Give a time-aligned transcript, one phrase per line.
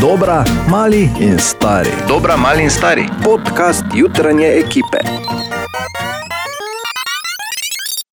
[0.00, 1.90] Dobra, mali in stari.
[2.08, 3.08] Dobra, mali in stari.
[3.24, 4.98] Podcast jutranje ekipe.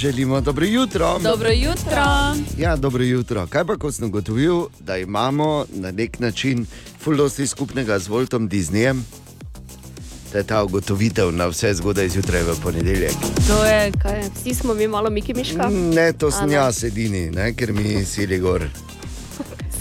[0.02, 1.20] Želimo dobro jutro.
[1.20, 2.04] Dobro jutro.
[2.57, 3.47] Ja, dobro jutro.
[3.47, 6.65] Kaj pa, ko sem ugotovil, da imamo na nek način
[7.04, 9.01] fuldosti skupnega z Voltom Disneyjem?
[10.32, 13.14] To je ta ugotovitev na vse zgodaj zjutraj v ponedeljek.
[13.47, 14.29] To je Kaj, je?
[14.36, 15.69] vsi smo mi malo Miki Miška.
[15.69, 18.68] Ne, to sem jaz edini, ne, ker mi sili gor.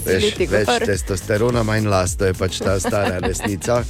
[0.07, 3.83] Veš, več testosterona, manj las, to je pač ta stara resnica.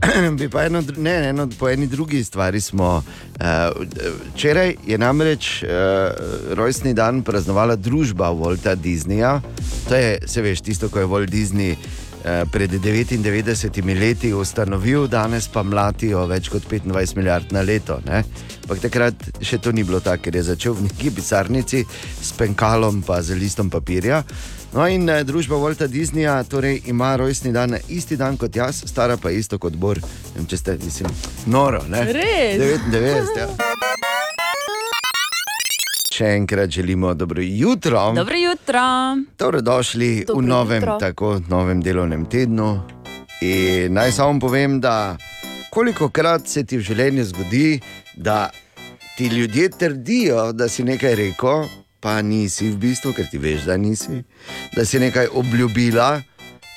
[0.38, 3.02] Bi pa eno, ne, eno, po eni drugi stvari smo.
[3.40, 3.86] Uh,
[4.34, 5.68] včeraj je namreč uh,
[6.56, 9.40] rojstni dan praznovala družba Volta Disneyja.
[9.88, 15.48] To je, se veš, tisto, ko je Walt Disney uh, pred 99 leti ustanovil, danes
[15.48, 18.00] pa mlatijo več kot 25 milijard na leto.
[18.06, 18.24] ne.
[18.62, 21.84] Ampak takrat še to ni bilo tako, ker je začel v neki pisarnici
[22.22, 24.22] s penkalom pa z listom papirja.
[24.70, 29.16] No, in eh, družba Volta Disneyja torej, ima rojstni dan isti dan kot jaz, stara
[29.16, 29.98] pa isto kot Bor.
[30.36, 31.10] Vem, če ste, mislim,
[31.50, 31.80] noro.
[31.90, 32.04] Ne?
[32.14, 32.60] Res?
[32.62, 33.40] 99.
[33.40, 33.48] Ja.
[36.14, 38.12] Še enkrat želimo dobro jutro.
[38.14, 38.80] dobro jutro.
[39.38, 40.98] Dobrodošli Dobro v novem, jutro.
[41.00, 42.70] tako, novem delovnem tednu.
[43.42, 45.16] In naj samo povem, da
[45.70, 47.80] koliko krat se ti v življenju zgodi,
[48.14, 48.50] da
[49.16, 51.66] ti ljudje trdijo, da si nekaj rekel,
[52.00, 54.22] pa nisi v bistvu, ker ti veš, da nisi,
[54.76, 56.22] da si nekaj obljubila,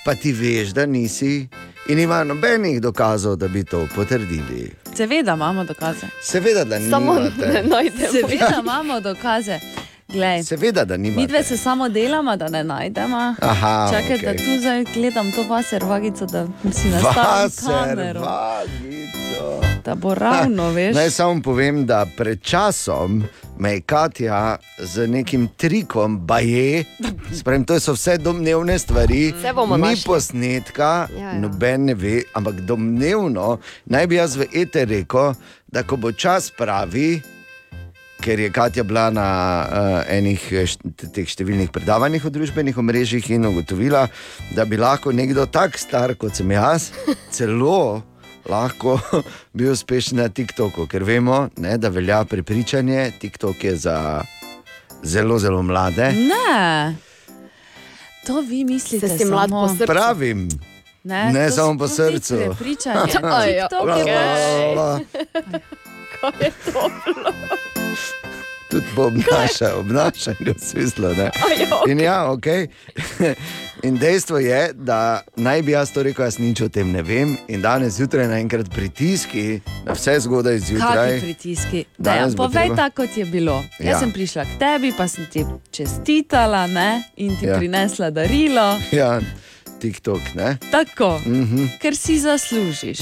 [0.06, 1.48] pa ti veš, da nisi.
[1.88, 4.72] In ima nobenih dokazov, da bi to potrdili.
[4.96, 6.08] Seveda imamo dokaze.
[6.22, 7.64] Seveda, da Samo ne nimate.
[7.66, 8.12] najdemo.
[8.12, 9.60] Seveda imamo dokaze.
[10.14, 11.22] Glej, Seveda, da nimate.
[11.22, 13.36] mi dve se samo delamo, da ne najdemo.
[13.42, 14.26] Aha, Čakaj, okej.
[14.28, 18.22] da tu zdaj gledam to vaser vagico, da si nastavim Vaser, kamero.
[18.22, 19.62] vagico.
[19.84, 20.96] Da bo ravno, veš.
[20.96, 23.24] Naj samo povem, da pred časom
[23.58, 26.84] me je Katja z nekim trikom, baje,
[27.34, 30.04] sprem, to so vse domnevne stvari, Vse bomo ni našli.
[30.06, 31.34] posnetka, Ja, ja.
[31.34, 35.34] noben ne ve, ampak domnevno naj bi jaz v eter rekel,
[35.68, 37.22] da ko bo čas pravi.
[38.24, 39.28] Ker je Katja bila na
[39.62, 39.76] uh,
[40.08, 44.06] enih eh, št- teh številnih predavanjih v družbenih omrežjih in ugotovila,
[44.50, 46.94] da bi lahko nekdo tako star kot sem jaz,
[47.36, 48.00] celo
[48.48, 48.96] lahko
[49.56, 53.98] bil uspešen na TikToku, ker vemo, ne, da velja prepričanje, TikTok je za
[55.04, 56.14] zelo, zelo mlade.
[56.16, 56.96] Ne.
[58.24, 59.86] To vi mislite, Se si mlad samo, po srcu.
[59.86, 60.48] Pravim,
[61.04, 62.38] Ne, ne to samo po srcu.
[62.38, 63.20] Prepričanje.
[63.20, 64.20] Aj, ja, TikTok je
[64.72, 64.90] la,
[66.14, 66.88] Kaj je to?
[68.74, 71.10] Tudi po obnašanju, obnašanju v smislu.
[71.18, 71.30] Ne.
[71.88, 72.68] In, ja, okay.
[73.84, 77.38] in dejstvo je, da naj bi jaz to rekel, jaz nič o tem ne vem.
[77.48, 81.20] In danes zjutraj naenkrat pritiski na vse zgodaj zjutraj.
[81.22, 81.86] pritiski?
[81.98, 83.64] Dejan, bo povej treba- tako, kot je bilo.
[83.80, 83.92] Ja.
[83.92, 87.04] Jaz sem prišla k tebi, pa sem ti čestitala ne?
[87.16, 87.58] in ti Ja.
[87.58, 88.80] prinesla darilo.
[88.92, 89.20] Ja,
[89.80, 90.22] TikTok.
[90.36, 90.58] Ne?
[90.72, 91.44] Tako, mm.
[91.44, 91.80] -hmm.
[91.80, 93.00] ker si zaslužiš.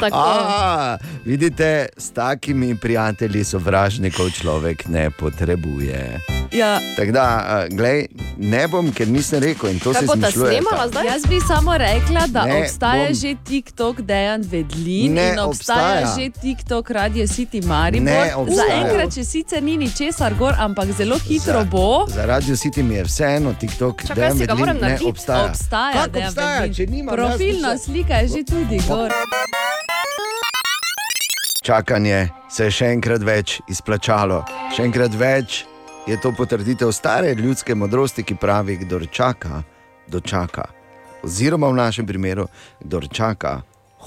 [0.00, 0.14] Tako.
[0.14, 6.20] A, vidite, s takimi prijatelji sovražnikov človek ne potrebuje.
[6.52, 10.50] Ja, Tako da, a, glej, ne bom, ker nisem rekel in to Kaj se zmišljuje.
[10.52, 11.04] snemala zdaj?
[11.04, 16.00] jaz bi samo rekla, da Ne, obstaja bom- že TikTok Dejan Vedlin Ne in obstaja,
[16.00, 16.14] obstaja.
[16.16, 18.04] že TikTok Radio City Maribor.
[18.04, 18.68] Ne obstaja.
[18.68, 22.06] Zaenkrat, če sicer ni ničesar gor, ampak zelo hitro Za- bo.
[22.08, 25.44] Za radio City mi je vseeno, TikTok, Čakaj, Dejan si Vedlin ne obstaja.
[25.44, 26.74] Obstaja, Kako Dejan obstaja, Vedlin.
[26.74, 29.10] če Profilna slika je že tudi gor.
[31.62, 34.42] Čakanje se je še enkrat več izplačalo.
[34.76, 35.64] Še enkrat več
[36.06, 39.62] je to potrditev stare ljudske modrosti, ki pravi, kdo čaka,
[40.06, 40.68] dočaka.
[41.24, 42.46] Oziroma v našem primeru,
[42.84, 43.62] kdo čaka,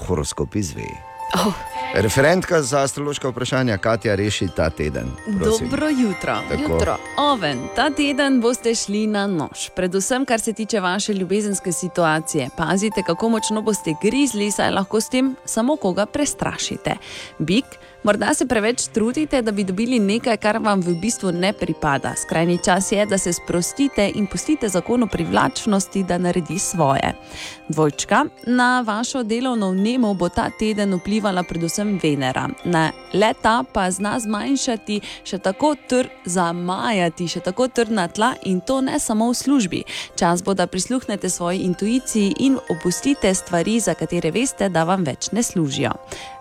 [0.06, 1.07] horoskop izve.
[1.34, 1.52] Oh.
[1.94, 5.10] Referentka za astrološka vprašanja Katja reši ta teden.
[5.38, 5.68] prosim.
[5.68, 6.36] Dobro jutro.
[6.48, 6.72] Tako.
[6.72, 6.96] Jutro.
[7.16, 12.48] Oven, ta teden boste šli na nož, predvsem kar se tiče vaše ljubezenske situacije.
[12.56, 16.96] Pazite, kako močno boste grizli, saj lahko s tem samo koga prestrašite.
[17.38, 17.64] Bik,
[18.04, 22.14] morda se preveč trudite, da bi dobili nekaj, kar vam v bistvu ne pripada.
[22.16, 27.14] Skrajni čas je, da se sprostite in pustite zakonu privlačnosti, da naredi svoje.
[27.68, 32.48] Dvojčka, na vašo delovno vnemo bo ta teden vplivala predvsem Venera.
[32.64, 38.80] Na leta pa zna zmanjšati, še tako tr zamajati, še tako trdna tla in to
[38.80, 39.82] ne samo v službi.
[40.16, 45.32] Čas bo, da prisluhnete svoji intuiciji in opustite stvari, za katere veste, da vam več
[45.32, 45.92] ne služijo.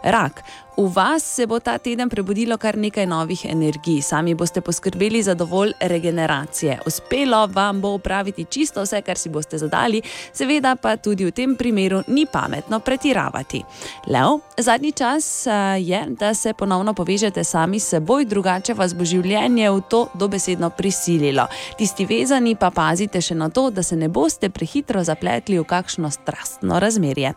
[0.04, 0.44] Rak.
[0.78, 5.34] V vas se bo ta teden prebudilo kar nekaj novih energij, sami boste poskrbeli za
[5.34, 6.80] dovolj regeneracije.
[6.86, 10.02] Uspelo vam bo upraviti čisto vse, kar si boste zadali,
[10.34, 13.64] seveda pa tudi v tem primeru ni pametno pretiravati.
[14.08, 19.06] Lev, zadnji čas eh, je, da se ponovno povežete sami s seboj, drugače vas bo
[19.06, 21.48] življenje v to dobesedno prisililo.
[21.78, 26.12] Tisti vezani pa pazite še na to, da se ne boste prehitro zapletli v kakšno
[26.12, 27.34] strastno razmerje.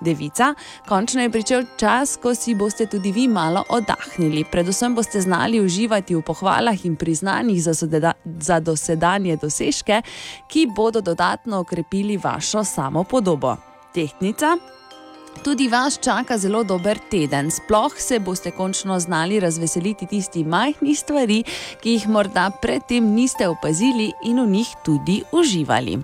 [0.00, 0.52] Devica,
[0.88, 4.44] končno je pričel čas, ko si boste tudi vi malo oddahnili.
[4.44, 10.02] Predvsem boste znali uživati v pohvalah in priznanjih za, sodeda, za dosedanje dosežke,
[10.48, 13.56] ki bodo dodatno okrepili vašo samopodobo.
[13.94, 14.56] Tehnica.
[15.44, 17.50] Tudi vas čaka zelo dober teden.
[17.50, 21.42] Sploh se boste končno znali razveseliti tistih majhnih stvari,
[21.82, 25.98] ki jih morda predtem niste opazili in v njih tudi uživali.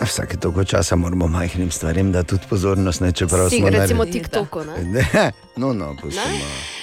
[0.00, 4.22] Vsake toliko časa moramo majhnim stvarem dati tudi pozornost, ne, čeprav Si, smo recimo naredili.
[4.22, 4.60] TikToku.
[4.64, 4.84] Ne?
[4.84, 6.24] Ne, no, no, pustimo.
[6.24, 6.77] To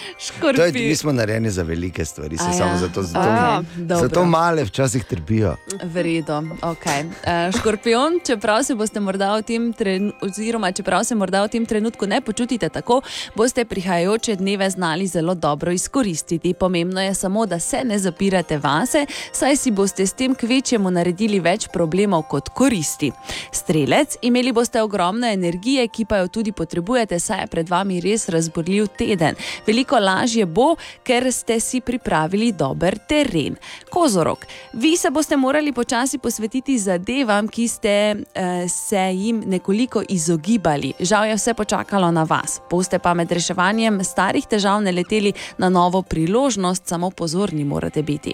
[0.58, 2.78] je, mi smo narejeni za velike stvari, se A samo ja.
[2.78, 4.08] zato, zato, A, dobro.
[4.08, 5.56] zato male včasih trpijo.
[5.84, 7.06] Vredo, okay.
[7.06, 11.66] uh, škorpion, čeprav se boste morda v tem trenutku, oziroma čeprav se morda v tem
[11.66, 13.02] trenutku ne počutite tako,
[13.36, 16.54] boste prihajajoče dneve znali zelo dobro izkoristiti.
[16.54, 21.40] Pomembno je samo, da se ne zapirate vase, saj si boste s tem kvečjemu naredili
[21.40, 23.12] več problemov kot koristi.
[23.52, 28.30] Strelec, imeli boste ogromno energije, ki pa jo tudi potrebujete, saj je pred vami res
[28.30, 29.36] razborljiv teden.
[29.68, 33.56] Veliko lažje bo, ker ste si pripravili dober teren.
[33.90, 40.94] Kozorok, vi se boste morali počasi posvetiti zadevam, ki ste eh, se jim nekoliko izogibali.
[41.00, 42.60] Žal je vse počakalo na vas.
[42.70, 48.34] Boste pa med reševanjem starih težav naleteli na novo priložnost, samo pozorni morate biti.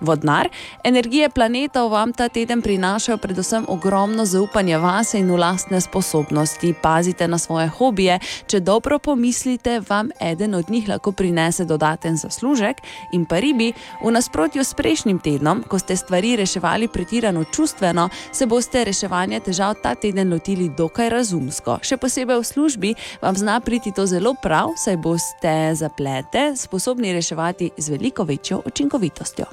[0.00, 0.48] Vodnar,
[0.84, 6.74] energije planetov vam ta teden prinašajo predvsem ogromno zaupanja vase in v lastne sposobnosti.
[6.82, 12.82] Pazite na svoje hobije, če dobro pomislite, vam eden od njih lahko prinese dodaten zaslužek.
[13.12, 13.72] In pa ribi,
[14.02, 19.74] v nasprotju s prejšnjim tednom, ko ste stvari reševali pretirano čustveno, se boste reševanja težav
[19.82, 21.78] ta teden lotili dokaj razumsko.
[21.82, 27.70] Še posebej v službi vam zna priti to zelo prav, saj boste zaplete sposobni reševati
[27.78, 29.46] z veliko večjo učinkovitostjo.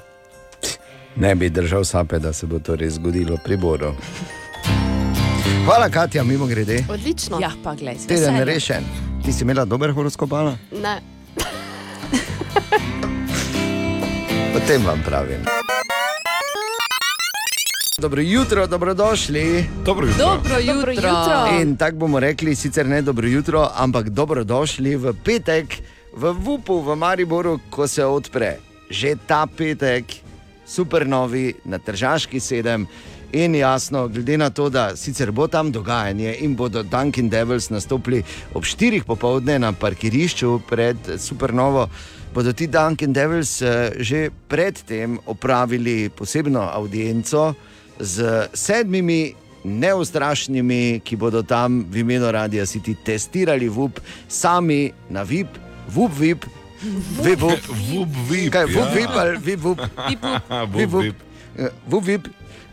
[1.16, 3.94] Ne bi držal sape, da se bo to res zgodilo pri Boru.
[5.64, 6.84] Hvala, Katja, mimo grede.
[6.90, 7.38] Odlično.
[7.40, 8.84] Ja, pa gledaj, Teden je rešen.
[9.24, 10.52] Ti si imela dober horoskop, ali?
[10.82, 11.17] Ne.
[14.56, 15.44] O tem vam pravim.
[17.98, 19.66] Dobro jutro, dobrodošli.
[19.84, 20.24] Dobro jutro.
[20.24, 20.74] Dobro jutro.
[20.74, 21.58] Dobro jutro.
[21.60, 25.82] In tako bomo rekli, sicer ne dobro jutro, ampak dobrodošli v petek
[26.14, 28.58] v Vupu v Mariboru, ko se odpre.
[28.90, 30.04] Že ta petek,
[30.66, 32.86] super novi na Tržaški sedem.
[33.32, 38.22] In jasno, glede na to, da sicer bo tam dogajanje in bodo Dunkin' Devils nastopili
[38.54, 41.88] ob 4 popovdne na parkirišču pred Supernovo,
[42.34, 47.54] bodo ti Dunkin' Devils eh, že predtem opravili posebno audienco
[48.00, 49.34] z sedmimi
[49.64, 55.48] neustrašnimi, ki bodo tam v imenu Radia City testirali VUP, sami na VIP,
[55.88, 56.44] VUP, VIP,
[57.22, 57.60] VIP, VUP,
[57.92, 58.52] Vup, vip.
[58.52, 58.94] kaj, VUP, ja.
[58.94, 59.78] VIP ali VIP, VUP.
[60.72, 61.16] Vup, vip.
[61.58, 62.28] Eh, Vup, vip.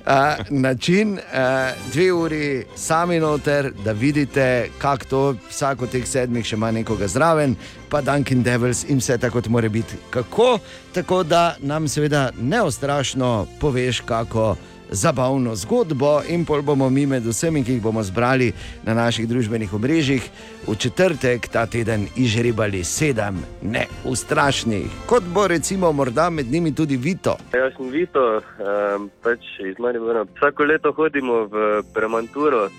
[0.06, 0.12] Uh,
[0.50, 6.56] način, uh, dve uri, sami noter, da vidite, kako to, vsak od teh sedmih še
[6.56, 7.56] ima nekoga zraven,
[7.90, 9.98] pa Dunkin' Devils in vse tako kot mora biti.
[10.10, 10.60] Kako?
[10.94, 14.56] Tako da nam seveda neostrašno poveš, kako
[14.90, 18.52] zabavno zgodbo, in pol bomo mi med vsemi, ki jih bomo zbrali
[18.84, 20.30] na naših družbenih omrežjih,
[20.68, 27.38] v četrtek ta teden izžrebali sedem neustrašnih, kot bo recimo morda med njimi tudi Vito.
[27.54, 30.26] Jaz sem Vito, um, pač iz Maribora.
[30.36, 32.70] Vsako leto hodimo v Premanturo,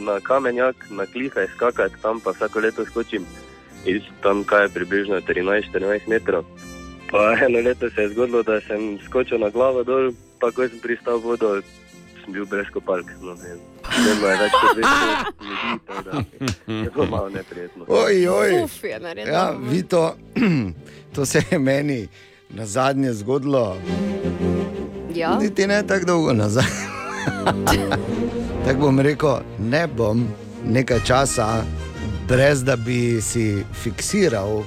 [0.00, 3.26] na kamenjak, na klife, skakati tam, pa vsako leto skočim
[3.84, 6.44] iz tam, kaj je približno 13-14 metrov.
[7.12, 10.78] Pa eno leto se je zgodilo, da sem skočil na glavo dol, pa ko sem
[10.80, 11.60] pristal vodo,
[12.24, 13.06] sem bil brez kopalk.
[13.20, 14.86] No, ne, ne, ne, več kot 200
[15.42, 16.24] ljudi, tako da
[16.74, 17.84] je bilo malo neprijetno.
[17.88, 18.62] Oj, oj.
[18.64, 19.32] Uf, je naredil.
[19.34, 20.16] Ja, Vito,
[21.14, 22.08] to se je meni
[22.50, 23.76] na zadnje zgodilo,
[25.14, 25.36] Ja.
[25.38, 26.64] niti ne tako dolgo nazaj.
[28.64, 30.24] tako bom rekel, ne bom
[30.64, 31.62] nekaj časa,
[32.28, 34.62] brez da bi si fiksiral.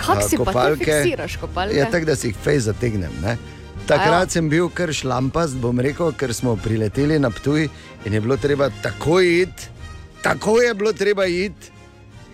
[0.00, 0.84] Kako si pa kopalke.
[0.84, 1.76] fiksiraš kopalke?
[1.76, 3.12] Ja, tako da si jih fej zategnem.
[3.22, 3.36] Ne?
[3.86, 7.68] Takrat sem bil kar šlampast, bom rekel, ker smo prileteli na Ptuj
[8.06, 9.68] in je bilo treba takoj iti,
[10.22, 11.72] tako je bilo treba iti.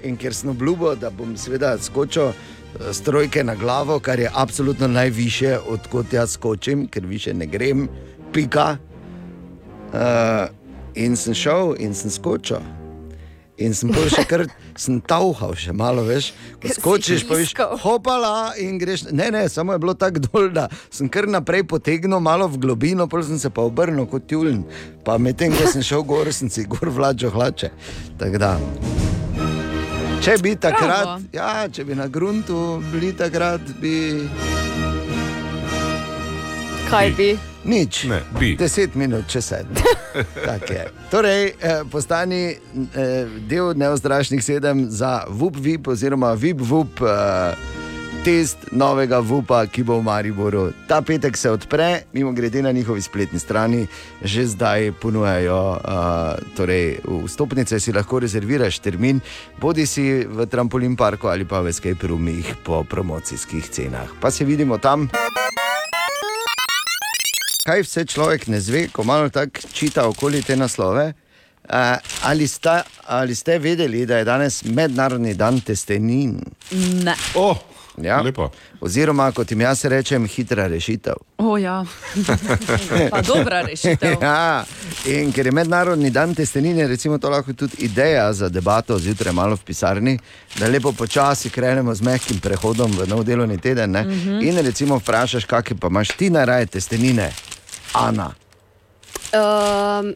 [0.04, 4.30] In ker sem obljubil, da bom seveda skočil eh, s trojke na glavo, kar je
[4.34, 7.88] absolutno najviše, odkot jaz skočim, ker više ne grem,
[8.32, 8.76] pika.
[9.86, 10.50] Uh,
[10.94, 12.60] in sem šel in sem skočil.
[13.56, 14.44] In sem pol še kar
[14.76, 16.32] sem tauhal še malo, veš,
[16.76, 17.76] skočiš, pa iskal.
[17.80, 19.08] hopala in greš.
[19.10, 23.08] Ne, ne, samo je bilo tako dol, da sem kar naprej potegnil malo v globino,
[23.08, 24.64] pol sem se pa obrnil kot tjulen.
[25.04, 27.72] Pa medtem, ko sem šel gor, sem si gor vlačil hlače.
[28.20, 28.54] Tako da.
[30.26, 31.28] Če bi takrat, Bravo.
[31.32, 34.24] ja, če bi na gruntu bili takrat, bi
[36.86, 37.55] Kaj bi?
[37.66, 38.04] Nič.
[38.04, 38.54] Ne, bi.
[38.58, 39.74] Deset minut, če sedem.
[41.12, 47.02] Torej, eh, postani eh, del neozdrašnih sedem za VUP VIP oziroma VIP VUP.
[47.02, 47.84] Eh,
[48.26, 50.72] Test novega VUPA, ki bo v Mariboru.
[50.90, 53.84] Ta petek se odpre, mimo grede na njihovi spletni strani,
[54.18, 59.22] že zdaj ponujajo uh, torej, vstopnice, si lahko rezerviraš termin,
[59.62, 64.10] bodi si v trampolin parku ali pa v escape roomih po promocijskih cenah.
[64.18, 65.06] Pa se vidimo tam
[67.66, 71.12] kaj vse človek ne zve, ko malo tako čita okoli te naslove.
[71.66, 76.38] Uh, ali, sta, ali ste vedeli, da je danes mednarodni dan testenin?
[77.02, 77.14] Ne.
[77.34, 77.58] Oh,
[78.02, 78.20] Ja.
[78.20, 78.50] Lepo.
[78.80, 81.14] Oziroma, kot jim jaz rečem, hitra rešitev.
[81.38, 81.84] O, ja.
[83.10, 84.18] pa dobra rešitev.
[84.26, 84.64] Ja,
[85.08, 89.56] in ker je mednarodni dan testenine, recimo to lahko tudi ideja za debato zjutraj malo
[89.56, 90.18] v pisarni,
[90.58, 93.90] da lepo počasi krenemo z mehkim prehodom v nov delovni teden.
[93.90, 94.48] Mm -hmm.
[94.48, 97.32] In recimo vprašaš, kakšne pa imaš ti najraje testenine,
[97.98, 98.30] Ana.
[99.32, 100.14] Um,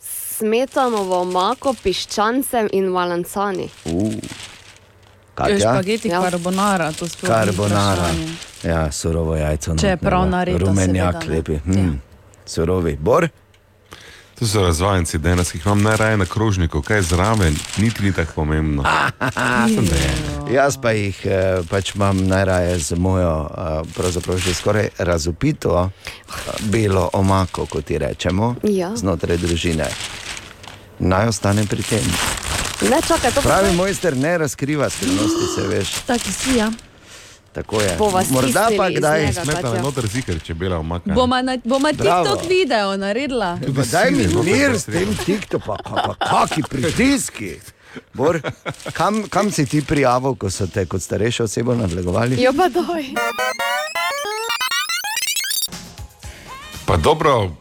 [0.00, 3.68] smetanovo mako, piščancem in valancani.
[3.84, 4.12] Uh.
[4.12, 5.58] Ja, Katja?
[5.58, 6.22] špageti Ja.
[6.22, 8.10] carbonara, to sploh ni Karbonara.
[8.62, 9.74] Ja, surovo jajco.
[9.76, 11.36] Če je prav naredo, Rumenjak seveda, ne.
[11.36, 11.56] lepi.
[11.64, 12.00] Hmm.
[12.46, 12.96] Surovi.
[12.96, 13.28] Bor?
[14.38, 18.32] To so razvajenci danes, ki jih imam najraje na krožniku, kaj zraven, niti ni tako
[18.34, 18.84] pomembno.
[19.74, 20.10] Sem da je.
[20.54, 26.32] Jaz pa jih eh, pač imam najraje z mojo, eh, pravzaprav že skoraj razupito eh,
[26.60, 28.92] belo omako, kot ji rečemo, Ja.
[28.96, 29.88] znotraj družine.
[30.98, 32.04] Naj ostane pri tem.
[32.90, 35.88] Ne, čakaj, to Pravi pa mojster ne razkriva skrivnosti, se veš.
[36.06, 36.70] Taki si, ja.
[37.56, 37.96] Tako je.
[38.30, 39.32] Morda pa kdaj.
[39.32, 39.82] Smetana Katja.
[39.82, 41.14] noter zikr, če bela omaka.
[41.14, 41.92] Boma, na, boma.
[41.92, 43.54] TikTok video naredila.
[43.76, 47.54] Pa daj mi noter mir pa s tem TikTokom, pa kaki pritiski.
[48.12, 48.40] Bor,
[48.92, 52.36] kam, kam si ti prijavil, ko so te kot starejšo osebo nadlegovali?
[52.42, 53.08] Jo pa doj.
[56.84, 57.56] Pa dobro,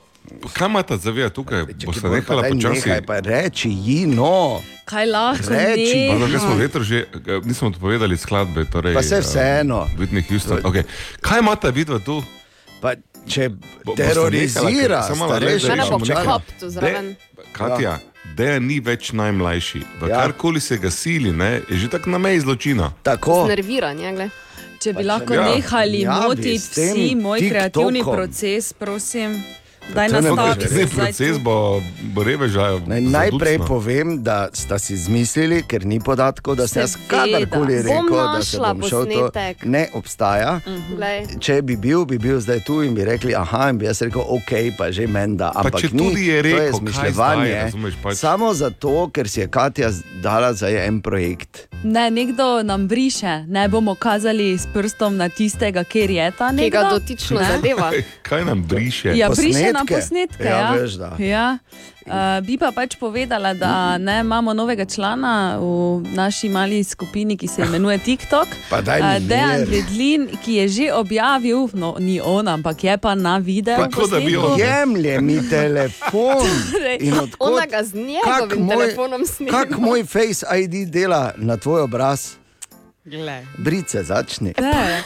[0.53, 1.61] kaj ima ta zavija tukaj?
[1.61, 2.89] Čakaj, Boste pa nehala počasi?
[2.89, 4.61] nehaj, pa reči ji no.
[4.85, 6.13] Kaj lahko Reči, ne?
[6.13, 8.93] Malo, kaj smo vetro že, eh, nismo odpovedali skladbe, torej.
[8.93, 9.87] Pa saj eh, vseeno.
[9.97, 10.61] Whitney Houston.
[10.63, 10.83] Okay.
[11.21, 12.23] Kaj ima ta vidva tu?
[12.81, 12.93] Pa,
[13.27, 13.49] če
[13.97, 17.15] terorizira starejše Mene bo zraven.
[17.51, 17.99] Katja,
[18.35, 19.79] Dejan ni več najmlajši.
[20.01, 20.15] V Ja.
[20.15, 22.91] karkoli se ga sili, ne, je že tako na meji zločina.
[23.03, 23.47] Tako.
[23.47, 24.29] Nerviranje, gled.
[24.79, 25.45] Če bi lahko ja.
[25.45, 28.15] nehali Ja, bi motiti vsi moj kreativni TikTokom.
[28.15, 29.43] proces, prosim.
[29.87, 32.79] Daj to ne nastavi se proces bo, bo revežal.
[32.85, 38.09] Naj, najprej povem, da sta si izmislili, ker ni podatkov, da sem jaz kadarkoli rekel,
[38.09, 39.05] da se bom šel.
[39.05, 39.29] To
[39.63, 40.59] ne obstaja.
[40.89, 41.25] Glej.
[41.39, 44.21] Če bi bil, bi bil zdaj tu in bi rekli, aha, in bi jaz rekel,
[44.21, 45.51] ok, pa že menda.
[45.55, 47.45] Ampak če ni, tudi je to rekel, je kaj izmišljevanje.
[47.45, 51.67] zdaj, razumeš, pač- Samo zato, ker si je Katja dala za en projekt.
[51.85, 56.69] Ne, nekdo nam briše, ne bomo kazali s prstom na tistega, kjer je ta nekdo.
[56.73, 57.47] ga dotično Ne?
[57.47, 57.91] zadeva.
[58.21, 59.13] Kaj nam briše?
[59.13, 60.47] Ja, briše nam Posnetke.
[60.47, 61.11] Ja, Ja, veš, da.
[61.19, 61.47] Ja.
[62.05, 67.47] Uh, bi pa pač povedala, da ne, imamo novega člana v naši mali skupini, ki
[67.49, 68.47] se imenuje TikTok.
[68.71, 69.69] Pa daj mi Uh, Dejan mir.
[69.73, 73.77] Vedlin, ki je že objavil, no ni on, ampak je pa na videu.
[73.81, 74.53] Pa kot da bi on.
[74.59, 76.45] Jemlje mi telefon.
[77.07, 79.51] In od Ona ga z njegovim telefonom snema.
[79.51, 82.37] Kak moj Face ID dela na tvoj obraz?
[83.05, 83.45] Glej.
[83.57, 84.53] Brice začni.
[84.61, 85.01] Ne.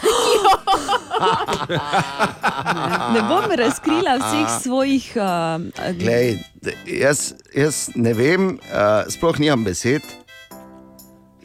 [3.13, 5.13] ne bom razkrila vseh svojih.
[5.15, 6.37] Uh, Glej,
[6.85, 10.01] jaz, jaz ne vem, uh, sploh nimam besed.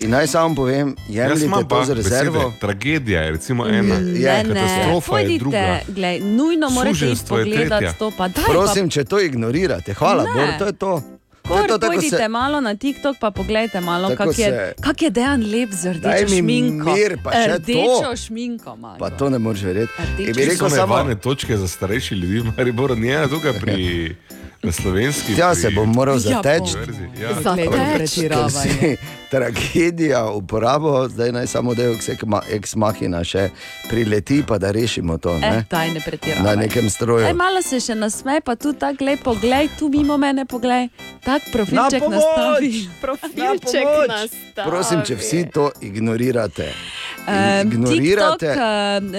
[0.01, 2.39] In naj samo povem, jemljite imam to pa z rezervo.
[2.39, 2.61] besede.
[2.61, 3.95] Tragedija je recimo ena.
[3.95, 5.59] Je, ne, ne, katastrofa je druga.
[5.59, 8.11] pojdite, glej, nujno morate iti je pogledati to.
[8.11, 10.31] Pa daj, Prosim, če to ignorirate, hvala, Ne.
[10.35, 11.14] Bor, to je to.
[11.45, 15.03] To, tako pojdite se, malo na TikTok, pa poglejte malo, Tako kak je, se- kak
[15.03, 16.91] je dejan lep z Daj rdečo mi šminko.
[16.91, 18.17] mir, pa še rdečo to.
[18.19, 18.97] šminko ima.
[18.99, 19.93] pa to ne moreš verjeti.
[19.99, 20.23] Rdeči.
[20.23, 23.53] In bi Rekel rekel samo varne točke za starejše ljudi, v Mariboru ni ena tukaj
[23.55, 24.17] pri
[24.65, 25.33] na slovenski.
[25.35, 26.75] ja pri se bom moral Ja, zateči.
[27.17, 27.35] Ja.
[27.95, 28.51] Pretiravanje.
[28.51, 28.97] si
[29.31, 31.97] tragedija uporabo, zdaj naj samo da je
[32.49, 33.51] ex machina še
[33.89, 35.65] prileti, pa da rešimo to Eh, ne?
[35.91, 36.01] ne
[36.43, 37.35] na nekem Aj, stroju.
[37.35, 40.89] malo se še nasmej, pa tu tako lepo, glej, tu mimo mene, poglej,
[41.25, 42.15] tak profilček pomoč!
[42.15, 42.73] nastavi.
[43.03, 44.09] Profilček pomoč!
[44.09, 44.65] nastavi.
[44.65, 46.71] Prosim, če vsi to ignorirate.
[47.19, 48.51] Um, TikTok, ignorirate.
[48.51, 48.61] uh,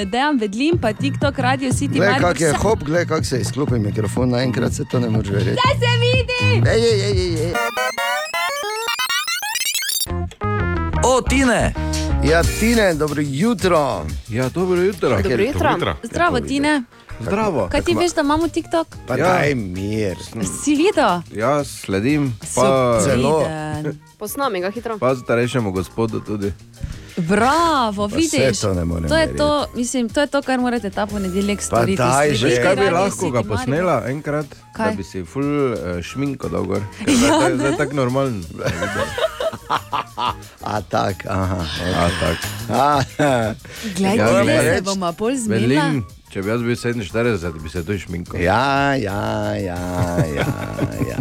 [0.06, 1.96] dejan vedlim, pa TikTok, radio City.
[1.96, 5.35] Glej, kak je vse- hop, glej, kak se izklopi mikrofon, naenkrat se to ne moreš
[5.36, 5.52] verjeti.
[5.54, 6.70] Zdaj se vidi!
[6.70, 7.54] Ej, ej, ej, ej.
[11.06, 11.74] O, Tine!
[12.24, 14.06] Ja, Tine, dobro jutro.
[14.30, 15.10] Ja, dobro jutro.
[15.10, 15.72] Dobro Dobro jutro.
[15.72, 15.96] jutro.
[16.04, 16.84] Zdravo, Tine.
[17.20, 17.68] Zdravo.
[17.72, 18.88] Kaj ti veš, da imamo TikTok?
[19.08, 19.28] Pa Ja.
[19.30, 20.18] daj mir.
[20.56, 21.22] Si videl?
[21.32, 23.44] Jaz sledim, pa, Zelo.
[24.18, 24.98] Posnami ga hitro.
[24.98, 26.54] pa starejšemu gospodu tudi.
[27.18, 28.60] Bravo, Pa vidiš.
[28.60, 28.74] to
[29.08, 31.98] to je to, mislim, to je to, kar morate ta ponedeljek storiti.
[31.98, 32.62] daj že.
[32.64, 34.46] Kaj bi lahko ga posnela enkrat?
[34.74, 34.86] Kaj?
[34.86, 36.82] Da bi si full uh, šminko dal gor.
[37.00, 38.44] Ja, zdaj, zdaj tako normalen.
[40.62, 41.62] A tak, aha.
[41.96, 42.38] A, tak.
[43.98, 44.76] Glej, Ja, ja, glej.
[44.76, 45.80] se bomo bolj zmedili.
[46.36, 48.36] Če bi jaz bil 47, bi se to šminko.
[48.44, 49.78] Ja, ja, ja,
[50.28, 50.48] ja,
[51.08, 51.20] ja.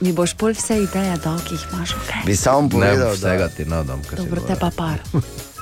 [0.00, 2.12] Mi boš pol vse ideje dal, ki jih imaš, ok?
[2.24, 4.00] Bi sam Ne, povedal, vsega da ti nadam.
[4.16, 5.02] Dobro, te pa par.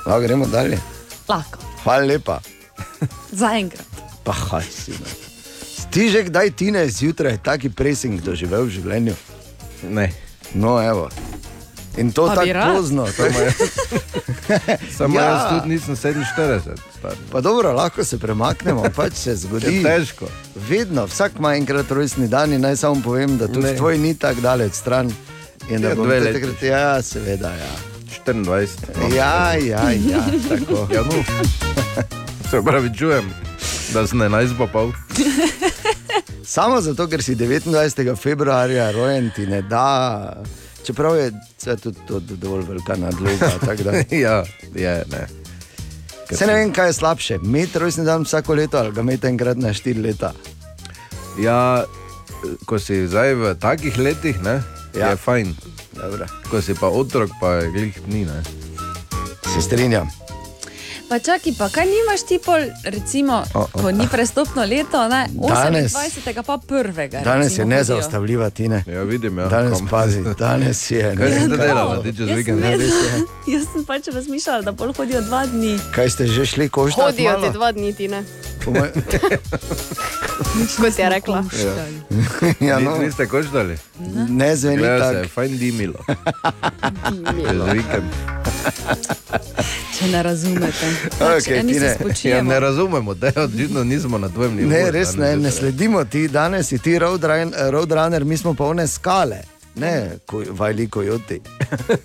[0.07, 0.79] no, gremo dalje.
[1.27, 2.39] Lahko, Hvala lepa.
[3.43, 3.99] zaenkrat.
[4.23, 4.95] Pa haj si.
[4.95, 5.11] No.
[5.91, 9.19] Ti že kdaj tine zjutraj taki presing doživel v življenju?
[9.91, 10.13] Ne.
[10.55, 11.09] No, evo.
[11.97, 13.05] In to Pa tako pozno.
[13.07, 13.53] To je,
[14.97, 15.21] Samo Ja.
[15.21, 15.29] ja.
[15.29, 16.59] jaz tudi nisem 47.
[16.91, 17.11] Star.
[17.31, 19.83] pa dobro, lahko se premaknemo, pač se Je zgodi.
[19.83, 20.25] težko.
[20.69, 23.75] Vedno, vsak ima enkrat rojstni dan in naj samo povem, da tudi Ne.
[23.75, 25.11] tvoj ni tako daleč stran.
[25.69, 26.33] In da Ja, te leti.
[26.33, 27.71] takrat, ja, seveda, ja.
[28.25, 29.15] 24.
[29.15, 30.87] Ja, ja, ja, tako.
[30.89, 31.23] Ja, no.
[32.51, 33.29] Se pravi, čujem,
[33.89, 34.91] da sem 11 pa pol.
[36.43, 37.71] Samo zato, ker si 29.
[38.15, 40.33] februarja rojen, ti ne da.
[40.83, 41.31] Čeprav je
[41.81, 43.51] tudi to dovolj velika nadloga.
[44.25, 44.43] ja,
[44.75, 45.27] je, ne.
[46.27, 49.27] Ker Se ne vem, kaj je slabše, imeti rojstni dan vsako leto ali ga imeti
[49.27, 50.33] enkrat na štiri leta.
[51.39, 51.83] Ja,
[52.65, 54.61] ko si zdaj v takih letih, ne,
[54.93, 55.09] Ja.
[55.09, 55.55] je fajn.
[55.93, 56.25] Dobro.
[56.49, 58.25] Ko si pa otrok, pa je glih ni.
[58.25, 58.43] Ne.
[59.53, 60.09] Se strinjam.
[61.13, 63.67] Pa čakaj, pa kaj nimaš ti pol, recimo, O, o.
[63.75, 65.29] ko ni prestopno leto, ne?
[65.29, 66.41] Danes- 28.
[66.41, 67.19] pa prvega.
[67.19, 67.77] Danes je recimo, hodijo.
[67.77, 68.83] nezaustavljiva, Tine.
[68.87, 69.45] Ja, vidim, ja.
[69.45, 71.13] Danes pazi, danes je.
[71.13, 72.61] Kaj si ne, zdaj delala, ti čez Jaz vikend?
[72.61, 72.77] sem ne?
[72.77, 75.77] res- Jaz sem pač razmišljala, da pol hodijo dva dni.
[75.91, 77.01] Kaj ste že šli koštati?
[77.03, 77.43] Hodijo malo?
[77.43, 78.23] ti dva dni, ti ne.
[78.65, 78.91] Po moj-
[80.79, 81.43] Kot je rekla.
[82.59, 83.77] ja, Ni- no, Niste koštali?
[84.29, 85.29] ne zveni Gleda se, tako.
[85.29, 85.99] fajn dimilo.
[87.69, 88.09] Vikend.
[89.93, 90.87] Če ne razumete.
[91.11, 91.95] Pač Okej, eni Tine.
[92.13, 94.69] se Ja, ne razumemo, da je očitno nismo na tvojem nivoju.
[94.69, 99.37] Ne, res ne, ne sledimo ti, danes si ti roadrun- roadrunner, mi smo polne skale.
[99.75, 99.93] Ne,
[100.25, 101.39] ko, vajli kojoti.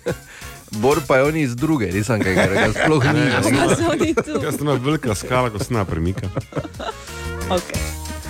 [0.73, 3.25] Bor pa je on iz druge, nisem kaj, ker ga sploh ni.
[3.31, 4.37] Pa so oni tu.
[4.43, 6.29] Jaz sem na velika skala, ko se na premika.
[7.49, 7.81] Okay.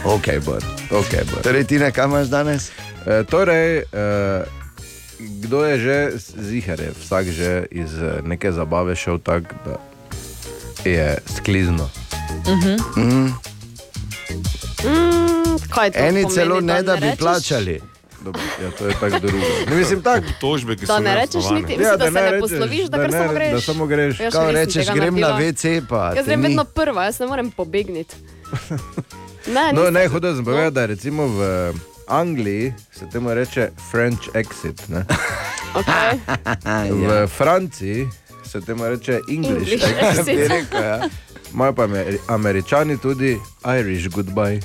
[0.05, 0.63] Ok, bor.
[0.89, 1.41] Okay, bor.
[1.43, 2.69] Torej, ti ne, kaj imaš danes?
[3.05, 4.03] E, torej, e,
[5.19, 5.95] kdo je že
[6.41, 9.75] zihar, je vsak že iz eh, neke zabave šel tako, da
[10.85, 11.89] je sklizno.
[12.97, 13.29] Mm,
[15.69, 17.81] kaj to Eni pomeni, celo ne, da bi rečeš- plačali.
[18.21, 19.45] Dobro, ja, to je tako drugo.
[19.69, 20.25] Ne, mislim tako.
[20.41, 23.17] Tožbe, ki Da so ne rečeš niti, mislim, da se ne posloviš, da kar ne,
[23.17, 23.51] samo greš.
[23.51, 24.17] Da samo greš.
[24.17, 25.51] Kao nisem rečeš, grem na naredila.
[25.51, 28.15] WC, pa Jaz grem vedno prva, jaz ne morem pobegniti.
[29.47, 31.73] Ne, No, ne, hotel sem povedati, da recimo v
[32.09, 34.81] Angliji se temu reče French exit.
[34.87, 35.05] Ne?
[35.69, 36.17] Okay.
[36.91, 38.07] V Franciji
[38.43, 40.25] se temu reče English, English exit.
[40.25, 40.99] Bi rekel, ja.
[41.53, 43.37] Imajo pa Ameri- američani tudi
[43.79, 44.61] Irish goodbye.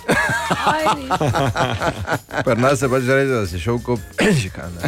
[2.44, 4.00] Pri nas se pač reče, da si šel kot
[4.42, 4.80] šikane.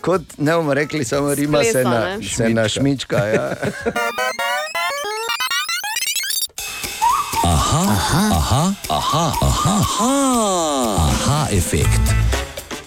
[0.00, 2.22] Kot ne bomo rekli, samo rima se Splesa, na, ne?
[2.24, 3.16] se na šmička.
[3.18, 3.54] Ja.
[7.74, 8.74] Aha,
[11.52, 12.00] efekt.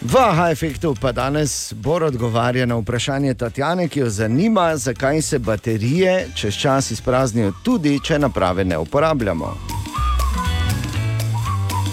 [0.02, 5.40] V aha efektu pa danes Bor odgovarja na vprašanje Tatjane, ki jo zanima, zakaj se
[5.40, 9.58] baterije čez čas izpraznijo, tudi če naprave ne uporabljamo.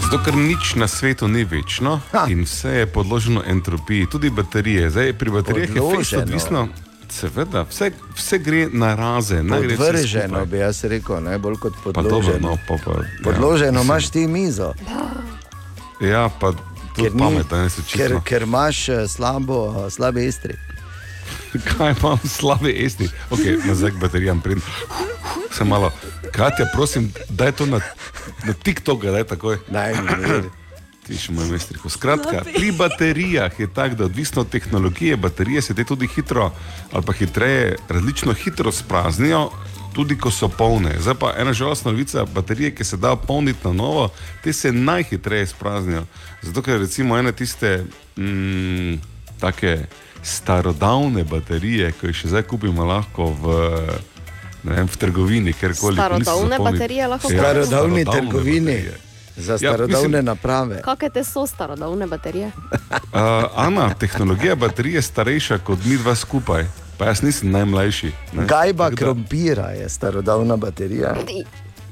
[0.05, 2.27] Zato, ker nič na svetu ni večno Ha.
[2.29, 4.91] in vse je podloženo entropiji, tudi baterije.
[4.91, 5.97] Zdaj, pri baterijah je Podloženo.
[5.97, 6.69] fejst odvisno.
[7.15, 12.11] Seveda, vse, vse gre na raze, ne Podvrženo bi jaz rekel, najbolj kot Pa dobro,
[12.11, 12.49] podloženo.
[12.49, 12.93] no, pa, pa,
[13.25, 14.73] Podloženo ja, imaš ti mizo,
[16.01, 18.21] Ja, pa tudi ker, ni, pametno, ne se ker, čisto.
[18.25, 20.55] ker imaš eh, slabo, slabe istri.
[21.79, 23.09] Kaj imam slabe esti?
[23.31, 24.63] Okay, nazaj k baterijam pridem.
[25.53, 25.93] Sem malo,
[26.33, 27.81] Katja, prosim, daj to na,
[28.45, 29.59] na TikTok, daj takoj.
[29.71, 30.43] Naj mi mir.
[31.05, 31.89] Ti še moj mestriko.
[31.89, 36.51] Skratka, pri baterijah je tako, da odvisno od tehnologije, baterije se te tudi hitro
[36.93, 39.51] ali pa hitreje, različno hitro spraznijo,
[39.93, 40.95] tudi ko so polne.
[40.99, 44.09] Zdaj pa ena žalostna novica, baterije, ki se da polniti na novo,
[44.43, 46.07] te se najhitreje spraznijo.
[46.43, 47.85] Zato, ker recimo ene tiste
[48.17, 48.97] mm,
[49.41, 49.77] take
[50.23, 53.55] starodavne baterije, ki jih še zdaj kupimo lahko v,
[54.65, 55.97] ne vem, v trgovini, kjerkoli.
[55.97, 58.73] ki niso Starodavne baterije lahko Ja, Starodavni starodavne trgovini.
[58.73, 59.01] baterije.
[59.37, 60.83] Za Ja, starodavne mislim- naprave.
[60.83, 62.51] Kakšne te so starodavne baterije?
[63.15, 63.21] Uh,
[63.57, 66.65] Ana, tehnologija baterije je starejša kot mi dva skupaj.
[66.99, 68.13] Pa jaz nisem najmlajši.
[68.33, 68.45] ne.
[68.45, 71.15] Gajba Tako da- krompira je starodavna baterija.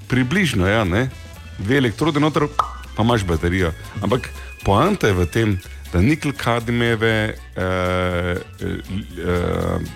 [0.09, 1.11] Približno, ja, ne?
[1.59, 2.43] dve elektrode noter,
[2.97, 3.73] pa imaš baterijo.
[4.01, 4.29] Ampak
[4.65, 8.37] poanta je v tem, da nikl kadmijeve, eh, eh,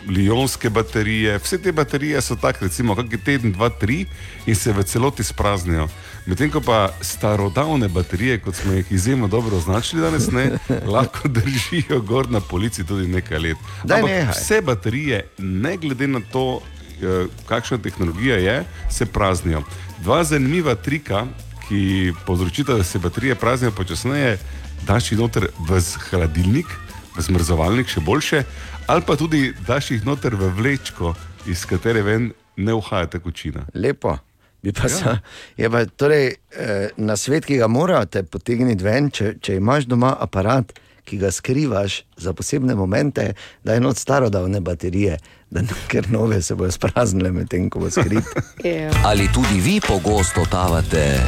[0.08, 4.06] lionske baterije, vse te baterije so tako, recimo, kakšen teden, dva, tri
[4.46, 5.88] in se v celoti spraznijo.
[6.26, 10.50] Medtem ko pa starodavne baterije, kot smo jih izjemno dobro označili danes, ne,
[10.94, 13.56] lahko držijo gor na polici tudi nekaj let.
[13.84, 16.60] Daj Ampak vse baterije, ne glede na to,
[17.02, 19.62] eh, kakšna tehnologija je, se praznijo.
[20.02, 21.26] Dva zanimiva trika,
[21.68, 24.38] ki povzročita, da se baterije praznijo počasneje,
[24.86, 26.70] daš jih noter v hladilnik,
[27.16, 28.42] v zmrzovalnik še boljše,
[28.86, 31.14] ali pa tudi daš jih noter v vlečko,
[31.50, 33.66] iz katere ven ne uhaja tekočina.
[33.74, 34.16] Lepo.
[34.62, 35.18] Bi Pa ja.
[35.56, 40.16] Je pa torej eh, na svet, ki ga morate potegniti ven, če, če imaš doma
[40.20, 40.72] aparat,
[41.06, 43.32] ki ga skrivaš za posebne momente,
[43.64, 45.18] da je not starodavne baterije,
[45.50, 48.24] da ne, ker nove se bojo spraznile medtem, ko bo skrit.
[48.64, 48.90] Ja.
[49.04, 51.20] Ali tudi vi pogosto totavate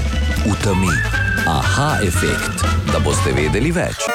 [0.47, 0.91] v temi?
[1.47, 4.09] Aha, efekt, da boste vedeli več.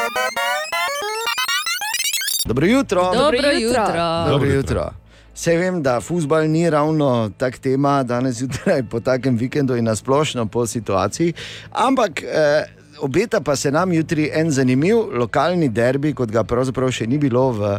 [2.45, 3.11] Dobro jutro.
[3.13, 3.85] Dobro jutro.
[3.87, 4.89] Dobro Dobro jutro.
[5.33, 10.45] Vse vem, da futbol ni ravno tak tema danes zjutraj po takem vikendu in nasplošno
[10.45, 11.33] po situaciji,
[11.71, 12.65] ampak eh,
[12.99, 17.49] obeta pa se nam jutri en zanimiv lokalni derbi, kot ga pravzaprav še ni bilo
[17.51, 17.71] v,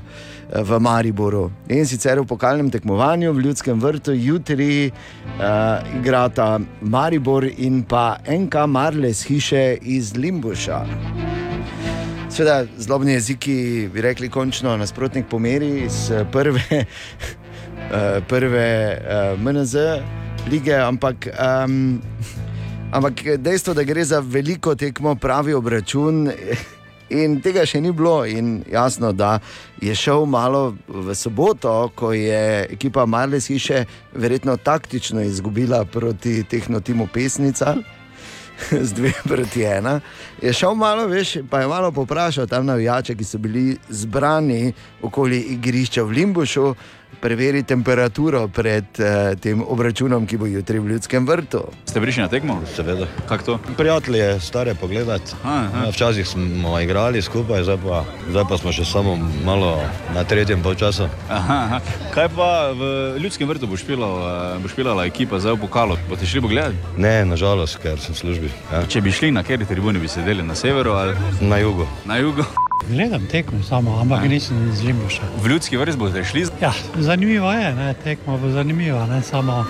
[0.52, 1.48] v Mariboru.
[1.68, 8.66] In sicer v pokalnem tekmovanju v Ljudskem vrtu jutri uh, igrata Maribor in pa NK
[8.68, 10.82] Marles hiše iz Limbuša.
[12.34, 19.76] Sveda, zlobni jeziki bi rekli, končno nasprotnik pomeri iz eh, prve, eh, prve uh, MNZ
[20.50, 22.02] lige, ampak, um,
[22.94, 26.30] ampak dejstvo, da gre za veliko tekmo, pravi obračun.
[27.14, 29.38] In tega še ni bilo, in jasno, da
[29.82, 37.06] je šel malo v soboto, ko je ekipa Marles hiše verjetno taktično izgubila proti tehnotimu
[37.12, 37.74] Pesnica
[38.88, 39.98] z dve proti ena.
[40.42, 45.42] Je šel malo več, pa je malo poprašal tam navijače, ki so bili zbrani okoli
[45.58, 46.74] igrišča v Limbušu,
[47.14, 51.62] preveri temperaturo pred uh, tem obračunom, ki bo jutri v Ljudskem vrtu.
[51.84, 52.60] Ste prišli na tekmo?
[52.70, 53.06] Seveda.
[53.28, 53.58] Kako to?
[53.76, 55.32] Prijatelje, stare pogledati.
[55.44, 55.84] Aha, aha.
[55.84, 59.80] Ja, Včasih smo igrali skupaj, zdaj pa, zdaj pa smo še samo malo
[60.14, 61.08] na tretjem polčasu.
[61.30, 61.80] Aha, aha.
[62.10, 62.82] Kaj pa v
[63.18, 65.98] ljudskem vrtu bo špilala, bo špilala ekipa za pokalo?
[66.08, 66.76] Boste šli pogledati?
[66.96, 68.48] Ne, nažalost, ker sem v službi.
[68.72, 68.84] Ja.
[68.86, 71.86] Če bi šli na kateri tribuni, bi sedeli na severu ali Na jugu.
[72.04, 72.42] na jugu.
[72.88, 75.22] Gledam tekmo samo, ampak nisem iz Limbuša.
[75.42, 76.46] V ljudski vrst boste šli.
[76.60, 77.94] Ja, zanimivo je, ne?
[78.04, 79.22] tekmo bo zanimiva, ne?
[79.22, 79.64] samo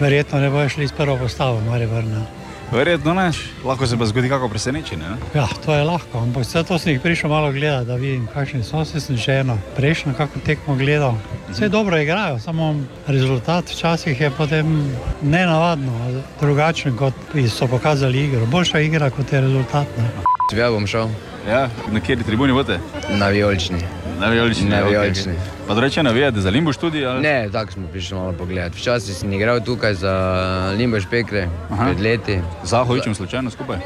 [0.00, 2.26] verjetno ne bojo šli s prvo postavo, mora vrna.
[2.72, 3.32] Verjetno ne,
[3.64, 5.08] lahko se pa zgodi kako presenečenje.
[5.08, 5.16] ne?
[5.34, 8.62] Ja, to je lahko, ampak vse to sem jih prišel malo gledati, da vidim, kakšni
[8.64, 11.14] so se sem že eno prejšnjo kako tekmo gledal.
[11.48, 17.14] Vse dobro igrajo, samo rezultat včasih je potem nenavadno, drugačen kot
[17.48, 18.46] so pokazali igro.
[18.46, 19.86] Boljša igra kot je rezultat.
[19.98, 20.10] Ne?
[20.58, 21.08] Ja, bom šel
[21.48, 22.78] Ja, na kateri tribuni boste?
[23.18, 23.78] na vijolični.
[24.20, 24.68] Na vijolični.
[24.68, 25.32] Na vijolični.
[25.68, 27.06] Pa da reče, navijate za Limbuš tudi?
[27.06, 27.20] Ali?
[27.22, 28.74] Ne, tako smo prišli malo pogledat.
[28.74, 31.84] Včasih sem igral tukaj za Limbaš Pekre, Aha.
[31.84, 32.40] pred leti.
[32.64, 33.76] Z Zahovičem slučajno skupaj?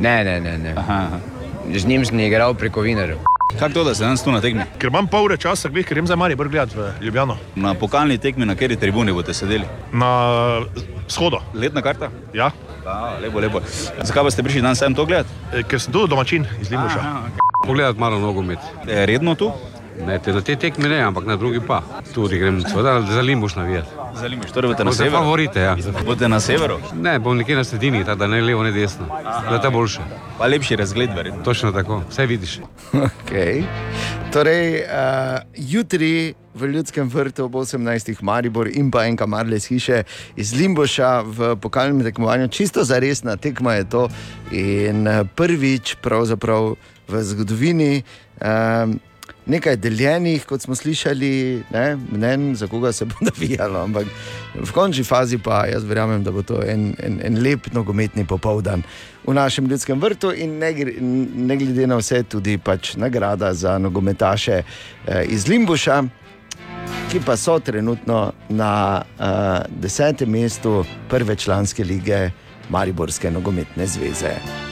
[0.00, 0.58] Ne, ne, ne.
[0.58, 0.74] ne.
[0.76, 1.18] Aha, aha.
[1.74, 3.18] Z njim sem igral preko Vinarjev.
[3.58, 4.62] Kako to, da se danes tu na tekmi?
[4.78, 7.36] Ker imam pol ure časa, ker grem za Maribor gledati v Ljubljano.
[7.54, 9.64] Na pokalni tekmi, na kateri tribuni boste sedeli?
[9.92, 10.60] Na
[11.08, 11.38] shodo.
[11.54, 12.10] Letna karta?
[12.34, 12.50] Ja,
[12.86, 13.60] A, lepo, lepo.
[14.02, 15.28] Zakaj pa ste prišli danes sem to gledati?
[15.52, 17.02] eh, ker sem tudi domačin iz Limbuša.
[17.66, 18.58] Pogledati malo nogomet.
[18.88, 19.52] E, redno tu?
[20.06, 21.82] Ne, te, na te tekme ne, ampak na drugi pa.
[22.14, 23.88] Tudi grem seveda, za Limbuš navijati.
[24.16, 25.16] Za Limbuš, torej boste na severu?
[25.16, 25.76] favorite, ja.
[26.06, 26.78] Boste na severu?
[26.94, 29.06] Ne, bom nekje na sredini, tako da ne levo, ne desno.
[29.48, 30.00] Da je ta boljše.
[30.38, 31.42] Pa lepši razgled, verjetno.
[31.42, 32.58] Točno tako, vse vidiš.
[32.92, 33.64] Okay.
[34.32, 38.22] Torej, uh, jutri v Ljudskem vrtu ob 18.
[38.22, 40.02] Maribor in pa enka Marles hiše
[40.36, 42.48] iz Limboša v pokalnem tekmovanju.
[42.48, 44.08] Čisto za resna tekma je to
[44.50, 46.74] in eh, prvič pravzaprav
[47.08, 48.02] v zgodovini.
[48.40, 49.00] Um,
[49.46, 54.06] Nekaj deljenih, kot smo slišali, ne, mnen, za koga se bo navijalo, ampak
[54.54, 58.82] v končni fazi pa jaz verjamem, da bo to en, en, en lep nogometni popoldan
[59.26, 60.72] v našem ljudskem vrtu in ne,
[61.46, 66.02] ne glede na vse, tudi pač nagrada za nogometaše eh, iz Limbuša,
[67.10, 72.30] ki pa so trenutno na eh, desetem mestu prve članske lige
[72.70, 74.65] Mariborske nogometne zveze.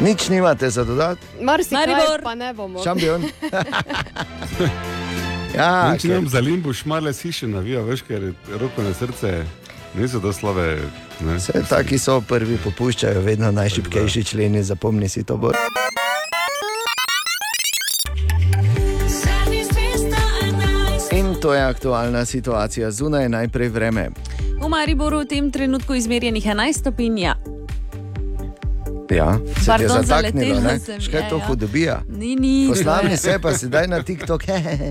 [0.00, 1.20] Nič nimate za dodati?
[1.40, 2.22] Marsikaj Maribor.
[2.22, 2.84] pa ne bomo.
[2.84, 3.22] Šampion.
[5.56, 9.44] ja, Če nam za limbo šmarle hiše navijo, veš, ker roko na srce
[9.94, 10.78] niso do slave.
[11.20, 11.40] Ne?
[11.40, 15.36] Vse taki so prvi, popuščajo vedno najšipkejši členi, zapomni si to.
[15.36, 15.52] Bo.
[21.46, 24.08] to je aktualna situacija zunaj, najprej vreme.
[24.60, 27.18] V Mariboru v tem trenutku izmerjenih 11 stopinj.
[27.18, 27.55] Ja.
[29.10, 31.44] Ja, se je zataknilo, sem, Škaj ja, to ja.
[31.46, 32.02] hudobija.
[32.08, 32.66] Ni, ni.
[32.68, 34.42] Poslavni se pa sedaj na TikTok.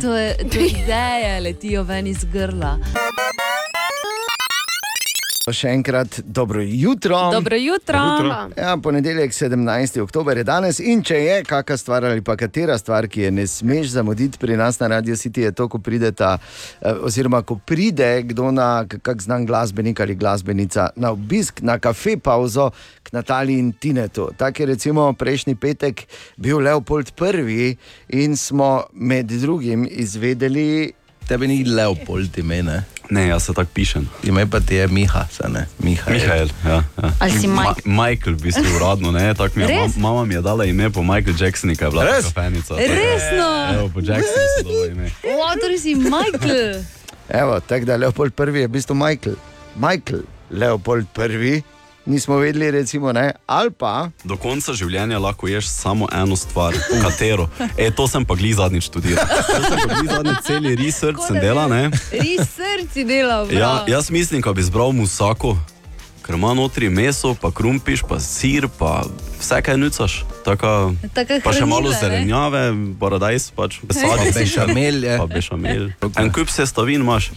[0.01, 2.79] To je, to je ideja, letijo ven iz grla.
[5.53, 7.17] Še enkrat dobro jutro.
[7.31, 7.97] Dobro jutro.
[7.97, 8.37] Jutro.
[8.57, 9.99] Ja, ponedeljek, 17.
[10.01, 13.45] oktober je danes in če je kakšna stvar ali pa katera stvar, ki je ne
[13.47, 16.39] smeš zamuditi pri nas na Radio City, je to, ko prideta,
[16.81, 22.17] eh, oziroma ko pride kdo na kak znan glasbenik ali glasbenica na obisk, na kafe
[22.17, 22.71] pauzo
[23.03, 24.31] k Nataliji in Tinetu.
[24.37, 27.77] Tak je recimo prejšnji petek bil Leopold I
[28.09, 31.04] in smo med drugim izvedeli.
[31.27, 32.83] Tebe ni Leopold ime, ne?
[33.09, 34.09] Ne, jaz se tako pišem.
[34.23, 35.65] Ime pa ti je Miha, se ne?
[35.79, 36.17] Mihael.
[36.17, 36.83] Mihael, ja.
[37.03, 37.11] ja.
[37.19, 37.81] Ali si Ma Mike?
[37.85, 39.79] Michael, v bistvu uradno, ne, tako mi je.
[39.79, 42.25] Mam, mama mi je dala ime po Michael Jacksonu, ki je bila Res?
[42.25, 42.73] kafenica.
[42.77, 43.49] Resno?
[43.73, 45.09] Evo, po Jacksonu se dala ime.
[45.23, 46.81] O, torej si Michael.
[47.29, 49.35] Evo, tako da Leopold I je v bistvu Michael.
[49.75, 51.61] Michael, Leopold I,
[52.05, 54.09] nismo vedeli, recimo, ne, ali pa.
[54.23, 57.49] Do konca življenja lahko ješ samo eno stvar, katero.
[57.77, 59.25] E, to sem pa gli zadnjič študiral.
[59.25, 61.89] To sem pa gli zadnjič celi research sem delal, ne.
[62.13, 63.49] Res srci delal.
[63.51, 65.55] Ja, jaz mislim, da bi izbral musako,
[66.25, 69.03] ker ima notri meso, pa krumpiš, pa sir, pa
[69.41, 70.23] vse kaj nucaš.
[70.45, 72.69] Taka, Taka pa še malo zelenjave,
[73.01, 74.31] paradajz, pač sadje.
[74.37, 75.17] Bešamel je.
[75.17, 75.89] Pa bešamel.
[76.21, 77.31] En kup sestavin imaš.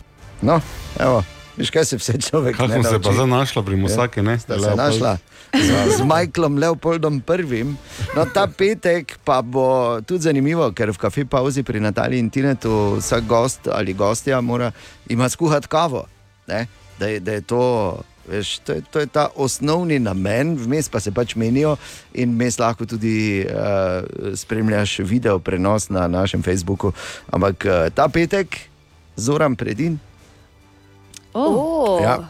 [0.45, 0.61] No,
[1.01, 1.25] evo,
[1.59, 3.05] veš kaj se vse človek Kaj ne smo se nauči?
[3.05, 4.39] pa zdaj našla pri Musaki, ne?
[4.39, 5.19] Sta se našla
[5.55, 7.65] z, z Michaelom Leopoldom I.
[8.17, 12.99] No, ta petek pa bo tudi zanimivo, ker v kafe pauzi pri Nataliji in Tinetu
[13.01, 14.73] vsak gost ali gostja mora
[15.09, 16.07] ima skuhati kavo.
[16.47, 16.67] Ne?
[16.99, 17.99] Da, je, da je to.
[18.29, 21.79] Veš, to, je, to je ta osnovni namen, vmes pa se pač menijo,
[22.13, 24.05] in vmes lahko tudi uh,
[24.37, 26.93] spremljaš video prenos na našem Facebooku.
[27.33, 28.69] Ampak uh, ta petek,
[29.17, 29.97] zoram predin.
[31.39, 32.03] Oh.
[32.03, 32.29] Ja,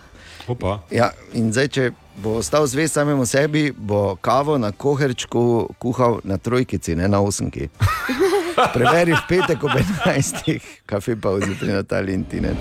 [0.49, 0.79] Opa.
[0.91, 1.83] Ja, in zdaj, če
[2.23, 7.69] bo ostal zvest samemu sebi, bo kavo na koherčku kuhal na trojkici, ne na osemki.
[8.75, 10.57] Preveri v petek ob 11.
[10.89, 12.57] kafe pa vzeti na Talentina.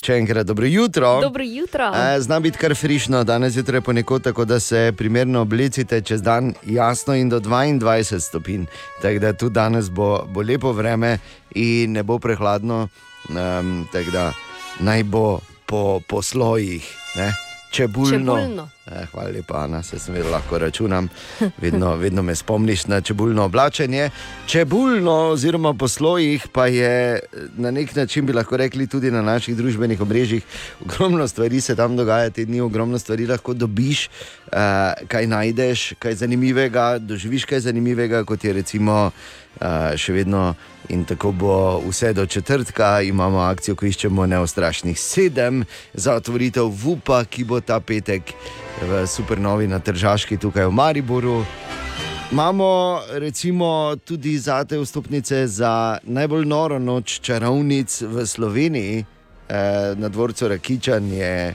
[0.00, 1.20] Če enkrat dobro jutro.
[1.22, 1.92] Dobro jutro.
[1.94, 6.54] E, Zna biti kar frišno, danes zjutraj ponekod tako, da se primerno oblecite, čez dan
[6.66, 8.66] jasno in do 22 stopinj.
[9.02, 11.18] Tako da tudi danes bo, bo lepo vreme
[11.54, 12.88] in ne bo prehladno,
[13.28, 14.32] um, tako da
[14.80, 16.96] naj bo po, po slojih.
[17.16, 17.32] Ne?
[17.70, 18.10] Čebulno.
[18.10, 18.68] Čebulno.
[18.90, 21.08] Eh, hvala lepa, Ana, se sem vedela, lahko računam.
[21.58, 24.10] Vedno, vedno me spomniš na čebulno oblačenje.
[24.46, 27.20] Čebulno, oziroma po slojih, pa je eh,
[27.56, 30.42] na nek način, bi lahko rekli, tudi na naših družbenih omrežjih.
[30.84, 34.58] Ogromno stvari se tam dogaja, te dni ogromno stvari lahko dobiš, uh,
[35.08, 39.10] kaj najdeš, kaj zanimivega, doživiš kaj zanimivega, kot je recimo
[39.96, 40.54] še vedno.
[40.90, 45.62] In tako bo vse do četrtka, imamo akcijo, ko iščemo neostrašnih sedem
[45.94, 48.32] za otvoritev VUPA, ki bo ta petek
[48.82, 51.44] v supernovi na Tržaški tukaj v Mariboru.
[52.32, 59.04] Imamo recimo tudi zate vstopnice za najbolj noro noč čarovnic v Sloveniji.
[59.50, 61.54] Eh, na dvorcu Rakičan je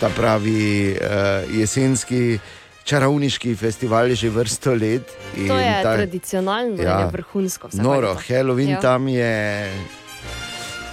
[0.00, 2.38] ta pravi eh, jesenski
[2.86, 5.02] čarovniški festival že vrsto let.
[5.34, 7.00] To je ta- tradicionalno, ja.
[7.00, 7.68] je vrhunsko.
[7.74, 8.22] Noro, leto.
[8.24, 8.74] Halloween Ja.
[8.74, 8.80] ja.
[8.80, 9.34] tam je.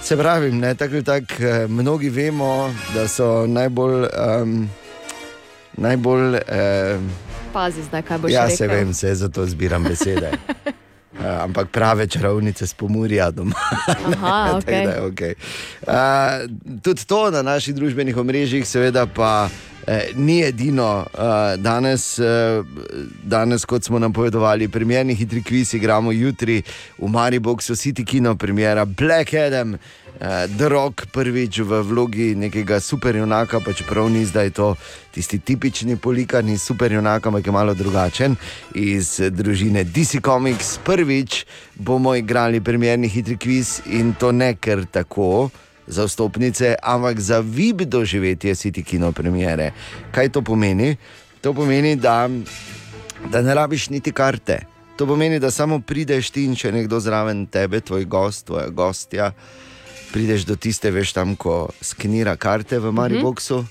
[0.02, 4.06] Se pravi, ne, tako ali tako, eh, mnogi vemo, da so najbolj.
[4.42, 4.68] Um,
[5.72, 7.10] najbolj um,
[7.52, 8.56] Pazi zdaj, kaj boš ja, rekel.
[8.56, 10.30] se vem, se zato zbiram besede.
[11.14, 13.54] Uh, ampak prave čarovnice s pomorja doma.
[13.86, 15.06] Aha, Tako da okay.
[15.10, 15.34] okay.
[15.86, 19.48] uh, tudi to na naših družbenih omrežjih, seveda pa.
[19.86, 22.64] Eh, ni edino, uh, danes, uh,
[23.22, 26.62] danes, kot smo napovedovali, premjerni hitri kviz igramo jutri
[26.98, 29.76] v Mariboku, City Kino, premjera Black Adam,
[30.20, 34.74] The Rock prvič v vlogi nekega superjunaka, pa čeprav ni zdaj to
[35.10, 38.36] tisti tipični polikani superjunak, ampak je malo drugačen
[38.74, 40.78] iz eh, družine DC Comics.
[40.84, 45.50] Prvič bomo igrali premjerni hitri kviz in to ne ker tako
[45.86, 49.72] za vstopnice, ampak za vib doživetje City Kino premiere.
[50.14, 50.96] Kaj to pomeni?
[51.42, 52.30] To pomeni, da,
[53.30, 54.62] da ne rabiš niti karte.
[54.96, 59.32] To pomeni, da samo prideš ti in če nekdo zraven tebe, tvoj gost, tvoja gostja,
[60.14, 63.64] prideš do tiste, veš tam, ko skenira karte v Mariboku,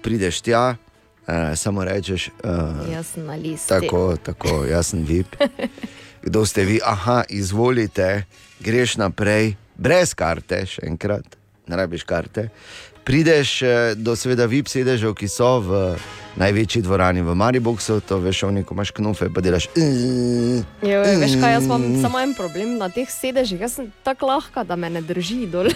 [0.00, 0.80] prideš tja,
[1.28, 2.32] eh, samo rečeš.
[2.40, 3.68] Eh, Jaz sem na listi.
[3.68, 5.36] Tako, tako, jaz sem VIP.
[6.24, 6.80] Kdo ste vi?
[6.80, 8.24] Aha, izvolite,
[8.64, 11.36] greš naprej, brez karte, še enkrat,
[11.68, 12.48] ne rabiš karte.
[13.08, 15.96] Prideš eh, do seveda VIP sedežev, ki so v
[16.36, 19.70] največji dvorani v Mariboku, to veš, oni, ko imaš knufe, pa delaš.
[19.72, 23.64] Jo, jo, veš kaj, jaz imam samo en problem na teh sedežih.
[23.64, 25.72] Jaz sem tako lahka, da me ne drži dol.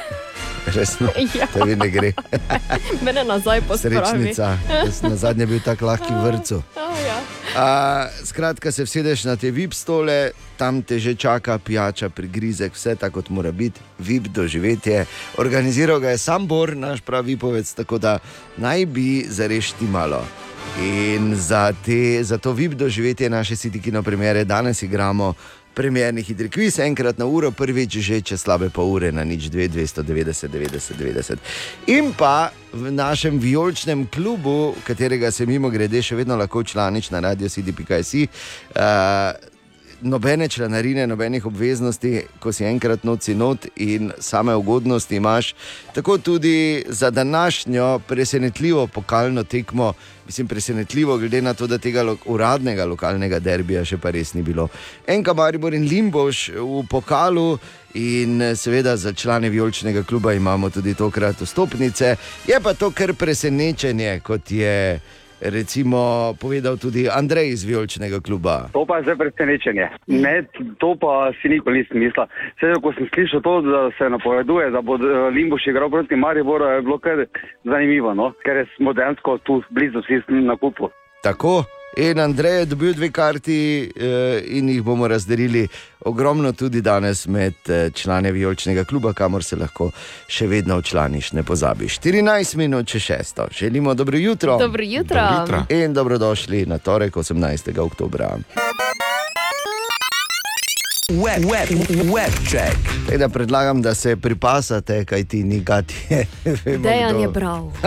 [0.75, 1.46] Resno, Ja.
[1.46, 2.12] tebi ne gre.
[3.05, 3.96] Mene nazaj pospravi.
[4.07, 4.59] Srečnica,
[5.03, 6.62] na zadnje bil tako lahki v vrtu.
[6.77, 7.18] Oh, ja.
[7.57, 7.66] A,
[8.25, 13.14] skratka, se vsedeš na te VIP stole, tam te že čaka pijača, prigrizek, vse tako
[13.14, 15.05] kot mora biti, VIP doživetje.
[15.37, 18.18] Organiziral ga je sam Bor, naš pravi povec, tako da
[18.57, 20.25] naj bi zarešti malo.
[20.81, 25.35] In za, te, za to VIP doživetje naše sitikino premjere danes igramo.
[25.74, 29.68] Premjerni hitri kviz, enkrat na uro, prvič že čez slabe pol ure na nič 2,
[29.72, 31.38] 290, 90, 90.
[31.87, 37.20] In pa v našem vijoličnem klubu, katerega se mimo grede še vedno lahko članiš na
[37.20, 38.28] radio CD.si.
[38.76, 39.52] Uh,
[40.03, 45.55] Nobene članarine, nobenih obveznosti, ko si enkrat noci not in same ugodnosti imaš,
[45.95, 49.93] tako tudi za današnjo presenetljivo pokalno tekmo,
[50.27, 54.43] mislim, presenetljivo, glede na to, da tega lo uradnega lokalnega derbija še pa res ni
[54.43, 54.69] bilo.
[55.07, 57.59] Enka Maribor in Limboš v pokalu.
[57.95, 62.17] In seveda za člane Vijoličnega kluba imamo tudi tokrat vstopnice.
[62.49, 65.01] Je pa to kar presenečenje, kot je
[65.44, 68.68] recimo povedal tudi Andrej iz Vijoličnega kluba.
[68.72, 69.88] To pa je zdaj presenečenje.
[70.07, 70.44] Ne,
[70.78, 72.26] to pa si nikoli nisem mislil.
[72.61, 76.64] Sedaj, ko sem slišal to, da se napoveduje, da bo eh, Limbuš igral proti Mariboru,
[76.64, 77.26] je bilo kar
[77.64, 78.33] zanimivo, no?
[78.44, 80.88] ker smo dejansko tu blizu vsi na kupu.
[81.22, 81.82] Tako.
[81.96, 85.68] In Andrej je dobil dve karti, eh, in jih bomo razdelili
[86.00, 89.90] ogromno tudi danes med eh, člane Vijoličnega kluba, kamor se lahko
[90.28, 91.98] še vedno včlaniš, ne pozabiš.
[92.00, 93.46] 14 minut če šesto.
[93.59, 94.59] Želimo dobro jutro.
[94.59, 95.20] Dobro jutro.
[95.20, 95.76] Dobro jutro.
[95.76, 97.78] In dobrodošli na torek 18.
[97.78, 98.22] oktober.
[101.11, 101.68] Web, web,
[102.14, 102.78] web check.
[103.18, 105.94] Da predlagam, da se pripasate, kaj ti ni gati.
[106.85, 107.72] Dejan je bral.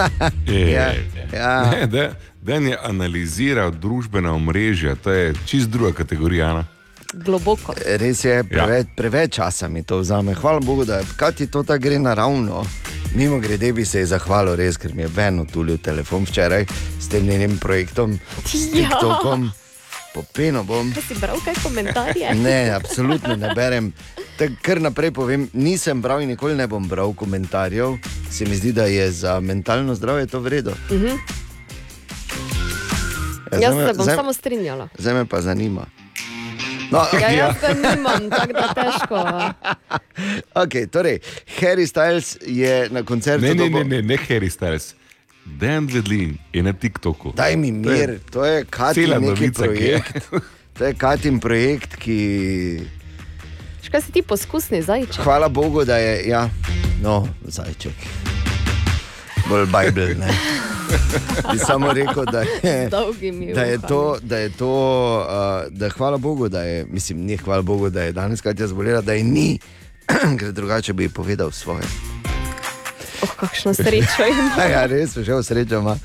[0.48, 0.94] Ja,
[1.34, 1.72] ja.
[1.72, 2.12] Ne, de,
[2.46, 6.54] Den je analiziral družbena omrežja, to je čist druga kategorija.
[6.54, 6.64] Ne?
[7.14, 7.74] Globoko.
[7.98, 10.34] Res je, preveč, preveč časa mi to vzame.
[10.34, 12.66] Hvala Bogu, da kaj ti to tako gre naravno.
[13.16, 16.66] Mimo grede bi se ji zahvalil, res, ker mi je Ben utulil telefon včeraj
[17.02, 18.72] s tem njenim projektom, s Ja.
[18.74, 19.50] TikTokom.
[20.14, 20.94] Popeno bom.
[20.94, 22.36] Kaj si bral kaj komentarje?
[22.36, 23.90] Ne, absolutno ne berem.
[24.62, 27.98] Kar naprej povem, nisem bral in nikoli ne bom bral komentarjev.
[28.32, 30.72] Se mi zdi, da je za mentalno zdravje to vredno.
[30.92, 31.06] Mhm.
[31.06, 31.45] Ja,
[33.54, 34.88] Jaz me- se bom zdaj- samo strinjala.
[34.98, 35.86] Zdaj me pa zanima.
[36.92, 39.18] No, Ja, jaz ga nimam, tako da težko.
[40.56, 41.20] Okay, torej,
[41.60, 43.42] Harry Styles je na koncertu.
[43.42, 44.94] Ne, ne, dobil- ne, ne, ne Harry Styles.
[45.46, 47.34] Dan Vedlin je na TikToku.
[47.34, 50.00] Daj mi mir, to je Katin neki novica, ki je.
[50.00, 50.30] projekt.
[50.74, 52.18] To je Katin projekt, ki.
[53.84, 55.22] Škaj si ti poskusni zajček?
[55.22, 56.50] Hvala Bogu, da je, ja,
[57.02, 57.94] no, zajček.
[59.50, 60.34] Bolj Bible, ne.
[61.52, 62.90] Bi samo rekel, da je.
[63.54, 64.76] Da je to, da je to,
[65.30, 69.02] uh, da hvala Bogu, da je, mislim, ni hvala Bogu, da je danes Katja zbolela,
[69.02, 69.60] da je ni,
[70.40, 71.84] ker drugače bi povedal svoje.
[73.22, 74.64] Oh, kakšno srečo ima.
[74.74, 75.98] ja, res, že srečo ima.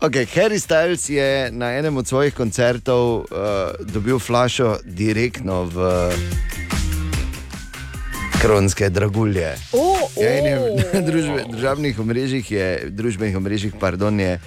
[0.00, 3.24] Okay, Harry Styles je na enem od svojih koncertov uh,
[3.80, 6.10] dobil flašo direktno v
[8.42, 9.54] kronske dragulje.
[9.72, 10.76] O, Ja, in je o.
[10.94, 14.38] na družbe, državnih omrežjih je, družbenih omrežjih, pardon, je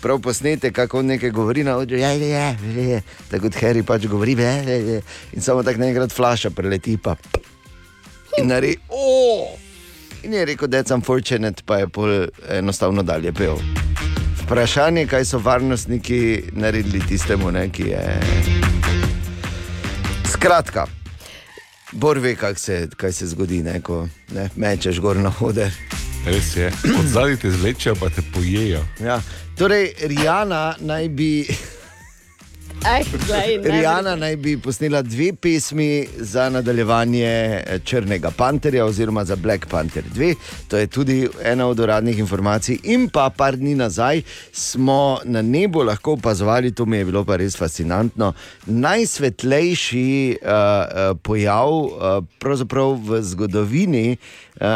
[0.00, 3.82] prav posnete, kako on nekaj govori na odru, ja, ja, ja, ja, tako kot Harry
[3.86, 5.00] pač govori, ja, ja, ja,
[5.32, 7.16] in samo tako naenkrat flaša preleti pa.
[8.38, 9.56] In naredi, o!
[10.22, 13.58] In je rekel, da je unfortunate, pa je pol enostavno dalje pel.
[14.44, 18.04] Vprašanje, kaj so varnostniki naredili tistemu, ne, ki je.
[20.32, 20.86] Skratka,
[21.92, 25.72] Bor ve, kak se, kaj se zgodi, ne, ko ne, mečeš gor na oder.
[26.26, 28.84] Res je, od zadaj te zlečejo, pa te pojejo.
[29.00, 29.20] Ja.
[29.58, 31.32] Torej, Rijana naj bi.
[32.84, 33.04] Aj,
[33.62, 33.70] ne.
[33.70, 40.04] Rijana naj bi posnela dve pesmi za nadaljevanje eh, Črnega panterja oziroma za Black Panther
[40.14, 40.34] 2.
[40.68, 42.78] To je tudi ena od uradnih informacij.
[42.82, 47.36] In pa par dni nazaj smo na nebu lahko opazovali, to mi je bilo pa
[47.36, 48.32] res fascinantno,
[48.66, 54.16] najsvetlejši uh, pojav uh, v zgodovini,
[54.60, 54.66] uh,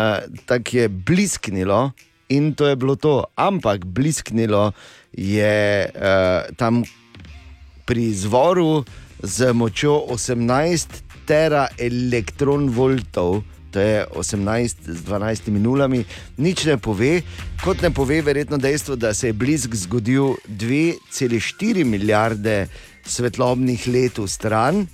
[0.47, 1.91] tako je blisknilo.
[2.29, 4.73] In to je bilo to, ampak blisknilo
[5.13, 6.85] je uh, tam
[7.85, 8.85] pri izvoru
[9.23, 13.43] z močjo 18 tera elektronvoltov.
[13.75, 16.05] To je 18 z 12 nulami,
[16.39, 17.23] nič ne pove,
[17.65, 22.69] kot ne pove verjetno dejstvo, da se je blisk zgodil 2,4 milijarde
[23.07, 24.87] svetlobnih let v stran,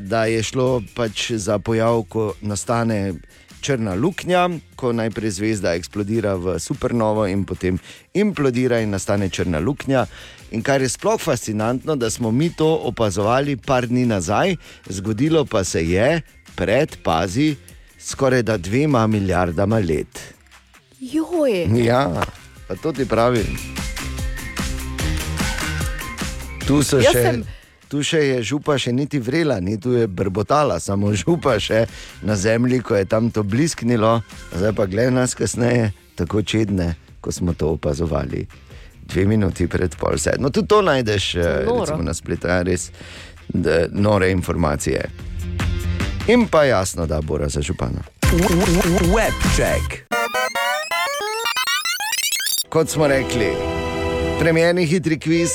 [0.00, 3.14] da je šlo pač za pojav, ko nastane
[3.60, 7.78] črna luknja, ko najprej zvezda eksplodira v supernovo in potem
[8.14, 10.06] implodira in nastane črna luknja.
[10.50, 14.56] In kar je sploh fascinantno, da smo mi to opazovali par dni nazaj,
[14.88, 16.20] zgodilo pa se je
[16.54, 17.56] pred, pazi,
[17.98, 20.34] skoraj da dvema milijardama let.
[21.00, 21.84] Joj.
[21.84, 22.22] Ja,
[22.68, 23.46] pa to ti pravim.
[26.66, 27.44] Tu, so Jaz še, sem-
[27.88, 31.86] tu še je župa, še niti vrela, ni tu je brbotala, samo župa še
[32.22, 34.20] na zemlji, ko je tam to blisknilo,
[34.52, 38.46] zdaj pa gledaj nas kasneje, tako čedne, ko smo to opazovali.
[39.10, 40.50] Dve minuti pred pol sedmo.
[40.50, 41.42] Tudi to najdeš eh,
[41.80, 42.90] recimo, na spletu, ja, res
[43.48, 45.10] da, nore informacije.
[46.28, 48.06] In pa jasno, da bo za župana.
[49.10, 50.06] Webcheck.
[52.68, 53.50] Kot smo rekli,
[54.38, 55.50] premjerni hitri kviz,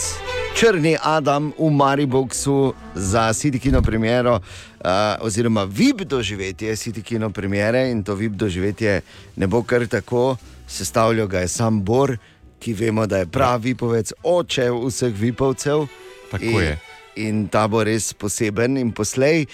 [0.56, 4.89] črni Adam v Mariboku za Sitikino premiero, uh,
[5.22, 9.01] oziroma VIP doživetje Sitikino premiere in to VIP doživetje
[9.36, 10.36] ne bo kar tako,
[10.68, 12.18] sestavljal ga je sam Bor,
[12.60, 15.88] ki vemo, da je pravi vipovec, oče vseh vipovcev.
[16.32, 16.78] Tako in, je.
[17.16, 18.78] In ta bo res poseben.
[18.78, 19.45] In poslej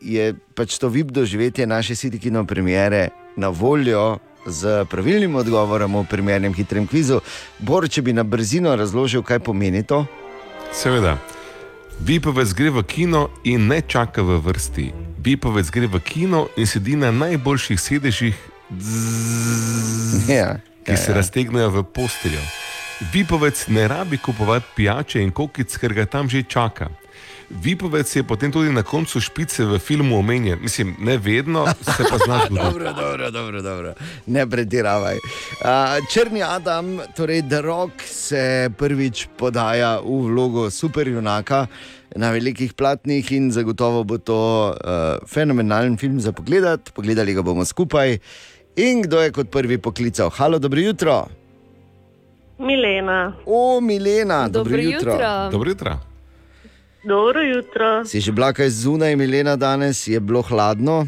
[0.00, 6.54] je pač to VIP doživetje naše Sitikino premiere na voljo z pravilnim odgovorom v primernem
[6.54, 7.20] hitrem kvizu.
[7.58, 10.04] Bor, če bi na brzino razložil, kaj pomeni to.
[10.72, 11.16] Seveda.
[12.04, 14.90] Vipovec gre v kino in ne čaka v vrsti.
[15.24, 18.36] Vipovec gre v kino in sedi na najboljših sedežih,
[18.78, 22.40] zzz, Ja, ki se raztegnejo v posteljo.
[23.12, 26.88] Vipovec ne rabi kupovati pijače in kokic, ker ga tam že čaka.
[27.50, 30.58] Vipovec je potem tudi na koncu špice v filmu omenjen.
[30.62, 32.64] Mislim, ne vedno, se pa znaš zgoditi.
[32.64, 33.94] dobro, dobro, dobro, dobro.
[34.26, 35.14] Ne pretiravaj.
[35.16, 35.68] Uh,
[36.12, 41.66] Črni Adam, torej The Rock, se prvič podaja v vlogo superjunaka
[42.16, 46.90] na velikih platnih in zagotovo bo to uh, fenomenalen film za pogled.
[46.94, 48.18] Pogledali ga bomo skupaj.
[48.76, 50.30] In kdo je kot prvi poklical?
[50.30, 51.26] Halo, dobro jutro.
[52.58, 53.32] Milena.
[53.46, 55.12] O, Milena, dobro, Dobro jutro.
[55.12, 55.48] jutro.
[55.50, 55.98] Dobro jutro.
[57.04, 58.04] Dobro jutro.
[58.04, 61.06] Si že bila kaj zunaj, Milena, danes je bilo hladno?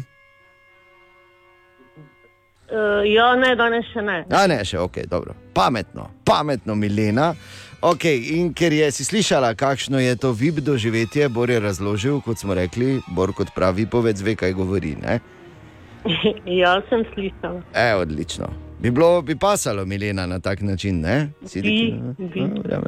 [2.67, 4.25] Uh, ja, ne, danes še ne.
[4.29, 5.33] A ne, še ok, dobro.
[5.53, 7.33] Pametno, pametno, Milena.
[7.81, 12.37] Okay, in ker je si slišala, kakšno je to vib doživetje, Bor je razložil, kot
[12.37, 14.95] smo rekli, Bor kot pravi povec, ve, kaj govori.
[15.01, 15.19] Ne?
[16.61, 17.61] ja, sem slišala.
[17.73, 18.47] E, odlično.
[18.79, 21.01] Bi, bilo, bi pasalo, Milena, na tak način.
[21.01, 21.29] ne?
[21.45, 22.41] Si Bi, bi.
[22.71, 22.81] A.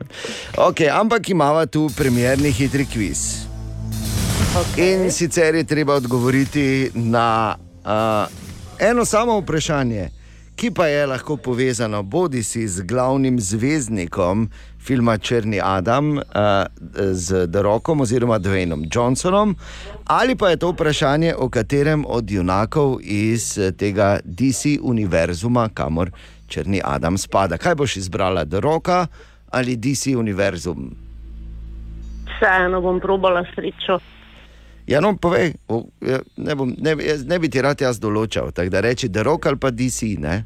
[0.70, 3.50] Okay, ampak imamo tu premjerni hitri kviz.
[4.58, 5.04] Okay.
[5.04, 7.56] In sicer je treba odgovoriti na
[7.86, 10.10] uh, eno samo vprašanje,
[10.56, 14.50] ki pa je lahko povezano bodi si z glavnim zvezdnikom
[14.80, 16.24] filma Črni Adam, uh,
[17.12, 19.56] z Derokom oziroma Dwaynom Johnsonom,
[20.06, 26.12] ali pa je to vprašanje o katerem od junakov iz eh, tega DC univerzuma, kamor
[26.48, 27.58] Črni Adam spada.
[27.58, 29.08] Kaj boš izbrala, Deroka
[29.52, 30.96] ali DC univerzum?
[32.26, 34.00] Vseeno bom probala srečo.
[34.88, 35.54] Ja, no, povej,
[36.02, 39.46] ja, ne, bom, ne, ne bi ti rad jaz določal, tako da reči, da rok
[39.46, 40.44] ali pa DC, ne?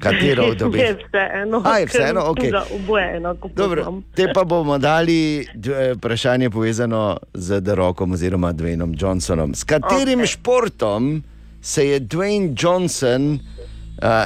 [0.00, 1.62] Katero od Je vseeno.
[1.64, 2.50] A, je vseeno, okej.
[2.50, 5.46] Za oboje enako Dobro, te pa bomo dali
[5.94, 9.54] vprašanje povezano z Derokom oziroma Dwaynom Johnsonom.
[9.54, 10.32] S katerim okay.
[10.32, 11.22] športom
[11.62, 13.38] se je Dwayne Johnson uh,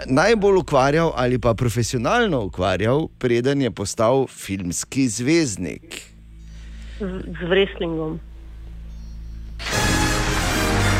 [0.06, 6.02] najbolj ukvarjal ali pa profesionalno ukvarjal, preden je postal filmski zvezdnik?
[7.00, 7.04] Z,
[7.40, 8.20] z wrestlingom.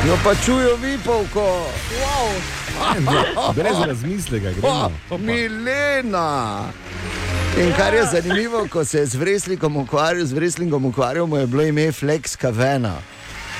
[0.07, 1.65] Jo pa čujo vipavko.
[2.01, 3.53] Wow.
[3.55, 4.91] Brez razmisleka, gremo.
[5.09, 6.59] Oh, Milena!
[7.57, 11.47] In kar je zanimivo, ko se je z wrestlingom ukvarjal, z wrestlingom ukvarjal, mu je
[11.47, 12.93] bilo ime Flex Kavana.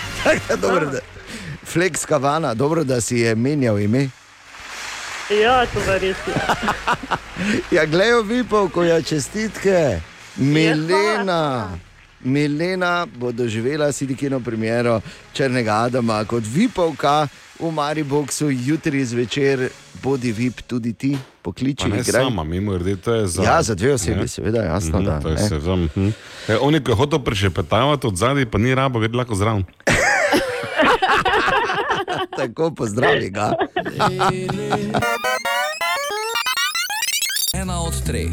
[0.62, 1.00] dobro, da,
[1.74, 4.10] Flex Kavana, dobro, da si je menjal ime.
[5.42, 6.18] Ja, to je res.
[6.28, 6.34] je.
[7.78, 10.02] Ja, gledajo vipov, ko je čestitke.
[10.36, 11.70] Milena.
[12.22, 15.01] Milena bo doživela sidikino premiero
[15.34, 19.70] Črnega Adama kot vipavka v Mariboku jutri zvečer.
[19.95, 22.24] Bodi vip tudi ti, pokliči Pa ne igraj.
[22.24, 23.43] sama, mimo grede, to je za.
[23.43, 24.28] Ja, za dve osebi, Ne?
[24.28, 25.41] seveda, jasno, da, to je ne.
[25.41, 26.09] se za- mhm.
[26.47, 29.65] E, Oni, ki hočejo prešepetavati od zadaj, pa ni rabo, gre lahko zraven.
[32.38, 33.53] Tako pozdravi ga.
[37.53, 38.32] Ena od treh,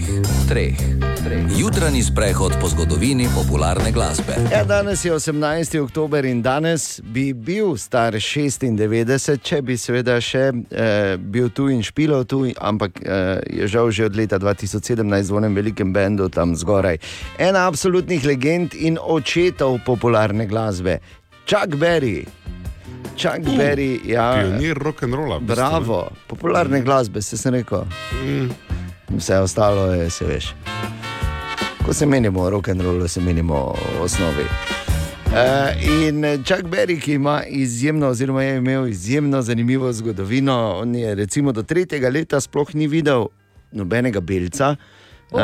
[0.49, 1.16] treh.
[1.59, 4.33] Jutranji sprehod po zgodovini popularne glasbe.
[4.53, 5.79] Ja, danes je 18.
[5.81, 11.83] oktober in danes bi bil star 96, če bi seveda še eh, bil tu in
[11.83, 16.55] špilal tu, ampak eh, je žal že od leta 2017 v enem velikem bendu tam
[16.55, 17.01] zgoraj.
[17.39, 21.01] Ena absolutnih legend in očetov popularne glasbe,
[21.47, 22.23] Chuck Berry.
[23.17, 24.31] Chuck Berry, ja.
[24.39, 25.43] Pionir rock'n'rolla.
[25.43, 27.83] v bistvu, Bravo, popularne glasbe, se sem rekel.
[28.23, 28.51] Mm.
[29.17, 30.55] Vse ostalo je, se veš.
[31.87, 34.43] Ko se menimo o rock'n'rollu, se menimo o osnovi.
[35.27, 35.71] Uh,
[36.09, 41.53] in Chuck Berry, ki ima izjemno, oziroma je imel izjemno zanimivo zgodovino, on je recimo
[41.53, 43.27] do tretjega leta sploh ni videl
[43.73, 44.77] nobenega belca.
[45.31, 45.41] Uh,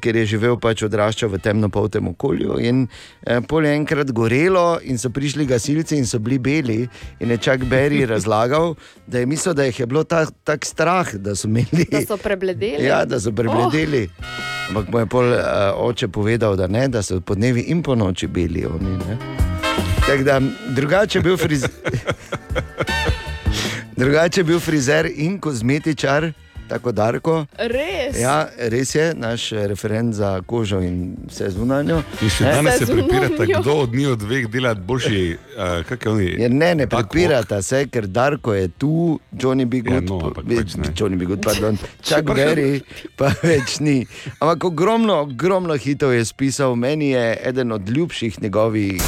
[0.00, 2.58] ker je živel pač odraščal v temnopoltem okolju.
[2.60, 6.78] In uh, pol je enkrat gorelo, in so prišli gasilci, in so bili beli.
[7.20, 8.74] In je Chuck Berry razlagal,
[9.06, 11.88] da je mislil, da jih je bilo tako tak strah, da so imeli.
[11.88, 12.84] Da so prebledeli.
[12.84, 14.08] Ja, da so prebledeli.
[14.12, 14.55] Oh.
[14.68, 15.40] Ampak mu je pol uh,
[15.76, 18.98] oče povedal, da ne, da so po dnevi in po noči bili oni.
[19.06, 19.18] ne.
[20.06, 20.40] Tako da
[20.74, 21.70] drugače je bil frizer.
[24.00, 26.32] drugače je bil frizer in kozmetičar,
[26.68, 27.46] tako Darko.
[27.56, 28.18] Res?
[28.18, 30.96] Ja, res je, naš eh, referent za kožo in
[31.26, 32.02] vse zunanjo.
[32.20, 32.52] In še Ne?
[32.52, 36.28] danes se prepirate, kdo od njih dveh dela boljši, uh, kako oni.
[36.36, 38.92] Ja, ne, ne prepirata se, ker Darko je tu,
[39.32, 40.90] Johnny Bigot, Ja, no, ampak pač ne.
[40.92, 42.82] Johnny Bigot, pardon, Chuck pa- Berry,
[43.16, 43.98] pa več ni.
[44.36, 49.02] Ampak ogromno, ogromno hitov je spisal, meni je eden od ljubših njegovih.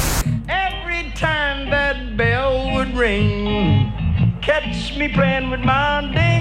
[0.49, 3.91] Every time that bell would ring,
[4.41, 6.38] catch me playing with my ding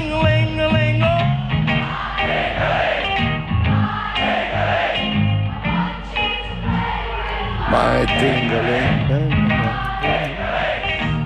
[7.72, 8.98] My tingling.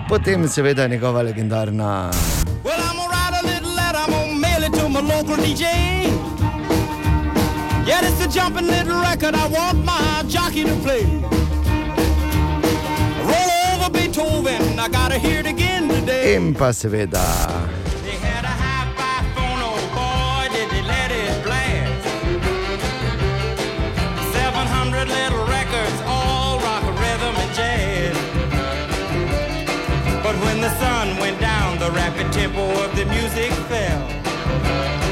[0.10, 2.10] Potem seveda njegova legendarna.
[2.64, 5.66] Well, I'm gonna write a little letter, I'm gonna mail it to my local DJ.
[7.88, 11.06] Yeah, it's a jumping little record I want my jockey to play.
[13.24, 16.36] Roll over Beethoven, I gotta hear it again today.
[16.36, 17.81] In pa seveda.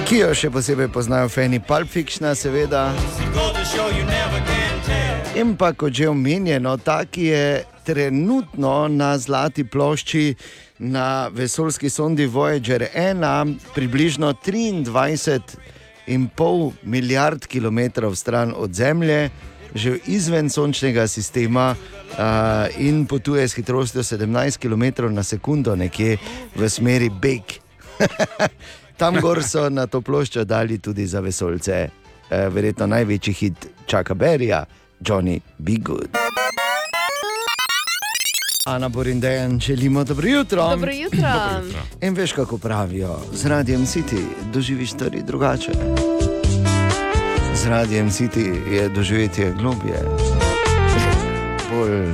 [0.10, 2.90] Ki jo še posebej poznajo fani Pulp Fictiona, seveda.
[5.38, 10.36] In pa kot že omenjeno, ta, ki je trenutno na zlati plošči
[10.80, 17.80] na vesoljski sondi Voyager 1, približno 23,5 milijard km
[18.16, 19.30] stran od Zemlje,
[19.76, 21.80] že izven sončnega sistema uh,
[22.82, 26.18] in potuje s hitrostjo 17 km na sekundo, nekje
[26.56, 27.69] v smeri Beg.
[28.98, 31.74] Tam gor so na to ploščo dali tudi za vesoljce,
[32.30, 34.66] eh, verjetno največji hit Čaka Berija,
[35.00, 36.18] Johnny Be Good.
[38.66, 40.70] Ana Borindejan, želimo dobro jutro.
[40.70, 41.20] Dobro jutro.
[41.20, 41.80] Dobro jutro.
[42.02, 44.22] In veš, kako pravijo, z radijem City
[44.54, 45.72] doživiš stvari drugače.
[47.54, 50.04] Z radijem City je doživetje globje,
[51.72, 52.08] bolj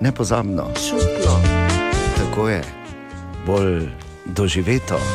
[0.00, 0.70] nepozabno.
[0.88, 1.40] Čutno.
[2.16, 2.62] Tako je,
[3.46, 3.88] bolj
[4.28, 5.00] doživeto.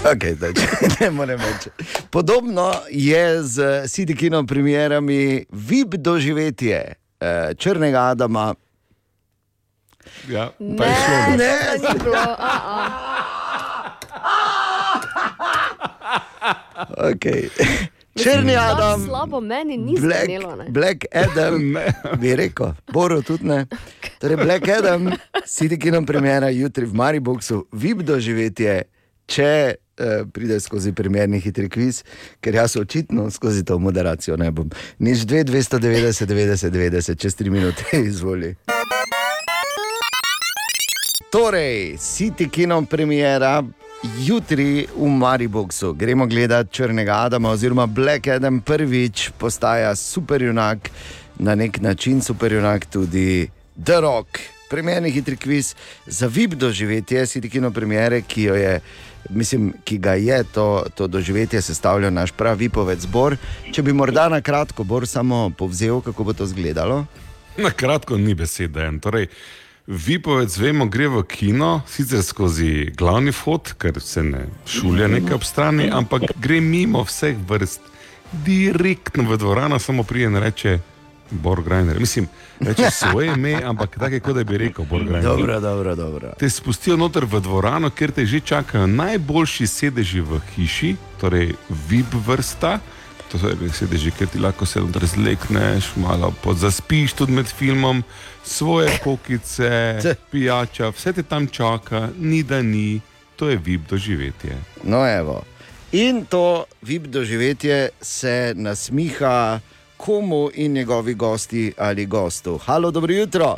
[0.00, 0.48] Okay, da,
[1.00, 1.68] ne morem več.
[2.10, 6.78] Podobno je z CD-kino premjerami VIP doživetje
[7.20, 8.54] eh, Črnega Adama.
[10.28, 11.36] Ja, pa je šlo.
[11.36, 11.52] Ne,
[12.16, 13.26] a, a.
[16.96, 17.50] Okay.
[18.14, 20.56] Črni Adam, Slabo meni ni Black, zvenelo.
[20.56, 20.64] ne.
[20.70, 21.74] Black Adam,
[22.20, 23.66] bi rekel, Boro tudi ne.
[24.18, 25.10] Torej, Black Adam,
[25.46, 28.82] CD-kino premjera jutri v Mariboku, VIP doživetje,
[29.26, 29.76] če eh,
[30.32, 32.02] pride skozi premjerni hitri kviz,
[32.40, 34.70] ker jaz očitno skozi to moderacijo ne bom.
[34.98, 38.56] Nič 2, 290, 90, 90, čez 3 minute, izvoli.
[41.30, 43.62] Torej, City Kino premjera
[44.02, 45.92] jutri v Mariboku.
[45.92, 50.90] Gremo gledati Črnega Adama, oziroma Black Adam prvič postaja superjunak,
[51.38, 53.50] na nek način superjunak tudi
[53.84, 54.38] The Rock.
[54.70, 55.74] Premjerni hitri kviz
[56.06, 58.80] za VIP doživetje City Kino premjere, ki jo je.
[59.30, 63.36] Mislim, ki ga je to, to doživetje sestavljal naš pravi poved zbor.
[63.72, 67.04] Če bi morda na kratko Bor samo povzel, kako bo to izgledalo.
[67.56, 68.90] Na kratko ni besede.
[69.00, 69.26] Torej,
[69.86, 75.44] Vipovec, vemo, gre v kino, sicer skozi glavni fot, ker se ne šulja nekaj ob
[75.44, 77.80] strani, ampak gre mimo vseh vrst,
[78.44, 80.78] direktno v dvorano, samo prije in reče
[81.30, 82.00] Borg Reiner.
[82.00, 82.28] Mislim,
[82.60, 85.22] reče svoje ime, ampak tako kot da bi rekel Borg Reiner.
[85.22, 86.32] Dobro, dobro, dobro.
[86.38, 91.54] Te spustijo noter v dvorano, kjer te že čakajo najboljši sedeži v hiši, torej
[91.88, 92.78] VIP vrsta.
[93.30, 98.02] To so res sedeži, kjer ti lahko se razlekneš, malo podzaspiš tudi med filmom,
[98.44, 99.98] svoje pokice,
[100.30, 103.00] pijača, vse te tam čaka, ni da ni,
[103.36, 104.56] to je VIP doživetje.
[104.82, 105.42] No, evo.
[105.92, 109.60] In to VIP doživetje se nasmiha
[109.96, 112.58] komu in njegovi gosti ali gostu.
[112.58, 113.56] Halo, dobro jutro.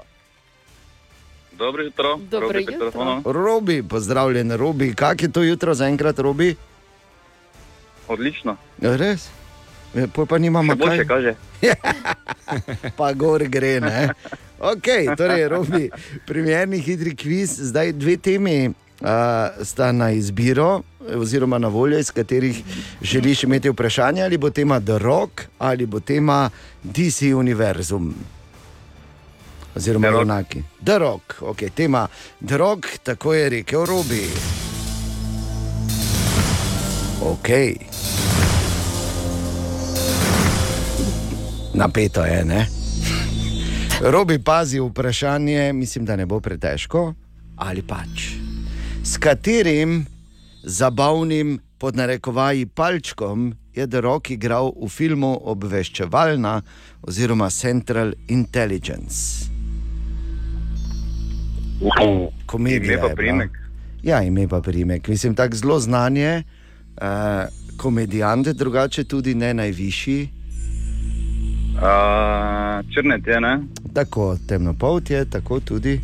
[1.52, 2.16] Dobro jutro.
[2.16, 2.78] Dobro Robi pri jutro.
[2.78, 3.22] telefonu.
[3.24, 4.94] Robi, pozdravljen, Robi.
[4.94, 6.56] Kak je to jutro zaenkrat, Robi?
[8.08, 8.56] Odlično.
[8.80, 9.28] Res?
[9.94, 11.34] Ja, pol pa nimamo boljše kaže.
[12.98, 13.80] pa gor gre.
[13.80, 14.08] Ne?
[14.60, 15.90] Ok, torej, Robi,
[16.26, 18.72] primerni hitri kviz, zdaj dve temi.
[19.02, 19.08] Uh,
[19.66, 20.82] sta na izbiro,
[21.16, 22.62] oziroma na voljo, iz katerih
[23.02, 26.50] želiš imeti vprašanje, ali bo tema The Rock ali bo tema
[26.82, 28.14] DC Univerzum.
[29.74, 30.62] Oziroma, enaki.
[30.84, 32.06] The Rock, ok, tema
[32.46, 34.28] The Rock, tako je rekel Robi.
[37.20, 37.48] Ok.
[41.82, 42.66] Napeto je, ne?
[44.00, 47.14] Robi pazi vprašanje, mislim, da ne bo pretežko,
[47.56, 48.26] ali pač.
[49.02, 50.04] S katerim
[50.62, 56.60] zabavnim, pod narekovaji, palčkom je The Rock igral v filmu Obveščevalna
[57.02, 59.50] oziroma Central Intelligence?
[62.46, 62.92] Komedija.
[62.94, 63.16] Ime pa bila.
[63.16, 63.58] priimek?
[64.02, 65.08] Ja, ime pa primek.
[65.08, 66.42] Mislim, tako zelo znanje,
[67.02, 70.41] uh, komedijant, drugače tudi ne najvišji.
[71.82, 71.88] Uh,
[72.94, 73.60] Črnet je, ne?
[73.94, 76.00] Tako temnopolt je, tako tudi.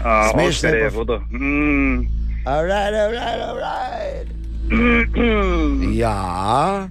[0.00, 1.20] Uh, Smeš Oscar se je pa- vodo.
[1.30, 1.98] Mm.
[2.44, 4.28] Alright, alright, alright.
[5.94, 6.88] ja,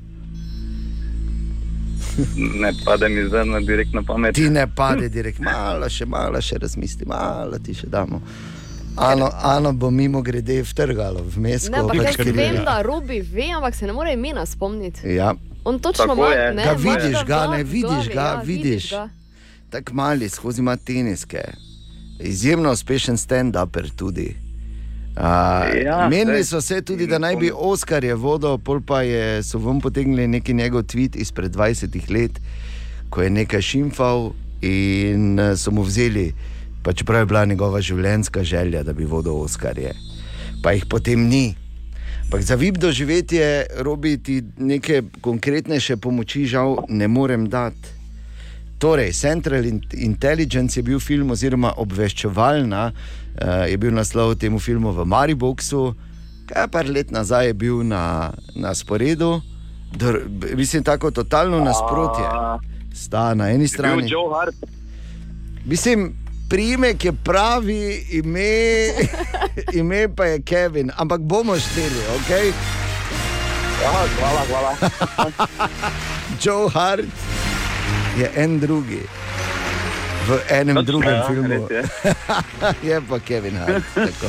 [2.36, 4.36] ne pade mi zdaj na direktno pamet.
[4.36, 8.22] ti ne pade direkt, malo še, malo še razmisli, malo ti še damo.
[8.97, 13.76] Ano, ano bo mimo grede vtrgalo vmes, Ne, ampak jaz vem, da Robi ve, ampak
[13.76, 15.07] se ne more imena spomniti.
[15.15, 15.34] Ja.
[15.64, 16.53] On točno Tako ima, je.
[16.53, 18.89] ne, Ga vidiš v ga, ne, vidiš glavi, ga, ja, vidiš.
[18.89, 19.10] ga.
[19.70, 21.41] Tako mali, skozi ima teniske.
[22.20, 24.36] Izjemno uspešen stand-uper tudi.
[25.10, 25.24] Uh,
[25.86, 29.57] Ja, menili so se tudi, da naj bi Oskar je vodil, pol pa je, so
[29.57, 32.32] vam potegnili neki njegov tweet izpred 20 let,
[33.10, 34.32] ko je nekaj šimfal
[34.62, 36.34] in eh, so mu vzeli,
[36.84, 39.91] pa čeprav je bila njegova življenjska želja, da bi vodil Oskarje.
[40.64, 41.55] Pa jih potem ni.
[42.30, 47.89] Ampak za vib doživetje, robi ti neke konkretnejše pomoči, žal ne morem dati.
[48.77, 54.93] Torej, Central In- Intelligence je bil film, oziroma obveščevalna uh, je bil naslov temu filmu
[54.93, 55.95] v Mariboku,
[56.53, 59.41] kaj par let nazaj je bil na, na sporedu.
[59.97, 60.21] Dr,
[60.53, 62.30] mislim, tako totalno nasprotje.
[62.93, 64.05] Sta na eni strani.
[65.65, 66.13] Mislim,
[66.50, 68.50] priimek je pravi, ime,
[69.80, 72.30] ime pa je Kevin, ampak bomo šteli, ok?
[73.82, 73.89] Ja,
[74.20, 74.72] hvala, hvala.
[76.41, 77.06] Joe Hart
[78.18, 79.02] je en drugi.
[80.28, 81.68] V enem Točno, drugem ja, filmu.
[81.70, 81.84] je.
[82.89, 83.84] je pa Kevin Hart.
[83.95, 84.28] tako.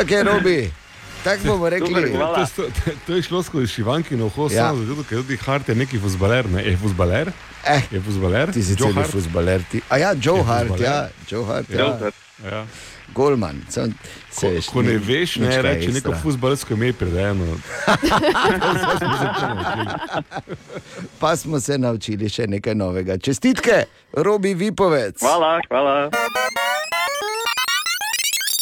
[0.00, 0.70] Ok, Robi,
[1.18, 2.12] tako bomo rekli.
[2.12, 4.54] To, to, to, to je šlo skozi šivankino uho, Ja.
[4.54, 4.66] ja.
[4.66, 6.48] samo zato, ker tudi Hart je neki fuzbaler.
[6.48, 6.62] Ne?
[6.64, 7.32] Je fuzbaler?
[7.64, 8.52] Eh, je fuzbaler?
[8.52, 9.10] Ti si Joe celi Hart?
[9.10, 9.62] fuzbaler.
[9.64, 9.80] Ti.
[9.88, 10.84] A ja, Joe Je Hart, fuzbaler?
[10.84, 11.70] ja, Joe Hart.
[11.70, 11.98] Joe Ja.
[11.98, 12.14] Hart,
[12.44, 12.66] ja.
[13.08, 13.62] Golman.
[13.68, 13.94] Sam,
[14.34, 17.44] Ko, ko ne veš, ne reči neko fuzbalsko ime pridejeno.
[21.18, 23.18] Pa smo se naučili še nekaj novega.
[23.18, 25.20] Čestitke, Robi Vipovec.
[25.20, 26.10] Hvala, hvala.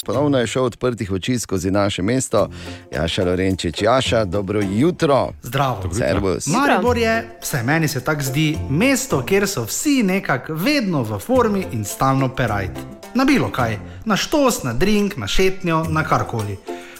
[0.06, 2.48] Ponovno je šel odprtih oči skozi naše mesto,
[2.92, 5.32] Jaša Lorenčič, Jaša, dobro jutro.
[5.42, 5.94] Zdravo.
[5.94, 6.46] Servus.
[6.46, 11.66] Maribor je, vsaj meni se tako zdi, mesto, kjer so vsi nekako vedno v formi
[11.72, 12.78] in stalno perajt.
[13.14, 16.56] Na bilo kaj, na štos, na drink, na šetnjo, na karkoli.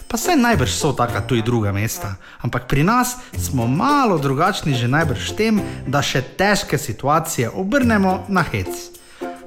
[0.07, 4.87] Pa se najbrž so taka tudi druga mesta, ampak pri nas smo malo drugačni že
[4.87, 8.67] najbrž tem, da še težke situacije obrnemo na hec.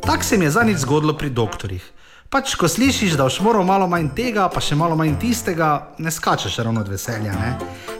[0.07, 2.00] Tak se mi je zadnjič zgodilo pri doktorjih.
[2.31, 6.13] Pač, ko slišiš, da boš moral malo manj tega, pa še malo manj tistega, ne
[6.15, 7.33] skačeš ravno od veselja.
[7.35, 7.49] Ne?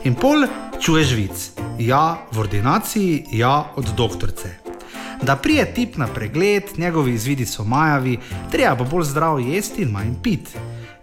[0.07, 0.45] In pol
[0.79, 1.41] čuješ vic.
[1.83, 4.53] Ja, v ordinaciji, ja, od doktorice.
[5.19, 8.21] Da prije tip na pregled, njegovi izvidi so majavi,
[8.53, 10.55] treba pa bolj zdravo jesti in manj pit.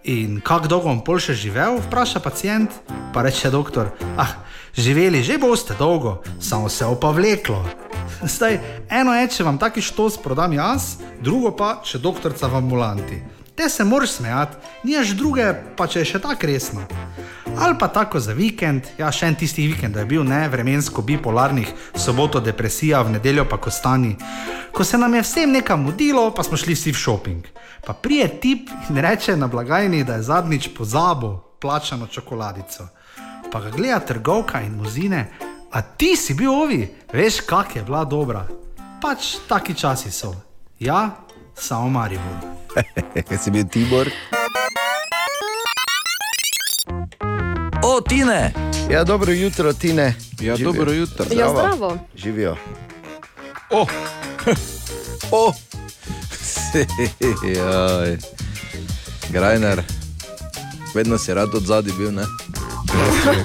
[0.09, 2.81] In kako dolgo bom pol še živel, vpraša pacijent,
[3.13, 4.39] pa reče doktor, ah,
[4.75, 7.65] živeli že boste dolgo, samo se bo pa vleklo.
[8.23, 8.61] Zdaj,
[8.91, 13.23] eno je, če vam taki štos prodam jaz, drugo pa, če doktorca v ambulanti.
[13.59, 15.47] Te se moraš smejati, nimaš druge,
[15.77, 16.85] pa če je še tako resno.
[17.59, 21.73] Ali pa tako za vikend, ja, še en tistih vikendov je bil, ne, vremensko bipolarnih,
[21.99, 24.15] soboto depresija, v nedeljo pa kostani.
[24.71, 27.49] Ko se nam je vsem nekam mudilo, pa smo šli vsi v šoping.
[27.83, 32.87] Pa prije tip in reče na blagajni, da je zadnjič pozabil plačano čokoladico.
[33.53, 35.29] Pa ga gleda trgovka in muzine,
[35.73, 38.47] a ti si bil ovi, veš, kak je bila dobra.
[39.03, 40.35] Pač taki časi so.
[40.81, 41.17] Ja,
[41.55, 42.37] samo Maribor.
[43.29, 44.11] Kaj si bil Tibor?
[47.83, 48.53] O, Tine!
[48.91, 50.15] Ja, dobro jutro, Tine.
[50.41, 50.73] Ja, Živijo.
[50.73, 51.25] dobro jutro.
[51.31, 51.99] Ja, zdravo.
[52.15, 52.57] Živijo.
[53.71, 53.89] Oh.
[55.31, 55.55] oh.
[57.57, 58.19] Joj.
[59.31, 59.83] Grajner,
[60.95, 62.25] vedno si rad od zadaj bil, ne?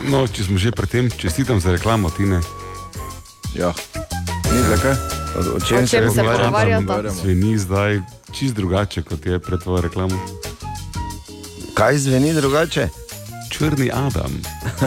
[0.07, 2.39] No, če smo že pri tem, čestitam za reklamo, ti ne.
[3.55, 3.73] Ja,
[4.53, 4.95] ni zakaj.
[5.55, 7.11] O, čem se pogovarjata?
[7.11, 10.19] Zveni zdaj čist drugače, kot je pred tvojo reklamo.
[11.73, 12.89] Kaj zveni drugače?
[13.51, 14.41] Črni Adam.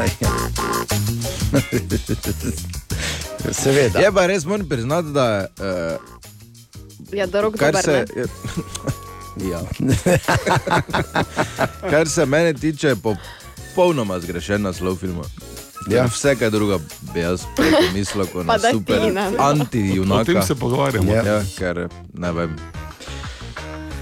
[3.52, 3.98] Seveda.
[3.98, 6.16] Je pa res moram priznati, da uh,
[7.12, 8.04] Ja, da rok dober, se.
[8.16, 8.24] ne?
[9.36, 9.60] Ja.
[11.90, 12.96] Kar se mene tiče, je
[13.76, 15.22] popolnoma zgrešen naslov filma.
[15.86, 15.96] Ja.
[15.96, 16.04] Ja.
[16.04, 16.78] Vse, kaj druga
[17.14, 19.30] bi jaz prej pomislil, kot na super ne.
[19.38, 20.20] anti-junaka.
[20.20, 21.12] O tem se pogovarjamo.
[21.12, 21.22] Ja.
[21.22, 22.56] Ja, ker ne vem.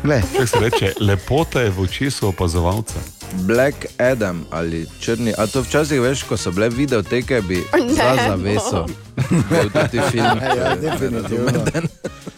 [0.05, 0.23] Le.
[0.37, 2.95] Kaj se reče, lepota je v očesu opazovalca.
[3.33, 5.35] Black Adam ali črni.
[5.39, 8.23] A to včasih veš, ko so bile videoteke, bi Ne, za no.
[8.29, 8.87] zaveso.
[9.51, 10.39] Bil tudi film.
[10.57, 11.51] Ja, definitivno.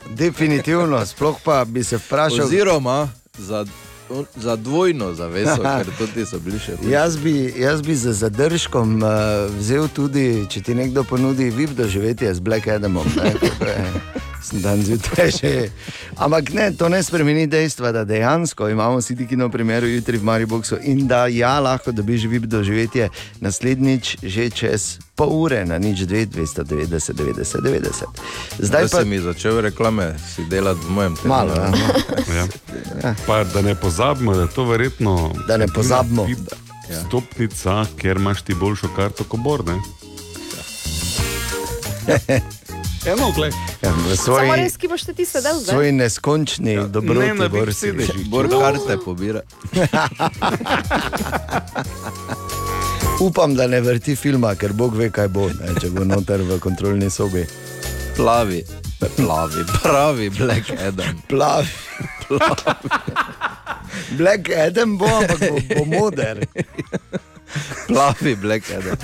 [0.09, 2.47] Definitivno, sploh pa bi se vprašal.
[2.47, 3.09] Oziroma
[3.39, 3.67] za,
[4.37, 6.77] za dvojno zaveso, ker tudi so bili še.
[6.77, 6.93] hujši.
[6.93, 9.11] Jaz bi, jaz bi z zadržkom uh,
[9.59, 13.07] vzel tudi, če ti nekdo ponudi VIP doživetje z Black Adamom.
[13.17, 13.35] Ne,
[14.47, 15.71] sem Dan zjutraj že.
[16.17, 20.25] Ampak ne, to ne spremeni dejstva, da dejansko imamo vsi ti kino premjeru jutri v
[20.25, 23.09] Mariboku in da ja, lahko dobiš VIP doživetje
[23.41, 28.05] naslednjič že čez pol ure na nič 2, 290, 90, 90.
[28.59, 31.29] Zdaj Zdaj pa si mi začel reklame, si delati v mojem tempu.
[31.29, 31.69] Malo, ja.
[32.37, 33.15] Ja.
[33.27, 35.33] Pa, da ne pozabimo, da je to verjetno.
[35.49, 36.29] Da ne pozabimo.
[36.91, 37.01] Ja.
[37.09, 39.81] Stopnica, ker imaš ti boljšo karto kot Borne.
[43.07, 43.53] Eno, gled.
[43.83, 45.75] Ja, v Samo svoji, res, ki boš ti sedel zdaj.
[45.75, 47.79] svoj neskončni ja, dobroti ne borsi.
[47.81, 48.27] sedežih.
[48.33, 49.41] Bor karte pobira.
[53.21, 56.59] Upam, da ne vrti filma, ker Bog ve, kaj bo, ne, če bo noter v
[56.59, 57.47] kontrolni sobi.
[58.17, 58.65] Plavi,
[59.17, 61.23] plavi, pravi Black Adam.
[61.31, 61.69] Plavi.
[64.11, 66.43] Black Adam bo, ampak bo, bo moder.
[67.87, 68.97] Plavi Black Adam.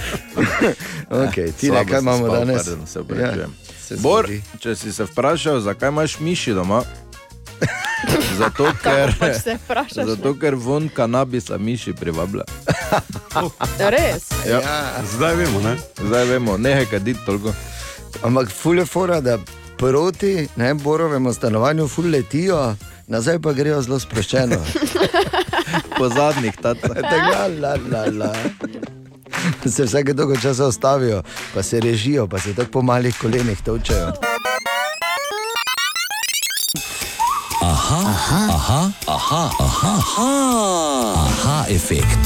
[1.08, 2.56] Okay, ti ne, Slabo kaj sem imamo spal, danes?
[2.58, 3.40] pardon, Se opravičujem.
[3.40, 3.61] Ja,
[3.96, 4.42] se Bor, zgodi.
[4.60, 6.82] če si se vprašal, zakaj imaš miši doma?
[8.38, 12.44] Zato, ker, pač se vprašaš, zato, ker von kanabisa miši privablja.
[13.78, 14.28] Res?
[14.50, 14.60] Ja.
[15.14, 15.76] Zdaj vemo, ne?
[16.00, 17.52] Zdaj vemo, nehaj kaditi toliko.
[18.22, 19.38] Ampak fule fora, da
[19.78, 22.74] proti ne, borovemu stanovanju ful letijo,
[23.06, 24.58] nazaj pa grejo zelo sproščeno.
[25.98, 26.98] Po zadnjih tacah.
[26.98, 28.32] Tako, la, la, la.
[29.74, 31.22] Se vsake dolgo časa ustavijo,
[31.54, 34.12] pa se režijo, pa se tako po malih kolenih točejo.
[37.62, 42.18] Aha, aha, aha, aha, aha, aha, aha efekt.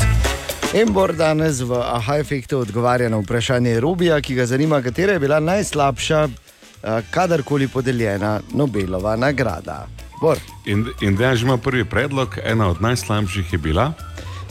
[0.74, 5.40] Embor danes v aha efektu odgovarja na vprašanje Robija, ki ga zanima, katera je bila
[5.40, 9.86] najslabša, eh, kadarkoli podeljena Nobelova nagrada.
[10.20, 10.38] Bor.
[10.66, 13.92] In, in da že ima prvi predlog, ena od najslabših je bila.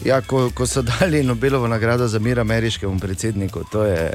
[0.05, 4.13] Ja, ko, ko so dali Nobelovo nagrado za mir ameriškemu predsedniku, to je.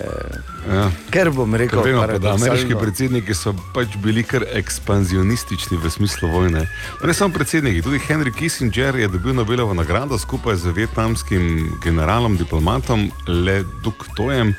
[0.71, 0.91] Ja.
[1.11, 2.45] Ker bom rekel, vemo, da paradoksalno.
[2.45, 6.63] ameriški predsedniki so pač bili kar ekspanzionistični v smislu vojne.
[7.01, 12.37] Pa ne samo predsedniki, tudi Henry Kissinger je dobil Nobelovo nagrado skupaj z vietnamskim generalom,
[12.39, 14.55] diplomatom Le Duc Tojem.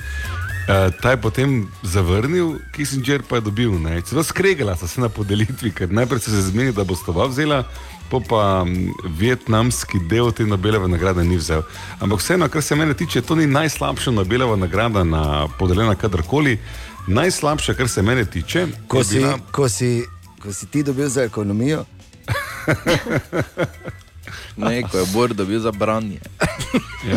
[0.61, 3.71] Uh, ta je potem zavrnil, Kissinger pa je dobil.
[3.79, 4.01] Ne.
[4.01, 7.63] Celo skregala sta se na podelitvi, ker najprej so se zmenili, da bo stova vzela,
[8.11, 8.65] pa pa
[9.09, 11.63] vietnamski del te Nobelove nagrade ni vzel.
[11.99, 16.59] Ampak vseeno, kar se mene tiče, to ni najslabša Nobelova nagrada na podeljena kadarkoli.
[17.07, 20.03] Najslabša, kar se mene tiče, Ko si, bila- ko, si,
[20.39, 21.85] ko si ti dobil za ekonomijo,
[24.57, 26.19] Ne, ko je Bor dobil za branje.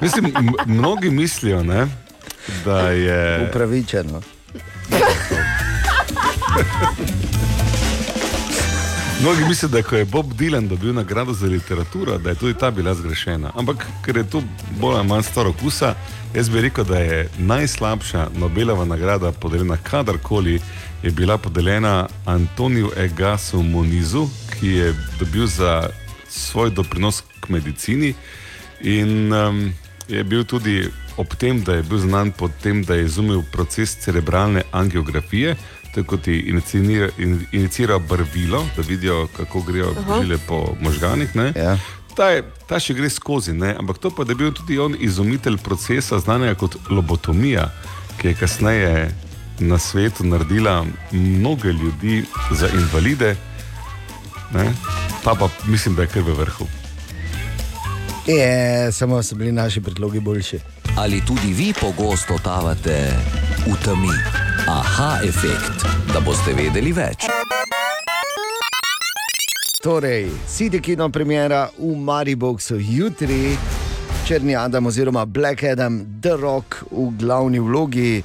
[0.00, 0.32] Mislim, m-
[0.66, 1.86] mnogi mislijo, ne,
[2.64, 3.44] da je.
[3.44, 4.22] upravičeno.
[9.20, 12.70] Mnogi mislijo, da ko je Bob Dylan dobil nagrado za literaturo, da je tudi ta
[12.70, 13.50] bila zgrešena.
[13.54, 14.42] Ampak ker je to
[14.80, 15.94] bolj ali manj staro kusa,
[16.34, 20.60] jaz bi rekel, da je najslabša Nobelova nagrada podeljena kadarkoli,
[21.02, 24.28] je bila podeljena Antoniju Egasu Monizu,
[24.60, 25.88] ki je dobil za
[26.28, 28.14] svoj doprinos k medicini
[28.80, 29.72] in um,
[30.08, 33.96] je bil tudi ob tem, da je bil znan po tem, da je izumil proces
[33.96, 35.56] cerebralne angiografije.
[36.02, 40.20] Kot je inicira- in- inicira barvilo, da vidijo, kako grejo Aha.
[40.22, 41.28] žile po možganih.
[41.56, 41.78] Ja.
[42.16, 43.74] Ta, je, ta še gre skozi, ne?
[43.78, 47.70] ampak to pa je bil tudi on izumitelj procesa, znanega kot lobotomija,
[48.18, 49.10] ki je kasneje
[49.58, 53.36] na svetu naredila mnoge ljudi za invalide.
[54.54, 54.72] Ne?
[55.24, 56.66] Ta pa mislim, da je kar v vrhu.
[58.26, 60.58] Je, samo so bili naši predlogi boljši.
[60.96, 63.12] Ali tudi vi pogosto totavate
[63.66, 64.14] v temi?
[64.66, 67.26] Aha efekt, da boste vedeli več.
[69.86, 73.54] torej, City Kino premjera v Mariboku jutri,
[74.26, 78.18] Črni Adam oziroma Black Adam, The Rock v glavni vlogi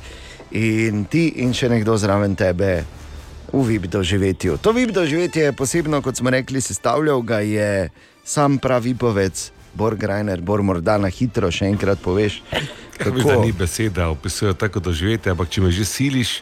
[0.52, 2.82] in ti in še nekdo zraven tebe
[3.54, 4.58] v VIP doživetju.
[4.58, 7.94] To VIP doživetje je posebno, kot smo rekli, sestavljal ga je
[8.26, 12.41] sam pravi povec, Bor Grajner, Bor morda na hitro še enkrat poveš.
[12.97, 16.41] Kako da ni beseda, opisujejo tako doživetje, ampak če me že siliš,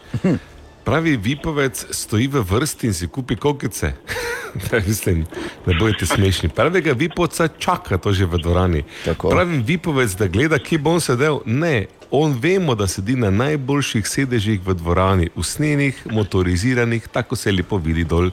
[0.84, 3.94] pravi vipovec stoji v vrsti in si kupi kokice.
[4.88, 5.26] Mislim,
[5.66, 6.50] ne bojte smešni.
[6.50, 8.84] Pravega vipovca čaka to že v dvorani.
[9.06, 11.42] Pravi vipovec, da gleda, kje bo on sedel.
[11.46, 17.78] Ne, on vemo, da sedi na najboljših sedežih v dvorani, usnjenih, motoriziranih, tako se lepo
[17.78, 18.32] vidi dol.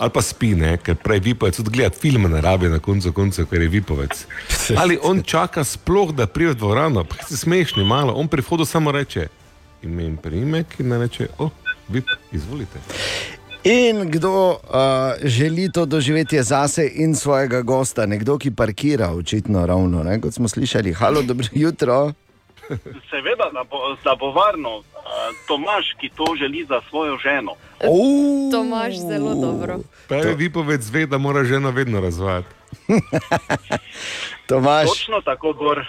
[0.00, 3.62] Ali pa spine, ker prej vipovec tudi gledati filme ne rabi na koncu konca, ker
[3.62, 4.24] je vipovec.
[4.80, 8.64] Ali on čaka sploh, da pride v dvorano, pa si smešni malo, on pri vhodu
[8.64, 9.28] samo reče
[9.82, 11.50] ime in priimek in ne reče, o,
[11.88, 12.80] vip, izvolite.
[13.64, 14.58] In kdo uh,
[15.24, 20.20] želi to doživeti zase in svojega gosta, nekdo, ki parkira, očitno ravno, ne?
[20.20, 20.92] kot smo slišali.
[20.92, 22.12] Halo, dobro jutro.
[23.10, 24.76] Seveda, da bo, da bo varno.
[24.78, 24.84] Uh,
[25.48, 27.52] Tomaš, ki to želi za svojo ženo.
[28.52, 29.78] Tomaš, zelo dobro.
[30.08, 32.48] Pravi vipovec ve, da mora žena vedno razvajati.
[34.48, 34.88] Tomaš.
[34.88, 35.84] Točno tako, Bor.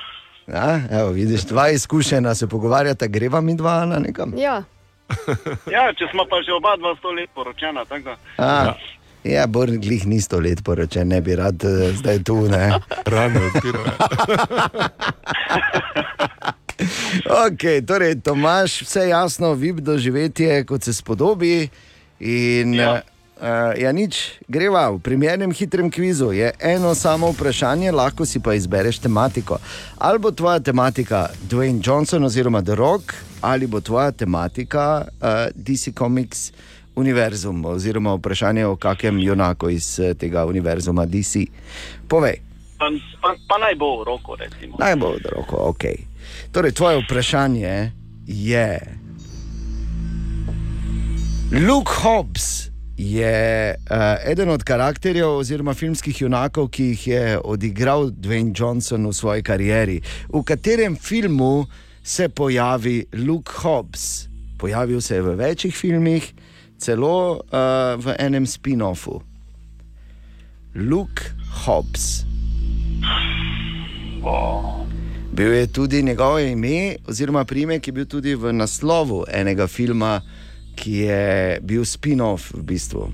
[0.47, 4.34] Ja, evo, vidiš, dva izkušena se pogovarjata, greva mi dva na nekam.
[4.38, 4.63] Ja.
[5.71, 8.15] Ja, če smo pa že oba dva sto let poročena, tako da.
[8.38, 8.73] A,
[9.23, 12.47] ja, Born glih ni sto let poročen, ne bi rad uh, zdaj tu.
[12.47, 12.79] Ne?
[13.05, 13.84] Rano odpira.
[17.47, 21.69] ok, torej, Tomaš, vse jasno, vib doživetje, kot se spodobi.
[22.19, 23.01] In, ja.
[23.41, 26.29] Uh, ja, nič, greva v primernem hitrem kvizu.
[26.29, 29.57] Je eno samo vprašanje, lahko si pa izbereš tematiko.
[29.97, 35.97] Ali bo tvoja tematika Dwayne Johnson oziroma The Rock, ali bo tvoja tematika uh, DC
[35.97, 36.51] Comics
[36.93, 41.49] univerzum, oziroma vprašanje o kakem junaku iz uh, tega univerzuma DC.
[42.05, 42.45] Povej.
[42.77, 44.77] Pa, pa, pa naj bo v roko, recimo.
[44.77, 46.11] Naj bo v roko, ok.
[46.51, 47.91] Torej, tvoje vprašanje
[48.27, 48.79] je.
[51.51, 58.53] Luke Hobbs je uh, eden od karakterjev oziroma filmskih junakov, ki jih je odigral Dwayne
[58.55, 60.01] Johnson v svoji karieri.
[60.29, 61.65] V katerem filmu
[62.03, 64.27] se pojavi Luke Hobbs?
[64.57, 66.34] Pojavil se je v večjih filmih,
[66.77, 67.41] celo uh,
[67.97, 69.21] v enem spin-offu.
[70.75, 71.23] Luke
[71.65, 72.23] Hobbs.
[75.41, 80.19] Bil je tudi njegovo ime, oziroma primek je bil tudi v naslovu enega filma,
[80.75, 83.07] ki je bil spin-off v bistvu.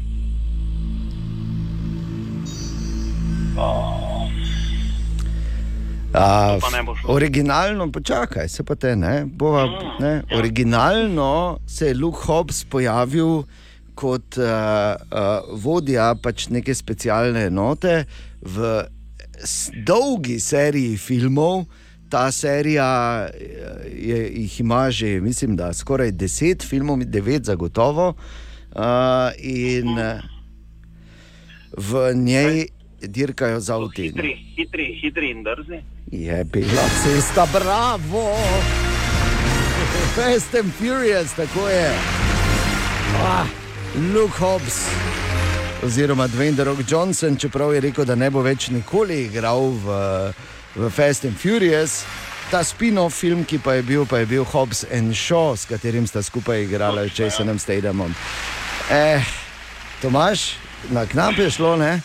[6.13, 7.15] A, bo šlo.
[7.15, 9.23] originalno, počakaj, se pa te ne.
[9.25, 9.63] Bova,
[9.99, 13.43] ne originalno se je Luke Hobbs pojavil
[13.95, 18.03] kot uh, uh, vodja pač neke specialne enote
[18.41, 18.83] v
[19.87, 21.63] dolgi seriji filmov.
[22.09, 23.37] Ta serija eh,
[23.95, 28.13] je, jih ima že, mislim, da skoraj deset filmov, devet zagotovo.
[28.77, 28.83] Uh,
[29.39, 30.21] in eh,
[31.77, 32.67] v njej
[33.01, 34.03] dirkajo z avti.
[34.03, 35.83] Hitri, hitri, hitri in drzni.
[36.11, 38.35] Je bila cesta, bravo!
[40.15, 41.93] Fast and Furious, tako je.
[43.15, 43.45] Ah,
[44.13, 44.85] Luke Hobbs,
[45.83, 49.97] oziroma Dwayne The Rock Johnson, čeprav je rekel, da ne bo več nikoli igral v,
[50.77, 52.05] v Fast and Furious.
[52.51, 56.07] Ta spin-off film, ki pa je bil, pa je bil Hobbs and Shaw, s katerim
[56.07, 58.13] sta skupaj igrala s Jasonom Stadhamom.
[58.87, 59.19] Eh,
[60.01, 60.55] Tomaš,
[60.89, 61.99] na knap je šlo, ne?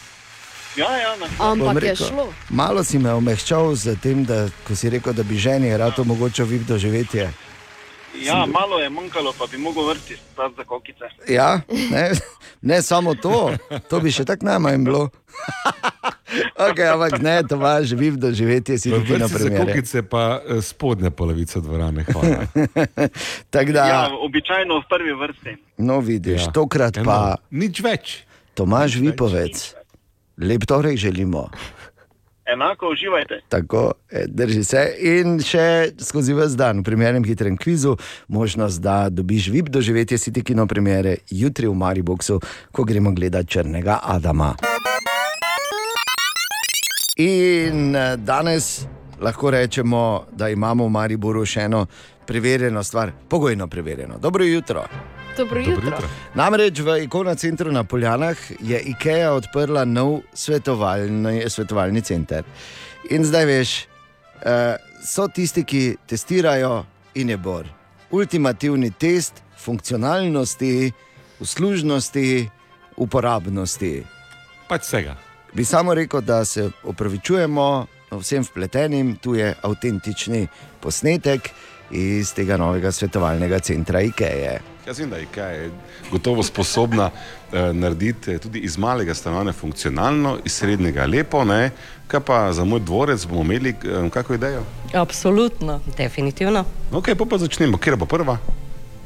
[0.77, 2.33] Ja, ja, na Bom Ampak je rekel, šlo.
[2.51, 6.49] Malo si me omehčal z tem, da ko si rekel, da bi ženi rad omogočil
[6.49, 7.31] vip doživetje.
[8.17, 11.05] Ja, malo je manjkalo, pa bi mogel vrti za kokice.
[11.29, 11.61] Ja,
[11.91, 12.11] ne,
[12.63, 13.53] ne samo to,
[13.89, 15.09] to bi še tako najmanj bilo.
[16.67, 19.67] okay, ampak ne, to imaš vip doživetje, si tudi na vrsti za primer.
[19.67, 22.05] kokice pa eh, spodnja polovica dvorane.
[23.53, 25.53] Da, Ja, običajno v prvi vrsti.
[25.79, 26.53] no vidiš, Ja.
[26.53, 27.37] tokrat Eno, pa.
[27.51, 28.25] Nič več.
[28.55, 29.75] Tomaž Vipovec,
[30.37, 31.49] lep torek želimo.
[32.47, 33.41] Enako uživajte.
[33.49, 34.95] Tako, eh, drži se.
[35.01, 37.97] In še skozi vse dan, v primernem hitrem kvizu,
[38.29, 42.41] možnost, da dobiš vip doživetje City Kino premiere jutri v Mariboku,
[42.73, 44.55] ko gremo gledati Črnega Adama.
[47.17, 48.87] In eh, danes
[49.21, 51.87] lahko rečemo, da imamo v Mariboru še eno
[52.27, 54.19] preverjeno stvar, pogojno preverjeno.
[54.19, 54.87] Dobro jutro.
[55.37, 55.99] Dobro jutro.
[56.35, 62.45] Namreč v Ikona centru na Poljanah je IKEA odprla nov svetovalni, svetovalni center.
[63.11, 63.71] In zdaj veš,
[64.45, 67.67] uh, so tisti, ki testirajo in je bor.
[68.11, 70.93] Ultimativni test funkcionalnosti,
[71.41, 72.49] uslužnosti,
[72.97, 74.05] uporabnosti.
[74.69, 75.17] pač vsega.
[75.53, 80.47] Bi samo rekel, da se opravičujemo vsem vpletenim, tu je avtentični
[80.81, 81.51] posnetek
[81.93, 84.59] iz tega novega svetovalnega centra IKEA.
[84.87, 85.71] Jaz vem, da je IKEA je
[86.11, 91.71] gotovo sposobna eh, narediti tudi iz malega stanovanja funkcionalno, iz srednjega lepo, ne?
[92.13, 94.65] kaj pa za moj dvorec bomo imeli eh, kakšno idejo?
[94.95, 96.65] Absolutno, definitivno.
[96.93, 98.39] Ok, pa, pa začnemo, kje bo prva?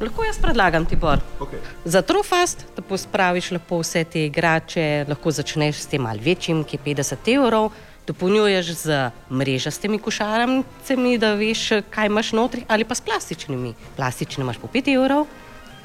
[0.00, 1.20] Lahko jaz predlagam Tibor.
[1.40, 1.60] Okay.
[1.84, 6.76] Za Trufast, da pospraviš lepo vse te igrače, lahko začneš s tem malce večjim, ki
[6.76, 7.70] je 50 evrov,
[8.06, 10.62] dopolnjuješ z mrežastimi košarami,
[11.18, 13.74] da veš, kaj imaš notri, ali pa s plastičnimi.
[13.96, 15.26] Plastične imaš po 5 evrov,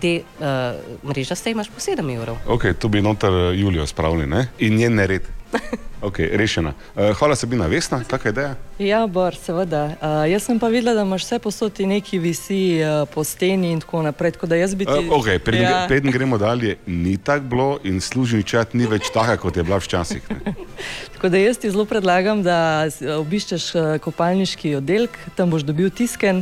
[0.02, 2.38] te uh, mrežaste imaš po 7 evrov.
[2.48, 4.48] Ok, tu bi noter Julijo spravili ne?
[4.60, 5.28] in njen nered.
[6.02, 6.74] Ok, rešena.
[6.96, 8.56] Uh, hvala Sabina, Vesna, je ideja?
[8.80, 9.84] Ja, Bor, seveda.
[10.02, 13.80] Uh, jaz sem pa videla, da imaš vse posod neki visi uh, po steni in
[13.80, 14.32] tako naprej.
[14.32, 14.92] Tako da jaz bi ti.
[14.92, 15.86] Uh, ok, preden, ja.
[15.88, 19.78] preden gremo dalje, ni tako bilo in služni čat ni več taka, kot je bila
[19.78, 20.26] včasih.
[21.14, 22.90] Tako da jaz ti zelo predlagam, da
[23.20, 23.66] obiščeš
[24.02, 26.42] kopalniški oddelek, tam boš dobil tisken.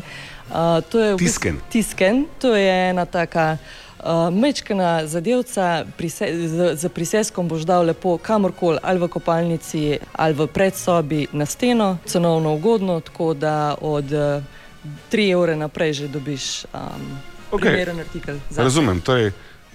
[0.50, 1.60] Uh, v bistvu- Tisken?
[1.70, 3.58] Tisken, to je ena taka.
[4.00, 10.34] Uh, Mečkana zadevca, prise, z, z priseskom boš dal lepo kamorkoli, ali v kopalnici, ali
[10.34, 14.44] v predsobi na steno, cenovno ugodno, tako da od uh,
[15.12, 16.80] 3 evre naprej že dobiš um,
[17.52, 17.60] Ok.
[17.60, 17.72] okay.
[17.74, 18.36] primeren artikel.
[18.50, 18.64] zase.
[18.64, 19.32] Razumem, torej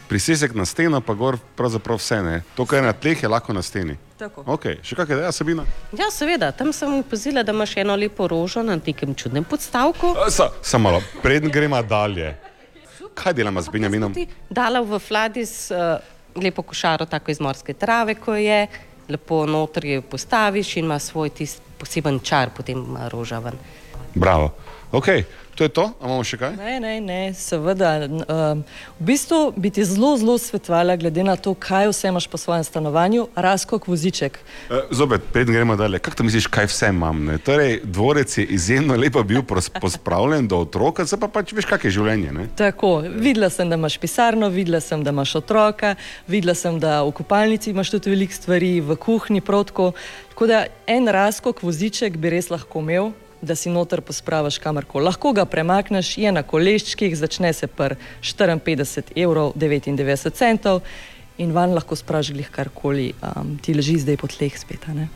[0.08, 2.42] prisesek na steno, pa gor pravzaprav vse ne.
[2.56, 3.96] To, kar je na tleh, je lahko na steni.
[4.18, 4.44] Tako.
[4.46, 5.64] Ok, še kakšna ideja, Sabina?
[5.98, 10.14] Ja, seveda, tam sem opazila, da imaš eno lepo rožo na nekem čudnem podstavku.
[10.16, 12.34] A, Sa, samo malo, preden gremo dalje.
[13.14, 14.14] Kaj delamo z Benjaminom?
[14.50, 15.98] Dala v Fladis uh,
[16.36, 18.66] lepo košaro, tako iz morske trave, ko je,
[19.08, 23.58] lepo notri jo postaviš in ima svoj tisti poseben čar, potem ima rožaven.
[24.14, 24.50] Bravo.
[24.95, 25.07] Ok,
[25.59, 26.53] to je to, a imamo še kaj?
[26.55, 28.07] Ne, ne, ne, seveda.
[28.07, 28.61] Um,
[29.01, 32.62] v bistvu bi ti zelo, zelo svetovala, glede na to, kaj vse imaš po svojem
[32.62, 34.38] stanovanju, razkok voziček.
[34.70, 37.24] E, Zopet, preden gremo dalje, kako to misliš, kaj vse imam?
[37.26, 37.40] Ne?
[37.42, 39.42] Torej, dvorec je izjemno lepo bil
[39.82, 42.30] pospravljen do otroka, zdaj pa pač veš, kak je življenje.
[42.38, 42.47] Ne?
[42.55, 45.97] Tako, videla sem, da imaš pisarno, videla sem, da imaš otroka,
[46.30, 49.90] videla sem, da v kopalnici imaš tudi veliko stvari, v kuhinji protko.
[50.30, 53.11] Tako da en razkok voziček bi res lahko imel,
[53.45, 55.05] da si noter pospraviš kamorkoli.
[55.05, 60.82] Lahko ga premakneš, je na koleščkih, začne se pri 54 evrov 99 centov
[61.38, 64.86] in van lahko spraviš glih karkoli, um, ti leži zdaj po tleh spet.
[64.86, 65.09] leži.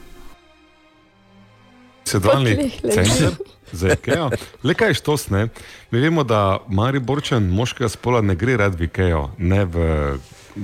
[2.91, 3.37] center
[3.73, 4.31] za IKEA.
[4.65, 5.49] Le kaj je štos, ne?
[5.91, 9.85] Mi vemo, da Mariborčan moškega spola ne gre rad v IKEA, ne v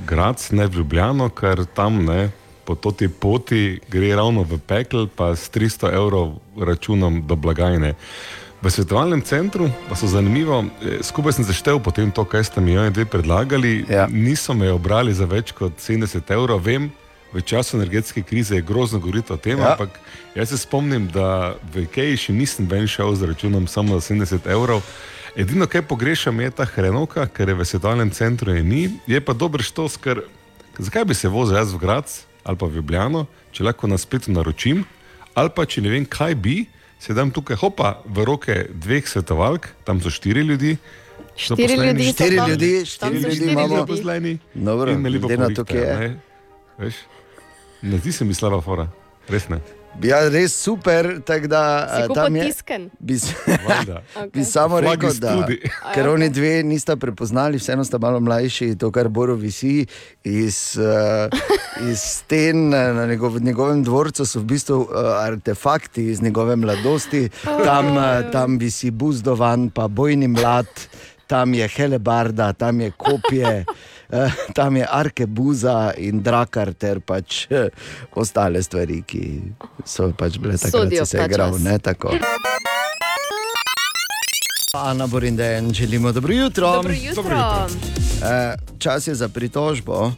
[0.09, 2.31] Grac, ne v Ljubljano, ker tam ne.
[2.65, 7.95] Po toti poti gre ravno v pekel, pa s 300 evrov računom do blagajne.
[8.65, 12.79] V svetovalnem centru pa so zanimivo, eh, skupaj sem zaštel potem to, kaj ste mi
[12.79, 13.85] oni dve predlagali.
[13.89, 14.09] Ja.
[14.09, 16.89] Niso me obrali za več kot 70 evrov, vem,
[17.35, 19.73] v času energetske krize je grozno govoriti o tem, Ja.
[19.77, 20.01] ampak
[20.35, 24.47] jaz se spomnim, da v Ikeji še nisem ven šel z računom samo za 70
[24.47, 24.81] evrov.
[25.37, 29.35] Edino, kar pogrešam, je ta hrenovka, ker je v svetovnem centru je ni, je pa
[29.35, 30.23] dober štos, ker
[30.79, 32.07] zakaj bi se vozil jaz v Grac
[32.45, 34.85] ali pa v Ljubljano, če lahko na spletu naročim,
[35.35, 36.65] ali pa če ne vem, kaj bi,
[36.99, 40.77] se dam tukaj hopa v roke dveh svetovalk, tam so štiri ljudi.
[41.37, 41.87] Štiri zaposleni.
[41.89, 42.51] ljudi so Štiri tam.
[42.51, 43.67] ljudi, Tam štiri so ljudi štiri imamo.
[43.67, 43.81] ljudi.
[43.83, 44.33] zaposleni.
[44.55, 46.09] Dobro, In me lepo glede na to, povihtajo, kje je.
[46.09, 46.21] ne.
[46.79, 46.95] Veš,
[47.83, 48.89] ne zdi se mi slaba fora,
[49.29, 49.59] res ne.
[50.01, 51.61] Ja, res super, tako da
[51.99, 52.43] eh, tam je.
[52.45, 52.91] tisken?
[52.99, 54.03] Bi, s- Valjda.
[54.33, 55.61] bi samo Flagi rekel, da studi.
[55.95, 59.87] ker oni dve nista prepoznali, vseeno sta malo mlajši, to, kar Boro visi
[60.25, 61.31] iz, uh,
[61.83, 64.89] iz sten eh, na njegov, njegovem dvorcu, so v bistvu uh,
[65.21, 67.29] artefakti iz njegove mladosti.
[67.65, 70.67] Tam, uh, tam visi buzdovan, pa bojni mlad,
[71.27, 73.65] tam je helebarda, tam je kopje.
[74.15, 77.69] Eh, Tam je arkebuza in drakar, ter pač eh,
[78.15, 79.43] ostale stvari, ki
[79.85, 81.53] so pač bile takrat, ko se je igral.
[81.53, 81.63] čas.
[81.63, 82.15] Ne, tako.
[84.75, 86.73] Ana Borinden, želimo dobro jutro.
[86.73, 87.23] Dobro jutro.
[87.23, 87.67] Dobro jutro.
[88.25, 90.13] Eh, čas je za pritožbo,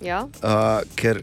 [0.00, 0.22] Ja.
[0.22, 0.50] uh,
[0.94, 1.22] ker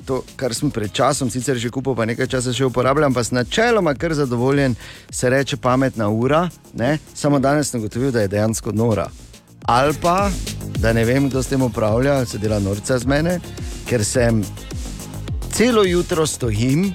[0.00, 3.36] to, kar sem pred časom, sicer že kupil, pa nekaj časa še uporabljam, pa sem
[3.36, 4.74] načeloma kar zadovoljen,
[5.10, 6.98] se reče pametna ura, ne?
[7.14, 9.08] samo danes sem ugotovil, da je dejansko nora.
[9.62, 10.30] Ali pa,
[10.78, 13.38] da ne vem, kdo s tem upravlja, se dela norca z mene,
[13.88, 14.42] ker sem
[15.54, 16.92] celo jutro stojim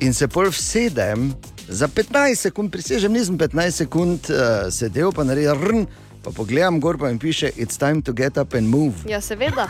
[0.00, 1.32] in se pol vsedem.
[1.68, 5.86] Za 15 sekund, prisežem, nisem 15 sekund uh, sedel, pa naredil rn,
[6.22, 8.94] pa pogledam gor, pa mi piše, it's time to get up and move.
[9.08, 9.68] Ja, seveda.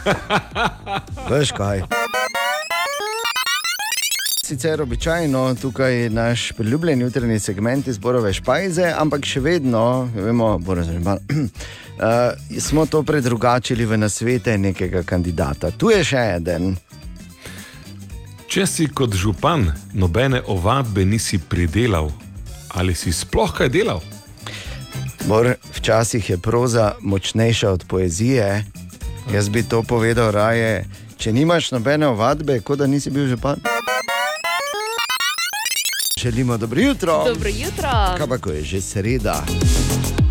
[1.31, 1.85] Veš kaj?
[4.43, 10.99] Sicer običajno tukaj je naš priljubljen jutranji segment izborove špajze, ampak še vedno, vemo, že
[10.99, 11.21] malo,
[12.03, 15.71] uh, smo to predrugačili v nasvete nekega kandidata.
[15.71, 16.75] Tu je še en.
[18.47, 22.11] Če si kot župan nobene ovadbe nisi pridelal,
[22.77, 24.03] ali si sploh kaj delal?
[25.25, 28.65] Bor, včasih je proza močnejša od poezije.
[29.33, 30.85] Jaz bi to povedal raje,
[31.17, 33.63] če nimaš nobene ovadbe, kot da nisi bil župan.
[36.19, 37.25] Želimo dobro jutro.
[37.25, 37.91] Dobro jutro.
[38.19, 39.43] Kaj pa, ko je že sreda?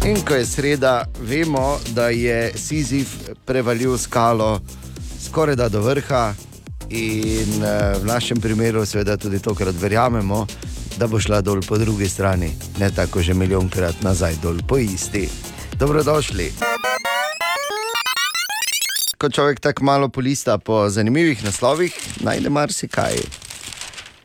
[0.05, 3.07] In ko je sreda, vemo, da je Sizif
[3.45, 4.59] prevalil skalo
[5.19, 6.33] skoraj da do vrha,
[6.91, 10.45] in eh, v našem primeru, seveda, tudi tokrat verjamemo,
[10.97, 15.29] da bo šla dol po drugi strani, ne tako že milijonkrat nazaj dol po isti.
[15.79, 16.51] Dobrodošli.
[19.17, 21.95] Ko človek tako malo polista po zanimivih naslovih,
[22.25, 23.15] najde marsikaj.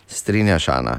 [0.09, 0.99] Strinjaš, Ana,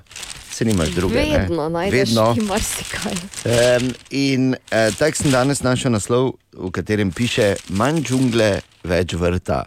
[0.57, 1.15] se nimaš druge.
[1.15, 1.37] ne?
[1.37, 2.35] Vedno najdeš Vedno.
[2.49, 3.13] marsikaj.
[3.45, 9.63] Um, in uh, tako sem danes našel naslov, v katerem piše: manj džungle, več vrta.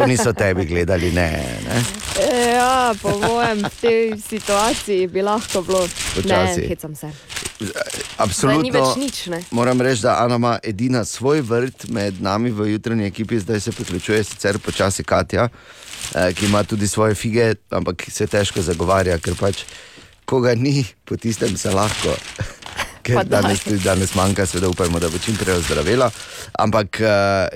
[0.00, 1.30] To niso tebi gledali, ne.
[1.68, 1.84] ne?
[2.16, 5.84] E, Ja, po mojem, v tej situaciji bi lahko bilo.
[6.16, 6.60] Počasi.
[6.60, 7.10] Ne, hecam se.
[8.16, 8.94] Absolutno.
[8.96, 9.42] Nič, ne?
[9.50, 13.72] Moram reči, da Ana ima edina svoj vrt med nami v jutranji ekipi, zdaj se
[13.72, 15.48] priključuje sicer počasi Katja,
[16.14, 19.64] eh, ki ima tudi svoje fige, ampak se težko zagovarja, ker pač
[20.24, 22.16] koga ni, po tistem se lahko.
[23.02, 23.42] Ker daj.
[23.42, 26.10] danes, danes manjka, seveda upajmo, da bo čim prej ozdravila.
[26.58, 27.08] Ampak uh,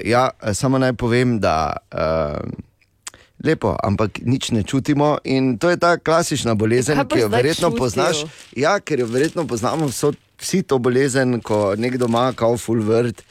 [0.05, 2.41] ja, samo naj povem, da uh,
[3.45, 5.19] lepo, ampak nič ne čutimo.
[5.25, 7.79] In to je ta klasična bolezen, ki jo verjetno čutil?
[7.79, 8.25] poznaš.
[8.57, 13.23] Ja, ker jo verjetno poznamo vso, vsi to bolezen, ko nekdo ima kao full vrt,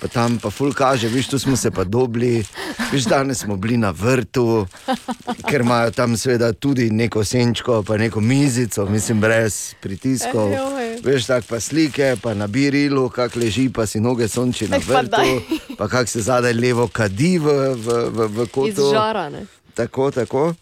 [0.00, 2.44] pa tam pa full kaže, viš, tu smo se pa dobili,
[2.92, 4.66] viš, danes smo bili na vrtu,
[5.48, 10.50] ker imajo tam seveda tudi neko senčko, pa neko mizico, mislim, brez pritiskov.
[11.04, 15.42] Veš, tako pa slike, pa na birilu, kak leži, pa si noge sonči na vrtu,
[15.78, 18.90] pa kak se zadaj levo kadi v, v, v, v kotu.
[18.90, 19.46] Izžarane.
[19.74, 20.54] Tako, tako.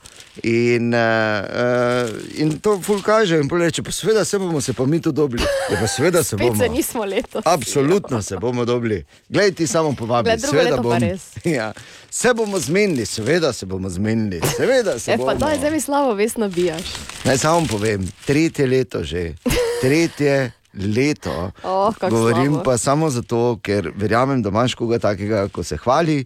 [0.42, 5.00] In, uh, in to ful kaže, in reče, pa seveda se bomo se pa mi
[5.00, 5.42] tu dobili.
[5.70, 6.56] Ja, pa seveda se bomo.
[6.56, 7.42] se nismo letos.
[7.46, 9.04] Absolutno se bomo dobili.
[9.28, 10.26] Glej, ti samo povabi.
[10.26, 10.98] Glej, drugo seveda leto pa bom.
[10.98, 11.22] res.
[11.46, 11.72] Ja,
[12.10, 14.40] se bomo zmenili, seveda se bomo zmenili.
[14.56, 15.26] Seveda se E, bomo.
[15.26, 16.82] pa daj, zdaj mi slabo vest nabijaš.
[17.24, 19.34] Naj samo povem, tretje leto že,
[19.80, 21.50] tretje leto.
[21.62, 22.62] Oh, Govorim slabo.
[22.62, 26.24] pa samo zato, ker verjamem, da imaš koga takega, ko se hvali.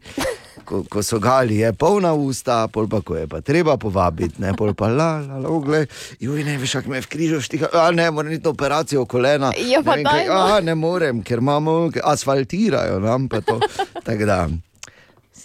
[0.71, 4.53] Ko, ko so gali, je polna usta, pol pa ko je pa treba povabiti, ne
[4.55, 5.81] pol pa la, la, la, ogle,
[6.23, 9.03] juj, ne veš, kako me je v križu štika, a ne, moram iti na operacijo
[9.03, 9.51] kolena.
[9.59, 13.59] Ja, pa ne, vem kaj, daj, a, ne morem, ker imamo, asfaltirajo nam pa to.
[14.07, 14.39] Tako da,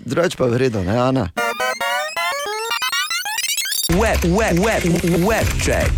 [0.06, 1.26] drugač pa vredno, ne, Ana.
[3.98, 4.86] Web, web, web,
[5.26, 5.90] web check.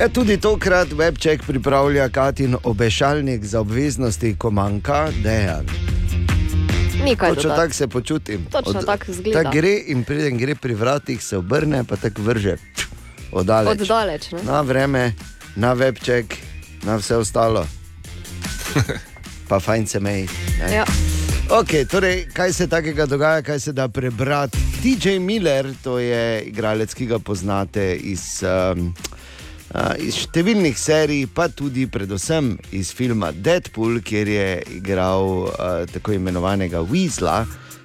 [0.00, 5.91] Ja, tudi tokrat webček pripravlja Katin obešalnik za obveznosti, ko manjka dejanj.
[7.04, 8.46] Ni kaj Točno tako se počutim.
[8.50, 9.42] Točno tako izgleda.
[9.42, 12.56] Tak gre in preden gre pri vratih, se obrne, pa tako vrže
[13.32, 13.80] oddaleč.
[13.80, 14.42] Oddaleč, ne?
[14.44, 15.12] Na vreme,
[15.56, 16.36] na webček,
[16.82, 17.66] na vse ostalo.
[19.48, 20.28] pa fajn se meji.
[20.58, 20.74] ne.
[20.74, 20.84] Ja.
[21.50, 24.58] Ok, torej, kaj se takega dogaja, kaj se da prebrati?
[24.82, 28.94] TJ Miller, to je igralec, ki ga poznate iz, um,
[29.98, 34.46] iz številnih serij, pa tudi predvsem iz filma Deadpool, kjer je
[34.78, 37.42] igral uh, tako imenovanega Weasla.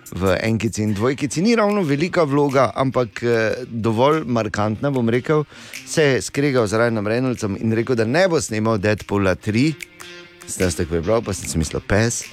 [0.07, 5.43] V enkici in dvojkici ni ravno velika vloga, ampak eh, dovolj markantna, bom rekel.
[5.83, 9.73] Se je skregal z Rajnom Reynoldsom in rekel, da ne bo snimal Deadpoola 3.
[10.47, 12.23] Zdaj ste prebral, pa sem si mislil, pes.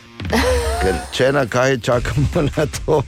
[0.84, 3.02] Ker če na kaj čakamo na to,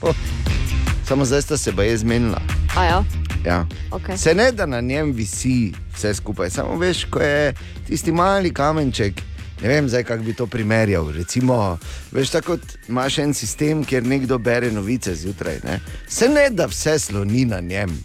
[1.09, 2.40] samo zdaj sta se pa je zmenila.
[2.76, 3.04] A ja,
[3.46, 3.66] Ja.
[3.90, 4.18] ok.
[4.18, 7.54] Se ne da na njem visi vse skupaj, samo veš, ko je
[7.86, 9.22] tisti mali kamenček.
[9.62, 11.12] Ne vem, zdaj, kako bi to primerjal.
[11.12, 11.78] Recimo,
[12.12, 12.59] veš, tako
[12.89, 15.60] imaš en sistem, kjer nekdo bere novice zjutraj.
[15.64, 15.81] Ne?
[16.09, 18.02] Se ne da vse sloni na njem.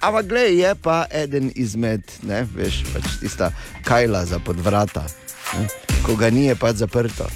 [0.00, 3.50] Ampak, gled, je pa eden izmed, ne, veš, pač tista
[3.84, 5.06] kajla za podvrata.
[5.58, 5.68] Ne?
[6.02, 7.28] Ko ga ni, je pač zaprto.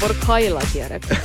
[0.00, 1.16] Borkajla ti je rekel.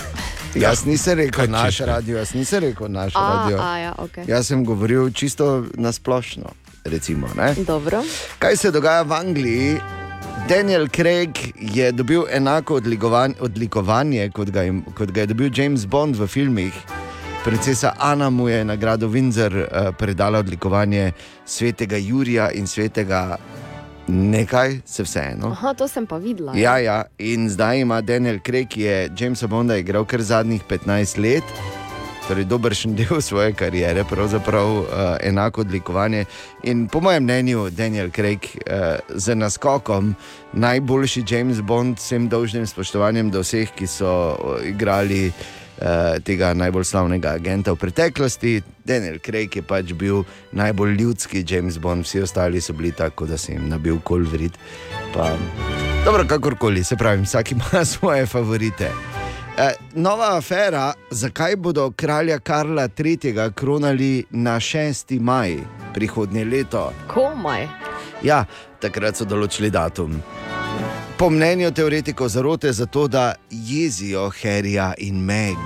[0.56, 3.58] Jaz nisem rekel naš radio, jaz nisem rekel naš A, radio.
[3.62, 4.18] a, ja, ok.
[4.28, 6.52] Jaz sem govoril čisto nasplošno.
[6.86, 7.56] Recimo, ne?
[7.68, 8.04] Dobro.
[8.40, 9.78] Kaj se dogaja v Angliji?
[10.50, 15.86] Daniel Craig je dobil enako odlikovan, odlikovanje, kot ga, je, kot ga je dobil James
[15.86, 16.74] Bond v filmih.
[17.44, 21.12] Princesa Ana mu je nagrado Windsor uh, predala odlikovanje
[21.46, 23.38] svetega Jurija in svetega
[24.12, 25.52] nekaj, se vseeno.
[25.52, 26.54] Aha, to sem pa videla.
[26.56, 31.20] Ja, ja, in zdaj ima Daniel Craig, ki je Jamesa Bonda igral kar zadnjih 15
[31.22, 31.44] let,
[32.28, 34.86] torej dobršen del svoje kariere, pravzaprav uh,
[35.24, 36.26] enako odlikovanje.
[36.64, 40.16] In po mojem mnenju, Daniel Craig uh, z naskokom
[40.54, 45.28] najboljši James Bond, vsem dolžnim spoštovanjem do vseh, ki so uh, igrali.
[45.28, 45.61] uh,
[46.26, 48.62] tega najbolj slavnega agenta v preteklosti.
[48.86, 53.38] Daniel Craig je pač bil najbolj ljudski James Bond, vsi ostali so bili tako, da
[53.38, 54.58] se jim nabil kol vrit.
[55.14, 55.34] Pa,
[56.06, 58.92] dobro, kakorkoli, se pravi, vsak ima svoje favorite.
[59.58, 63.52] Eh, nova afera, zakaj bodo kralja Karla III.
[63.56, 65.20] kronali na 6.
[65.20, 65.58] maj
[65.94, 66.94] prihodnje leto?
[67.08, 67.68] Komaj.
[68.24, 68.46] Ja,
[68.80, 70.22] takrat so določili datum.
[71.22, 75.58] Po mnenju teoretikov zarote za to, da jezijo Harryja in Meg.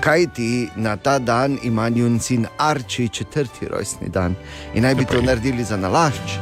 [0.00, 4.34] Kaj ti na ta dan ima njun sin Arči četrti rojstni dan
[4.74, 6.38] in naj bi to naredili za nalašč.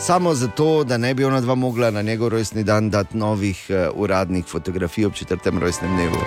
[0.00, 3.76] Samo zato, da ne bi ona dva mogla na njegov rojstni dan dati novih uh,
[3.94, 6.22] uradnih fotografij ob četrtem rojstnem dnevu.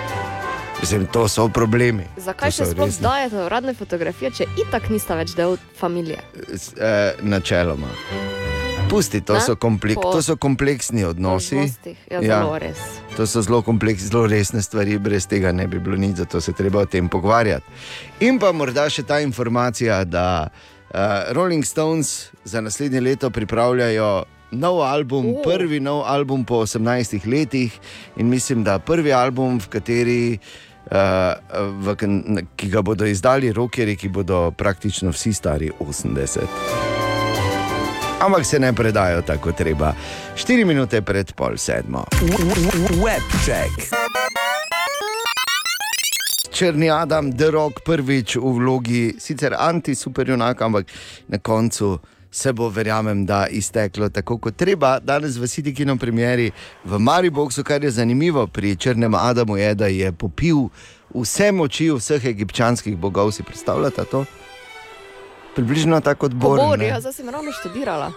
[0.80, 2.04] Mislim, to so problemi.
[2.16, 6.20] Zakaj To še so sploh dajete uradne fotografije, če itak nista več del družine?
[6.52, 7.88] S- eh, načeloma.
[8.88, 9.40] Pusti, to, Ne?
[9.40, 11.56] so, komplek, Po- to so kompleksni odnosi.
[11.56, 12.78] Odnosih, ja, zelo res.
[13.16, 16.52] To so zelo kompleksne, zelo resne stvari, brez tega ne bi bilo nič, zato se
[16.52, 17.66] treba o tem pogovarjati.
[18.20, 24.82] In pa morda še ta informacija, da uh, Rolling Stones za naslednje leto pripravljajo nov
[24.82, 25.42] album, O.
[25.42, 27.74] prvi nov album po 18 letih
[28.16, 30.38] in mislim, da prvi album, v kateri.
[30.86, 31.34] Uh,
[31.82, 31.96] v,
[32.54, 36.95] ki ga bodo izdali rokeri, ki bodo praktično vsi stari 80.
[38.20, 39.92] Ampak se ne predajo tako treba.
[40.34, 42.04] 4 minute pred pol sedmo.
[43.04, 43.92] Webcheck.
[46.50, 50.86] Črni Adam, The Rock, prvič v vlogi sicer anti-superjunak, ampak
[51.28, 51.98] na koncu
[52.30, 54.98] se bo, verjamem, da izteklo tako kot treba.
[54.98, 56.50] Danes v City Kino premjeri
[56.84, 60.68] v Mariboku, kar je zanimivo pri Črnem Adamu, je, da je popil
[61.14, 63.32] vse moči vseh egipčanskih bogov.
[63.32, 64.24] Si predstavljate to?
[65.56, 66.58] Približno tako kot Bor.
[66.60, 68.12] Bor, ja, zdaj sem ravno študirala.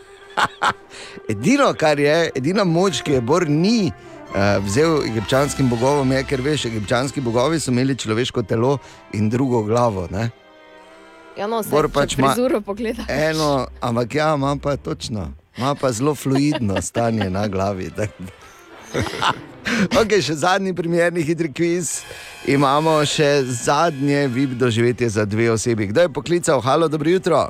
[1.32, 6.44] Edino, kar je, edina moč, ki je Bor ni uh, vzel egipčanskim bogovom, je, ker
[6.44, 8.78] veš, egipčanski bogovi so imeli človeško telo
[9.16, 10.08] in drugo glavo.
[10.12, 10.30] Ne?
[11.38, 13.08] Ja, no, Bor če pač ima prizuro pogledaš.
[13.08, 17.92] Eno, ampak ja, ima pa točno, ima pa zelo fluidno stanje na glavi.
[20.00, 22.02] Ok, še zadnji primerni hitri kviz.
[22.48, 25.88] Imamo še zadnje VIP doživetje za dve osebi.
[25.88, 26.62] Kdo je poklical?
[26.62, 27.50] Halo, dobro jutro.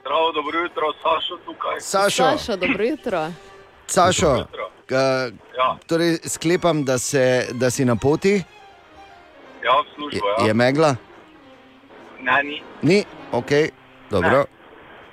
[0.00, 1.80] Zdravo, dobro jutro, Sašo tukaj.
[1.80, 2.24] Sašo.
[2.24, 3.20] Sašo, dobro jutro.
[3.86, 4.64] Sašo, Dobro jutro.
[4.90, 5.76] uh, Ja.
[5.86, 8.34] torej sklepam, da, se, da si na poti.
[9.58, 10.46] Ja, v službo, ja.
[10.46, 10.96] Je megla?
[12.20, 12.62] Ne, ni.
[12.82, 12.98] Ni,
[13.32, 13.50] ok,
[14.10, 14.44] dobro.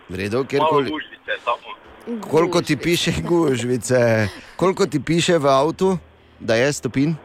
[0.06, 0.90] V redu, Malo kjerkoli.
[0.92, 1.76] gužvice, samo.
[2.32, 4.27] Koliko ti piše gužvice?
[4.56, 5.98] Koliko ti piše v avtu,
[6.40, 7.15] da je stopin?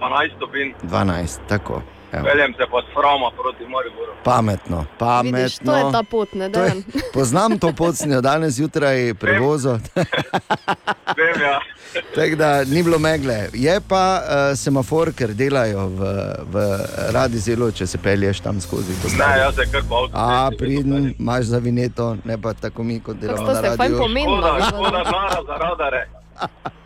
[0.00, 0.72] 12 stopinj.
[0.82, 1.82] 12, tako.
[2.12, 2.24] Evo.
[2.24, 4.12] Peljem se pa s Frama proti Mariboru.
[4.24, 5.38] Pametno, pametno.
[5.38, 6.82] Vidiš, to je ta pot, ne dan.
[7.14, 9.72] Poznam to pot, sem jo danes zjutraj prevozil,
[11.16, 11.60] Vem, ja.
[12.14, 13.48] tako da ni bilo megle.
[13.52, 16.12] Je pa uh, semafor, ker delajo v,
[16.52, 16.66] v
[17.12, 18.94] radi zelo, če se pelješ tam skozi.
[19.18, 20.12] Ne, jaz se kar pa avto.
[20.14, 23.98] A, pridn, imaš za vineto, ne pa tako mi, kot delamo to fajn radiju.
[23.98, 24.42] pomenili.
[24.42, 26.19] Škoda, škoda znara za radare.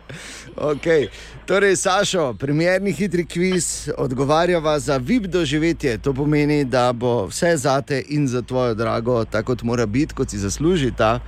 [0.57, 1.07] Okay.
[1.45, 3.65] Torej, Sašo, primerni hitri kviz
[3.97, 5.97] odgovarjava za VIP doživetje.
[5.97, 10.29] To pomeni, da bo vse zate in za tvojo drago, tako kot mora biti, kot
[10.29, 11.19] si zasluži ta.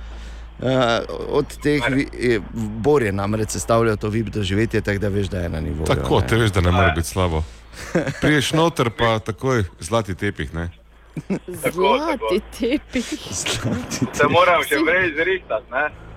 [0.58, 0.64] Uh,
[1.28, 5.38] od teh vi- je- Bor je namreč sestavljal to VIP doživetje, tako da veš, da
[5.38, 5.84] je na nivoju.
[5.86, 6.26] Tako, ne.
[6.26, 7.42] te veš, da ne more biti slabo.
[8.20, 10.54] Priješ noter, pa takoj zlati tepih.
[10.54, 10.70] Ne?
[11.48, 13.04] Zlati tepih.
[14.10, 16.07] Se moram še prej zrihtati, ne?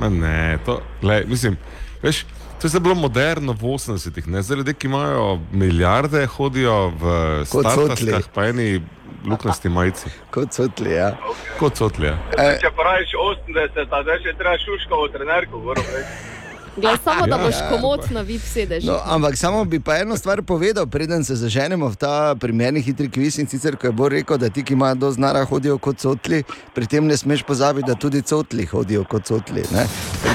[0.00, 1.56] Ma ne, to, glej, mislim,
[2.02, 2.24] veš,
[2.60, 4.28] to je zdaj bilo moderno v 80-ih.
[4.28, 4.42] ne.
[4.42, 8.82] Zdaj ljudje, ki imajo milijarde, hodijo v startaskah, pa eni
[9.26, 10.10] luknasti majici.
[10.34, 11.16] Kot cotli, ja.
[11.58, 12.16] Kot cotli, ja.
[12.38, 13.16] E, Če praviš
[13.48, 16.35] 80, a zdaj še treba šuškovo trenerko, govorim.
[16.76, 18.84] Glej, samo da Ja, boš ja, komod na VIP sedež.
[18.84, 23.08] No, ampak samo bi pa eno stvar povedal, preden se zaženemo v ta primerni hitri
[23.10, 23.38] kviz.
[23.38, 26.42] In sicer, ko je Bor rekel, da ti, ki imajo do znara, hodijo kot cotli,
[26.74, 29.64] pri tem ne smeš pozabiti, da tudi cotli hodijo kot cotli.
[29.72, 29.86] Ne?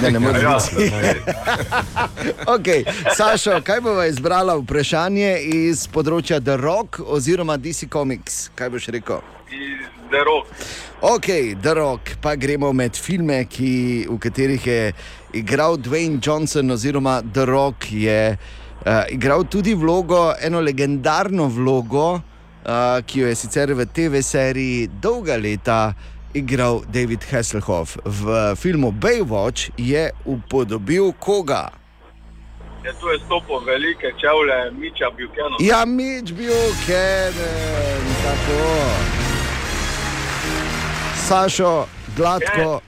[0.02, 0.92] Da ne moreš Ja, biti.
[2.56, 2.84] okay.
[3.16, 8.50] Sašo, kaj bova izbrala vprašanje iz področja The Rock oziroma DC Comics?
[8.56, 9.22] Kaj boš rekel?
[9.52, 10.48] Iz The Rock.
[11.02, 11.28] Ok,
[11.62, 13.72] The Rock, pa gremo med filme, ki,
[14.10, 14.82] v katerih je
[15.34, 23.00] igral Dwayne Johnson, oziroma The Rock je uh, igral tudi vlogo, eno legendarno vlogo, uh,
[23.06, 25.94] ki jo je sicer v TV-seriji dolga leta
[26.36, 27.98] igral David Hasselhoff.
[28.06, 31.72] V filmu Baywatch je upodobil koga?
[32.84, 35.58] Je tu je stopil velike čevlje, Miča Buchanan.
[35.60, 37.34] Ja, Mitch Buchanan,
[38.24, 39.31] tako.
[41.28, 41.86] Sašo,
[42.18, 42.82] gladko.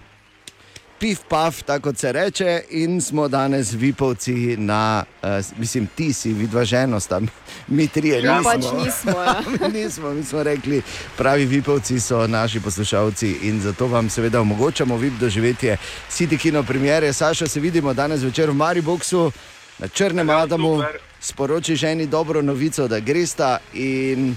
[1.00, 6.66] pif paf, tako se reče, in smo danes vipovci na, uh, mislim, ti si vidva
[6.66, 7.22] ženo, sta
[7.68, 8.52] mi trije, Ja, nismo.
[8.52, 9.42] pač nismo, ja.
[9.80, 10.82] nismo, mi smo rekli,
[11.18, 15.78] pravi vipovci so naši poslušalci in zato vam seveda omogočamo vip doživetje
[16.12, 17.14] City Kino premiere.
[17.14, 19.32] Saša, se vidimo danes večer v Mariboku.
[19.80, 20.84] Na črnem Adamu
[21.20, 24.36] sporoči ženi dobro novico, da gresta in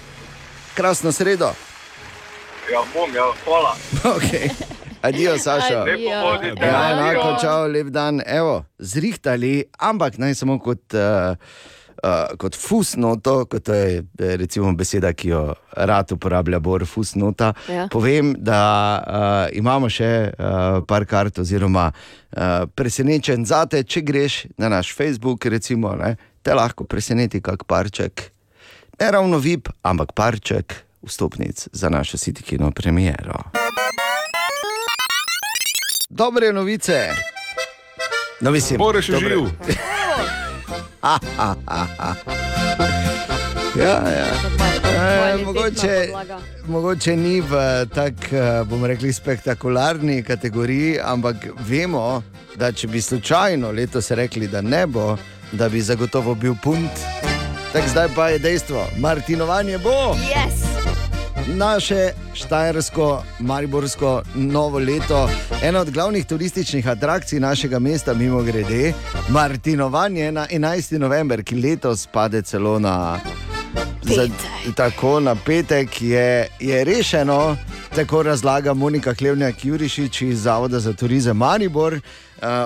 [0.74, 1.52] krasno sredo.
[2.72, 3.76] Ja, bom, ja, hvala.
[4.16, 4.50] Okay.
[5.02, 5.84] Adijo, Saša.
[6.22, 6.66] Bodite.
[6.66, 8.20] Ja, enako, čau, lep dan.
[8.26, 11.36] Evo, zrihtali, ampak naj samo kot, uh,
[12.02, 15.42] uh, kot fusnoto, kot je eh, recimo beseda, ki jo
[15.76, 17.52] rad uporablja Bor, fusnota.
[17.70, 17.86] Ja.
[17.92, 18.62] Povem, da
[18.98, 25.46] uh, imamo še uh, par kart, oziroma uh, presenečen zate, če greš na naš Facebook,
[25.46, 28.26] recimo, ne, te lahko preseneti kak parček.
[28.98, 33.38] Ne ravno vip, ampak parček vstopnic za našo sitikino premiero.
[36.08, 37.10] Dobre novice.
[38.40, 39.48] No, mislim, Bore še dobre- živ.
[41.02, 42.14] Ha, ha, ha, ha.
[43.76, 44.26] Ja, ja.
[44.96, 46.08] E, mogoče,
[46.66, 47.56] mogoče ni v
[47.94, 51.36] tako, bomo rekli, spektakularni kategoriji, ampak
[51.68, 52.22] vemo,
[52.56, 55.16] da če bi slučajno letos rekli, da ne bo,
[55.52, 57.25] da bi zagotovo bil punt.
[57.76, 59.90] Tako zdaj pa je dejstvo, Martinovanje bo.
[59.90, 60.64] Yes.
[61.46, 65.28] Naše štajersko, mariborsko novo leto,
[65.62, 68.92] ena od glavnih turističnih atrakcij našega mesta, mimo grede,
[69.28, 70.98] Martinovanje na 11.
[70.98, 73.20] november, ki letos pade celo na,
[74.02, 74.28] za,
[74.76, 77.56] tako na petek, je, je rešeno.
[77.96, 82.00] Tako razlaga Monika Klevnjak Jurišič iz Zavoda za turizem Maribor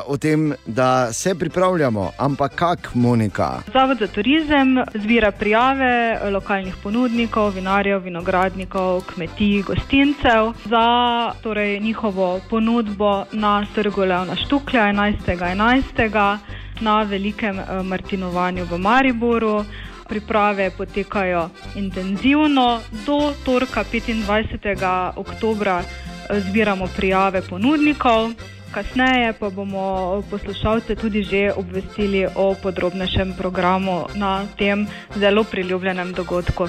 [0.06, 2.10] o tem, da se pripravljamo.
[2.18, 3.62] Ampak kak, Monika?
[3.72, 13.24] Zavod za turizem zbira prijave lokalnih ponudnikov, vinarjev, vinogradnikov, kmetij, gostincev za torej, njihovo ponudbo
[13.32, 16.38] na trgu Leona Štuklja 11.11.
[16.80, 19.64] na velikem eh, Martinovanju v Mariboru.
[20.08, 25.12] Priprave potekajo intenzivno, do torka 25.
[25.16, 28.30] oktobra eh, zbiramo prijave ponudnikov.
[28.70, 34.86] Kasneje pa bomo poslušalce tudi že obvestili o podrobnejšem programu na tem
[35.16, 36.68] zelo priljubljenem dogodku.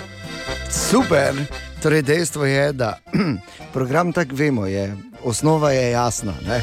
[0.70, 1.34] Super.
[1.82, 2.98] Torej, dejstvo je, da
[3.74, 6.34] program tako vemo, je, osnova je jasna.
[6.48, 6.62] Ne?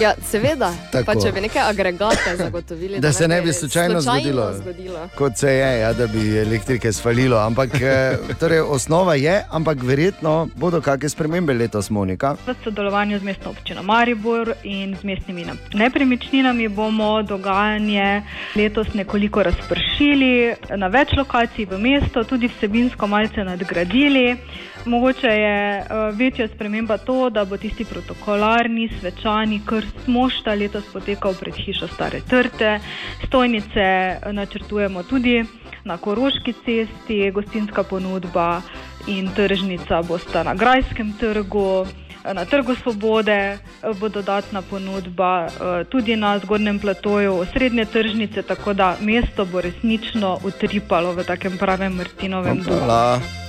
[0.00, 0.72] Ja, seveda.
[0.92, 1.04] Tako.
[1.04, 5.08] Pa če bi neke agregate zagotovili, Da se ne bi slučajno zgodilo, zgodilo.
[5.14, 7.36] kot se je, ja, da bi elektrike svalilo.
[7.38, 12.36] Ampak eh, torej, osnova je, ampak verjetno bodo kakšne spremembe letos, Monika.
[12.46, 18.22] V sodelovanju z mestno občino Maribor in z mestnimi na- nepremičninami bomo dogajanje
[18.56, 20.30] letos nekoliko razpršili
[20.76, 24.36] na več lokacij v mesto, tudi vsebinsko malce nadgradili.
[24.82, 25.86] Mogoče je uh,
[26.16, 32.20] večja sprememba to, da bo tisti protokolarni, svečani krst mošta letos potekal pred hišo Stare
[32.20, 32.80] Trte.
[33.26, 35.44] Stojnice eh, načrtujemo tudi
[35.84, 38.62] na Koroški cesti, gostinska ponudba
[39.06, 41.86] in tržnica bosta na Grajskem trgu.
[42.24, 43.58] Na Trgu Svobode eh,
[44.00, 50.38] bo dodatna ponudba, eh, tudi na zgornjem platoju srednje tržnice, tako da mesto bo resnično
[50.44, 52.86] utripalo v takem pravem Martinovem duhu.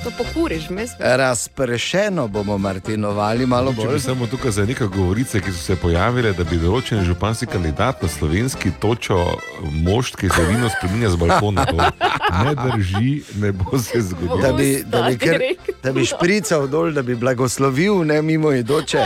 [0.03, 0.91] To pokuriš, mes.
[0.99, 3.99] Razpršeno bomo martinovali malo Če bi bolj.
[3.99, 8.09] samo tukaj za neke govorice, ki so se pojavile, da bi določen županski kandidat na
[8.09, 11.65] slovenski točo mošt, ki se vino spremenja z balkona.
[11.65, 14.41] To ne drži, ne bo se zgodilo.
[14.41, 15.41] Da bi, da, bi kar,
[15.83, 19.05] da bi šprical dol, da bi blagoslovil, ne mimo idoče.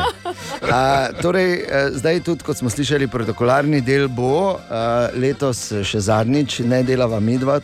[0.71, 6.59] A, torej, eh, zdaj tudi, kot smo slišali, protokolarni del bo, a, letos še zadnjič,
[6.59, 7.59] ne delava mi dva,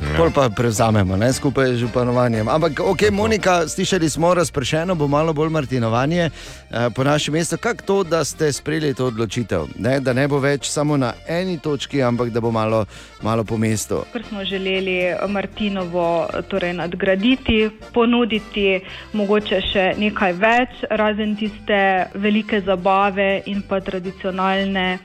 [0.00, 0.16] bo.
[0.16, 2.48] Pol pa prevzamemo ne, skupaj z županovanjem.
[2.48, 7.56] Ampak, ok, Monika, slišali smo, razpršeno bo malo bolj martinovanje eh, po našem mestu.
[7.56, 9.66] Kako to, da ste sprejeli to odločitev?
[9.78, 12.84] Ne, da ne bo več samo na eni točki, ampak da bo malo,
[13.22, 14.04] malo po mestu.
[14.12, 18.80] Ker smo želeli Martinovo torej, nadgraditi, ponuditi
[19.12, 21.80] mogoče še nekaj več, razen tiste
[22.14, 24.98] velike zabave in pa tradicionalne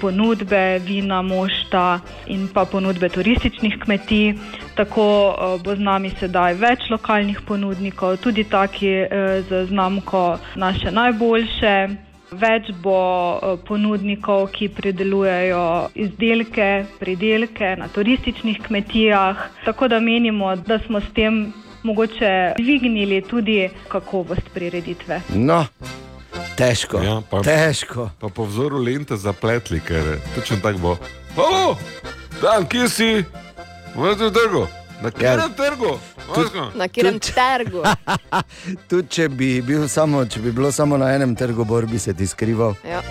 [0.00, 4.34] ponudbe vina, mošta in pa ponudbe turističnih kmetij.
[4.74, 10.90] Tako eh, bo z nami sedaj več lokalnih ponudnikov, tudi taki eh, z znamko naše
[10.90, 11.74] najboljše.
[12.34, 12.98] Več bo
[13.38, 19.50] eh, ponudnikov, ki pridelujejo izdelke, pridelke na turističnih kmetijah.
[19.64, 21.52] Tako da menimo, da smo s tem
[21.84, 25.20] mogoče dvignili tudi kakovost prireditve.
[25.34, 25.64] No,
[26.56, 27.02] težko.
[27.02, 28.08] Ja, pa, težko.
[28.20, 30.94] Pa po vzoru lente zapletli, ker točno tako bo.
[31.36, 31.76] Halo,
[32.42, 33.10] dan, kje si?
[33.94, 34.66] V tem trgu.
[35.04, 35.98] Na katerem trgu?
[36.80, 37.82] Na katerem trgu?
[38.88, 42.14] Tudi če bi, bil samo, če bi bilo samo na enem trgu, bor bi se
[42.14, 42.72] ti skrival.
[42.88, 43.02] Ja.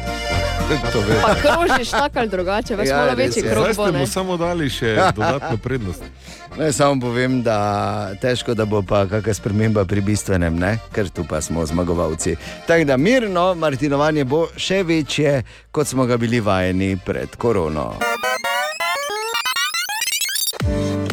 [1.22, 3.52] Pa krožiš tako ali drugače, veš, Ja, malo večji je.
[3.52, 6.02] krog Zdaj ste mu samo dali še dodatno prednost.
[6.58, 7.58] Ne, samo povem, da
[8.22, 10.78] težko, da bo pa kakšna sprememba pri bistvenem, ne?
[10.94, 12.36] ker tu pa smo zmagovalci.
[12.68, 17.94] Tako da mirno, Martinovanje bo še večje, kot smo ga bili vajeni pred korono.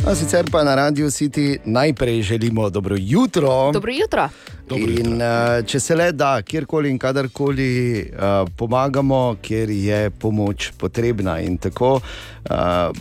[0.06, 3.72] A sicer pa na Radio City najprej želimo dobro jutro.
[3.72, 4.28] Dobro jutro.
[4.76, 11.40] In uh, če se le da, kjerkoli in kadarkoli uh, pomagamo, kjer je pomoč potrebna.
[11.40, 12.96] In tako uh,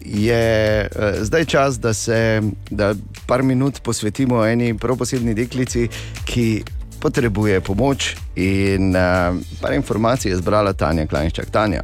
[0.00, 2.94] je uh, zdaj čas, da se da
[3.26, 5.88] par minut posvetimo eni prav posebni deklici,
[6.24, 6.62] ki
[7.00, 8.16] potrebuje pomoč.
[8.36, 11.50] In uh, par informacij je zbrala Tanja Klajnščak.
[11.50, 11.82] Tanja.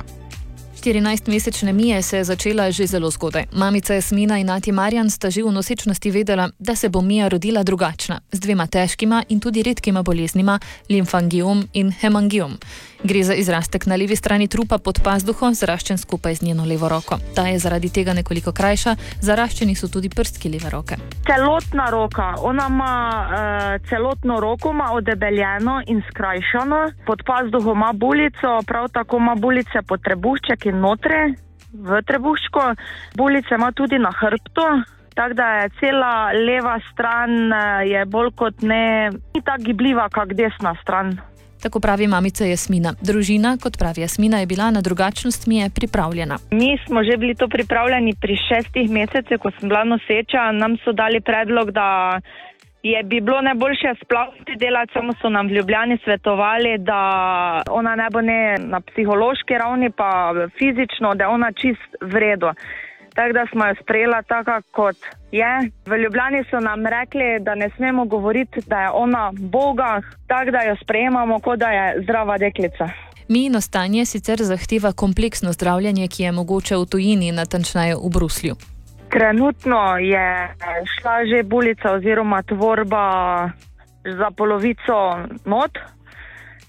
[0.87, 3.45] 14-mesečne Mije se je začela že zelo zgodaj.
[3.53, 7.63] Mamica Jasmina in nati Marjan sta že v nosečnosti vedela, da se bo Mija rodila
[7.63, 12.59] drugačna, z dvema težkima in tudi redkima boleznima, limfangiom in hemangiom.
[13.07, 17.19] Gre za izrastek na levi strani trupa pod pazduho, zaraščen skupaj z njeno levo roko.
[17.37, 20.97] Ta je zaradi tega nekoliko krajša, zaraščeni so tudi prstki leve roke.
[21.28, 22.95] Celotna roka, ona ima
[23.27, 29.85] uh, celotno roko, ima odebeljeno in skrajšano, pod pazduhom ima bulico, prav tako ima bulice
[29.87, 31.23] pod trebušček in notre
[31.73, 32.66] v trebuščku,
[33.15, 34.66] bulice ima tudi na hrbtu.
[35.15, 40.35] Tako da je cela leva stran eh, je bolj kot ne, ni tako gibljiva, kot
[40.35, 41.15] desna stran.
[41.62, 42.95] Tako pravi mamica Jasmina.
[43.01, 46.37] Družina, kot pravi Jasmina, je bila na drugačnost Mije pripravljena.
[46.51, 50.53] Mi smo že bili to pripravljeni pri šestih mesecih, ko sem bila noseča.
[50.53, 52.20] Nam so dali predlog, da
[52.83, 57.01] je bi bilo najboljše splaviti delati, samo so nam v Ljubljani svetovali, da
[57.70, 62.51] ona ne bo ne na psihološki ravni, pa fizično, da je ona čist v redu.
[63.17, 64.97] Tako da smo jo sprejela tako, kot
[65.33, 65.71] je.
[65.87, 70.61] V Ljubljani so nam rekli, da ne smemo govoriti, da je ona Boga, tako da
[70.63, 72.89] jo sprejemamo, kot da je zdrava deklica.
[73.29, 78.55] Mijino stanje sicer zahteva kompleksno zdravljenje, ki je mogoče v tujini, natančneje v Bruslju.
[79.11, 80.49] Trenutno je
[80.95, 83.05] šla že bulica oziroma tvorba
[84.05, 84.99] za polovico
[85.45, 85.79] not,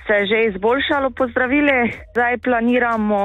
[0.08, 3.20] se je že izboljšalo po zdravili, zdaj planiramo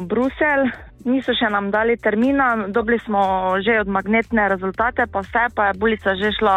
[0.00, 0.87] Brusel.
[1.08, 5.78] Niso še nam dali termina, dobili smo že od magnetne rezultate, pa vse, pa je
[5.80, 6.56] bulica že šla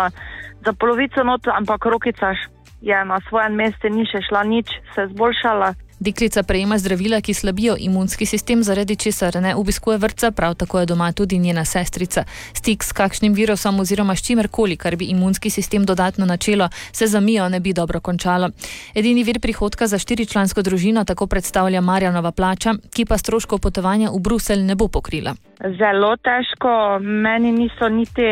[0.65, 2.35] za polovico not, ampak rokica
[2.81, 5.73] je na svojem mestu, ni še šla nič, se je zboljšala.
[6.01, 10.85] Deklica prejema zdravila, ki slabijo imunski sistem, zaradi česar ne obiskuje vrtca, prav tako je
[10.85, 12.23] doma tudi njena sestrica.
[12.53, 17.19] Stik s kakšnim virusom oziroma s čimerkoli, kar bi imunski sistem dodatno načelo, se za
[17.19, 18.49] Mijo ne bi dobro končalo.
[18.95, 24.19] Edini vir prihodka za štiričlansko družino tako predstavlja Marjanova plača, ki pa stroškov potovanja v
[24.19, 25.35] Bruselj ne bo pokrila.
[25.59, 28.25] Zelo težko, meni niso niti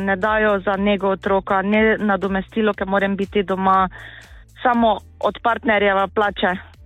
[0.00, 3.88] ne dajo za nego otroka, ne nadomestilo, ker moram biti doma,
[4.62, 6.77] samo od partnerjeva plače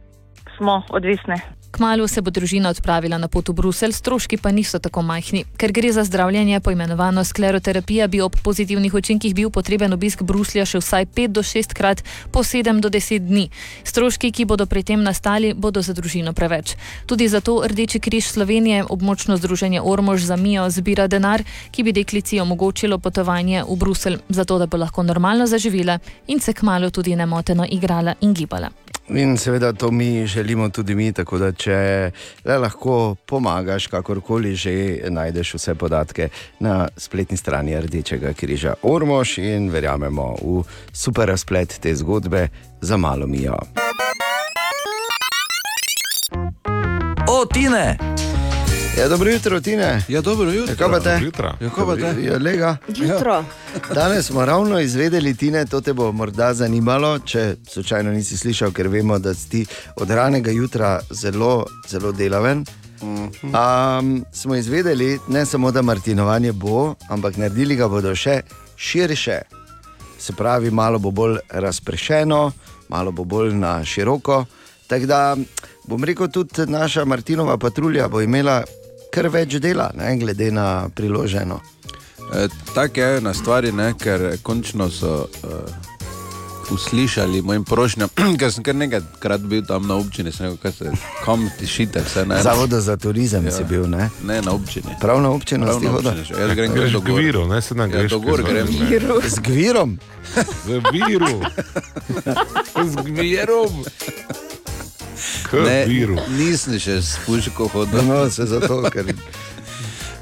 [0.63, 1.35] smo odvisni.
[1.73, 5.45] Kmalu se bo družina odpravila na pot v Bruselj, stroški pa niso tako majhni.
[5.57, 10.83] Ker gre za zdravljenje, poimenovano skleroterapija, bi ob pozitivnih učinkih bil potreben obisk Bruslja še
[10.83, 13.47] vsaj 5 do 6 krat po 7 do 10 dni.
[13.89, 16.77] Stroški, ki bodo pri tem nastali, bodo za družino preveč.
[17.07, 22.41] Tudi zato Rdeči križ Slovenije, območno združenje Ormož za Mijo, zbira denar, ki bi deklici
[22.41, 25.99] omogočilo potovanje v Bruselj, zato da bo lahko normalno zaživela
[26.29, 28.69] in se kmalo tudi nemoteno igrala in gibala.
[29.09, 32.11] In seveda to mi želimo tudi mi, tako da če
[32.45, 34.75] le lahko pomagaš, kakorkoli že
[35.11, 36.29] najdeš vse podatke
[36.61, 40.63] na spletni strani Rdečega križa Ormož in verjamemo v
[40.93, 42.49] super razplet te zgodbe
[42.81, 43.59] za malo mijo.
[47.29, 48.32] O, Tine!
[48.99, 50.05] Ja, dobro jutro, Tine.
[50.09, 50.75] Ja, dobro jutro.
[50.79, 51.11] Kako pa te?
[51.11, 51.53] Dobro jutro.
[51.61, 52.25] Ja, kako pa te?
[52.25, 52.77] Ja, lega.
[52.89, 53.33] Jutro.
[53.33, 53.45] Ja.
[53.95, 58.89] Danes smo ravno izvedeli, Tine, to te bo morda zanimalo, če slučajno nisi slišal, ker
[58.89, 59.67] vemo, da si ti
[59.97, 62.65] od ranega jutra zelo, zelo delaven.
[63.03, 68.43] Um, smo izvedeli, ne samo da Martinovanje bo, ampak naredili ga bodo še
[68.77, 69.39] širše.
[70.19, 72.53] Se pravi, malo bo bolj razpršeno,
[72.89, 74.45] malo bo bolj na široko.
[74.87, 75.37] Tako da
[75.85, 78.63] bom rekel, tudi naša Martinova patrulja bo imela
[79.13, 81.61] kar več dela, ne, glede na priloženo.
[82.35, 85.51] E, Tako je na stvari, ne, ker končno so uh,
[86.73, 88.09] uslišali mojim prošnjam,
[88.41, 90.93] ker sem kar nekajkrat bil tam na občini, sem rekel, kaj se
[91.25, 92.01] kam tišite.
[92.07, 94.09] Vse, ne, Zavodu za turizem si bil, ne?
[94.25, 94.97] Ne, na občini.
[95.01, 96.41] Prav na občino Prav na občini.
[96.41, 98.67] Jaz grem Greš do k viru, ne, se na Ja, do zvoni, grem.
[98.67, 99.29] ne.
[99.29, 99.99] Z gvirom?
[100.65, 101.37] Z viru.
[102.81, 103.85] Z gvirom.
[105.53, 105.87] Ne,
[106.39, 108.03] nisem še s puško hodil.
[108.09, 109.15] No, se zato, ker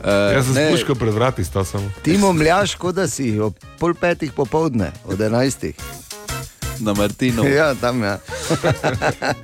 [0.00, 1.90] Uh, Jaz sem ne, spuščal pred vrati, sta samo.
[2.00, 5.76] Ti momljaš, kot da si ob pol petih popovdne, od enajstih.
[6.80, 7.44] Na Martinu.
[7.44, 8.14] Ja, tam je.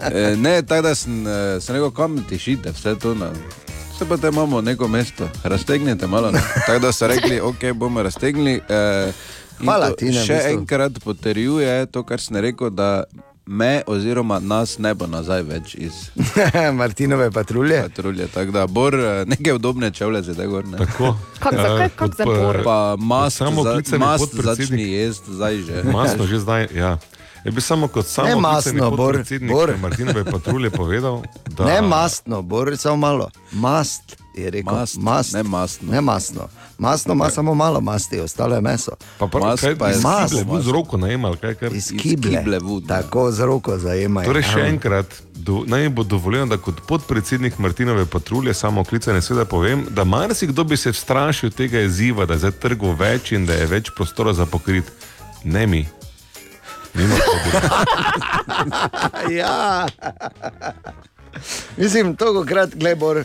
[0.01, 3.13] Eh, ne, tako da sem, eh, sem rekel, kam tišite, vse to.
[3.15, 3.29] Na,
[3.93, 6.33] vse pa te imamo neko mesto, raztegnite malo.
[6.67, 8.61] Tako da so rekli, ok, bomo raztegnili.
[8.69, 9.13] Eh,
[9.61, 10.53] in Hvala, to Tine, v Še bistvu.
[10.57, 13.05] enkrat potrjuje to, kar sem rekel, da
[13.49, 15.93] me oziroma nas ne bo nazaj več iz
[16.75, 17.83] Martinove patrulje.
[17.83, 18.27] patrulje.
[18.29, 20.67] Tako da bor eh, neke udobne čevlje zdaj gor.
[20.67, 20.79] Ne.
[20.79, 21.17] Tako.
[21.39, 22.63] Kak za- kaj- kak za bor?
[22.65, 24.47] Pa mast, Samo za, podpredsednik.
[24.59, 25.83] začni jesti zdaj že.
[25.85, 26.99] Masno že zdaj, ja.
[27.45, 28.91] Je bi samo kot samo Ne klicani mastno,
[29.53, 29.77] Bor.
[29.81, 33.31] Martinove patrulje povedal, da Ne mastno, bor samo malo.
[33.53, 34.75] Mast je rekel.
[34.75, 35.35] Mast, mast.
[35.35, 35.93] ne mastno.
[35.93, 36.49] Ne mastno.
[36.79, 38.91] Mastno ima samo malo masti, ostalo je meso.
[39.19, 40.35] Pa pa, Mast kaj, pa je mast.
[40.35, 41.75] kible, z roko najemal, kaj kar.
[41.75, 42.43] Iz kible.
[42.89, 44.27] Tako z roko zajemajo.
[44.27, 49.45] Torej, še enkrat, do, naj bo dovoljeno, da kot podpredsednik Martinove patrulje, samo klicane, seveda
[49.45, 53.55] povem, da marsikdo bi se strašil tega izziva, da je zdaj trgov več in da
[53.55, 54.85] je več prostora za pokrit.
[55.45, 55.87] Ne mi.
[56.97, 57.17] Nima
[59.41, 59.87] ja.
[61.77, 63.25] Mislim, to krat glebor.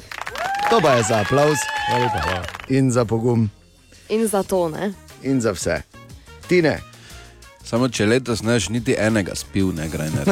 [0.69, 1.57] To pa je za aplaus
[2.69, 3.49] in za pogum
[4.09, 4.93] In zato ne.
[5.23, 5.81] in za vse.
[6.47, 6.79] Tine.
[7.63, 10.27] Samo če letos ne boš niti enega spil, ne grajner.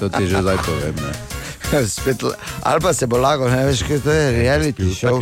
[0.00, 0.94] To ti že zdaj povem.
[0.96, 1.86] Ne.
[1.86, 2.22] Spet,
[2.62, 5.20] ali pa se bo lago, ne veš, kaj to je reality show.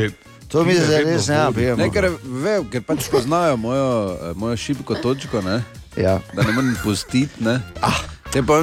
[0.49, 1.77] To mi zdaj res ne napijemo.
[1.77, 5.61] Ne, ker, ve, ker pač poznajo mojo, eh, mojo šibko točko, ne?
[5.97, 6.21] Ja.
[6.35, 7.45] da ne morem pustiti.
[7.45, 7.61] Ne?
[7.81, 8.01] Ah.
[8.33, 8.61] Te pa,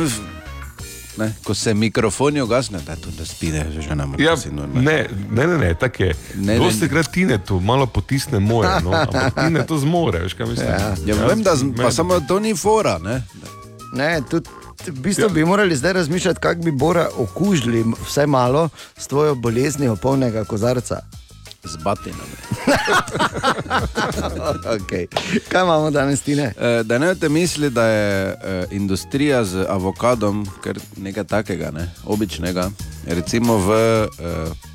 [1.18, 4.26] ne, ko se mikrofoni ugasne, da tu ne spine, že ne morem.
[4.26, 6.16] Ja, ne, ne, ne, ne tako je.
[6.36, 6.60] Ne, ne.
[6.60, 10.68] Dosti krat Tine tu malo potisne moje, no, ampak Tine to zmore, veš kaj mislim.
[10.68, 10.96] Ja.
[11.06, 12.98] Ja, vem, da, pa samo to ni fora.
[13.00, 13.22] Ne?
[13.94, 14.50] Ne, tudi,
[14.88, 19.96] v bistvu bi morali zdaj razmišljati, kako bi Bora okužili vsaj malo s tvojo boleznijo
[19.96, 21.02] polnega kozarca.
[21.64, 22.36] Z batinami.
[24.76, 25.08] okay.
[25.50, 26.54] Kaj imamo danes, Tine?
[26.60, 30.48] Eh, Da ne boste mislili, da je eh, industrija z avokadom
[30.98, 31.92] nekaj takega, ne?
[32.06, 32.72] običnega.
[33.08, 34.08] Recimo v eh,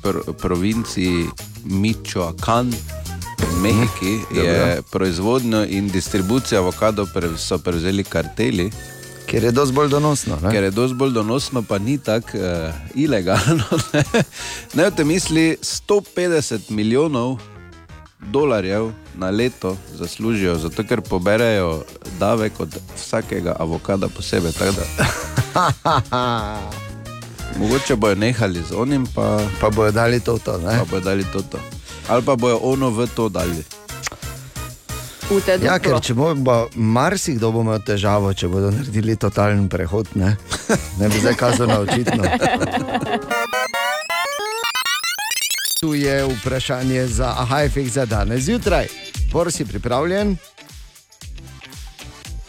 [0.01, 1.27] pr provinciji
[1.65, 2.73] Michoacán
[3.39, 8.71] v Mehiki je proizvodnjo in distribucijo avokadov pre, so prevzeli karteli.
[9.29, 10.37] Ker je dosti bolj donosno.
[10.41, 10.51] Ne?
[10.51, 12.43] Ker je dosti bolj donosno, pa ni tako uh,
[12.95, 13.63] ilegalno.
[13.93, 14.03] Ne,
[14.73, 17.37] ne boste mislili, 150 milijonov
[18.19, 21.83] dolarjev na leto zaslužijo, zato ker poberejo
[22.19, 24.51] davek od vsakega avokada posebej.
[27.59, 30.37] mogoče bojo nehali z onim, pa, pa bojo dali to.
[30.37, 31.59] to pa bojo dali to, to.
[32.07, 33.63] Ali pa bojo ono v to dali.
[35.61, 40.31] Ja, ker če bo, bo marsikdo bo imel težavo, če bodo naredili totalen prehod, ne,
[40.99, 42.25] ne bi zdaj kazal na očitno.
[45.79, 48.89] Tu je vprašanje za Ahajfik za danes zjutraj.
[49.31, 50.33] Por si pripravljen?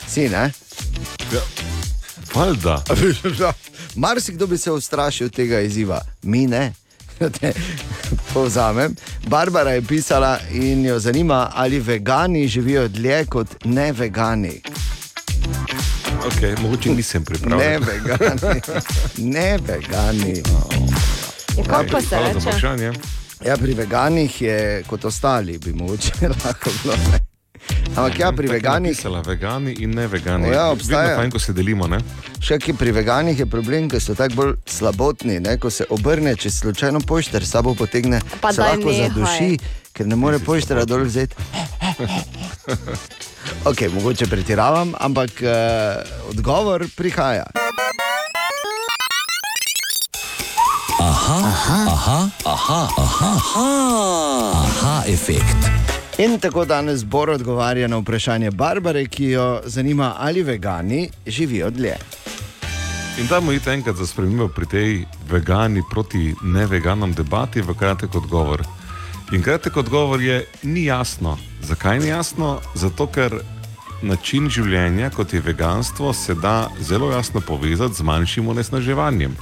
[0.08, 0.48] Si, ne?
[1.34, 1.44] Ja.
[2.34, 2.80] Valjda.
[4.02, 6.72] Marsikdo bi se ustrašil tega izziva, mi ne.
[7.20, 7.52] Da te
[8.32, 8.94] Povzamem.
[9.26, 14.60] Barbara je pisala in jo zanima, ali vegani živijo dlje kot ne vegani.
[16.26, 17.82] Okay, mogoče nisem Ne pripravljen.
[17.84, 18.60] vegani.
[19.34, 20.42] Ne vegani.
[21.56, 22.92] Ja, kako pa se reče?
[23.46, 26.12] Ja, pri veganih je kot ostali, bi mogoče
[26.44, 26.94] lahko bilo.
[26.96, 27.29] Ne?
[27.90, 30.48] Ampak ja, pri veganih, napisala, vegani in ne vegani.
[30.48, 31.16] Ja, obstaja.
[31.18, 31.86] Fajn, ko se delimo.
[31.90, 31.98] Ne?
[32.40, 35.40] še ki pri veganih je problem, ker so tako bolj slabotni.
[35.42, 35.58] Ne?
[35.60, 39.10] Ko se obrne, če slučajno pošter sabo potegne, Pa se lahko nehaj.
[39.10, 39.58] zaduši,
[39.92, 41.34] ker ne more poštera dol vzeti.
[43.64, 45.50] Ok, mogoče pretiravam, ampak uh,
[46.30, 47.44] odgovor prihaja.
[51.00, 53.68] Aha, aha, aha, aha, aha, aha,
[54.64, 55.89] aha efekt.
[56.20, 61.94] In tako danes Bor odgovarja na vprašanje Barbare, ki jo zanima, ali vegani živijo dlje.
[63.20, 68.62] In dajmo iti enkrat za spremembo pri tej vegani proti neveganom debati v kratek odgovor.
[69.32, 71.38] In kratek odgovor je, ni jasno.
[71.62, 72.60] Zakaj ni jasno?
[72.74, 73.40] Zato, ker
[74.02, 79.36] način življenja, kot je veganstvo, se da zelo jasno povezati z manjšim onesnaževanjem.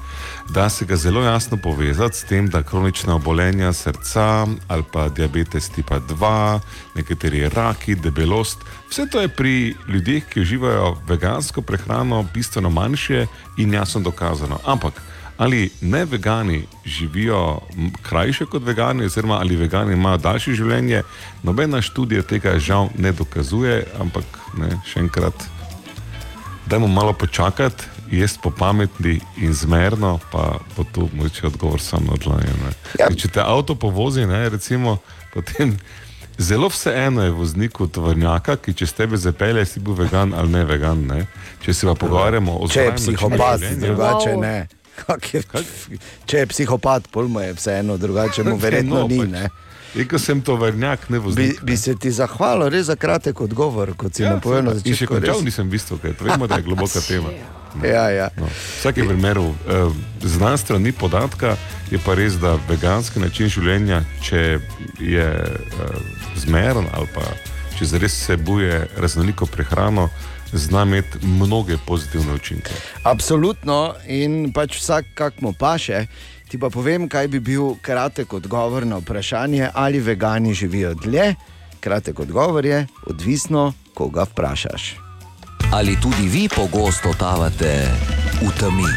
[0.49, 5.69] Da se ga zelo jasno povezati s tem, da kronična obolenja srca ali pa diabetes
[5.69, 6.61] tipa 2,
[6.95, 8.59] nekateri raki, debelost,
[8.91, 13.27] vse to je pri ljudeh, ki uživajo vegansko prehrano, bistveno manjše
[13.57, 14.59] in jasno dokazano.
[14.65, 15.03] Ampak
[15.37, 17.61] ali ne vegani živijo
[18.03, 21.03] krajše kot vegani, oziroma ali vegani imajo daljše življenje,
[21.43, 24.25] nobena študija tega žal ne dokazuje, ampak
[24.59, 25.45] ne, še enkrat.
[26.67, 32.13] Dajmo malo počakati jesti po pameti in zmerno, pa bo tu mogoče odgovor sam na
[32.13, 32.53] odlanje.
[32.99, 33.09] Ja.
[33.13, 34.99] Če te avto povozi, ne, recimo,
[35.35, 35.77] potem
[36.39, 41.07] zelo vseeno je vozniku tovornjaka, ki čez tebe zapelje, si bil vegan ali ne vegan.
[41.07, 41.27] Ne.
[41.61, 44.69] Če se pa pogovarjamo o Če načinu psihopat, drugače ne.
[44.99, 45.43] Kak je,
[46.27, 49.19] če je psihopat, pol mu je vseeno, drugače mu verjetno ni.
[49.27, 49.49] Ne?
[49.95, 51.61] Rekel sem tovornjak, ne Bi, voznik.
[51.63, 54.91] bi se ti zahvalil res za kratek odgovor, kot si ja, napovedal na In še
[54.91, 55.15] začetku.
[55.15, 55.45] končal res.
[55.45, 57.31] nisem bistvo, ker vemo, da je globoka tema.
[57.85, 58.29] Ja, ja.
[58.37, 59.91] No, v vsakem primeru, eh,
[60.23, 61.57] znanstveno ni podatka,
[61.91, 64.59] je pa res, da veganski način življenja, če
[65.01, 66.01] je eh,
[66.37, 67.25] zmeren ali pa
[67.79, 70.09] če zares vsebuje raznoliko prehrano,
[70.53, 72.75] zna imeti mnoge pozitivne učinke.
[73.07, 76.07] Absolutno, in pač vsak, kak mu paše.
[76.49, 81.35] Ti pa povem, kaj bi bil kratek odgovor na vprašanje, ali vegani živijo dlje.
[81.81, 85.08] Kratek odgovor je, odvisno, koga vprašaš.
[85.73, 87.85] Ali tudi vi pogosto totavate
[88.41, 88.89] v temi?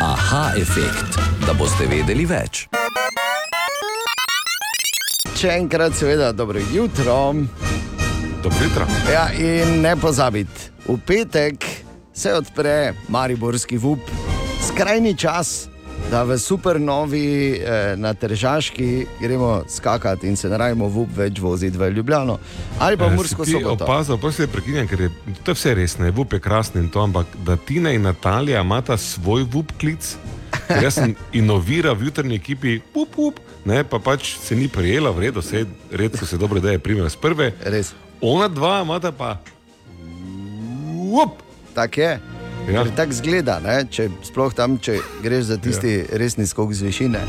[0.00, 1.14] Aha, efekt,
[1.46, 2.64] da boste vedeli več.
[5.38, 7.30] Še enkrat, seveda, dobro jutro.
[8.42, 8.88] Dobro jutro.
[9.06, 11.62] Ja, in ne pozabiti, v petek
[12.10, 14.02] se odpre Mariborski vup,
[14.66, 15.68] skrajni čas.
[16.10, 21.78] Da v supernovi eh, na Teržaški gremo skakati in se ne rajmo v več voziti
[21.78, 22.38] v Ljubljano
[22.78, 23.84] ali pa v Mursko si ti soboto.
[23.84, 25.10] opazil, pa se prekinjam, ker je
[25.42, 28.60] to je vse res, ne, vup je krasen in to, ampak da Tina in Natalija
[28.60, 30.16] imata svoj vup klic,
[30.68, 35.26] jaz sem inoviral v jutrni ekipi, up, up, ne, pa pač se ni prijela, v
[35.26, 37.52] redu, vse redko se dobro da je primer z prve.
[37.64, 37.94] Res.
[38.20, 39.38] Ona dva imata pa.
[41.16, 41.42] Up.
[41.74, 42.35] Tako je.
[42.66, 42.82] Ja.
[42.96, 43.76] Tako zgleda, ne?
[43.86, 46.06] če sploh tam, če greš za tisti ja.
[46.18, 47.20] resni skok z višine.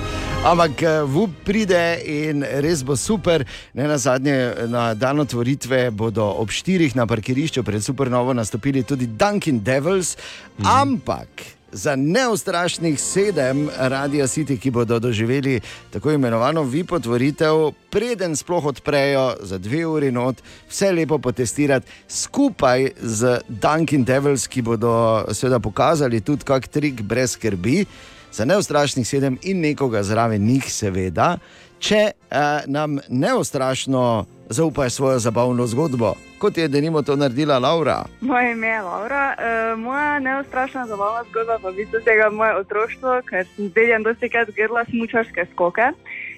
[0.50, 3.46] Ampak eh, VUP pride in res bo super.
[3.78, 9.06] Ne na zadnje, na dan otvoritve bodo ob štirih na parkirišču pred Supernovo nastopili tudi
[9.06, 10.16] Dunkin' Devils,
[10.58, 10.66] mm.
[10.66, 11.57] ampak.
[11.78, 15.60] Za neustrašnih sedem Radio City, ki bodo doživeli
[15.94, 22.90] tako imenovano VIP otvoritev, preden sploh odprejo za dve uri not, vse lepo potestirati skupaj
[22.98, 27.86] z Dunkin' Devils, ki bodo seveda pokazali tudi kak trik brez skrbi.
[28.34, 31.38] Za neustrašnih sedem in nekoga zraven njih, seveda,
[31.80, 38.06] če eh, nam neustrašno zaupajo svojo zabavno zgodbo, kot je denimo to naredila Laura.
[38.22, 39.36] Moje ime je Laura.
[39.38, 44.30] Uh, moja neustrašna zabavna zgodba pa je tega moje otroštvo, ker sem z dedjem dosti
[44.30, 45.92] krat gledala smučarske skoke.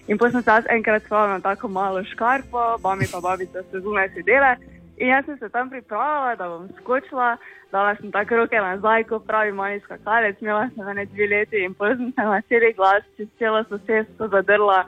[0.08, 4.10] In potem sem se enkrat spala na tako malo škarpo, mami pa babica so zunaj
[4.14, 4.56] sedele.
[4.98, 7.38] In jaz sem se tam pripravila, da bom skočila,
[7.72, 11.74] dala sem tako roke nazaj, kot pravi mali skakalec, imela sem ene dve leti in
[11.74, 14.84] potem sem se na celi glas čez celo sosedstvo zadrla.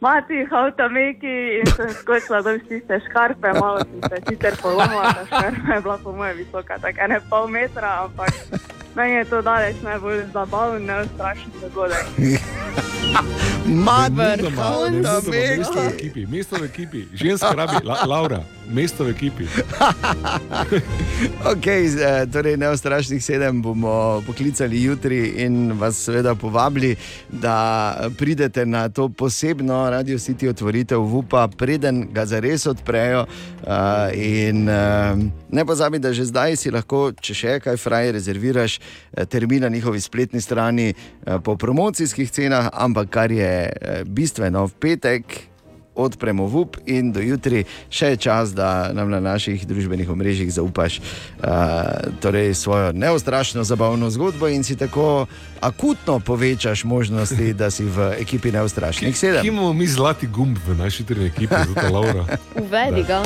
[0.00, 5.12] Mati, avto meki in sem skočila dol s tiste škarpe, malo sem se sicer polomila,
[5.12, 8.32] ta škarpa je bila po moje visoka, tako ne pol metra, ampak
[8.94, 12.06] meni je to daleč najbolj zabaven, neustrašen dogodek.
[13.66, 19.46] Mati, Mesto v ekipi, mesto v ekipi, ženska rabi, La, Laura, mesto v ekipi.
[21.60, 26.96] Z, eh, torej, neustrašnih sedem bomo poklicali jutri in vas seveda povabili,
[27.28, 33.26] da pridete na to posebno Radio City otvoritev VUPA, preden ga zares odprejo.
[33.60, 35.18] Uh, in uh,
[35.50, 39.68] ne pozabi, da že zdaj si lahko, če še kaj fraj, rezerviraš eh, termin na
[39.68, 45.50] njihovi spletni strani eh, po promocijskih cenah, ampak kar je eh, bistveno v petek
[45.94, 51.00] odpremo VUP in do jutri še je čas, da nam na naših družbenih omrežjih zaupaš
[51.00, 51.44] uh,
[52.22, 55.26] torej svojo neustrašno zabavno zgodbo in si tako
[55.60, 59.46] akutno povečaš možnosti, da si v ekipi neustrašnih sedem.
[59.46, 62.24] imamo mi zlati gumb v naši trni ekipi, zato Laura?
[62.56, 63.22] Uvedi ga.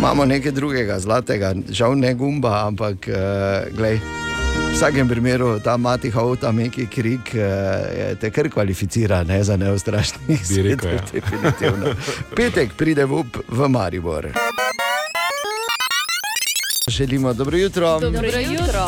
[0.00, 3.98] Imamo nekaj drugega, zlatega, žal ne gumba, ampak uh, glej.
[4.00, 10.38] V vsakem primeru ta mati avta, neki krik, eh, te kar kvalificira ne, za neustrašni
[10.62, 11.02] rekel, ja.
[11.12, 11.92] definitivno.
[12.36, 14.28] Petek pride v, up v Maribor.
[16.88, 18.00] Želimo dobro jutro.
[18.00, 18.86] Dobro jutro.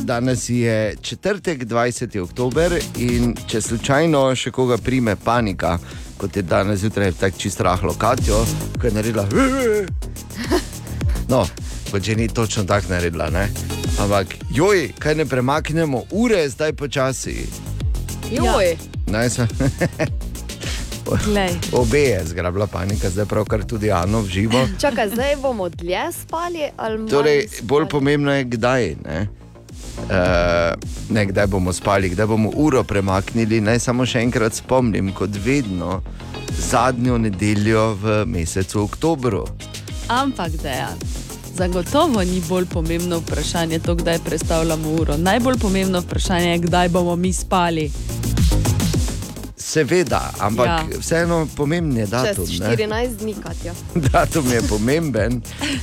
[0.00, 2.20] Danes je četrtek, 20.
[2.20, 5.78] oktober in če slučajno še koga prime panika,
[6.18, 8.44] kot je danes zjutraj tako čist rahlo Katjo,
[8.80, 9.26] ki je naredila.
[11.28, 11.46] No,
[11.90, 13.48] kot že ni točno tako naredila, ne?
[14.00, 17.46] ampak joj, kaj ne premaknemo, ure zdaj počasi.
[18.30, 18.76] Joj.
[19.06, 19.46] Naj se.
[21.72, 24.68] Obe je zgrabila panika, zdaj pravkar tudi Ano v živo.
[24.80, 28.96] Čakaj, zdaj bomo dlje spali ali manj Torej, bolj pomembno je, kdaj.
[29.04, 29.28] Ne?
[29.96, 30.74] Uh,
[31.08, 33.60] ne, kdaj bomo spali, kdaj bomo uro premaknili.
[33.60, 36.02] Naj samo še enkrat spomnim, kot vedno,
[36.60, 39.44] zadnjo nedeljo v mesecu oktobru.
[40.08, 40.98] Ampak dejan.
[41.54, 45.16] Zagotovo ni bolj pomembno vprašanje to, kdaj predstavljamo uro.
[45.16, 47.90] Najbolj pomembno vprašanje je, kdaj bomo mi spali.
[49.56, 50.84] Seveda, ampak Ja.
[51.00, 52.46] vseeno pomemben je datum.
[52.46, 52.76] Čez ne.
[52.76, 53.72] 14 dni, Katja.
[54.12, 55.40] Datum je pomemben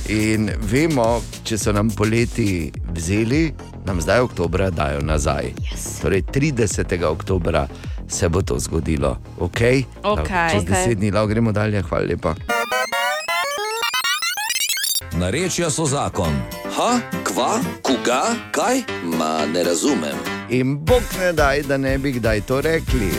[0.08, 3.52] in vemo, če so nam poleti vzeli,
[3.84, 5.44] nam zdaj oktobra dajo nazaj.
[5.44, 6.02] Yes.
[6.02, 7.04] Torej 30.
[7.04, 7.68] oktobra
[8.08, 9.18] se bo to zgodilo.
[9.38, 9.84] Okay?
[10.02, 10.50] Okej.
[10.52, 10.86] Čez Okej.
[10.86, 12.34] 10 dni lahko gremo dalje, hvala lepa.
[15.12, 16.32] Narečja so zakon.
[16.76, 18.82] Ha, kva, koga, kaj?
[19.04, 20.16] Ma ne razumem.
[20.48, 23.12] In bog ne daj, da ne bi kdaj to rekli.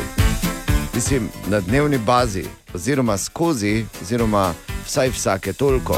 [0.96, 4.54] Mislim, na dnevni bazi, oziroma skozi, oziroma
[4.86, 5.98] vsaj vsake toliko.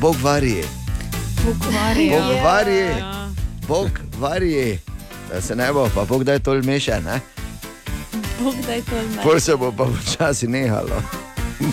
[0.00, 0.64] Bog varje,
[1.44, 2.18] Pokvarja.
[2.20, 2.94] Bog varje,
[3.68, 4.78] Bog varje,
[5.32, 7.20] da se ne bo, pa Bog da je to lmeše, ne?
[8.40, 9.22] Bog daj to ne.
[9.22, 11.02] Pol se bo pa počasi nehalo,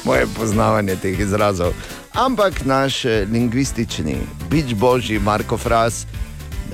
[0.06, 1.74] moje poznavanje teh izrazov.
[2.14, 4.18] Ampak naš eh, lingvistični,
[4.50, 6.06] bič božji Marko Fras,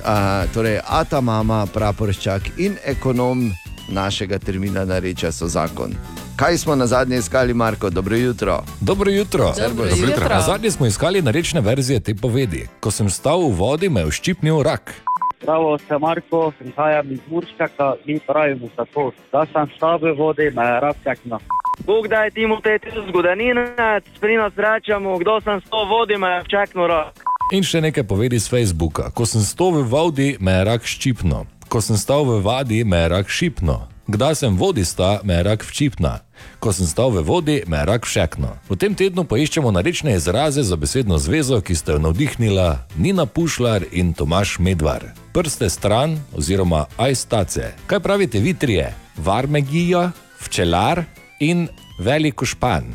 [0.06, 3.52] a, torej Ata Mama, praporščak in ekonom
[3.90, 5.96] našega termina nareča so zakon.
[6.36, 7.90] Kaj smo na zadnje iskali, Marko?
[7.90, 8.64] Dobro jutro.
[8.82, 9.54] Dobro jutro.
[9.68, 10.30] Dobro jutro.
[10.30, 12.68] Na zadnje smo iskali narečne verzije te povedi.
[12.80, 15.05] Ko sem stal v vodi, me je vščipnil rak.
[15.46, 20.66] Pravo, sem Marko, prihajam iz Murščaka, mi pravimo tako, da sem stal v vodi, me
[20.66, 21.40] je rak tekno.
[21.86, 26.34] Bog daj ti mu te zgodaninec, pri nas rečemo, kdo sem s to vodi, me
[26.34, 27.22] je včekno rak.
[27.54, 29.12] In še nekaj povedi z Facebooka.
[29.14, 31.46] Ko sem stal v vodi, me je rak ščipno.
[31.70, 33.95] Ko sem stal v vadi, me je rak šipno.
[34.08, 36.20] Kdaj sem vodista, me je rak včipna.
[36.60, 38.70] Ko sem stal v vodi, me rak všekno.
[38.70, 43.82] V tem tednu poiščemo narečne izraze za besedno zvezo, ki sta jo navdihnila Nina Pušlar
[43.92, 45.10] in Tomaš Medvar.
[45.34, 47.74] Prste stran oziroma ajstace.
[47.90, 48.94] Kaj pravite vi trije?
[49.18, 51.04] Varmegija, včelar
[51.40, 51.66] in
[52.00, 52.94] veliko špan.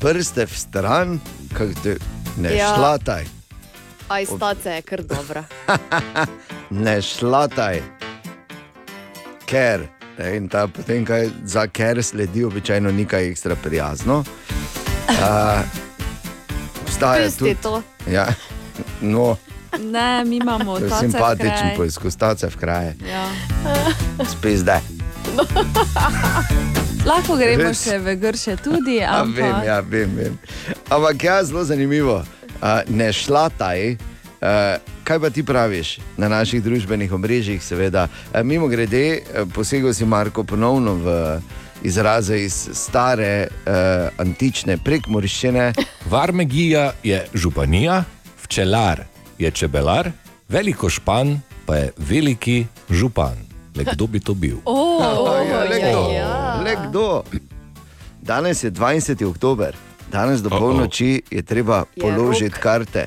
[0.00, 1.20] Prste v stran,
[1.54, 1.94] kako
[2.36, 2.74] ne Ja.
[2.74, 3.24] šlataj,
[4.08, 5.44] Aj stace je kar dobra.
[6.84, 7.80] ne šlataj,
[9.46, 9.86] ker.
[10.18, 14.24] ne, In ta potem, kaj za ker sledi, običajno ni kaj ekstra prijazno.
[15.08, 15.60] Uh,
[16.84, 17.54] Pusti tudi.
[17.54, 17.82] to.
[18.06, 18.26] Ja,
[19.00, 19.36] no,
[19.80, 23.26] Ne, mi imamo to simpatičen poizkus, tace v kraje, Ja.
[24.24, 24.80] spet zdaj.
[27.04, 27.82] Lahko gremo Res?
[27.82, 30.38] še v grše tudi, Ja, ampak vem, ja, vem, vem.
[30.88, 32.22] Ampak ja, zelo zanimivo.
[32.62, 33.90] Uh, ne šlataj.
[33.90, 34.13] Uh,
[35.04, 38.08] kaj pa ti praviš na naših družbenih omrežjih, seveda?
[38.32, 41.40] Uh, mimo grede, uh, posegel si Marko ponovno v
[41.82, 43.72] izraze iz stare uh,
[44.18, 45.72] antične prekmorščine.
[46.12, 48.04] Varmegija je županija,
[48.44, 49.04] včelar
[49.38, 50.10] je čebelar,
[50.48, 53.36] veliko špan pa je veliki župan.
[53.76, 54.60] Le kdo bi to bil?
[54.66, 56.02] Oh, ja, le kdo?
[56.64, 57.22] Le kdo?
[58.22, 59.24] Danes je 20.
[59.26, 59.76] oktober,
[60.12, 62.62] danes do polnoči je treba Je položiti rok.
[62.62, 63.06] karte.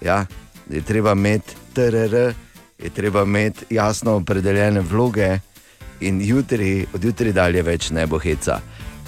[0.00, 0.26] Ja,
[0.70, 2.32] je treba imeti TRR,
[2.78, 5.38] je treba imeti jasno opredeljene vloge,
[6.00, 8.60] in jutri, od jutri dalje več ne bo heca,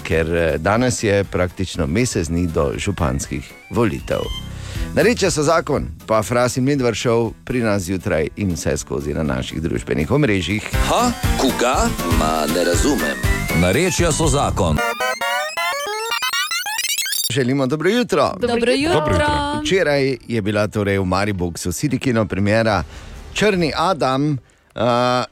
[0.03, 4.25] ker eh, danes je praktično mesec dni do županskih volitev.
[4.95, 9.23] Nareče so zakon, pa Fras in Medvard šel pri nas zjutraj in vse skozi na
[9.23, 10.69] naših družbenih omrežjih.
[10.89, 11.11] Ha,
[11.41, 11.75] koga?
[12.19, 13.19] Ma ne razumem.
[13.61, 14.79] Narečja so zakon.
[17.37, 18.33] Želimo dobro jutro.
[18.39, 18.93] Dobro jutro.
[18.93, 19.61] Dobro jutro.
[19.61, 22.83] Včeraj je bila torej v Mariboku Sidikino premjera
[23.33, 24.31] Črni Adam.
[24.31, 24.83] Uh,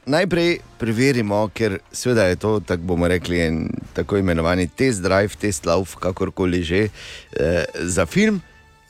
[0.06, 5.66] najprej preverimo, ker seveda je to, tako bomo rekli, en tako imenovani test drive, test
[5.66, 6.88] love, kakorkoli že,
[7.40, 8.40] eh, za film.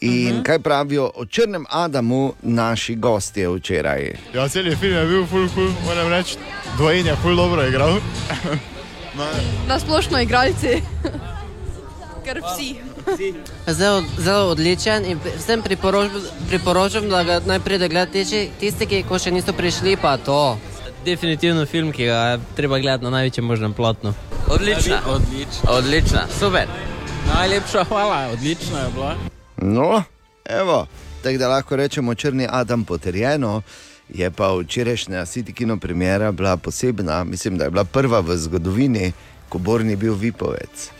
[0.00, 0.42] In uh -huh.
[0.42, 4.12] kaj pravijo o Črnem Adamu naši gostje včeraj?
[4.34, 6.36] Ja, cel film je bil full cool, moram reči,
[6.76, 7.96] dvojen je full dobro igral.
[9.68, 10.82] Na splošno igralci,
[12.26, 12.95] kar vsi.
[13.66, 18.24] Zelo, zelo odličen in vsem priporočam, priporočam da ga najprej da gledate
[18.60, 20.58] tisti, ki še niso prišli, pa to.
[21.04, 24.14] Definitivno film, ki ga je treba gledati na največjem možnem plotnu.
[24.48, 25.00] Odlična.
[25.06, 25.70] Odlična.
[25.70, 26.66] Odlična, super.
[27.34, 29.14] Najlepša hvala, odlična je bila.
[29.56, 30.02] No,
[30.44, 30.86] evo,
[31.22, 33.62] tako da lahko rečemo, črni Adam potrjeno.
[34.08, 39.12] Je pa včerajšnja Sitikino premjera bila posebna, mislim, da je bila prva v zgodovini,
[39.48, 40.95] ko Bor ni bil vipovec.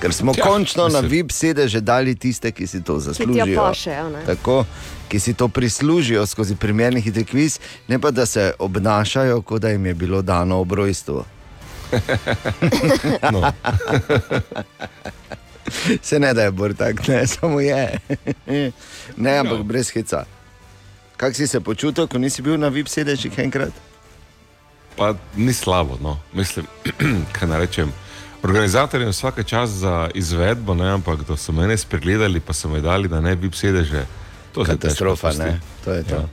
[0.00, 1.02] Ker smo Ja, končno mislim.
[1.02, 3.60] na VIP sedeže dali tiste, ki si to zaslužijo.
[3.60, 3.96] paše?
[4.26, 4.64] Tako,
[5.08, 7.58] ki si to prislužijo skozi primerni hitri kviz,
[7.88, 11.24] ne pa da se obnašajo, kot da jim je bilo dano ob rojstvu.
[13.32, 13.52] No.
[16.02, 17.98] Se ne da je bolj tak, ne, samo je.
[19.16, 20.24] ne, ampak brez heca.
[21.16, 23.72] Kako si se počutil, ko nisi bil na VIP sedežih enkrat?
[24.96, 26.18] Pa ni slabo, no.
[26.32, 26.66] mislim,
[27.32, 27.92] kaj naj rečem.
[28.42, 33.08] Organizatorjem vsake čas za izvedbo, ne, ampak da so mene spregledali, pa so me dali,
[33.08, 34.06] da ne bi sedeže.
[34.52, 35.60] To se Katastrofa, ne?
[35.84, 36.14] To je to.
[36.14, 36.28] Ja.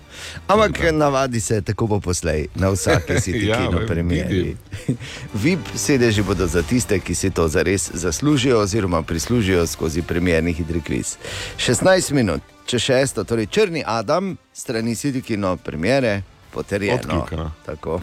[0.47, 4.55] Ampak navadi se tako bo poslej, na vsake si ti Ja, premjeri.
[5.43, 10.81] VIP sedeži bodo za tiste, ki si to zares zaslužijo oziroma prislužijo skozi premjerni hitri
[10.81, 11.17] kviz.
[11.57, 16.21] 16 minut, če šesto, torej črni Adam, strani City kino premjere,
[16.53, 16.95] potrjeno.
[16.95, 17.51] Odklikano.
[17.65, 17.99] Tako.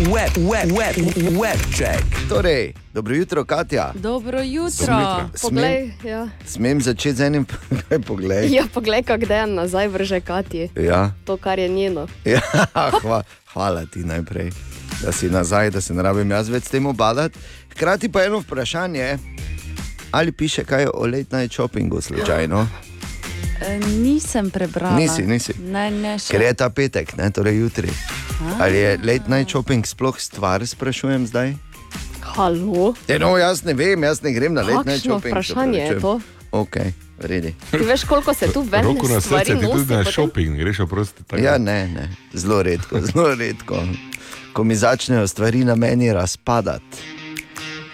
[0.00, 0.96] Web, web, web,
[1.36, 2.04] web check.
[2.28, 3.92] Torej, dobro jutro, Katja.
[3.94, 5.28] Dobro jutro.
[5.42, 6.28] Poglej, ja.
[6.46, 7.46] Smem začeti z enim
[8.08, 8.52] pogledom.
[8.52, 10.70] ja, poglej, kako dejan nazaj vrže Katji.
[10.76, 11.12] Ja.
[11.24, 12.06] To, kar je njeno.
[12.24, 12.40] Ja,
[13.02, 13.22] hva,
[13.52, 14.50] hvala ti najprej,
[15.02, 17.38] da si nazaj, da se ne rabim jaz več s tem obadati.
[17.70, 19.18] Hkrati pa eno vprašanje,
[20.10, 22.89] ali piše kaj o late night shoppingu slučajno, E,
[24.02, 24.96] nisem prebrala.
[24.96, 25.54] Nisi, nisi.
[25.60, 26.32] Ne, ne, še.
[26.32, 27.92] ker je ta petek, ne, torej jutri.
[28.60, 31.54] Ali je late night shopping sploh stvar, sprašujem zdaj?
[32.20, 32.94] Halo?
[33.08, 35.22] E, no, jaz ne vem, jaz ne grem na late night shopping.
[35.22, 36.20] se vprašanje je to?
[36.52, 36.76] Ok,
[37.18, 37.54] vredi.
[37.70, 40.80] Ti veš, koliko se tu ven Roko na stvari srce, ti tudi na šoping, greš
[40.80, 41.22] oprosti.
[41.38, 43.84] Ja, ne, ne, zelo redko, zelo redko.
[44.52, 47.19] Ko mi začnejo stvari na meni razpadati.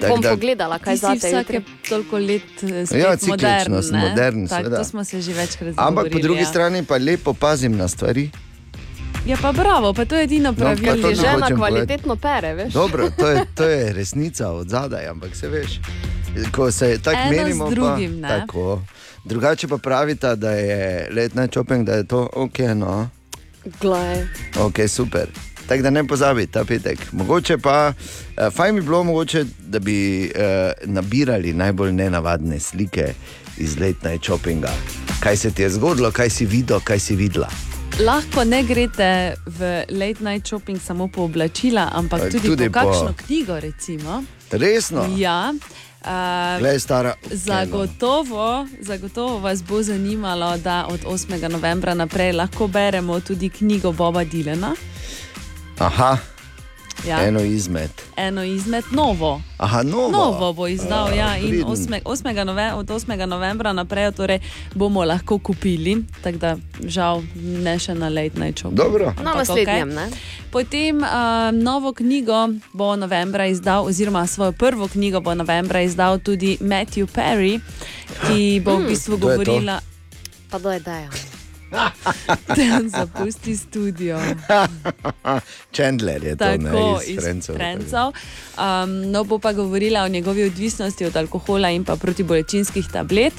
[0.09, 3.93] Bom pogledala, kaj Ti si zate vsake toliko let eh, spet Ja, modern, ciklično sem
[3.93, 4.09] ne?
[4.09, 6.47] modern, Tak, to smo se že večkrat Ampak po dogovorili, drugi ja.
[6.47, 8.31] strani pa lepo pazim na stvari.
[9.27, 11.09] Ja, pa bravo, pa to je edino to pravilno.
[11.09, 12.73] ne Žena hočem kvalitetno pere, veš?
[12.73, 15.81] Dobro, to je, to je resnica od zadaj, ampak se veš.
[16.53, 18.41] Ko se tako Eno menimo, drugim, pa, ne?
[18.41, 18.83] tako.
[19.25, 23.09] Drugače pa pravita, da je let night shopping, da je to ok, no,
[23.81, 24.27] Glej.
[24.61, 25.27] ok, super.
[25.69, 27.13] Tako da ne pozabi ta petek.
[27.13, 30.33] Mogoče pa, uh, fajn bi bilo, mogoče, da bi uh,
[30.85, 33.15] nabirali najbolj nenavadne slike
[33.57, 34.71] iz late night shoppinga.
[35.21, 37.49] Kaj se ti je zgodilo, kaj si videl, kaj si videla.
[37.99, 39.09] Lahko ne greste
[39.49, 39.61] v
[39.91, 43.61] late night shopping samo po oblačila, ampak Eh, tudi, tudi po po- kakšno knjigo.
[43.61, 44.23] Recimo.
[44.51, 45.07] Resno?
[45.17, 45.55] Ja.
[46.01, 47.15] Uh, Glej, stara.
[47.31, 51.49] Zagotovo, zagotovo vas bo zanimalo, da od 8.
[51.49, 54.75] novembra naprej lahko beremo tudi knjigo Boba Dilana.
[55.79, 56.19] Aha,
[57.05, 57.21] Ja.
[57.23, 57.91] eno izmed.
[58.17, 59.43] Eno izmed novo.
[59.59, 60.11] Aha, novo.
[60.11, 61.67] Novo bo izdal, A, ja, in priden.
[61.67, 62.01] 8.
[62.05, 62.45] 8.
[62.45, 63.27] Nove, od 8.
[63.27, 64.41] novembra naprej torej
[64.75, 68.73] bomo lahko kupili, tako da žal ne še na late night show.
[68.73, 69.13] Dobro.
[69.23, 70.09] Na naslednjem, ne?
[70.51, 71.09] Potem uh,
[71.53, 77.61] novo knjigo bo novembra izdal, oziroma svojo prvo knjigo bo novembra izdal tudi Matthew Perry,
[78.27, 79.81] ki bo v bistvu govorila.
[80.51, 81.36] Pa do je deja.
[82.89, 84.21] Zapusti studio.
[85.73, 87.25] Chandler je to, Tako ne, iz.
[87.47, 88.13] Francov.
[88.59, 93.35] Um, no, bo pa govorila o njegovi odvisnosti od alkohola in pa protibolečinskih tablet.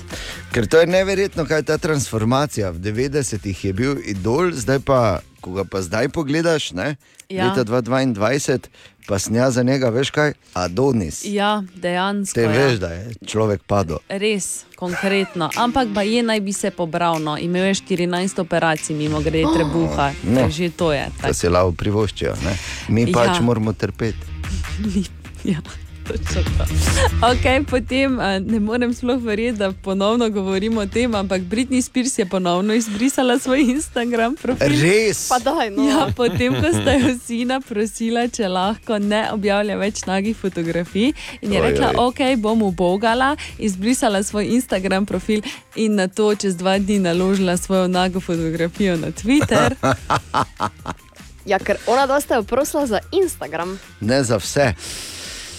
[0.52, 2.70] Ker to je neverjetno, kaj je ta transformacija.
[2.70, 6.96] V 90-ih je bil idol, zdaj pa, ko ga pa zdaj pogledaš, ne,
[7.30, 7.50] Ja.
[7.50, 8.72] leta 2022,
[9.08, 11.22] pa snja za njega, veš kaj, Adonis.
[11.26, 12.36] Ja, dejansko.
[12.36, 12.50] Te ja.
[12.50, 13.98] veš, da je človek padel.
[14.10, 15.50] Res, konkretno.
[15.56, 17.20] Ampak pa je naj bi se pobral.
[17.20, 17.38] No.
[17.38, 20.12] Imel je 14 operacij, mimo grede Oh, trebuha.
[20.24, 20.50] no.
[20.50, 21.08] Že to je.
[21.22, 22.36] Da se lavo privoščijo.
[22.44, 22.58] Ne?
[22.90, 23.42] Mi pač Ja.
[23.42, 24.18] moramo trpeti.
[25.44, 25.62] Ja,
[26.08, 26.64] točno to.
[27.28, 28.16] Okay, potem
[28.46, 33.40] ne morem sploh verjeti, da ponovno govorimo o tem, ampak Britney Spears je ponovno izbrisala
[33.40, 34.68] svoj Instagram profil.
[34.82, 35.28] Res?
[35.30, 35.84] Pa daj, no.
[35.90, 41.54] Ja, potem, ko sta jo sina prosila, če lahko ne objavlja več nagih fotografij, in
[41.54, 42.08] je Oj, rekla, oj.
[42.08, 45.42] ok, bom ubogala, izbrisala svoj Instagram profil
[45.76, 49.76] in na to čez dva dni naložila svojo nago fotografijo na Twitter.
[51.46, 53.80] Ja, ker ona dva sta jo prosila za Instagram.
[54.02, 54.74] ne za vse.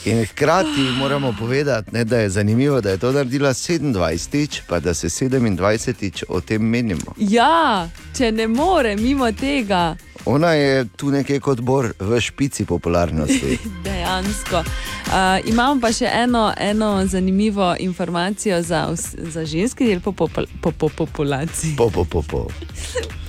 [0.05, 4.95] In hkrati moramo povedati, ne, da je zanimivo, da je to naredila 27-tič, pa da
[4.95, 7.15] se 27-tič o tem menimo.
[7.17, 9.97] Ja, če ne more mimo tega.
[10.25, 13.59] Ona je tu nekje kot bor v špici popularnosti.
[13.85, 14.59] Dejansko.
[14.59, 18.89] Uh, imamo pa še eno, eno zanimivo informacijo za,
[19.33, 21.77] za ženski del po, po, po, po populaciji.
[21.77, 22.47] Po, po, po, po.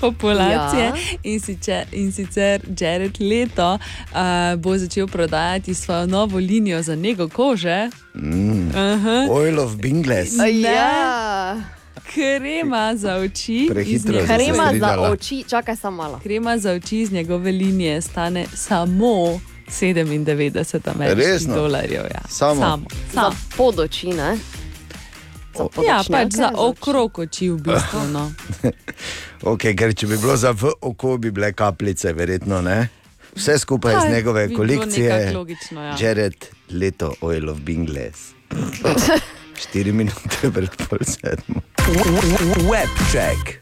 [0.01, 0.83] populacije.
[0.83, 0.93] Ja.
[1.23, 7.29] In, sicer, in sicer Jared Leto uh, bo začel prodajati svojo novo linijo za nego
[7.29, 7.89] kože.
[8.15, 8.75] Mm.
[8.75, 9.27] Aha.
[9.31, 10.37] Oil of Bingles.
[10.37, 10.61] Ne.
[10.61, 11.78] Ja.
[12.09, 13.67] Krema za oči.
[13.69, 16.19] Prehitro njegove- Krema za oči, čakaj samo malo.
[16.19, 22.03] Krema za oči iz njegove linije stane samo 97 ameriških dolarjev.
[22.05, 22.21] Ja.
[22.29, 22.61] Samo?
[22.61, 22.83] samo.
[23.05, 23.35] Za samo.
[23.57, 24.37] pod oči, ne?
[25.55, 27.99] Za Ja, pač za okrog oči v bistvu.
[28.11, 28.31] No.
[29.43, 32.87] Okay, ker če bi bilo za v oko, bi bile kapljice, verjetno ne.
[33.35, 35.31] Vse skupaj iz njegove bi bilo kolekcije.
[35.31, 35.95] logično, ja.
[35.99, 36.35] Jared
[36.69, 38.33] leto Oil of Bingles.
[39.59, 40.15] 4 minute
[40.53, 41.61] pred pol sedmo.
[42.69, 43.59] Web check.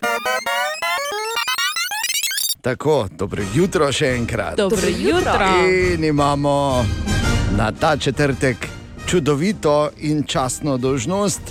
[2.62, 4.58] Tako, dobro jutro še enkrat.
[4.58, 5.48] Dobro jutro.
[5.66, 6.86] In imamo
[7.58, 8.68] na ta četrtek
[9.08, 11.42] čudovito in častno dožnost,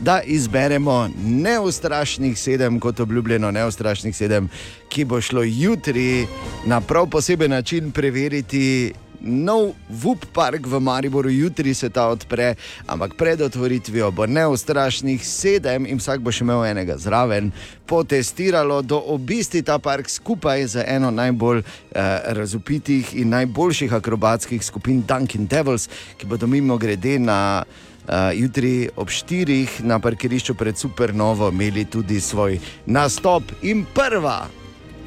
[0.00, 4.48] da izberemo neustrašnih sedem, kot obljubljeno, neustrašnih sedem,
[4.88, 6.26] ki bo šlo jutri
[6.66, 8.92] na prav poseben način preveriti.
[9.20, 12.54] Nov VUP park v Mariboru, jutri se ta odpre,
[12.86, 17.50] ampak pred otvoritvijo bo neustrašnih sedem in vsak bo še imel enega zraven,
[17.86, 21.98] potestiralo do obisti ta park skupaj z eno najbolj eh,
[22.38, 25.88] razupitih in najboljših akrobatskih skupin Dunkin' Devils,
[26.18, 27.64] ki bodo mimo grede na
[28.08, 34.46] uh, jutri ob 4 na parkirišču pred Supernovo imeli tudi svoj nastop in prva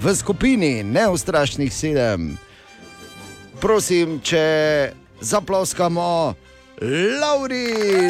[0.02, 2.38] v skupini neustrašnih sedem.
[3.62, 6.34] Prosim, če zaploskamo,
[7.22, 7.66] Lauri,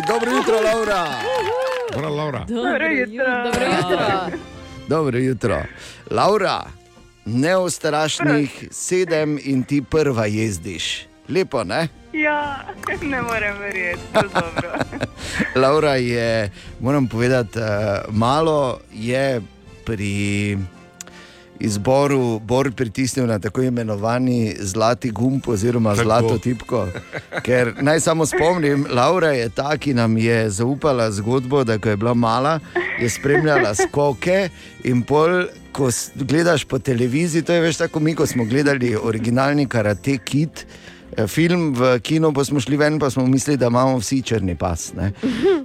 [0.08, 1.02] dobro jutro, Laura.
[1.92, 2.46] Prav, Laura.
[2.48, 3.26] Dobro jutro.
[3.44, 4.38] Dobro jutro.
[4.88, 5.64] Dobro jutro.
[6.12, 6.64] Laura,
[7.26, 11.08] neustrašnih sedem in ti prva jezdiš.
[11.30, 11.88] Lepo, ne?
[12.14, 12.66] Ja,
[13.02, 14.72] ne morem verjeti, dobro.
[15.64, 19.42] Laura je, moram povedati, eh, malo je
[19.86, 20.58] pri
[21.62, 26.04] izboru Bor pritisnil na tako imenovani zlati gumb oziroma Tako.
[26.04, 26.88] zlato tipko.
[27.46, 31.98] Ker naj samo spomnim, Laura je ta, ki nam je zaupala zgodbo, da ko je
[31.98, 32.60] bila mala,
[33.00, 34.50] je spremljala skoke
[34.84, 35.46] in pol.
[35.72, 40.66] Ko gledaš po televiziji, to je več tako, mi ko smo gledali originalni karate kit,
[41.28, 44.94] film v kinu, pa smo šli ven, pa smo mislili, da imamo vsi črni pas.
[44.94, 45.12] Ne?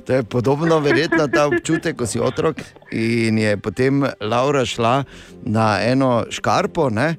[0.07, 2.57] To je podobno, verjetno ta občutek, ko si otrok.
[2.93, 5.05] In je potem Laura šla
[5.43, 7.17] na eno škarpo ne?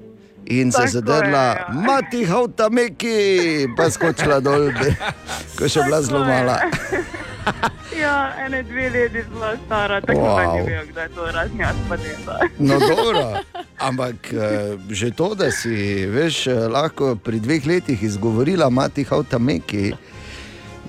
[0.47, 1.67] in se Tako je, zadrla, ja.
[1.73, 4.71] mati, hauta, meki, pa skočila dol,
[5.57, 7.26] ko je še bila zelo Tako je.
[8.01, 10.35] Ja, ene dve leti zelo stara, tako wow.
[10.37, 12.39] da ne vem, kdaj to raznjat patenta.
[12.59, 13.33] No, dobro,
[13.77, 19.39] ampak eh, že to, da si veš, eh, lahko pri dveh letih izgovorila, mati, hauta,
[19.39, 19.93] meki.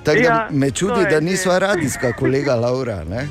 [0.04, 3.04] Tako da Ja, me to čudi, da nisva radijska kolega Laura.
[3.04, 3.28] Ne?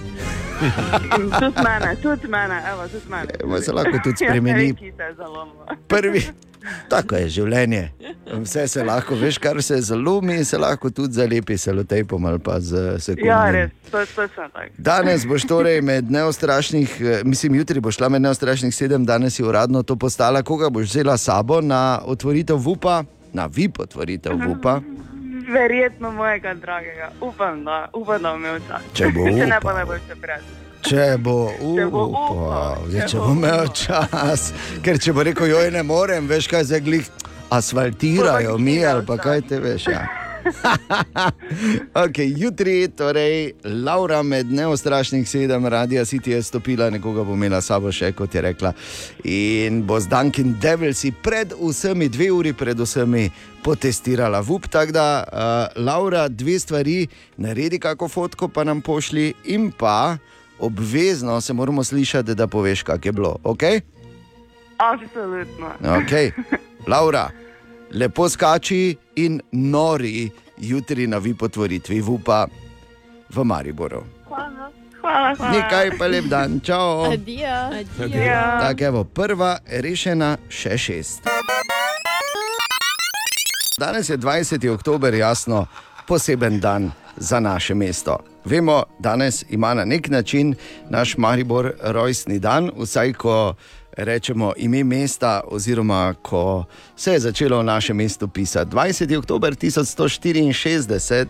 [1.39, 3.33] Tudi mene, tudi mene, evo, tudi mene.
[3.43, 4.75] Evo, se lahko tudi Ja, spremeni.
[5.17, 5.75] zalomila.
[5.87, 6.46] Prvi.
[6.89, 7.83] Tako je življenje.
[8.41, 12.59] Vse se lahko, veš, kar se zalomi, se lahko tudi zalepi, se lotejpom ali pa
[12.59, 13.29] z sekundami.
[13.29, 14.73] Ja, res, to je točno tako.
[14.77, 19.45] Danes boš torej med neustrašnih, eh, mislim, jutri boš šla med neustrašnih sedem, danes je
[19.45, 20.43] uradno to postala.
[20.43, 23.03] Koga boš vzela s sabo na otvoritev VUPA,
[23.33, 24.79] na VIP otvoritev VUPA?
[25.47, 28.87] Verjetno mojega dragega, upam, da, upam, da imel čas.
[28.93, 30.66] Če bo Če ne, pa ne boš se prijatelj.
[30.85, 34.51] Če bo upal, zdaj, če če bo imel čas,
[34.85, 37.09] ker če bo rekel, joj ne morem, veš kaj zdaj glih.
[37.49, 39.87] Asfaltirajo mi ali pa kaj te veš.
[39.87, 40.05] Ja.
[42.05, 47.91] okay, jutri, torej, Laura med neustrašnih sedem, radija City je stopila, nekoga bo imela sabo
[47.91, 48.73] še, kot je rekla.
[49.23, 53.29] In bo z Dunkin' Devilsi pred vsemi, dve uri pred vsemi,
[53.63, 54.69] potestirala VUP.
[54.71, 60.17] Tako da, uh, Laura, dve stvari, naredi kako fotko, pa nam pošli, in pa
[60.59, 63.35] obvezno se moramo slišati, da poveš, kak je bilo.
[63.43, 63.81] Okay?
[64.77, 65.71] Absolutno.
[65.81, 66.31] Okay.
[66.91, 67.29] Laura,
[67.91, 72.47] lepo skači in nori jutri na vi potvoritvi VUPA
[73.29, 74.03] v Mariboru.
[74.27, 74.71] Hvala,
[75.01, 75.35] hvala.
[75.35, 75.51] hvala.
[75.51, 77.11] Nekaj pa lep dan, čau.
[77.11, 77.69] Adijo.
[78.59, 81.27] Tako je, prva rešena, še šest.
[83.79, 84.69] Danes je 20.
[84.73, 85.65] oktober, jasno,
[86.07, 88.17] poseben dan za naše mesto.
[88.45, 90.55] Vemo, danes ima na nek način
[90.89, 93.53] naš Maribor rojstni dan, vsaj ko
[93.97, 96.65] rečemo ime mesta, oziroma ko
[96.95, 98.71] se je začelo v našem mestu pisati.
[98.71, 99.17] 20.
[99.17, 101.27] oktober 1164,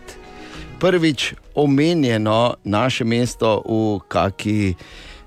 [0.80, 4.74] prvič omenjeno naše mesto v kaki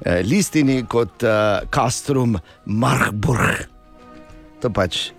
[0.06, 3.68] eh, listini kot eh, Castrum Marburg.
[4.62, 5.12] To pač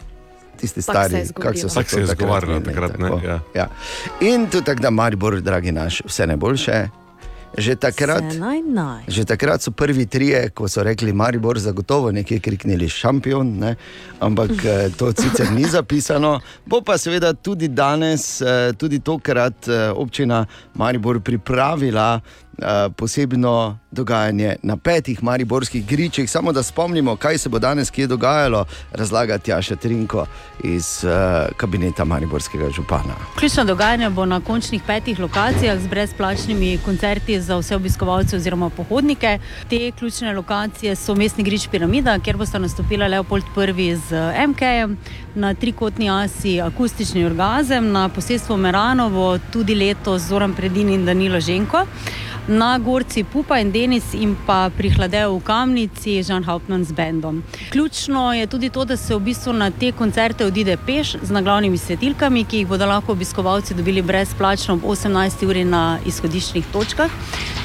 [0.63, 3.41] tisti Tako stari, se je kako se je takrat izgovarjalo imeli, takrat, ne, tako, ja.
[3.55, 3.69] Ja.
[4.21, 6.83] In tudi tako, da Maribor, dragi naš, vse najboljše.
[7.53, 9.03] Že takrat, naj naj.
[9.13, 13.75] že takrat so prvi trije, ko so rekli, Maribor, zagotovo nekje kriknili šampion, ne?
[14.21, 16.41] ampak eh, to sicer ni zapisano.
[16.65, 22.42] Bo pa seveda tudi danes, eh, tudi tokrat eh, občina Maribor pripravila eh,
[22.97, 26.31] posebno dogajanje na petih mariborskih gričih.
[26.31, 30.27] Samo da spomnimo, kaj se bo danes kje dogajalo, razlaga Tjaša Trinko
[30.65, 33.15] iz eh, kabineta mariborskega župana.
[33.39, 39.39] Ključno dogajanje bo na končnih petih lokacijah z brezplačnimi koncerti za vse obiskovalce oziroma pohodnike.
[39.71, 43.45] Te ključne lokacije so mestni grič Piramida, kjer bosta nastopila Leopold
[43.79, 44.13] I z
[44.49, 44.97] MK-jem,
[45.35, 51.87] na trikotni asi akustični orgazem, na posestvu Meranovo tudi letos Zoran Predin in Danilo Ženko.
[52.49, 57.43] Na Gorci Pupa in Denis in pa pri Hladeju v Kamnici Žan Hauptmann z bendom.
[57.71, 61.79] Ključno je tudi to, da se v bistvu na te koncerte odide peš z naglavnimi
[61.79, 65.47] svetilkami, ki jih bodo lahko obiskovalci dobili brezplačno ob 18.
[65.47, 67.11] uri na izhodiščnih točkah.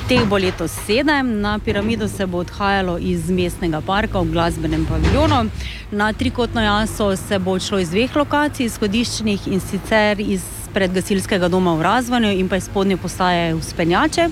[0.07, 5.49] Teh bo letos sedem, na piramido se bo odhajalo iz mestnega parka v glasbenem paviljonu.
[5.91, 10.45] Na trikotno jaso se bo šlo iz dveh lokacij, izhodiščnih in sicer iz
[10.77, 14.27] predgasilskega doma v Razvanju in pa iz spodnje postaje v Spenjače.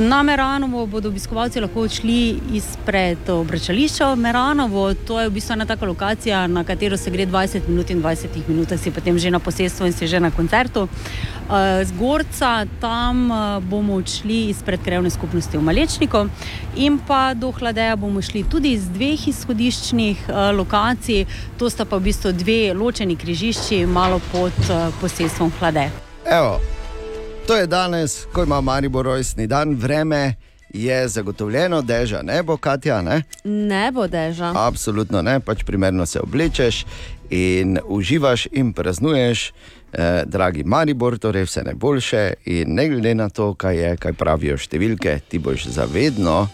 [0.00, 4.94] Na Meranovo bodo obiskovalci lahko odšli izpred obračališča Meranovo.
[4.94, 8.48] To je v bistvu ena taka lokacija, na katero se gre 20 minut in 20
[8.48, 10.88] minut, si potem že na posestvu in si že na koncertu.
[11.46, 16.26] Eh, Z Gorca tam eh, bomo odšli izpred krevne skupnosti v Malečniku
[16.74, 21.22] in pa do Hladeja bomo šli tudi iz dveh izhodiščnih eh, lokacij,
[21.54, 24.58] to sta pa v bistvu dve ločeni križišči, malo pod
[25.00, 25.90] posestvom Hlade.
[26.30, 26.60] Evo,
[27.46, 30.34] to je danes, ko ima Maribor rojstni dan, vreme
[30.70, 33.02] je zagotovljeno, deža ne bo, Katja.
[33.02, 33.22] Ne?
[33.44, 34.52] Ne bo deža.
[34.56, 36.84] Absolutno ne, pač primerno se oblečeš
[37.30, 39.52] in uživaš in praznuješ,
[39.92, 42.32] eh, dragi Maribor, torej vse najboljše.
[42.44, 46.46] In ne glede na to, kaj je, kaj pravijo številke, ti boš zavedno.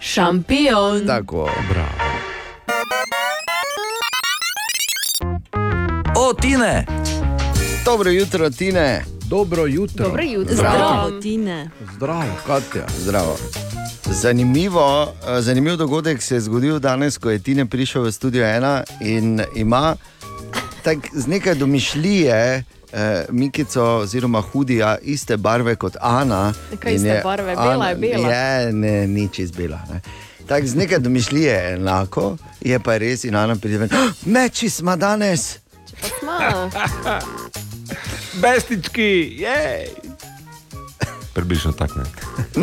[0.00, 1.04] Šampion.
[1.06, 2.08] Tako, bravo.
[6.16, 6.97] O, Tine!
[7.88, 9.04] Dobro jutro, Tine.
[9.24, 10.04] Dobro jutro.
[10.04, 10.54] Dobro jutro.
[10.54, 10.76] Zdravo.
[10.76, 11.70] Zdravo, Tine.
[11.94, 12.86] Zdravo, Katja.
[12.98, 13.36] Zdravo.
[14.04, 18.84] Zanimivo, eh, zanimiv dogodek se je zgodil danes, ko je Tine prišel v studio ena
[19.00, 19.96] in ima
[20.82, 22.64] tak, z nekaj domišljije.
[22.92, 26.52] Eh, Mikico, oziroma hudija, iste barve kot Ana.
[26.80, 27.56] Kaj in iste je barve?
[27.56, 28.28] Bela je bela.
[28.28, 29.80] Je, ne, ni čez bela.
[29.92, 30.00] Ne.
[30.46, 33.88] Tak, z nekaj domišljije je enako, je pa res in Ana pride ven.
[33.92, 35.56] "Ah, Meči smo danes!
[36.00, 37.67] Pa smo.
[38.40, 39.88] Bestički, jej!
[41.34, 42.04] Približno tako ne.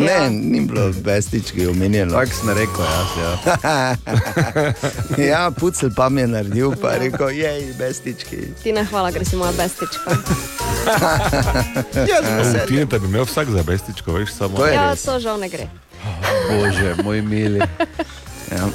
[0.04, 2.12] Ne, ni bilo bestički omenjeno.
[2.12, 3.08] Tako sem rekel, jaz.
[3.58, 3.94] Ja.
[5.24, 8.36] ja, pucel pa mi je naredil, pa je rekel, jej, bestički.
[8.62, 10.10] Ti ne hvala, ker si moja bestička.
[12.10, 14.56] Jaz sem se- Ti da bi imel vsak za bestičko, veš, samo.
[14.56, 15.68] To je Ja, to žal ne gre.
[16.50, 17.60] Bože, moj mili.
[18.52, 18.68] Ja.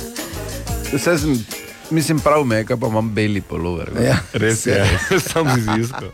[0.93, 1.45] Vse sem,
[1.89, 3.89] mislim, prav me, je, kaj pa imam beli polover.
[4.03, 6.09] Ja, Res je, sam si iskal.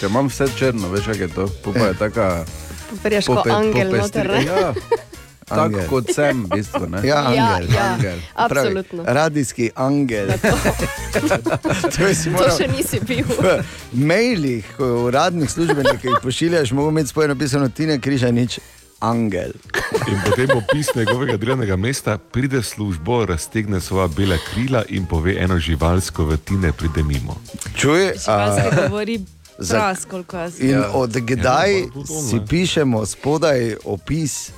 [0.00, 2.26] Če imam vse črno, veš, kaj je to, pa pa je taka.
[2.90, 4.30] Kot pope- angel noter.
[4.30, 4.44] ne?
[4.44, 4.72] Ja,
[5.44, 5.86] tako Angel.
[5.88, 6.86] kot sem, v bistvu.
[6.88, 7.00] Ne?
[7.04, 7.68] Ja, angel.
[7.68, 8.18] ja, angel.
[8.34, 9.02] absolutno.
[9.02, 10.28] Pravi, radijski angel.
[10.32, 10.48] to
[11.90, 13.26] To moral še nisi bil.
[13.28, 13.60] v
[13.92, 18.58] mailih, ko uradnih službenikov jih pošiljaš, mogo imeti spojeno napisano Tine Križanič,
[19.00, 19.52] angel.
[20.06, 25.34] In potem opis njegovega delovnega mesta pride v službo, raztegne svoja bela krila in pove
[25.36, 27.36] eno živalsko vrtine, pride mimo.
[27.74, 29.18] Čuj, Živalske a, govori
[29.60, 30.60] za- koliko jaz.
[30.60, 30.90] in Ja.
[30.92, 34.50] od kdaj Ja, no, si pišemo spodaj opis?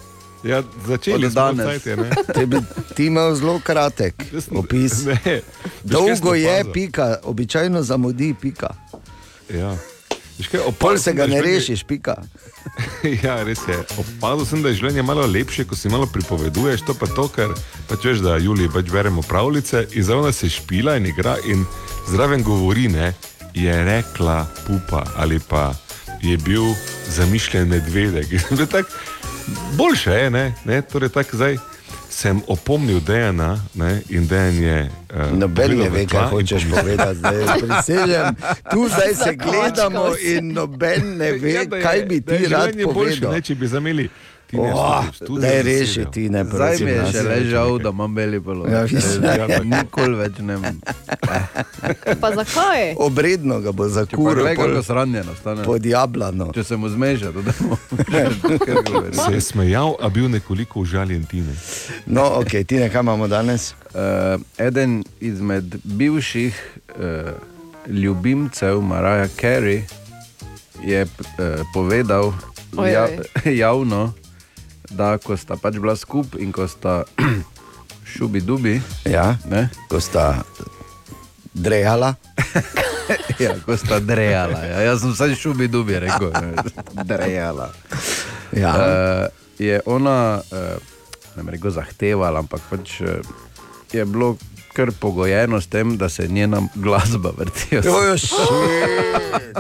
[0.43, 1.67] Ja, začeli smo danes.
[1.83, 2.11] cajt, ne?
[2.35, 2.57] Te bi
[2.95, 4.15] ti imel zelo kratek
[4.53, 5.05] opis.
[5.05, 5.41] Ne.
[5.85, 6.73] Dolgo je, opazil?
[6.73, 8.75] pika, običajno zamudi, pika.
[9.49, 9.77] Ja.
[10.51, 12.17] Kaj, Pol se ga ne življenje- rešiš, pika.
[13.23, 13.77] Ja, res je.
[13.97, 16.83] Opazil sem, da je življenje malo lepše, ko si malo pripoveduješ.
[16.83, 17.55] To pa to, ker
[17.89, 21.65] pač veš, da Julija pač beremo pravljice in zraven se špila in igra in
[22.09, 23.15] zraven govori, ne,
[23.55, 25.75] je rekla pupa ali pa
[26.23, 26.63] je bil
[27.09, 28.27] zamišljen medvedek.
[28.73, 28.87] Tak,
[29.77, 30.83] boljše je, ne, ne?
[30.83, 31.57] torej tako zdaj.
[32.11, 34.91] Sem opomnil Dejana ne, in Dejan je.
[35.15, 37.19] Uh, Noben ne ve, kaj hočeš povedati.
[37.19, 38.35] Zdaj, prisežem,
[38.71, 42.95] tu zdaj se gledamo in noben ne ve, Ja, kaj bi ti rad življenje boljše,
[42.95, 43.33] povedal.
[43.33, 44.09] Ne, če bi zameli.
[44.53, 45.05] Ti ne Oh,
[45.41, 48.69] Daj reši ti, ne Zdaj mi je še le žal, da imam beli polover.
[48.69, 49.47] Ja.
[49.49, 50.59] Ja, Nikoli več ne.
[52.21, 52.93] Pa zakaj?
[53.01, 55.65] Obredno ga bo Če pa zakuril glej, kako pol sranjeno stane.
[55.65, 56.51] pod jablano.
[56.53, 57.79] Če se mu zmeša, da bomo.
[59.25, 61.57] Se je smejal, a bil nekoliko užaljen Tine.
[62.07, 63.73] No, ok, ti ne kaj imamo danes?
[63.97, 66.53] Uh, eden izmed bivših
[66.93, 67.33] uh,
[67.89, 69.83] ljubimcev Maraja Carey
[70.85, 71.17] je uh,
[71.75, 72.33] povedal
[72.77, 73.09] Oj, ja,
[73.45, 73.57] oj.
[73.65, 74.13] javno,
[74.93, 77.03] da ko sta pač bila skupaj in ko sta
[78.13, 80.45] šubi dubi, Ja, ne, ko sta
[81.55, 82.15] drejala.
[83.45, 84.59] ja, ko sta drejala.
[84.65, 84.81] Ja.
[84.93, 86.55] Jaz sem vsaj šubi dubi rekel, ne,
[87.11, 87.73] drejala.
[88.53, 88.73] Ja.
[88.77, 89.27] Uh,
[89.59, 90.77] je ona, uh,
[91.37, 93.21] ne bom rekel, zahtevala, ampak pač uh,
[93.93, 94.37] je bilo
[94.73, 97.75] kar pogojeno s tem, da se njena glasba vrti.
[97.77, 98.17] Jojo,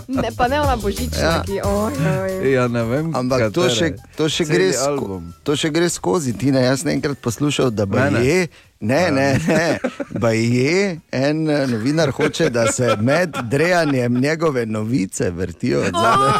[0.08, 1.42] Ne, pa ne ona božična, Ja.
[1.42, 2.52] ki oj, oj.
[2.52, 6.32] Ja, ne vem, Ampak to še, to, še Celi gre sko, to še gre skozi.
[6.32, 8.24] Ti ne, jaz sem enkrat poslušal, da bi Mene?
[8.24, 8.46] je.
[8.80, 9.78] Ne, ne, ne.
[10.12, 15.82] Ba je en eh, novinar hoče, da se med drejanjem njegove novice vrtijo.
[15.82, 16.32] zadaj.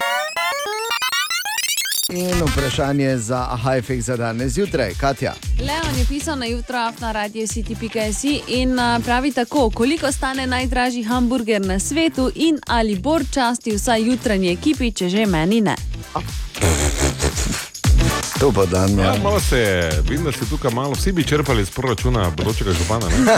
[2.12, 5.34] In vprašanje za Hajfek za danes zjutraj, Katja.
[5.60, 11.66] Leon je pisal na jutro na radio city.si in pravi tako, koliko stane najdražji hamburger
[11.66, 15.76] na svetu in ali bor časti vsaj jutranji ekipi, če že meni ne.
[18.36, 18.90] To bo dan.
[18.92, 22.72] Ja, malo se je, vidim, da ste tukaj malo vsi bi črpali iz proračuna bodočega
[22.72, 23.06] župana.
[23.08, 23.16] Ne?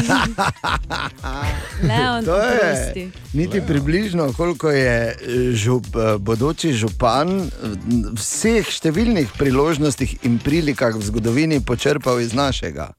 [1.85, 3.11] Leon, To je oprosti.
[3.33, 5.17] niti približno, koliko je eh,
[5.53, 7.49] žup, eh, bodoči župan eh,
[8.13, 12.91] vseh številnih priložnostih in prilikah v zgodovini počrpal iz našega.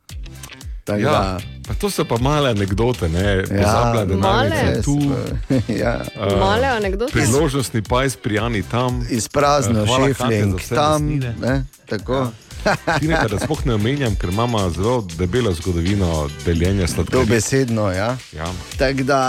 [0.84, 4.82] Tako Ja, da- pa to so pa male anekdote, ne pozablja denarnice Male?
[4.82, 4.98] tu.
[5.76, 6.02] ja.
[6.18, 7.12] eh, Male anekdote?
[7.14, 9.06] Priložnostni pajs prijani tam.
[9.10, 11.06] Izprazno, Eh, šefling za vse tam.
[11.40, 11.56] Ne,
[11.86, 12.28] tako.
[13.00, 17.22] Tineka, da sploh ne omenjam, ker imamo zelo debelo zgodovino deljenja sladkorja.
[17.22, 18.18] Dobesedno, ja.
[18.34, 18.48] Ja.
[18.78, 19.22] Tako da,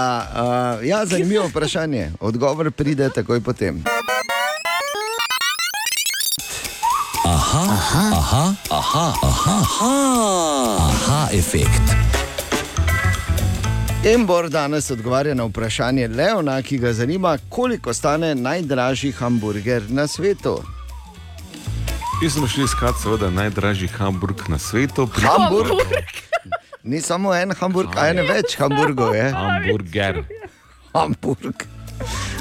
[0.80, 2.10] uh, ja, zanimivo vprašanje.
[2.20, 3.84] Odgovor pride takoj potem.
[7.24, 9.94] Aha, aha, aha, aha, aha, aha,
[10.80, 12.09] aha efekt.
[14.04, 20.62] Embor danes odgovarja na vprašanje Leona, ki ga zanima, koliko stane najdražji hamburger na svetu.
[22.22, 25.06] Mi smo šli iskat, seveda, najdražji hamburg na svetu.
[25.06, 25.26] Pri...
[25.26, 25.70] Hamburg?
[26.82, 29.32] Ni samo en hamburg, a ene več hamburgov je.
[29.32, 30.24] Hamburger.
[30.94, 31.66] Hamburg.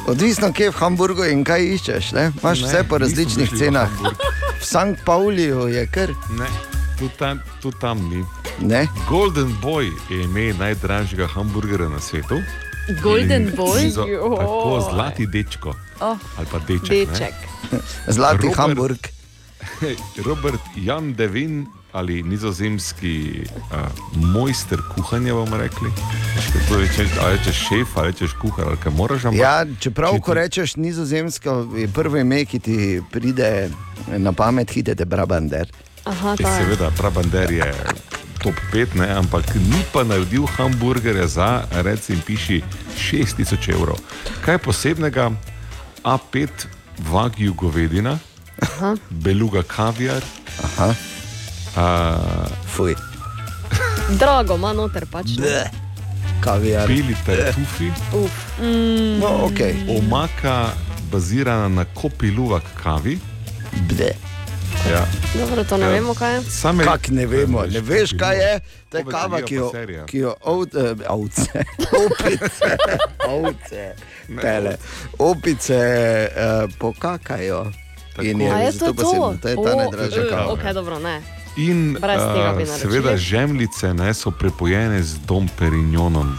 [0.08, 2.12] Odvisno, kje v Hamburgu in kaj iščeš.
[2.16, 2.32] Ne?
[2.40, 3.92] Imaš Ne, vse po različnih v cenah.
[4.00, 4.28] Hamburg.
[4.62, 5.06] V St.
[5.06, 6.16] Pauliju je kar.
[6.40, 6.48] Ne,
[7.00, 8.39] tudi tam, tudi tam ni.
[8.62, 8.88] Ne?
[9.06, 12.42] Golden Boy je ime najdražjega hamburgerja na svetu.
[13.02, 13.90] Golden Boy?
[13.90, 14.06] Zo,
[14.38, 15.74] tako zlati dečko.
[16.00, 17.10] Oh, Ali pa deček.
[17.10, 17.34] deček.
[17.72, 17.80] Ne?
[18.10, 19.00] Zlati Robert- Hamburg.
[20.26, 23.78] Robert Jan Devin ali nizozemski uh,
[24.16, 25.90] mojster kuhanja, bomo rekli.
[26.88, 29.22] Če ali rečeš šef, ali rečeš kuhar, ali kaj moraš.
[29.24, 32.78] ampak- Ja, čeprav, ko rečeš nizozemsko, je prvo ime, ki ti
[33.12, 33.70] pride
[34.08, 35.66] na pamet, hitete Brabander.
[36.06, 37.74] Aha, Je, seveda, Prabander je
[38.44, 42.62] top 5, ne, ampak ni pa naredil hamburgerja za, recimo, piši
[42.98, 44.00] 6000 evrov.
[44.46, 45.32] Kaj posebnega,
[46.04, 46.48] A5
[47.12, 48.18] Wagyu govedina,
[48.62, 48.96] Aha.
[49.10, 50.24] beluga kaviar.
[50.64, 50.94] Aha.
[51.76, 52.96] Uh, Fuj.
[54.20, 55.38] Drago, ima noter pač.
[55.38, 55.70] ne?
[56.42, 56.88] Kaviar.
[56.88, 57.92] Bili tartufi.
[58.16, 58.32] Uf.
[58.60, 59.20] Mm.
[59.20, 59.76] No, okej.
[59.98, 60.74] Omaka
[61.12, 63.20] bazirana na kopi luvak kavi.
[63.88, 64.12] Ble.
[64.86, 65.06] Ja.
[65.36, 65.92] Dobro, to ne Ja.
[65.92, 66.42] vemo, kaj je.
[66.42, 68.60] Same- Kak ne vemo, ne veš, kaj je.
[68.90, 69.72] To je kava, ki jo,
[70.06, 72.70] ki jo ovce, eh, ovce, opice,
[73.38, 73.84] ovce,
[74.42, 74.76] pele,
[75.20, 76.30] opice eh,
[76.80, 77.66] pokakajo.
[78.20, 79.38] In A je zato to posebno, to?
[79.38, 80.46] to je ta najdražja eh, kava.
[80.48, 81.22] Ok, dobro, ne.
[81.58, 86.38] In uh, seveda žemljice ne, so prepojene z Dom Perignonom,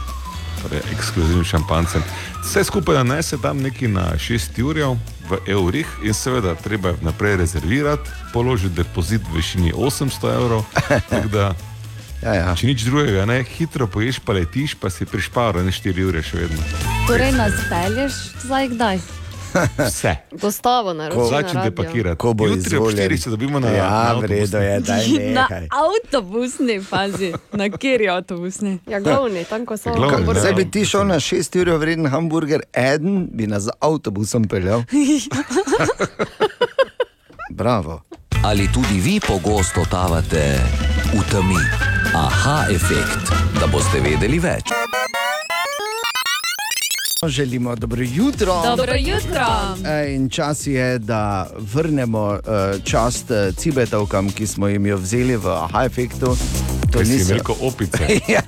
[0.63, 2.03] torej ekskluzivnim šampancem.
[2.43, 4.77] Vse skupaj nanese tam neki na 6 ur
[5.31, 10.65] v evrih in seveda treba je naprej rezervirati, položiti depozit v višini 800 evrov.
[12.27, 12.57] ja, ja.
[12.57, 16.45] Če nič drugega, ne, hitro poješ, pa letiš, pa si prišparil ne 4 ure še
[16.45, 16.63] vedno.
[17.07, 19.20] Torej nas pelješ zdaj kdaj?
[19.79, 20.17] Vse.
[20.33, 21.31] Dostavo naroči.
[21.31, 22.19] Začnite pakirati.
[22.19, 23.11] Ko bo Jutri ob izvoljen.
[23.11, 25.07] 4 se dobimo na Ja, na redu je, daj
[25.39, 28.79] Na avtobusni fazi, na kjer je avtobusni.
[28.87, 32.63] Ja, glavni, tam ko so Kako Zdaj bi ti šel na 6 ur vreden hamburger,
[32.73, 34.83] eden bi nas z avtobusom peljal.
[37.51, 38.03] Bravo.
[38.45, 40.59] Ali tudi vi pogosto totavate
[41.13, 41.61] v temi?
[42.15, 44.73] Aha efekt, da boste vedeli več.
[47.29, 48.63] Želimo dobro jutro.
[48.77, 49.47] Dobro jutro.
[49.87, 55.37] E, In čas je, da vrnemo eh, čast eh, cibetovkam, ki smo jim jo vzeli
[55.37, 55.49] v
[56.93, 56.99] Aha-efektu.
[56.99, 58.05] Kaj si rekel opice.
[58.29, 58.43] ja.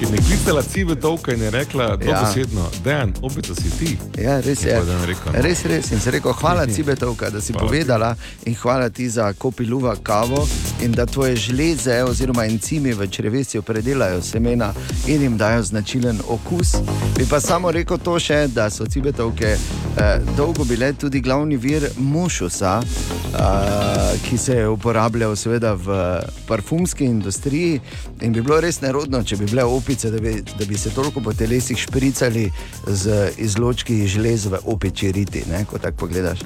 [0.00, 1.96] In je klicala cibe dolga in je rekla, Ja.
[1.98, 3.96] dobesedno, dejan, opica si ti.
[4.18, 4.70] Ja, res je.
[4.70, 5.42] Je rekel, no.
[5.42, 5.90] Res, res.
[5.90, 6.72] In se rekel, hvala Ti.
[6.72, 7.68] Cibetovka, da si Hvala ti.
[7.68, 8.14] povedala
[8.44, 10.46] in hvala ti za kopiluva kavo
[10.80, 14.72] in da tvoje žleze oziroma encimi v črevesju predelajo semena
[15.06, 16.72] in jim dajo značilen okus.
[17.16, 19.58] Bi pa samo rekel to še, da so Cibetovke eh,
[20.36, 22.82] dolgo bile tudi glavni vir mušusa,
[23.34, 23.38] eh,
[24.22, 25.88] ki se je uporabljal seveda v
[26.46, 27.31] parfumski industriji
[28.20, 31.20] in bi bilo res nerodno, če bi bile opice, da bi, da bi se toliko
[31.20, 32.50] po telesih špricali
[32.86, 36.42] z izločki želez v opiči riti, ne, ko tako pogledaš.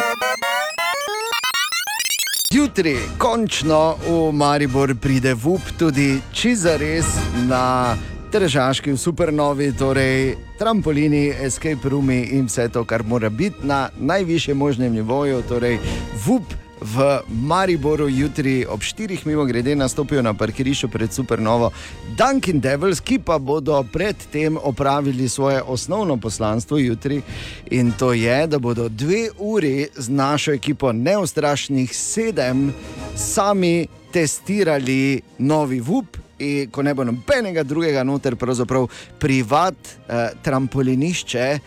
[2.51, 7.07] Jutri, končno v Maribor pride VUP, tudi čizares
[7.49, 7.97] na
[8.33, 14.57] Tržaški v supernovi, torej trampolini, escape roomi in vse to, kar mora biti na najvišjem
[14.57, 15.79] možnem nivoju, torej
[16.27, 19.27] VUP v Mariboru jutri ob 4.
[19.27, 21.71] mimo grede nastopijo na parkirišču pred Supernovo
[22.17, 27.23] Dunkin Devils, ki pa bodo predtem opravili svoje osnovno poslanstvo jutri
[27.71, 32.73] in to je, da bodo dve uri z našo ekipo neustrašnih sedem
[33.17, 36.17] sami testirali novi VUP.
[36.39, 38.89] In ko ne bo nobenega drugega noter, pravzaprav
[39.19, 39.75] privat,
[40.09, 41.59] eh, trampolinišče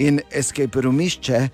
[0.00, 1.48] in escape roomišče.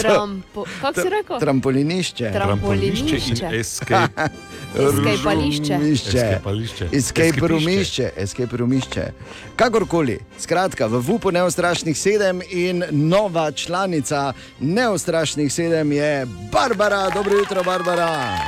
[0.00, 1.40] Trampo, kako si rekel?
[1.40, 2.30] Trampolinišče.
[2.32, 4.28] Trampolinišče in escape.
[4.76, 5.74] Escapališče.
[5.74, 6.18] Roomišče.
[6.18, 6.84] Escapališče.
[6.84, 7.48] Escape Escapišče.
[7.48, 8.10] roomišče.
[8.16, 9.04] Escape roomišče.
[9.56, 17.10] Kakorkoli, skratka, v VUP-u Neustrašnih sedem in nova članica Neustrašnih sedem je Barbara.
[17.14, 18.38] Dobro jutro, Barbara.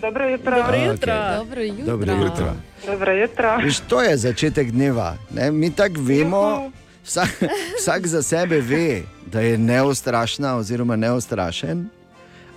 [0.00, 0.56] Dobro jutro.
[0.56, 1.14] Dobro jutro.
[1.36, 1.86] Dobro jutro.
[1.86, 2.54] Dobro jutro.
[2.86, 3.56] Dobro jutro.
[3.64, 5.16] Viš, to je začetek dneva.
[5.30, 5.50] Ne?
[5.50, 6.70] Mi tako vemo,
[7.04, 7.42] vsak,
[7.78, 11.88] vsak za sebe ve, da je neustrašna oziroma neustrašen.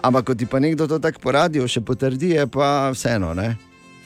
[0.02, 3.56] Ampak, ko ti pa nekdo to tako poradi, še potrdi, je pa vseeno, ne?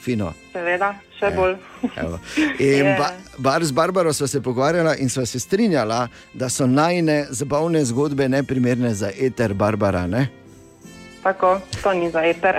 [0.00, 0.32] fino.
[0.52, 1.54] Seveda, še bolj.
[2.00, 2.18] Evo.
[2.58, 7.26] In ba, bar z Barbaro smo se pogovarjali in smo se strinjali, da so najne
[7.30, 10.06] zabavne zgodbe neprimerne za eter Barbara.
[10.06, 10.28] Ne?
[11.22, 12.56] Tako, to ni za eter.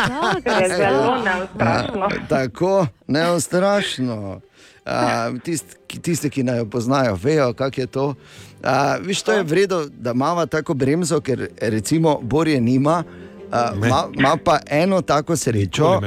[0.62, 2.06] je zelo neustrašno.
[2.06, 4.40] A, tako neustrašno.
[4.86, 8.14] A, tist, Tisti, ki naj jo poznajo, vejo, kako je to.
[8.62, 13.04] A, viš, to je vredno, da ima tako bremzo, ker recimo Borje nima.
[13.52, 13.88] a, Ne.
[13.88, 16.00] Ima ima pa eno tako srečo,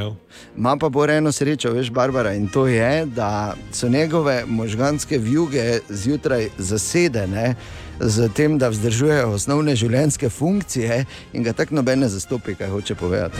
[0.58, 5.80] ima pa bolj eno srečo, veš, Barbara, in to je, da so njegove možganske vjuge
[5.90, 7.56] zjutraj zasedene
[8.00, 12.96] z tem, da vzdržujejo osnovne življenjske funkcije in ga tako noben ne zastopi, kaj hoče
[12.96, 13.38] povedati.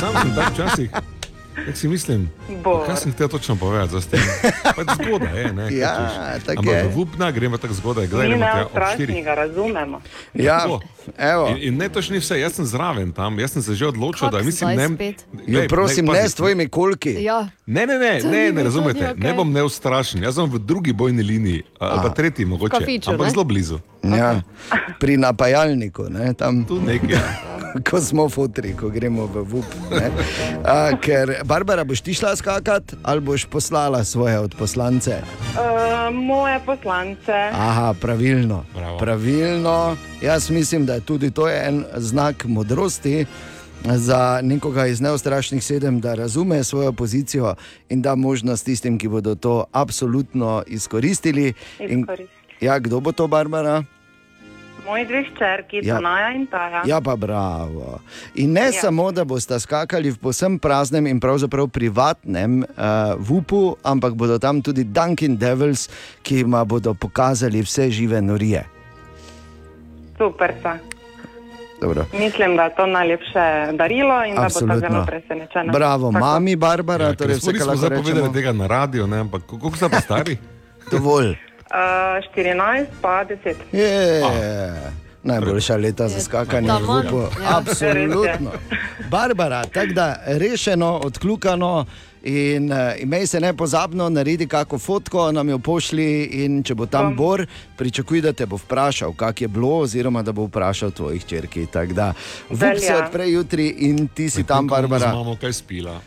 [0.00, 1.17] Sam sem tak včasih.
[1.58, 2.30] Kako si mislim?
[2.64, 2.86] Bor.
[2.86, 4.20] Kaj sem hotel točno povedati za tem?
[4.76, 5.66] Pač zgodaj je, ne?
[5.72, 5.92] Ja,
[6.38, 6.84] tako Ampak je.
[6.84, 9.26] v Vupna gremo tako zgodaj, Mi gremo ob neustrašni štirih.
[9.26, 10.00] razumemo.
[10.34, 10.80] Ja, Tako.
[11.18, 11.48] evo.
[11.48, 13.86] In, in ne, to še ni vse, jaz sem zraven tam, jaz sem se že
[13.86, 15.14] odločil, da Kako mislim, ne.
[15.46, 17.16] Jo, prosim, ne, pazi, s tvojimi kolki.
[17.18, 17.48] Ja.
[17.66, 19.08] Ne, ne, ne, ne, ne razumete.
[19.08, 23.10] tudi Ne bom neustrašen, jaz sem v drugi bojni liniji, ali pa tretji mogoče, Kafiču,
[23.10, 23.30] ampak ne?
[23.30, 23.78] zelo blizu.
[24.00, 24.40] Ja,
[24.98, 27.18] pri napajalniku, ne, tam, Tu nekje.
[27.90, 29.64] ko smo fotri, ko gremo v VUP.
[29.90, 30.10] ne.
[30.64, 35.20] A, ker, Barbara, boš ti šla skakati ali boš poslala svoje odposlance?
[35.54, 37.32] Uh, moje poslance.
[37.52, 38.64] Aha, pravilno.
[38.74, 38.98] Bravo.
[38.98, 39.96] pravilno.
[40.22, 43.26] Jaz mislim, da je tudi to en znak modrosti.
[43.84, 47.54] Za nekoga iz neustrašnih sedem, da razume svojo pozicijo
[47.88, 51.52] in da možnost tistim, ki bodo to absolutno izkoristili.
[51.78, 52.28] In, Izkoristili.
[52.60, 53.84] ja, kdo bo to, Barbara?
[54.88, 55.82] Moji dve hčerki, Ja.
[55.84, 55.96] ja.
[55.96, 56.82] Tonaja in Taja.
[56.86, 58.00] Ja, pa bravo.
[58.34, 58.72] In ne ja.
[58.72, 62.66] Samo, da boste skakali v posebnem praznem in pravzaprav privatnem uh,
[63.18, 65.88] vupu, ampak bodo tam tudi Dunkin Devils,
[66.22, 68.64] ki jim bodo pokazali vse žive norije.
[70.16, 70.54] Super.
[70.60, 70.78] sta.
[71.80, 72.06] Dobro.
[72.12, 74.80] Mislim, da je to najlepše darilo in da bo ta Absolutno.
[74.80, 75.72] zelo presenečena.
[75.72, 76.20] Bravo, Tako.
[76.20, 78.32] mami Barbara, Ja, torej vse, kar lahko rečemo.
[78.32, 80.36] tega na radio, ne, ampak koliko ste pa stari?
[80.92, 81.47] Dovolj.
[81.70, 83.54] Uh, 14 pa 10.
[83.72, 84.22] Je.
[85.22, 86.86] Najboljša leta za skakanje v.
[86.86, 87.20] Vupu.
[87.42, 87.58] Ja.
[87.58, 88.50] Absolutno.
[89.10, 91.84] Barbara, tako da rešeno, odkljukano.
[92.22, 96.24] In uh, imej se ne pozabno, naredi kako fotko, nam jo pošli.
[96.44, 97.46] In če bo tam Bor,
[97.76, 101.66] pričakuj, da te bo vprašal, kak je bilo, oziroma da bo vprašal tvojih črki.
[101.66, 102.12] Tako da
[102.50, 105.12] Vup se odpre jutri in ti si tam, Barbara.
[105.12, 106.00] Imamo kaj spila.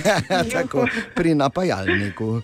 [0.54, 2.36] Tako, pri napajalniku.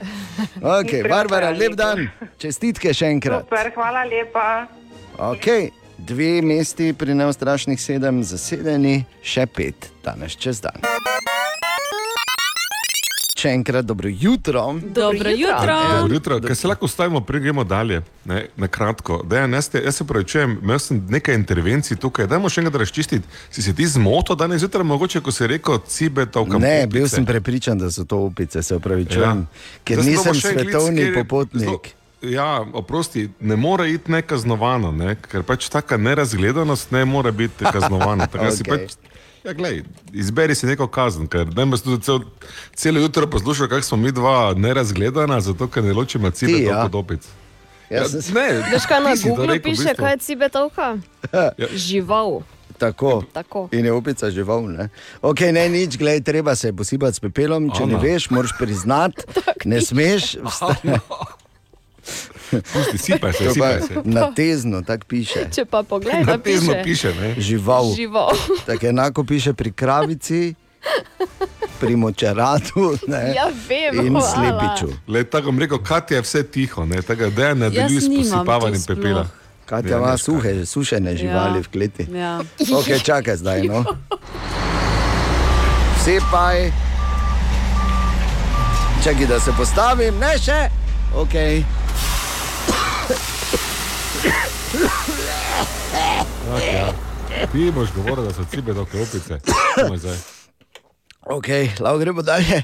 [0.63, 1.77] Okay, Pri Barbara, lep napajalniku.
[1.77, 3.45] dan, čestitke še enkrat.
[3.45, 4.67] Super, hvala lepa.
[5.19, 5.71] Okay.
[5.99, 10.83] Dve mesti pri neustrašnih sedem zasedeni, še pet danes čez dan.
[13.43, 14.63] Še enkrat dobro jutro.
[14.95, 15.77] Dobro jutro.
[15.93, 18.03] Dobro jutro, kaj se lahko ustavimo, prej gremo dalje.
[18.25, 19.23] Ne, na kratko.
[19.25, 22.27] Dejan, jaz, te, jaz se pravičujem, imel sem nekaj intervencij tukaj.
[22.27, 23.27] Dajmo še enkrat razčistiti.
[23.51, 26.59] Si se ti zmotil danes zjutraj, mogoče, ko si rekel, cibetovka.
[26.59, 29.81] Ne, bil sem prepričan, da so to opice, se upravičujem, ja.
[29.83, 31.67] ker Zdaj nisem klic, svetovni je popotnik.
[31.67, 35.17] zelo- Ja, oprosti, ne more iti nekaznovano, ne?
[35.17, 38.29] ker pač taka nerazgledanost ne more biti kaznovana.
[38.29, 38.63] Okay.
[38.63, 38.95] pač,
[39.45, 39.83] ja, glej,
[40.13, 42.21] izberi si neko kazen, ker ne boš tudi cel,
[42.75, 46.71] celo jutro poslušal, kako smo mi dva nerazgledana, zato ker ne ločimo cibe ja.
[46.73, 46.85] ja.
[46.85, 47.27] od opic.
[47.91, 49.99] Jaz sem- ne, Veš kaj na Google rekel v piše, bistvu.
[49.99, 50.87] kaj je cibetovka?
[51.31, 51.51] Ja.
[51.69, 52.41] Žival.
[52.79, 53.23] Tako.
[53.33, 53.69] Tako.
[53.71, 54.65] In je opica žival.
[54.65, 54.89] Ne?
[55.21, 57.71] Okay, ne, nič, glej, treba se posipati s pepelom.
[57.71, 58.03] Če ne Ana.
[58.03, 59.23] veš, moraš priznati,
[59.65, 60.37] ne smeš.
[60.41, 60.75] vsta-
[62.73, 63.95] Pusti, sipaj se, pa sipaj se.
[64.05, 65.47] Na tezno, tako piše.
[65.55, 66.83] Če pa pogledaj, Na tezno piše.
[66.85, 67.35] piše, ne?
[67.39, 67.95] Žival.
[67.97, 68.31] Žival.
[68.67, 70.55] Tako enako piše pri kravici,
[71.81, 74.93] pri močaratu ne, Ja, vem, in slepiču.
[75.09, 78.17] Le, tako bom rekel, Katja je vse tiho, ne, tako da ne nadaljuje Jaz s
[78.17, 79.27] posipavanjem pepela.
[79.65, 82.07] Katja ima suhe, sušene živali v kleti.
[82.13, 82.41] Ja.
[82.75, 83.63] Ok, čakaj zdaj.
[83.63, 83.85] No.
[85.99, 86.73] Vsi paj.
[89.05, 90.69] Čakaj, da se postavim, ne še.
[91.15, 91.35] Ok.
[96.47, 96.93] Tak, ja.
[97.53, 99.39] Ti boš govoril, da so cibe do klopice.
[101.21, 101.49] Ok,
[101.81, 102.63] lahko gremo dalje.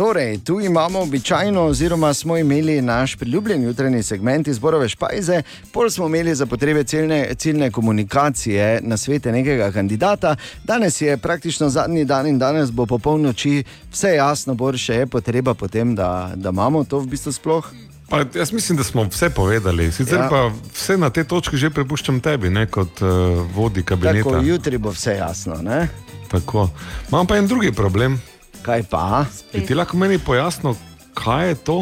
[0.00, 6.06] Torej, tu imamo običajno, oziroma smo imeli naš priljubljen jutranji segment izborove špajze, pol smo
[6.06, 10.36] imeli za potrebe ciljne, ciljne komunikacije na svete nekega kandidata.
[10.64, 15.06] Danes je praktično zadnji dan in danes bo po polnoči vse jasno, bolj še je
[15.06, 17.70] potreba potem, da, da imamo to v bistvu sploh.
[18.08, 19.92] Pa, jaz mislim, da smo vse povedali.
[19.92, 20.28] Sicer Ja.
[20.28, 24.30] pa vse na te točke že prepuščam tebi, ne, kot uh, vodi kabineta.
[24.30, 25.60] Tako, jutri bo vse jasno.
[25.62, 25.88] Ne?
[26.30, 26.70] Tako.
[27.12, 28.20] Imam pa en drugi problem.
[28.62, 29.24] Kaj pa?
[29.52, 30.76] Bi ti lahko meni pojasnil,
[31.14, 31.78] kaj je to?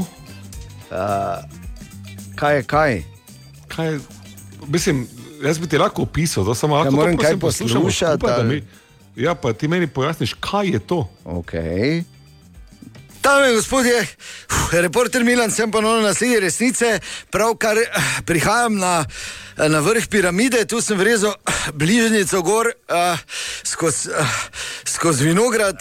[0.89, 1.45] Uh,
[2.37, 3.03] kaj je kaj?
[3.79, 4.01] kaj je,
[4.67, 5.09] mislim,
[5.43, 8.65] jaz bi ti lahko opisal, da samo lahko moram kaj poslušati, ali?
[9.17, 11.09] Ja, pa ti meni pojasniš, kaj je to.
[11.25, 12.03] Okay.
[13.23, 14.07] Dame in gospodje,
[14.73, 17.01] reporter Milan, sem ponovno na sledi resnice.
[17.31, 17.87] Pravkar eh,
[18.25, 19.05] prihajam na,
[19.57, 23.19] na vrh piramide, tu sem vrezal eh, bližnjico gor uh,
[23.63, 24.39] skozi uh,
[24.85, 25.77] skoz vinograd.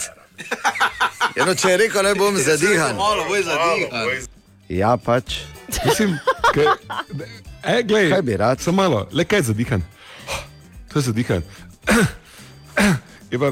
[1.35, 2.95] Eno, če je rekel, ne bom zadihan.
[2.95, 4.26] Malo bolj zadihan.
[4.69, 5.39] Ja, pač.
[5.85, 6.18] Mislim,
[6.53, 6.65] ke,
[7.64, 8.59] e, glej, kaj bi rad?
[8.59, 9.84] Samo malo, le kaj zadihan.
[10.89, 11.43] To je zadihan.
[13.31, 13.51] Je pa,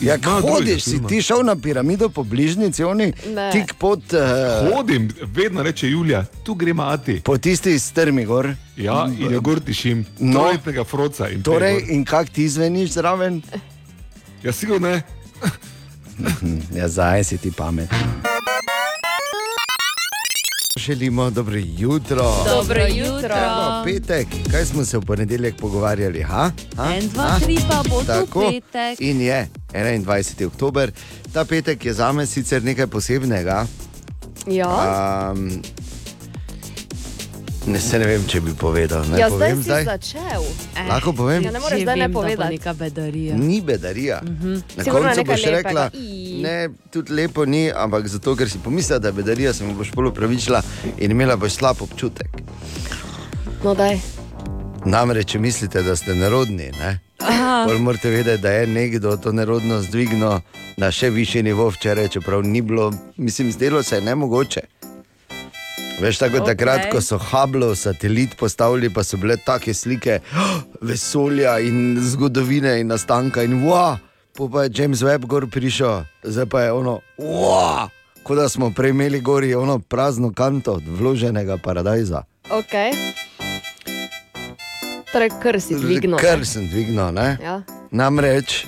[0.00, 3.50] Ja, hodiš, si ti šel na piramido po bližnjici, oni Ne.
[3.52, 4.00] tik pod.
[4.10, 7.20] Uh, Hodim, vedno reče Julija, tu gremo ati.
[7.20, 8.48] Po tisti strmi gor.
[8.76, 10.32] Ja, in jo gor tišim, No.
[10.34, 11.28] troletnega froca.
[11.28, 13.42] In Torej, in kak ti zveniš zraven?
[14.42, 15.02] Ja, sigurno ne.
[16.72, 17.90] Ja, zdaj si ti pamet.
[20.76, 22.32] Želimo dobro jutro.
[22.46, 23.36] Dobro jutro.
[23.36, 26.22] Evo, petek, kaj smo se v ponedeljek pogovarjali?
[26.22, 26.50] Ha?
[26.76, 26.94] Ha?
[26.94, 27.38] En, dva, Ha?
[27.38, 28.50] tri, pa bo Tako.
[28.50, 29.00] petek.
[29.00, 30.46] In je 21.
[30.46, 30.92] oktober.
[31.32, 33.66] Ta petek je za me sicer nekaj posebnega.
[34.46, 35.32] Ja.
[35.32, 35.62] Um,
[37.66, 39.04] ne, se ne vem, če bi povedal.
[39.10, 39.84] Ne ja, zdaj povem si zdaj.
[39.84, 40.44] začel.
[40.88, 41.44] Lahko povem?
[41.44, 42.58] Ja, ne moreš zdaj ne povedati.
[42.58, 43.36] neka bedarija.
[43.36, 44.20] Ni bedarija.
[44.22, 44.62] Uh -huh.
[44.76, 45.56] Na Sigurno koncu boš lepega.
[45.56, 46.40] rekla, I.
[46.42, 49.92] ne, tudi lepo ni, ampak zato, ker si pomislila, da je bedarija, se mi boš
[49.92, 50.62] bolj upravičila
[50.98, 52.28] in imela boš slab občutek.
[53.64, 53.98] No, daj.
[54.84, 56.98] Namreč, če mislite, da ste nerodni, ne?
[57.80, 60.40] Morate vedeti, da je nekdo to nerodnost dvignil
[60.76, 64.60] na še višji nivo včeraj, čeprav ni bilo, mislim, zdelo se je nemogoče.
[66.00, 66.52] Veš, tako okay.
[66.52, 70.18] takrat, ko so Hubble satelit postavili, pa so bile take slike
[70.80, 73.96] vesolja in zgodovine in nastanka in wow,
[74.36, 77.88] po pa je James Webb gor prišel, zdaj pa je ono, wow,
[78.22, 82.22] kot da smo prej imeli gori ono prazno kanto od vloženega paradajza.
[82.50, 82.92] Okay.
[85.12, 86.18] Torej, kar si dvignil.
[86.20, 87.38] Kar sem dvignil, ne?
[87.40, 87.62] Ja.
[87.90, 88.66] Namreč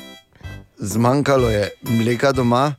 [0.78, 2.72] zmanjkalo je mleka doma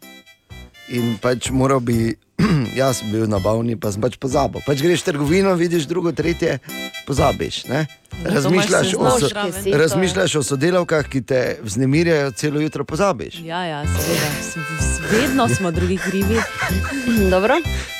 [0.89, 2.15] in pač moral bi,
[2.79, 4.63] jaz bil na bavni, pa sem pač pozabil.
[4.65, 6.59] Pač greš v trgovino, vidiš drugo, tretje,
[7.07, 7.65] pozabiš.
[7.67, 7.85] Ne?
[8.23, 9.29] Razmišljaš, o, so,
[9.77, 13.39] razmišljaš o sodelavkah, ki te vznemirjajo, celo jutro pozabiš.
[13.43, 14.79] Ja, ja, seveda.
[15.11, 16.41] Vedno smo drugi krivi.
[17.33, 17.59] Dobro.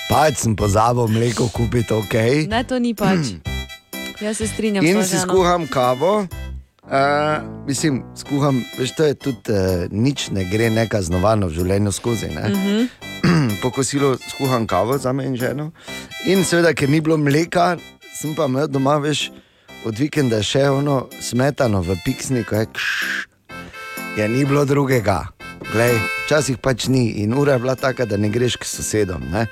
[0.10, 2.16] Pač sem pozabil mleko kupiti, ok.
[2.49, 3.36] Ne, to ni pač.
[4.24, 6.28] Jaz se strinjam In si skuham kavo.
[6.90, 12.32] Uh, mislim, skuham, veš, to je tudi uh, nič ne gre nekaznovano v življenju skozi.
[12.34, 12.49] Ne?
[12.49, 12.88] Mhm.
[13.62, 15.72] po kosilu skuham kavo za me in ženo.
[16.26, 17.78] In seveda, ker ni bilo mleka,
[18.16, 19.30] sem pa imel doma več
[19.86, 22.88] od vikenda še ono smetano v piksniku, je kš,
[24.20, 25.24] ja ni bilo drugega.
[25.72, 29.28] Glej, včasih pač ni in ura je bila taka, da ne greš k sosedom.
[29.32, 29.46] Ne?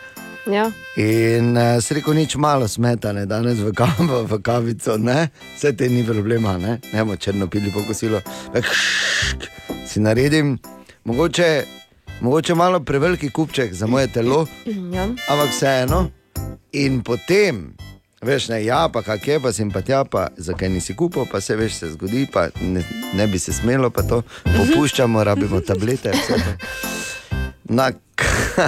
[0.48, 0.72] Ja.
[0.95, 5.27] In uh, se reko, nič malo smetane, danes v kavo, v kavico, ne,
[5.57, 8.23] vse te ni problema, ne, bomo črno pili po kosilu.
[8.53, 9.52] Tako, ššk,
[9.88, 10.57] Si naredim,
[11.07, 11.64] mogoče,
[12.22, 14.45] mogoče malo preveliki kupček za moje telo,
[14.94, 15.03] Ja.
[15.03, 16.10] ampak vseeno.
[16.72, 17.73] In potem,
[18.22, 21.41] veš, ne, ja, pa kak je, pa sem pa tja, pa zakaj nisi kupil, pa
[21.41, 22.84] se veš, se zgodi, pa ne,
[23.14, 26.11] ne bi se smelo, pa to popuščamo, rabimo tablete.
[27.64, 27.91] Na,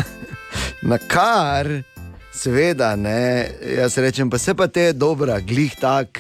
[0.82, 1.68] na kar,
[2.34, 6.20] seveda, ne, jaz rečem, pa se pa te je dobra, glih tak.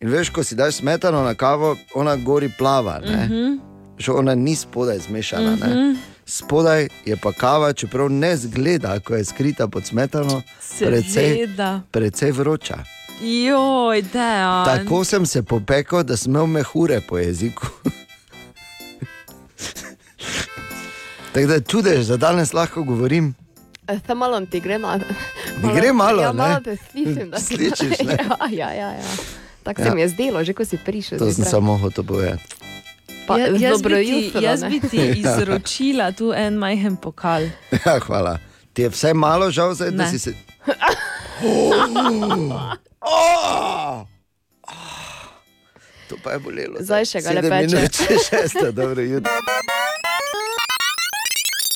[0.00, 3.00] In veš, ko si daš smetano na kavo, ona gori plava.
[3.00, 3.24] Ne?
[3.24, 3.58] Mhm.
[3.98, 5.56] Že ona ni spodaj zmešana.
[5.56, 5.60] Mhm.
[5.60, 5.96] Ne?
[6.30, 10.42] Spodaj je pa kava, čeprav ne zgleda, ko je skrita pod smetano,
[10.78, 11.48] precej,
[11.90, 12.78] precej vroča.
[13.20, 14.64] Joj, dejan.
[14.64, 17.66] Tako sem se popekel, da sem imel mehure po jeziku.
[21.32, 23.34] Tako da čudež, da danes lahko govorim.
[24.06, 24.98] Te malo ti gre na.
[25.62, 26.38] Mi gre malo, ja, ne?
[26.38, 28.18] malo te slišim, da Slišiš, ne?
[28.28, 28.90] Ja, ja, ja.
[28.90, 29.02] ja.
[29.62, 29.94] Tako se Ja.
[29.94, 31.18] mi je zdelo, že ko si prišel.
[31.18, 32.42] To sem samo hotel povedati.
[33.30, 37.46] Pa, Ja, jaz dobro bi ti, jutro, jaz bi ti izročila tu en majhen pokal.
[37.76, 38.38] Ja, hvala.
[38.72, 40.08] Ti je vse malo žal, zdaj, da Ne.
[40.08, 40.34] si se.
[43.02, 44.04] Oh!
[46.08, 46.76] To pa je bolelo.
[46.80, 47.66] Zdaj še ga le Sedem peče.
[47.70, 49.30] minut čez šesto, dobro jutro.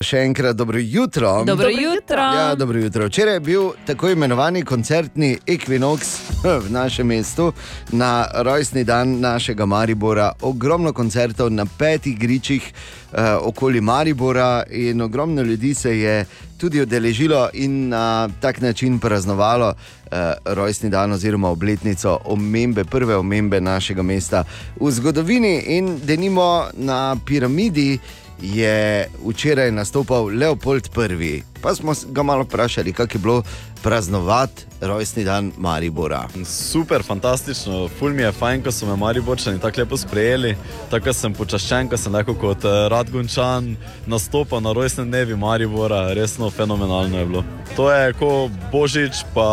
[0.05, 1.45] Še enkrat dobro jutro.
[1.45, 2.21] Dobro jutro.
[2.21, 3.07] Ja, dobro jutro.
[3.07, 6.19] Včeraj je bil tako imenovani koncertni Equinox
[6.67, 7.53] v našem mestu
[7.93, 10.33] na rojstni dan našega Maribora.
[10.43, 12.73] Ogromno koncertov na petih gričih
[13.13, 16.25] eh, okoli Maribora in ogromno ljudi se je
[16.59, 23.61] tudi odeležilo in na tak način praznovalo eh, rojstni dan oziroma obletnico omembe, prve omembe
[23.61, 24.45] našega mesta
[24.81, 27.99] v zgodovini in denimo na piramidi
[28.45, 30.89] je včeraj nastopal Leopold
[31.21, 31.54] I.
[31.65, 33.43] Pa smo ga malo vprašali, kako je bilo
[33.83, 36.29] praznovati rojstni dan Maribora.
[36.45, 40.57] Super, fantastično, ful mi je fajn, ko so me Mariborčani tako lepo sprejeli,
[40.91, 43.77] tako sem počaščen, ko sem lahko kot eh, Radgončan
[44.07, 47.45] nastopal na rojstnem dnevi Maribora, resno fenomenalno je bilo.
[47.77, 49.49] To je kot Božič, pa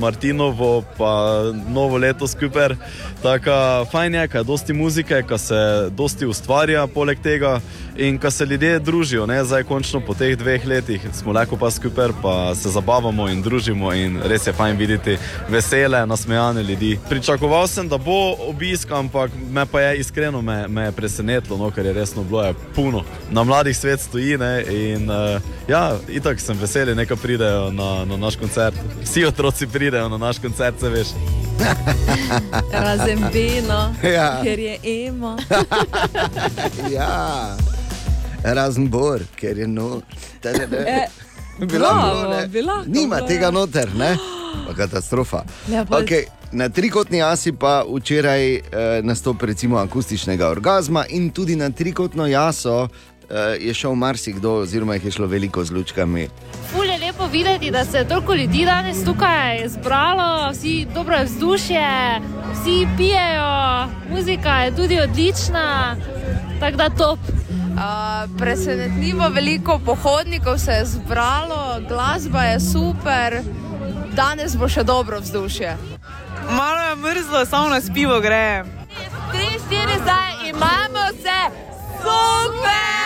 [0.00, 2.74] Martinovo, pa novo leto skupaj.
[3.22, 5.60] Tako fajn je, ker je dosti muzike, ker se
[5.90, 7.60] dosti ustvarja poleg tega
[7.96, 11.70] in ker se ljudje družijo, ne zdaj končno po teh dveh letih smo lahko pa
[11.70, 15.18] skupaj, pa se zabavamo in družimo in res je fajn videti
[15.52, 16.94] vesele, nasmejane ljudi.
[17.08, 18.16] Pričakoval sem, da bo
[18.48, 22.42] obisk, ampak me pa je iskreno me, me je presenetilo, no, ker je resno bilo
[22.44, 23.04] je puno.
[23.30, 28.16] Na mladih svet stoji ne, in uh, ja, itak sem vesel, neka pridejo na, na
[28.16, 28.76] naš koncert.
[29.02, 31.08] Vsi otroci pridejo na naš koncert, se veš.
[32.72, 34.40] Razen Beno, Ja.
[34.44, 35.36] ker je emo.
[36.96, 37.56] ja,
[38.42, 40.00] razen Bor, ker je no.
[41.72, 42.46] Bila bravo, bilo, ne?
[42.46, 43.50] bi lahko Nima bilo, tega ja.
[43.50, 44.16] noter, ne?
[44.66, 45.44] Pa katastrofa.
[45.68, 46.04] Leopold.
[46.04, 48.62] Okay, na trikotni jasi pa včeraj eh,
[49.02, 52.88] nastop recimo akustičnega orgazma in tudi na trikotno jaso
[53.30, 56.28] eh, je šel marsikdo, oziroma jih je šlo veliko z lučkami.
[56.72, 62.20] Ful je lepo videti, da se je toliko ljudi danes tukaj zbralo, vsi dobro vzdušje,
[62.52, 65.96] vsi pijejo, muzika je tudi odlična,
[66.60, 67.18] tako da top.
[67.76, 67.82] Uh,
[68.38, 73.42] presenetljivo veliko pohodnikov se je zbralo, glasba je super,
[74.12, 75.76] danes bo še dobro vzdušje.
[76.50, 78.64] Malo je mrzlo, samo na spivo gre.
[79.32, 81.40] Tri, štiri, zdaj imamo se
[82.00, 83.05] super!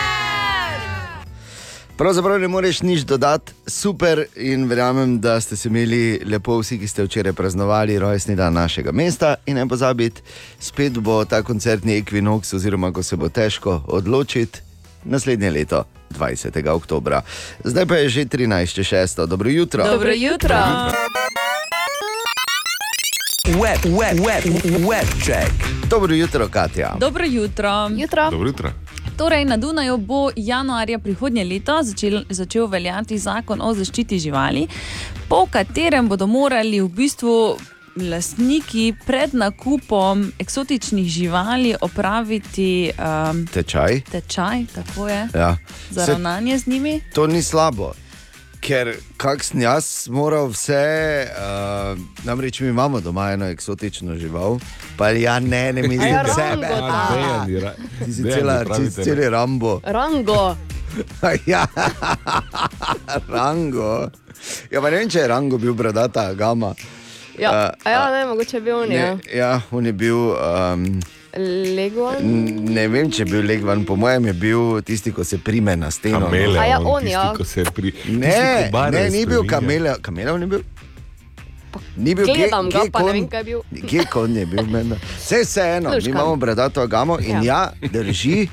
[2.01, 6.89] Pravzaprav ne moreš nič dodati, super in verjamem, da ste se imeli lepo vsi, ki
[6.89, 9.35] ste včeraj praznovali rojstni dan našega mesta.
[9.47, 10.23] In ne pozabite,
[10.59, 14.59] spet bo ta koncertni Equinox, oziroma ko se bo težko odločiti,
[15.05, 15.85] naslednje leto,
[16.19, 16.69] 20.
[16.69, 17.21] oktober.
[17.65, 19.27] Zdaj pa je že 13.6.
[19.27, 19.85] Dobro jutro.
[19.85, 20.57] Dobro jutro.
[23.45, 24.45] Web, web, web,
[24.89, 25.53] web check.
[25.91, 26.97] Dobro jutro, Katja.
[27.01, 27.91] Dobro jutro.
[27.97, 28.31] jutro.
[28.31, 28.73] Dobro jutro.
[29.21, 34.63] Torej, na Dunaju bo januarja prihodnje leto začel, začel veljati zakon o zaščiti živali,
[35.29, 37.57] po katerem bodo morali v bistvu
[37.99, 42.91] lastniki pred nakupom eksotičnih živali opraviti
[43.31, 44.01] um, Tečaj.
[44.11, 45.57] tečaj, tako je, Ja.
[45.91, 47.01] za ravnanje z njimi.
[47.15, 47.93] To ni slabo,
[48.61, 50.81] ker kak sem jaz moral vse,
[51.29, 54.59] uh, namreč mi imamo doma eno eksotično žival,
[54.97, 56.69] pa ja ne, ne mislim Ja, sebe.
[56.69, 56.97] Rango, ta.
[57.01, 59.05] A, Dejan je ra- Ti si cela, pravi ti si tebe.
[59.07, 59.81] celi Rambo.
[59.85, 60.57] Rango.
[61.47, 61.67] ja,
[63.29, 64.09] Rango.
[64.71, 66.75] Ja, pa ne vem, če je Rango bil bradata gama.
[67.39, 69.15] Ja, Uh, a ja, ne, mogoče je bil on, ja.
[69.15, 70.17] Ne, ja, on je bil.
[70.35, 71.01] Um,
[71.37, 72.17] Leguan.
[72.19, 75.77] n- ne vem, če je bil Legvan, po mojem je bil tisti, ko se prime
[75.77, 76.21] na steno.
[76.21, 77.33] Kameleon, A ja, on, tisti, ja.
[77.37, 77.93] ko se pri...
[78.09, 80.63] Ne, ne, ni bil kameleon, kameleon ni bil.
[81.97, 83.61] Ni bil Gledam ga, pa ne kon- vem, kaj je bil.
[83.89, 84.99] Kje kon je bil meni?
[85.17, 88.49] Vse vseeno, mi imamo bradato gamo in ja, ja drži,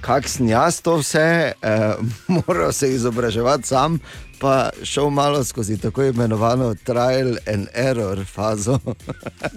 [0.00, 1.94] kak sem jaz to vse, eh,
[2.36, 3.98] moral se izobraževati sam,
[4.40, 8.78] pa šel malo skozi tako imenovano trial and error fazo.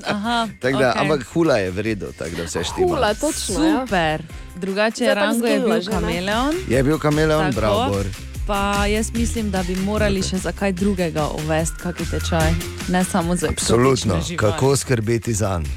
[0.05, 0.91] Aha, da, okej.
[0.95, 2.87] Ampak hula je v redu, tako da vse štima.
[2.87, 3.63] Hula, točno.
[3.63, 3.79] Ja.
[3.79, 4.23] Super.
[4.55, 6.55] Drugače, Zdaj pa Rango je bil kameleon.
[6.69, 7.55] Je bil kameleon, Tako.
[7.55, 8.03] bravo.
[8.47, 12.51] Pa jaz mislim, da bi morali še za kaj drugega uvesti, kakšen tečaj,
[12.87, 14.37] ne samo za Absolutno, eksotične živali.
[14.37, 15.69] kako skrbeti za njega.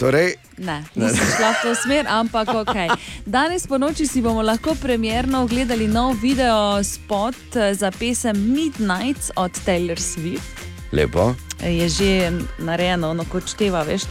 [0.00, 2.76] Torej, Ne, nisem šla v to smer, ampak ok.
[3.26, 9.30] Danes po noči si bomo lahko premjerno ogledali nov video spot eh, za pesem Midnight
[9.36, 10.64] od Taylor Swift.
[10.90, 11.34] lepo.
[11.60, 12.10] Je že
[12.58, 14.02] narejeno, ono kot števa, veš.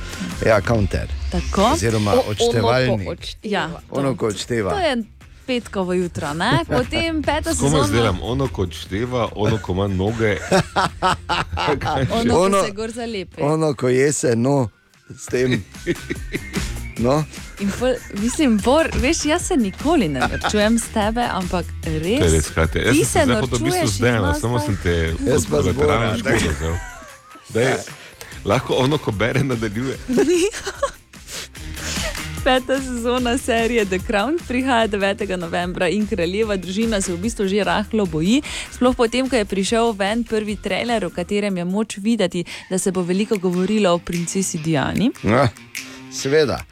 [0.42, 1.10] Ja, counter.
[1.28, 1.74] Tako.
[1.74, 3.10] Oziroma O- ono ko odštevalnik.
[3.10, 3.42] odšteva.
[3.46, 4.70] Ja, Ono, ko odšteva.
[4.70, 4.94] To je
[5.48, 6.62] petkovo jutro, ne?
[6.68, 7.88] potem peta Komu sezona.
[7.88, 10.38] zdelam, ono kot števa, ono ko ima noge.
[12.12, 13.42] Ono, ko Ono- se gor zalepi.
[13.42, 14.70] Ono, ko je se, no,
[15.18, 15.64] s tem.
[17.00, 17.24] No,
[17.60, 22.00] In pol, mislim, Bor, veš, jaz se nikoli ne norčujem s tebe, ampak To je
[22.00, 22.32] res.
[22.34, 22.82] res, Katja.
[22.82, 25.14] Jaz ti se hotel v bistvu norčuješ zdaj, iz nas, samo sem te
[25.44, 26.76] škodo vzel.
[27.54, 27.74] Daj,
[28.46, 29.98] Lahko ono, ko bere, nadaljuje.
[32.40, 34.98] Peta sezona serije The Crown prihaja 9.
[35.38, 38.42] novembra in kraljeva družina se v bistvu že rahlo boji.
[38.72, 42.92] Sploh potem, ko je prišel ven prvi trailer, v katerem je moč videti, da se
[42.92, 45.12] bo veliko govorilo o princesi Diani.
[45.24, 45.48] ja,
[46.12, 46.64] seveda.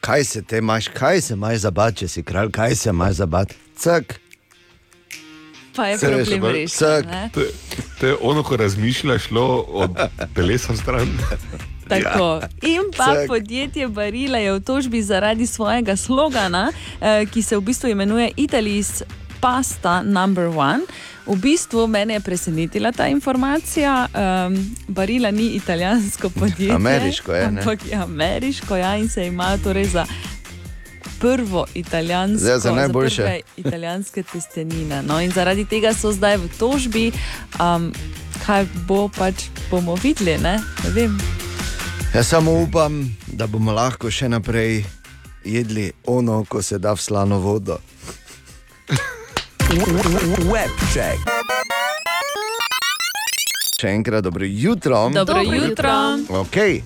[0.00, 3.54] Kaj se te imaš, kaj se imaš zabati, če si kralj, kaj se imaš zabati?
[3.76, 4.20] Cak.
[5.74, 7.06] Pa je problem rešen.
[7.06, 7.30] ne?
[7.34, 7.52] To je-
[8.00, 9.90] To je ono, ko razmišljaš šlo od
[10.34, 11.08] telesa stran.
[11.88, 12.40] Tako.
[12.62, 13.26] In pa Cak.
[13.26, 19.02] podjetje Barila je v tožbi zaradi svojega slogana, eh, ki se v bistvu imenuje Italy's
[19.40, 20.82] Pasta Number One.
[21.26, 24.06] V bistvu mene je presenetila ta informacija.
[24.14, 26.74] Um, Barila ni italijansko podjetje.
[26.74, 27.60] Ameriško je, ne?
[27.60, 30.06] Ampak je ameriško, ja, in se ima torej za
[31.20, 33.22] prvo italijansko, Zdaj za najboljše.
[33.22, 35.02] prve italijanske testenine.
[35.02, 37.12] No, in zaradi tega so zdaj v tožbi.
[37.60, 37.92] Um,
[38.46, 39.34] kaj bo pač
[39.70, 41.18] bomo videli, ne, ne vem.
[42.16, 44.78] Jaz samo upam, da bomo lahko še naprej
[45.44, 47.76] jedli ono, ko se da v slano vodo.
[50.48, 51.28] Webček.
[53.76, 55.10] Še enkrat dobro jutro.
[55.12, 55.92] Dobro Dobro jutro.
[56.40, 56.80] Okay.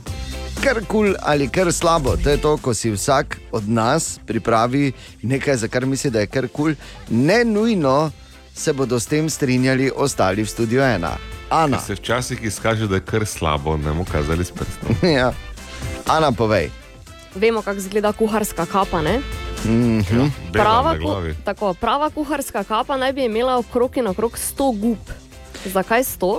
[0.64, 4.90] Kar kul cool ali kar slabo, to je to, ko si vsak od nas pripravi
[5.22, 6.74] nekaj, za kar misli, da je kar kul.
[6.74, 7.22] Cool.
[7.22, 8.10] Ne nujno
[8.50, 11.14] se bodo s tem strinjali ostali v studiu ena.
[11.50, 11.78] Ana.
[11.78, 14.96] Se včasih izkaže, da je kar slabo, ne bomo kazali s prstom.
[15.18, 15.32] ja.
[16.06, 16.70] Ana, povej.
[17.34, 19.02] Vemo, kako izgleda kuharska kapa.
[19.02, 19.18] Ne?
[19.64, 20.30] Mm -hmm.
[20.52, 24.98] Prava, ku, tako, prava kuharska kapa naj bi imela okrog in okrog 100 gub.
[25.64, 26.38] Zakaj 100?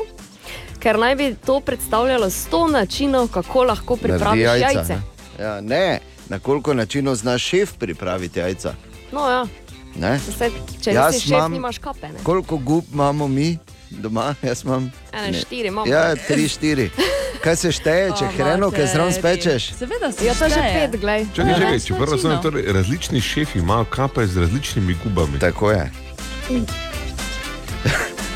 [0.80, 4.94] Ker naj bi to predstavljalo 100 načinov, kako lahko pripraviš Naredi jajce.
[4.94, 5.02] Ne?
[5.46, 8.74] Ja, ne, na koliko načinov zna šef pripraviti jajca.
[9.12, 9.46] No, ja.
[9.96, 10.20] Ne?
[10.38, 10.50] Saj,
[10.82, 12.08] če Jaz nisi šef, imam- nimaš kape.
[12.08, 12.20] Ne?
[12.24, 13.58] Koliko gub imamo mi
[13.92, 14.36] doma?
[14.42, 14.92] Jaz imam.
[15.14, 15.40] Ene ne.
[15.40, 15.88] štiri imamo.
[15.88, 16.90] Ja, tri, štiri.
[17.44, 19.72] Kaj se šteje, če O, hreno, kaj zraven spečeš?
[19.74, 21.26] Seveda se Ja, to je že pet, glej.
[21.36, 22.42] Čakaj, čakaj, več čeprav razumem, načinov.
[22.44, 25.40] torej, različni šefi imajo kape z različnimi gubami.
[25.40, 25.92] Tako je.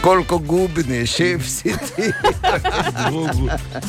[0.01, 2.11] Koliko gubni šef si ti?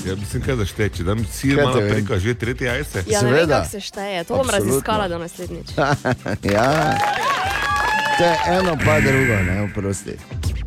[0.08, 3.02] Ja, mislim, kaj zašteje, če dam sir Kaj malo preko, že tretje jajce.
[3.06, 3.56] Ja, ne vem, Seveda.
[3.58, 4.24] kako se šteje.
[4.24, 4.68] To bom Absolutno.
[4.72, 5.68] raziskala do naslednjič.
[6.56, 6.96] ja.
[8.18, 10.16] To je eno, pa drugo, ne oprosti.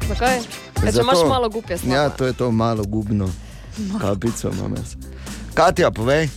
[0.07, 0.39] Zakaj?
[0.85, 1.95] Ja, če imaš malo gub, je slabo.
[1.95, 3.29] Ja, to je to malo gubno.
[4.01, 4.95] Kapico imam jaz.
[5.53, 6.29] Katja, povej.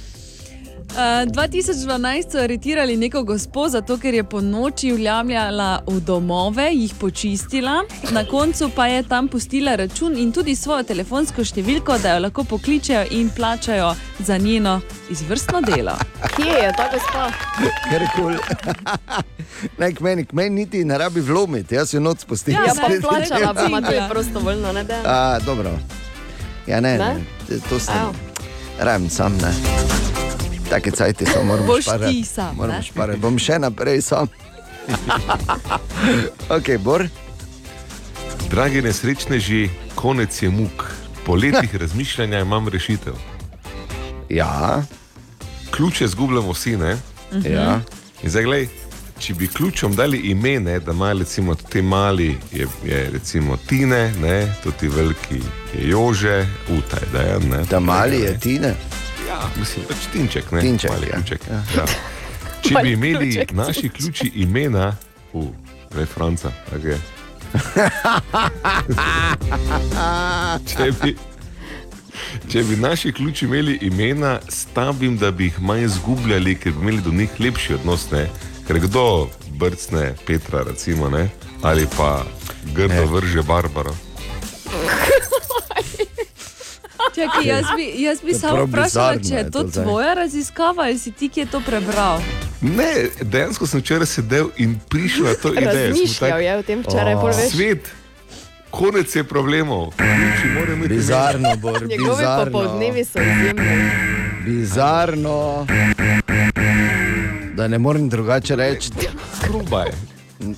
[0.92, 6.94] Uh, 2012 so aretirali neko gospo, zato ker je po noči vljamljala v domove, jih
[7.00, 12.20] počistila, na koncu pa je tam pustila račun in tudi svojo telefonsko številko, da jo
[12.26, 15.96] lahko pokličejo in plačajo za njeno izvrstno delo.
[16.36, 17.30] Kje je ta gospa?
[17.88, 18.36] Ker kul.
[19.78, 22.54] Naj k meni, k meni niti ne rabi vlomiti, jaz jo noč spustim.
[22.54, 25.00] Ja, pa plačala bi ima tudi prostovoljno, ne da.
[25.04, 25.72] A, dobro.
[26.66, 27.14] Ja, ne, ne?
[27.14, 27.24] Ne?
[27.48, 27.60] ne.
[27.68, 28.12] to sem.
[28.78, 30.21] Rajem sam, ne.
[30.72, 32.12] Take cajti so, moramo Boš šparati.
[32.12, 32.82] ti sam, Moramo ne?
[32.82, 34.26] šparati, bom še naprej sam.
[36.56, 37.04] ok, Bor.
[38.50, 40.84] Dragi nesrečneži, konec je muk.
[41.26, 43.12] Po letih razmišljanja imam rešitev.
[44.28, 44.82] Ja.
[45.70, 46.96] Ključe zgubljamo vsi, ne?
[47.32, 47.52] Mhm.
[47.52, 47.80] Ja.
[48.22, 48.68] In zdaj, glej,
[49.18, 54.54] če bi ključom dali ime, ne, da recimo ti mali, je, je recimo Tine, ne,
[54.62, 55.40] tudi veliki
[55.74, 57.64] je Jože, utaj, da je ne.
[57.70, 58.74] Da mali je Tine.
[59.28, 60.60] Ja, mislim, pač Tinček, ne.
[60.60, 61.12] Tinček, mali ja.
[61.12, 61.40] ključek.
[61.50, 61.62] Ja.
[61.76, 61.86] Ja.
[62.62, 64.96] Če bi imeli ključek, naši ključi imena,
[65.32, 65.44] uh,
[65.96, 67.00] ne Franca, tako je.
[70.72, 71.16] Če bi,
[72.48, 77.02] če bi naši ključi imeli imena, stavim, da bi jih manj izgubljali, ker bi imeli
[77.02, 78.10] do njih lepši odnos.
[78.10, 78.28] Ne?
[78.66, 79.28] Ker kdo
[79.58, 81.28] brcne Petra, recimo, ne?
[81.62, 82.24] ali pa
[82.74, 83.94] grdo vrže Barbaro.
[87.10, 89.84] Čakaj, jaz bi, jaz bi samo vprašala, bizarno če je to to zdaj.
[89.84, 92.20] tvoja raziskava ali si ti, ki je to prebral.
[92.62, 95.88] Ne, dejansko sem včeraj sedel in prišel na to idejo.
[95.88, 97.50] Razmišljal je o tem včeraj, pol veš.
[97.50, 97.90] Svet,
[98.72, 99.92] konec je problemov.
[100.88, 101.56] Bizarno.
[101.56, 102.44] Bor, Njegovi bizarno.
[102.46, 103.90] popoldnevi so izjemni.
[104.46, 105.66] Bizarno.
[107.54, 108.90] Da ne morem drugače reči.
[109.42, 109.90] Probaj.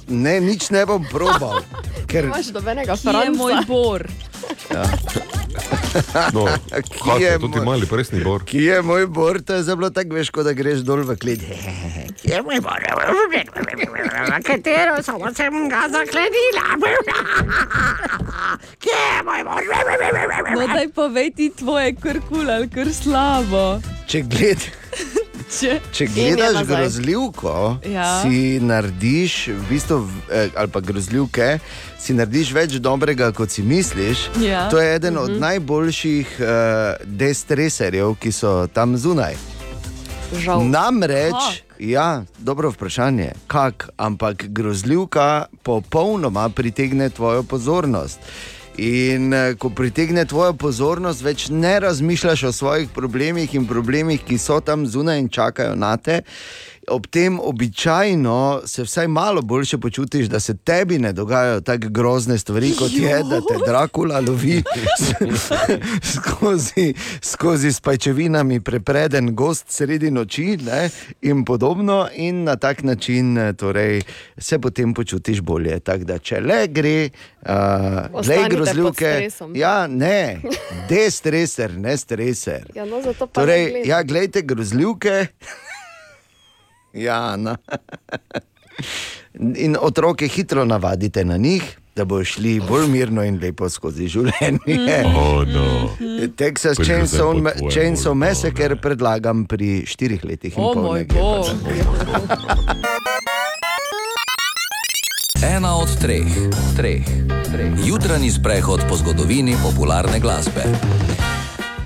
[0.08, 1.60] Ne, nič ne bom probal.
[2.06, 3.30] Ker, Imaš dobenega Kje je franca.
[3.32, 4.06] moj bor?
[4.70, 4.84] Ja.
[6.34, 8.42] No, Ki je Katja, to ti moj- mali, pa res ni bor.
[8.44, 11.44] Ki je moj bor, to je zelo tako, veš, kot da greš dol v klid.
[12.18, 12.80] Ki je moj bor,
[14.28, 16.66] na katero samo sem ga zaklenila.
[18.80, 19.62] Ki je moj bor.
[20.54, 23.78] No, daj povej ti tvoje krkul ali kar slabo.
[24.10, 24.70] Če gled.
[25.54, 28.22] Če, Če gledaš grozljivko, Ja.
[28.22, 31.58] si narediš, v bistvu, eh, ali pa grozljivke,
[31.98, 34.28] si narediš več dobrega, kot si misliš.
[34.40, 34.68] Ja.
[34.68, 35.40] To je eden od Mhm.
[35.40, 36.46] najboljših uh,
[37.04, 39.34] destreserjev, ki so tam zunaj.
[40.34, 40.64] Žal.
[40.64, 42.08] Namreč, ja,
[42.38, 45.28] dobro vprašanje, kak, ampak grozljivka
[45.62, 48.18] popolnoma pritegne tvojo pozornost.
[48.76, 54.38] In eh, ko pritegne tvojo pozornost, več ne razmišljaš o svojih problemih in problemih, ki
[54.38, 56.22] so tam zunaj in čakajo na te.
[56.88, 62.38] Ob tem običajno se vsaj malo boljše počutiš, da se tebi ne dogajajo tako grozne
[62.38, 64.62] stvari, kot je, da te Drakula lovi
[66.14, 70.90] skozi, skozi s pajčevinami prepreden gost sredi noči ne,
[71.22, 72.08] in podobno.
[72.14, 74.02] In na tak način torej,
[74.38, 75.80] se potem počutiš bolje.
[75.80, 77.08] Tako da, če le gre,
[77.42, 79.28] uh, le grozljivke.
[79.54, 80.40] Ja, ne,
[80.88, 82.70] destreser, ne streser.
[82.74, 85.26] Ja, no, Torej, ja, gledajte grozljivke.
[86.94, 87.56] Ja, na.
[89.34, 91.62] In otroke hitro navadite na njih,
[91.96, 94.60] da bodo šli bolj mirno in lepo skozi življenje.
[95.16, 95.90] Oh, no.
[96.36, 100.54] Texas Chainsaw, Ma- Chainsaw Massacre predlagam pri štirih letih.
[100.54, 101.46] in O pol moj bog.
[105.44, 106.30] Ena od treh,
[106.76, 107.04] treh,
[107.44, 107.72] treh.
[107.84, 110.64] Jutranji sprehod po zgodovini popularne glasbe.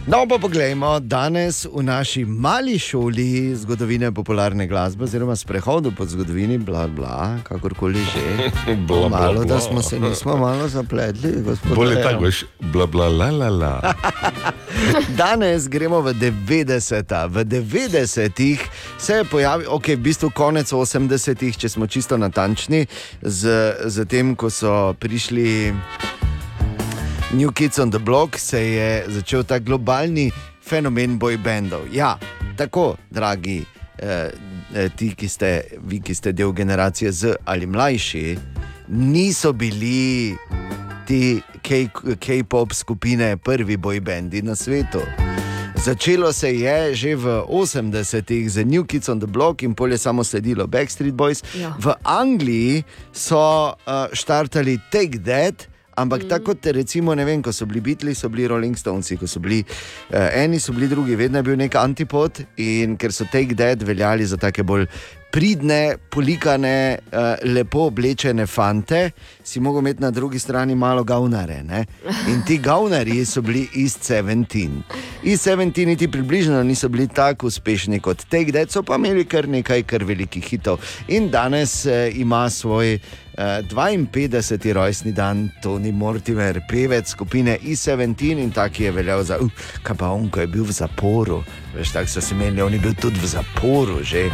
[0.08, 6.58] No, pa poglejmo, danes v naši mali šoli zgodovine popularne glasbe, oziroma sprehodu po zgodovini,
[6.58, 8.48] bla, bla, kakorkoli že.
[8.88, 9.60] Bla, bla, malo, da bla.
[9.60, 11.74] smo se nismo malo zapletli, gospod.
[11.74, 13.94] Bolje tako, veš, bla bla la la la.
[15.20, 17.26] Danes gremo v 90-ta.
[17.26, 18.64] V 90-ih
[18.98, 22.86] se je pojavil, ok, v bistvu konec 80-ih, če smo čisto natančni,
[23.22, 25.74] z, z tem, ko so prišli
[27.32, 30.30] New Kids on the Block, se je začel ta globalni
[30.64, 31.80] fenomen bojbendov.
[31.92, 32.18] Ja,
[32.56, 33.64] tako, dragi.
[33.98, 34.30] Eh,
[34.74, 38.38] eh, ti, ki ste, vi, ki ste del generacije Z ali mlajši,
[38.88, 40.36] niso bili
[41.06, 41.40] ti
[42.20, 45.00] K-pop skupine prvi bojbendi na svetu.
[45.84, 50.24] Začelo se je že v 80-ih z New Kids on the Block in polje samo
[50.24, 51.44] sledilo Backstreet Boys.
[51.54, 51.76] Ja.
[51.78, 55.77] V Angliji so uh, štartali Take That.
[55.98, 56.28] Ampak mm.
[56.30, 59.64] tako recimo, ne vem, ko so bili Beatles, so bili Rolling Stones, ko so bili
[59.64, 63.82] uh, eni, so bili drugi, vedno je bil nek antipod in ker so Take That
[63.82, 64.86] veljali za take bolj
[65.30, 69.10] pridne, polikane, uh, lepo oblečene fante,
[69.44, 71.62] si mogel imeti na drugi strani malo gavnare.
[71.62, 71.84] Ne?
[72.32, 74.68] In ti gavnari so bili iz 17.
[75.22, 79.48] Iz 17 niti približno niso bili tako uspešni kot Take That, so pa imeli kar
[79.48, 80.80] nekaj kar velikih hitov.
[81.08, 82.98] In danes uh, ima svoj.
[83.38, 84.72] Uh, 52.
[84.72, 89.50] rojstni dan Tony Mortimer, pevec skupine E17 in tako je veljal za, uh,
[89.82, 91.44] kaj pa on, ko je bil v zaporu.
[91.76, 94.24] Veš, tako so se menili, on je bil tudi v zaporu že.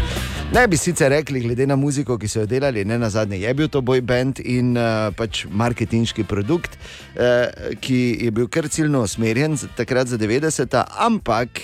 [0.57, 3.55] Ne bi sicer rekli, glede na muziko, ki so jo delali, ne na zadnje je
[3.55, 6.79] bil to boj band in uh, pač marketinški produkt,
[7.21, 10.81] uh, ki je bil kar ciljno usmerjen takrat za 90.
[10.97, 11.61] ampak.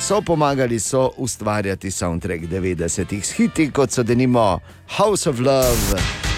[0.00, 4.62] So pomagali so ustvarjati soundtrack 90-ih s hiti, kot so denimo
[4.96, 6.29] House of Love.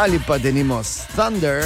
[0.00, 0.80] Ali pa denimo
[1.12, 1.64] Thunder.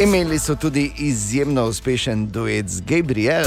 [0.00, 3.46] Imeli so tudi izjemno uspešen duet z Gabriel.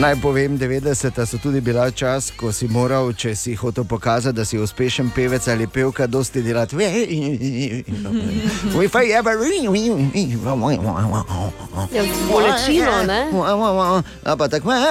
[0.00, 4.44] Naj povem, 90-ta so tudi bila čas, ko si moral, če si hotel pokazati, da
[4.44, 6.76] si uspešen pevec ali pevka, dosti delati.
[11.92, 13.28] Ja, bolečino, ne?
[14.24, 14.72] A pa tako.
[14.72, 14.88] Ja,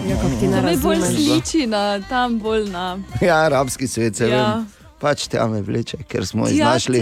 [0.00, 1.16] Ja, kako ti ne To me bolj razumeš.
[1.16, 2.98] sliči na tam, bolj na.
[3.20, 4.54] Ja, arabski svet se Ja.
[4.54, 4.83] vem.
[5.00, 7.00] Pač te me vleče, ker smo Tja iznašli,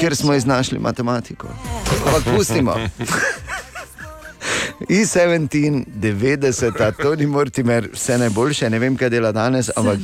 [0.00, 1.48] ker smo iznašli matematiko.
[2.06, 2.74] Ampak pustimo.
[4.78, 9.98] I17, 90, Toni Mortimer, vse najboljše, ne vem, kaj dela danes, ampak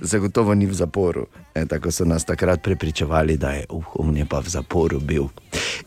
[0.00, 1.26] zagotovo ni v zaporu.
[1.54, 5.24] E, tako so nas takrat prepričevali, da je uh, on je pa v zaporu bil.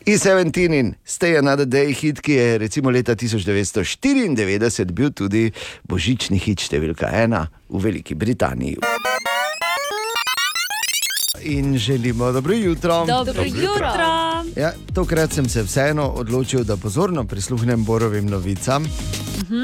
[0.06, 5.52] I17 in Stay Another Day hit, ki je recimo leta 1994 bil tudi
[5.84, 8.78] božični hit številka ena v Veliki Britaniji.
[11.42, 13.06] In želimo dobro jutro.
[13.06, 13.88] Dobro jutro.
[14.56, 18.84] Ja, tokrat sem se vseeno odločil, da pozorno prisluhnem Borovim novicam.
[19.44, 19.64] Mhm.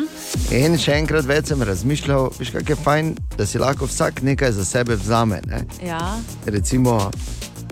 [0.51, 4.51] In še enkrat več sem razmišljal, veš, kako je fajn, da si lahko vsak nekaj
[4.51, 5.41] za sebe vzame.
[5.47, 5.61] Ne?
[5.85, 6.17] Ja.
[6.45, 7.11] Recimo,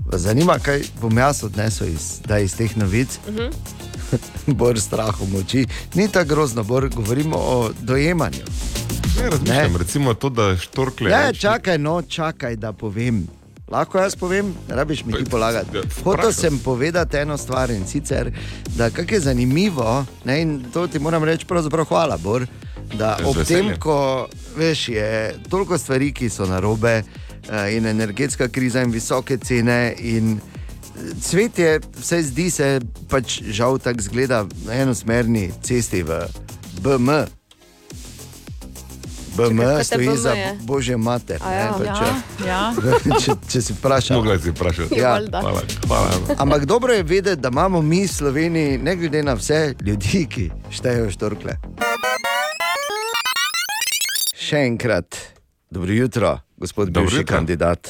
[0.06, 3.19] vas zanima, kaj bom jaz odnesel iz, da iz teh novic.
[3.27, 3.50] Mhm.
[4.59, 5.66] Bor strahom oči.
[5.95, 8.45] Ni tako grozno, bor, govorimo o dojemanju.
[9.17, 11.11] Ne, razmišljam, recimo to, da štorkle.
[11.11, 13.27] Ja, čakaj, no, čakaj, da povem.
[13.68, 15.78] Lahko jaz povem, ne rabiš mi ti polagati.
[16.04, 18.32] Hotel sem povedati eno stvar in sicer,
[18.76, 22.46] da kak je zanimivo, ne, in to ti moram reči, pravzaprav hvala, Bor,
[22.94, 27.02] da ob tem, ko veš, je toliko stvari, ki so narobe,
[27.50, 29.96] eh, in energetska kriza, in visoke cene.
[30.00, 30.40] In
[31.22, 32.80] svet je, vse zdi se,
[33.10, 36.24] pač žal tako zgleda na enosmerni cesti v
[36.82, 37.36] BM.
[39.38, 40.57] BM stoji za je?
[40.61, 41.38] Božjo mater.
[41.40, 41.74] A ne, ja.
[41.74, 42.11] pač, Ja,
[42.48, 42.61] ja.
[43.22, 44.17] če, če si vprašal.
[44.17, 44.95] Mogla si vprašati.
[44.95, 45.19] Ja.
[45.32, 46.11] Hvala, hvala.
[46.38, 50.45] Ampak dobro je vedeti, da imamo mi v Sloveniji, ne glede na vse ljudi, ki
[50.72, 51.57] štejejo štorkle.
[54.38, 55.17] Še enkrat,
[55.69, 57.35] dobro jutro, gospod Dobro bivši jutro.
[57.35, 57.90] kandidat.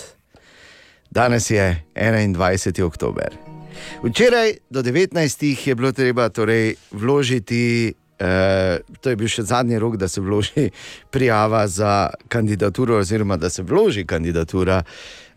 [1.09, 2.81] Danes je 21.
[2.83, 3.37] oktober.
[4.03, 5.13] Včeraj do 19.
[5.63, 10.69] je bilo treba torej vložiti, eh, to je bil še zadnji rok, da se vloži
[11.11, 14.83] prijava za kandidaturo, oziroma da se vloži kandidatura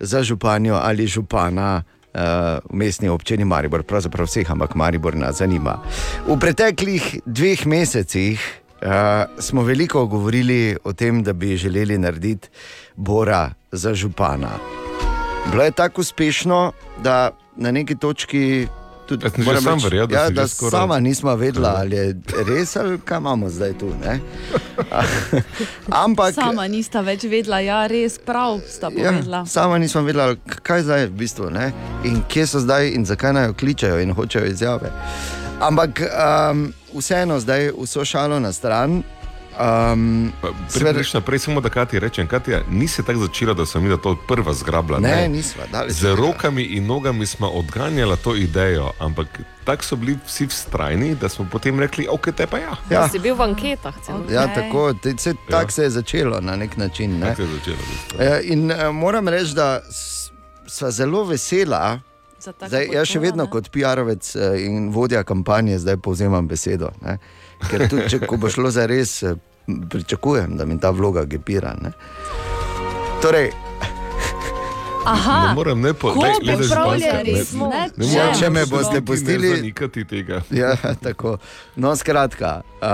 [0.00, 1.82] za županjo ali župana.
[2.14, 5.78] eh, V mestni občini Maribor, pravzaprav vseh, ampak Maribor nas zanima.
[6.26, 8.40] V preteklih dveh mesecih
[8.82, 12.48] uh, smo veliko govorili o tem, da bi želeli narediti
[12.96, 14.58] Bora za župana.
[15.50, 18.66] Bilo je tako uspešno, da na neki točki
[19.10, 22.06] tudi moram sam reči, verjel, da ja, da skoraj- sama nismo vedela, ali je
[22.46, 23.90] res ali kaj imamo zdaj tu.
[23.98, 24.20] ne.
[26.04, 29.46] Ampak Sama nista več vedela, ja, res prav sta Ja, povedala.
[29.46, 31.72] sama nismo vedela, kaj zdaj je v bistvu ne?
[32.04, 34.90] in kje so zdaj in zakaj naj jo kličejo in hočejo izjave.
[35.60, 39.02] Ampak um, vseeno, zdaj vso šalo na stran.
[39.52, 40.32] Um,
[40.72, 44.52] Prvič naprej, samo da Kati rečem, Katja, nisi tako začela, da sem videla to prva
[44.52, 44.98] zgrabla.
[44.98, 49.26] Ne, nisva, daleč Z rokami in nogami smo odganjali to idejo, ampak
[49.64, 52.76] tako so bili vsi vztrajni, da smo potem rekli, ok, te pa ja.
[52.90, 53.08] Ja.
[53.08, 53.94] Si bil v anketah.
[54.00, 54.24] celo.
[54.30, 57.18] Ja, tako, te- se, tako se je začelo na nek način.
[57.18, 57.26] Ne?
[57.26, 57.78] Tako se je začelo.
[58.20, 60.30] E, In uh, moram reči, da s-
[60.66, 62.00] sva zelo vesela.
[62.40, 63.50] Zdaj, jaz še vedno ne?
[63.50, 66.88] kot PR-ovec eh, in vodja kampanje zdaj povzemam besedo.
[67.02, 67.18] Ne?
[67.62, 69.34] Ker tudi, če bo šlo za res, eh,
[69.86, 71.74] pričakujem, da mi ta vloga gepira.
[71.76, 71.92] Ne?
[73.20, 73.50] Torej,
[75.02, 77.68] Aha, Ne morem ne po- ko glej, glej, da pripravljeni županska- smo.
[77.68, 80.42] Ne Ne, morem če me boste ne pustili- zanikati tega.
[80.50, 81.38] Ja, tako.
[81.76, 82.88] No, skratka, uh,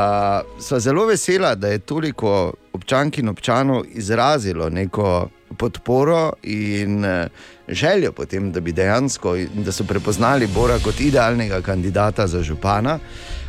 [0.61, 2.31] sva zelo vesela, da je toliko
[2.73, 7.27] občank in občanov izrazilo neko podporo in uh,
[7.69, 12.99] željo potem, da bi dejansko da so prepoznali Bora kot idealnega kandidata za župana.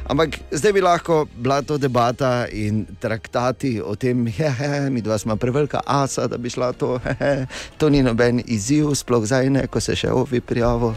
[0.08, 5.36] Ampak zdaj bi lahko bila to debata in traktati o tem, da mi dva smo
[5.36, 7.00] prevelika asa, da bi šla to.
[7.04, 10.94] Hehe, to ni noben izziv, sploh zdaj ne, ko se še ovi prijavo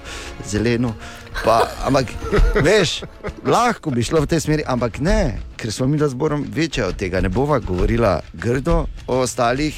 [0.47, 0.94] zeleno.
[1.42, 2.14] Pa, ampak,
[2.62, 3.00] veš,
[3.47, 6.98] lahko bi šlo v tej smeri, ampak ne, ker smo mi da zborom večja od
[7.02, 7.20] tega.
[7.20, 9.74] Ne bova govorila grdo o ostalih,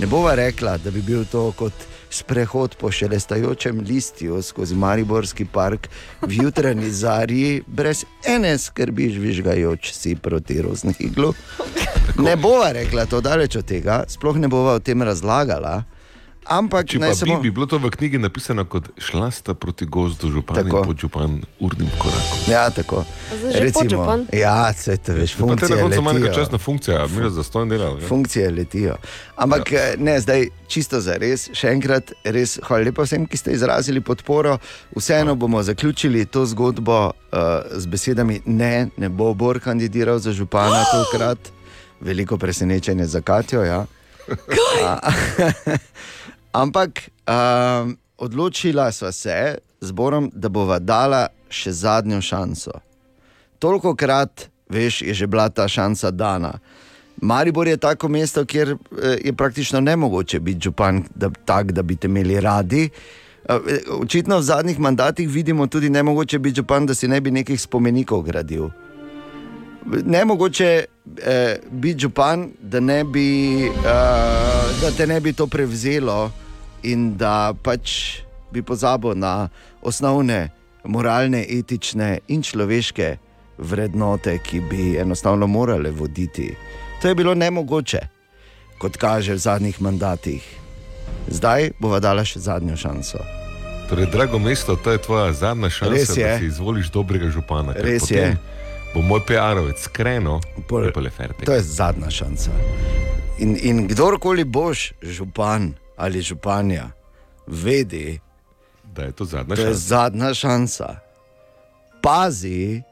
[0.00, 5.88] ne bova rekla, da bi bil to kot sprehod po šelestajočem listju skozi Mariborski park
[6.22, 11.34] v jutranji zarji, brez ene skrbi, žvižgajoč si proti roznihiglu.
[12.18, 15.82] Ne bova rekla to daleč od tega, sploh ne bova o tem razlagala.
[16.46, 17.40] Ampak Če pa naj bi, samo.
[17.40, 20.82] bi bilo to v knjigi napisano kot šla sta proti gozdu župan in Tako.
[20.84, 22.38] podžupan urnim korakom.
[22.46, 23.04] Ja, tako.
[23.72, 24.26] Podžupan?
[24.30, 26.34] Ja, se te veš, Pa te na funkcije koncu ima neka letijo.
[26.36, 28.02] časna funkcija, mi za stojno delali.
[28.02, 28.08] ja.
[28.08, 28.96] Funkcije letijo.
[29.36, 29.96] Ampak ja.
[29.98, 34.58] ne, zdaj čisto za res, še enkrat, res hvala lepa vsem, ki ste izrazili podporo.
[34.92, 37.38] Vseeno bomo zaključili to zgodbo uh,
[37.72, 41.38] z besedami: ne, ne bo Bor kandidiral za župana tokrat.
[42.00, 43.64] Veliko presenečenje za Katijo.
[43.64, 43.86] Ja.
[44.84, 44.98] A,
[46.54, 52.78] Ampak um, odločila sva se z Borom, da bova dala še zadnjo šanso.
[53.58, 56.58] Toliko krat, veš, je že bila ta šansa dana.
[57.22, 61.96] Maribor je tako mesto, kjer eh, je praktično nemogoče biti župan, da, tak, da bi
[61.96, 62.88] te imeli radi.
[63.48, 63.58] Eh,
[63.98, 68.22] Očitno v zadnjih mandatih vidimo tudi nemogoče biti župan, da si ne bi nekih spomenikov
[68.22, 68.70] gradil.
[70.06, 70.70] Ne mogoče
[71.18, 76.43] eh, biti župan, da, ne bi, eh, da te ne bi to prevzelo
[76.84, 78.20] in da pač
[78.52, 79.48] bi pozabil na
[79.82, 80.50] osnovne
[80.84, 83.16] moralne, etične in človeške
[83.58, 86.54] vrednote, ki bi enostavno morale voditi.
[87.02, 88.00] To je bilo nemogoče,
[88.78, 90.42] kot kaže v zadnjih mandatih.
[91.28, 93.20] Zdaj bova dala še zadnjo šanso.
[93.88, 96.28] Torej, drago mesto, to je tvoja zadnja šansa, je.
[96.28, 97.76] da si izvoliš dobrega župana.
[97.76, 98.36] Res je.
[98.94, 101.44] Bo moj PR-ovec skrenil, Pol- pa le fertik.
[101.48, 102.54] To je zadnja šansa.
[103.38, 106.90] In, in kdorkoli boš župan ali županja,
[107.46, 108.20] vedi,
[108.94, 109.80] da je to zadnja to je šansa.
[109.80, 110.96] zadnja šansa.
[112.02, 112.82] Pazi,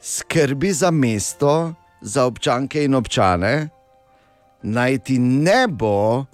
[0.00, 3.68] skrbi za mesto, za občanke in občane,
[4.62, 6.24] naj ti ne bo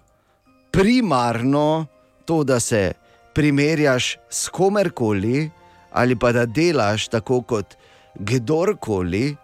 [0.71, 1.87] primarno
[2.25, 2.93] to, da se
[3.35, 5.51] primerjaš s komerkoli
[5.91, 7.75] ali pa da delaš tako kot
[8.15, 9.37] kdorkoli,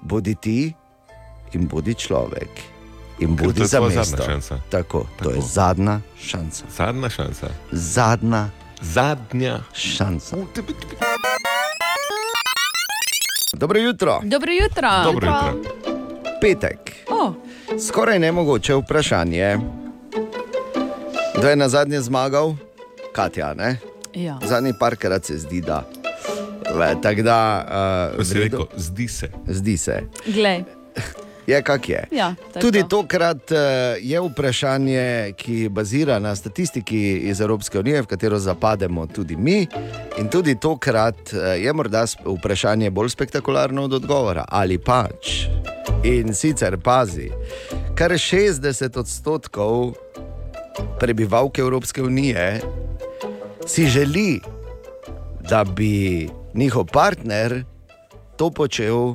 [0.00, 0.72] bodi ti
[1.52, 2.79] in bodi človek.
[3.20, 4.22] In bodi je za mesto.
[4.24, 4.58] šansa.
[4.70, 6.64] Tako, to je zadnja šansa.
[6.76, 7.46] Zadnja šansa.
[7.72, 8.48] Zadnja,
[8.82, 10.36] Zadnja šansa.
[13.52, 14.20] Dobro jutro.
[14.22, 14.88] Dobro jutro.
[15.04, 15.70] Dobro jutro.
[16.40, 16.92] Petek.
[17.10, 17.34] O,
[17.78, 19.58] Skoraj nemogoče vprašanje.
[21.36, 22.54] Kdo je na zadnje zmagal?
[23.12, 23.78] Katja, ne?
[24.14, 24.38] ja.
[24.46, 25.88] Zadnji parkrat se zdi, da.
[26.74, 27.66] Le, Tako da.
[28.18, 29.30] Uh, rekel, zdi se.
[29.48, 30.02] Zdi se.
[30.26, 30.64] Glej.
[31.50, 32.04] Je kak je.
[32.10, 32.88] Ja, Tudi to.
[32.88, 33.58] tokrat uh,
[33.98, 39.66] je vprašanje, ki bazira na statistiki iz Evropske unije, v katero zapademo tudi mi.
[40.18, 45.48] In tudi tokrat uh, je morda vprašanje bolj spektakularno od odgovora, ali pač.
[46.04, 47.30] In sicer pazi,
[47.98, 49.94] kar 60 odstotkov
[51.00, 52.60] prebivalk Evropske unije
[53.66, 54.40] si želi,
[55.50, 57.64] da bi njihov partner
[58.36, 59.14] to počel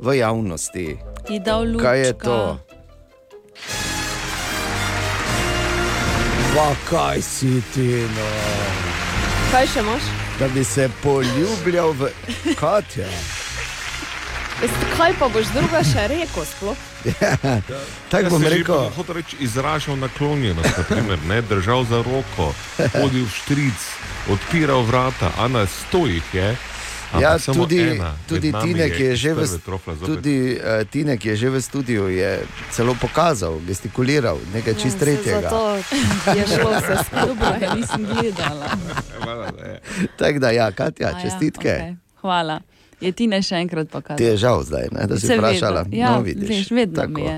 [0.00, 1.09] v javnosti.
[1.30, 1.82] Ti dal luč.
[1.82, 2.58] Kaj je to?
[6.54, 8.26] Pa kaj si ti, no?
[9.52, 10.08] Kaj še imaš?
[10.40, 12.10] Da bi se poljubljal v
[12.58, 13.06] Katja.
[14.58, 16.48] Veste, Kaj pa boš druga še rekel?
[16.50, 16.82] Sploh?
[18.12, 18.90] Tako bom rekel.
[18.98, 22.50] Hoče reči, izražal naklonjenost, naprimer, ne, držal za roko,
[22.98, 23.86] hodil v štric,
[24.34, 26.50] odpiral vrata, a na stojih je.
[27.12, 29.40] Ja, tudi, ena tudi Tine, ki je že v,
[29.98, 32.38] tudi, uh, Tine, ki je že v studiu, je
[32.70, 35.40] celo pokazal, gestikuliral nekaj čist tretjega.
[35.40, 35.74] Ja, Zato
[36.30, 37.58] je šlo vse skupaj.
[37.58, 38.66] Ga nisem gledala.
[40.16, 41.72] Tako da, ja, Katja, A ja, čestitke.
[41.72, 41.94] okej.
[42.20, 42.60] Hvala.
[43.00, 44.16] Je ti ne še enkrat pokazal?
[44.16, 45.48] Ti je žal zdaj, ne, da si Seveda.
[45.48, 45.80] vprašala.
[45.90, 46.48] Ja, no, vidiš.
[46.48, 47.10] veš, vedno Tako.
[47.10, 47.36] mi je.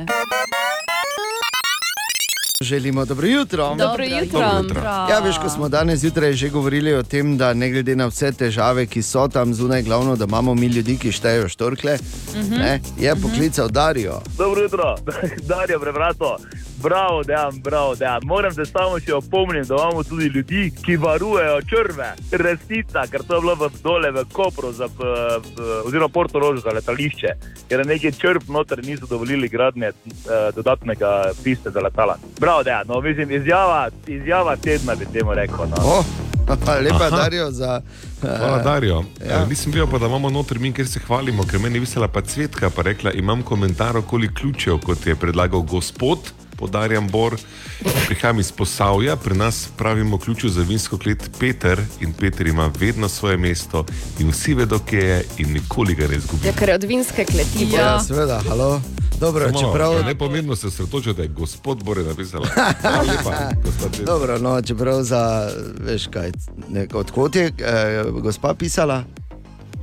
[2.62, 3.74] Želimo dobro jutro.
[3.74, 4.41] Dobro jutro.
[4.41, 4.82] Dobro jutro.
[4.82, 8.32] Ja, veš, ko smo danes zjutraj že govorili o tem, da ne glede na vse
[8.32, 11.99] težave, ki so tam zunaj, glavno, da imamo mi ljudi, ki štejejo štorkle,
[12.34, 12.55] Mhm.
[12.55, 14.20] ne, je poklical Darijo.
[14.39, 14.97] Dobro jutro,
[15.50, 16.36] Darjo Prebrato.
[16.83, 18.20] Bravo, dejan, bravo, dejan.
[18.25, 23.35] Moram se samo še opomniti, da imamo tudi ljudi, ki varujejo črve, resnica, ker to
[23.35, 25.12] je bilo v dole v Kopru, za, v,
[25.57, 27.35] v, oziroma Portorožu za letališče,
[27.69, 32.19] ker je neki črp noter niso dovolili gradnje eh, dodatnega piste za letala.
[32.41, 35.69] Bravo, dejan, no, mislim, izjava, izjava tedna bi temu rekel.
[35.70, 35.77] No.
[35.86, 36.05] Oh,
[36.83, 37.17] lepa, Aha.
[37.17, 37.81] Darijo, za.
[38.20, 39.05] Hvala, Darijo.
[39.27, 39.33] ja.
[39.33, 39.47] Ja.
[39.47, 42.20] Nisem bil pa, da imamo noter mi, ker se hvalimo, ker meni je visela pa
[42.20, 46.42] cvetka, pa rekla, imam komentar okoli ključev, kot je predlagal gospod.
[46.62, 47.36] Podarjam Bor,
[48.07, 53.08] prihajam iz Posavja, pri nas pravimo ključu za vinsko klet Peter in Peter ima vedno
[53.08, 53.84] svoje mesto
[54.18, 56.47] in vsi vedo, kje je in nikoli ga ne izgubi.
[56.47, 57.68] Ja, ker je od vinske kleti.
[57.74, 58.81] Ja, seveda, halo.
[59.20, 59.92] Dobro, Samo čeprav.
[59.92, 62.42] malo, Nepomembno se sredotočite, da je gospod Bor je napisal.
[64.07, 65.50] Dobro, no, čeprav za,
[65.81, 66.32] veš kaj,
[66.68, 69.05] nek, odkot je eh, gospa pisala?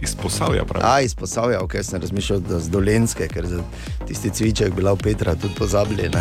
[0.01, 0.85] Iz Posavja, pravi.
[0.85, 3.59] A, iz Posavja, ok, sem razmišljal, da z Dolenske, ker za
[4.07, 6.09] tisti cviček bila v Petra tudi pozabili.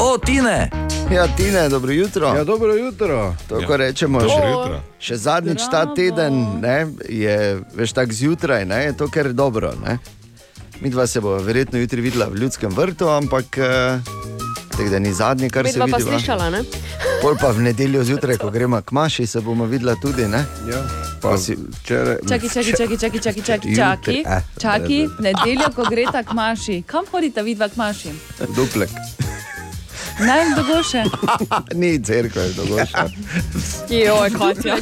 [0.00, 0.70] O, Tine!
[1.10, 2.26] Ja, Tine, dobro jutro.
[2.28, 3.34] Ja, dobro jutro.
[3.48, 4.80] To, Ja, ko rečemo, dobro še, jutro.
[5.00, 6.76] še zadnjič ta teden ne,
[7.08, 7.36] je
[7.74, 9.72] veš tako zjutraj, ne, je to kar dobro.
[9.84, 9.98] Ne.
[10.80, 14.00] Mi dva se bomo verjetno jutri videla v ljudskem vrtu, ampak eh,
[14.76, 16.10] tako da ni zadnji, kar se Vidva pa vidi.
[16.10, 16.60] slišala, ne?
[17.22, 20.26] Pol pa v nedeljo zjutraj, ko gremo k Maši, se bomo videla tudi.
[20.26, 20.44] Ne?
[20.66, 20.82] Ja,
[21.16, 22.16] Pa pa si- včeraj.
[22.22, 26.32] Čakaj, čakaj, čakaj, čakaj, čakaj, čakaj, čakaj, eh, čakaj, v nedeljo, ko gre ta k
[26.32, 26.82] maši.
[26.82, 28.10] Kam hodita vidva k maši?
[28.48, 28.90] Duplek.
[30.18, 31.02] Naj jim dogoše.
[31.74, 33.08] ni crkve, dogoša.
[33.90, 34.76] Joj, Katja.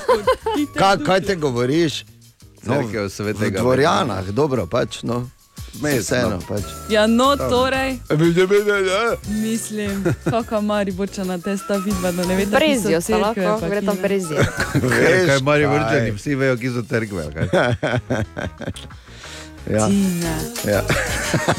[0.75, 2.05] Kaj, kaj te govoriš?
[2.61, 5.03] Cerkev v svetega dvorjanah, dobro pač.
[5.03, 5.27] No.
[5.75, 6.63] Vseeno, pač.
[6.89, 7.99] Ja, no, torej.
[9.29, 13.97] Mislim, kako mari bočana testa vidva, da ne ve, da Brezijo se lahko, gre tam
[14.03, 14.39] brezijo.
[14.73, 15.75] Kaj, kaj Mari kaj.
[15.75, 16.83] vrčani, vsi vejo, ki so
[17.31, 17.49] kaj?
[19.67, 19.89] Ja.
[20.65, 20.83] Ja.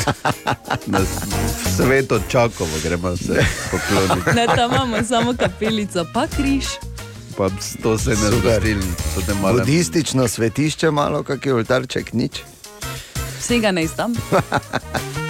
[0.86, 1.26] Na s-
[1.66, 4.30] v sveto čakovo gremo se pokloniti.
[4.36, 6.66] Ne, tam imamo samo kapelico, pa križ.
[7.38, 8.84] Pa 107 zgodilni,
[9.16, 9.60] so te male.
[9.60, 12.44] Budistično svetišče, malo kakšen oltarček, nič.
[13.40, 14.14] Vsega ne izdam.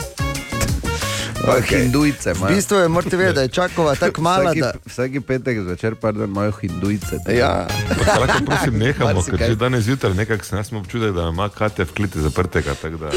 [1.46, 2.56] Pa hindujce V imajo.
[2.56, 4.74] bistvu je, morate vedeti, da je čakova tako mala, Vsaki, da...
[4.86, 7.20] vsaki petek zvečer pardon, imajo hindujce.
[7.38, 7.68] Ja.
[8.06, 11.86] Pa Lahko prosim nehamo, ker že danes zjutraj nekako sem imel občutek, da ima Katja
[11.86, 12.72] v kleti zaprtega.
[13.00, 13.10] Da,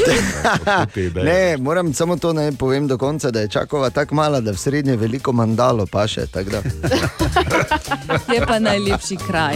[0.71, 1.25] ja, ideje.
[1.25, 4.57] Ne, moram samo to ne povem do konca, da je čakova tako mala, da v
[4.57, 6.21] srednje veliko mandalo paše.
[8.33, 9.55] Je pa najlepši kraj.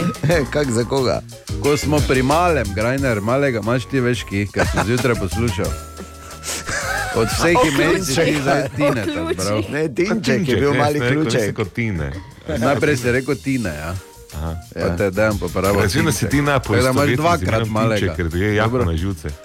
[0.50, 1.20] Kak za koga?
[1.62, 5.70] Ko smo pri malem, Grajner, malega imaš ti veš, ki ker sem zjutraj poslušal.
[7.14, 8.24] Od vseh O, imen si ključek.
[8.26, 8.88] ti zdaj tine.
[8.90, 9.36] O, tam ključek.
[9.36, 9.62] bral.
[9.70, 11.58] Ne, Tinček je bil mali ključek.
[11.74, 12.12] Tine.
[12.58, 13.94] Najprej si rekel tine, ja.
[14.34, 14.56] Aha.
[14.74, 15.82] Pa te dajem popraviti.
[15.82, 18.06] Razumem, da si ti na Tako da imaš dvakrat malega.
[18.06, 18.84] Tinček, ker je jako Dobro.
[18.84, 19.28] na živce.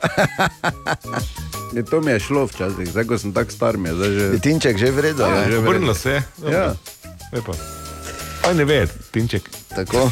[1.69, 4.23] Je, to mi je šlo včasih, zdaj ko sem tako star, mi je zdaj že.
[4.25, 5.25] Je Tinček že vredno?
[5.25, 5.57] Ja, že.
[5.57, 6.23] Obrnilo se je.
[6.49, 6.73] Ja.
[7.33, 7.53] Lepo.
[8.41, 9.49] Aj ne ve, Tinček.
[9.69, 10.09] Tako.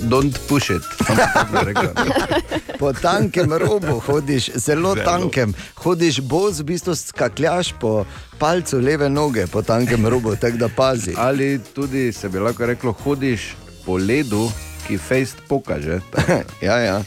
[0.00, 0.82] Don't push it.
[2.78, 5.04] Po tankem robu hodiš, zelo Zelo.
[5.04, 8.04] tankem, hodiš bos, v bistvu skakljaš po
[8.38, 11.14] palcu leve noge, po tankem robu, tako da pazi.
[11.16, 14.50] Ali tudi se bi lahko reklo, hodiš po ledu,
[14.86, 16.00] ki fejst pokaže.
[16.68, 17.02] ja, ja.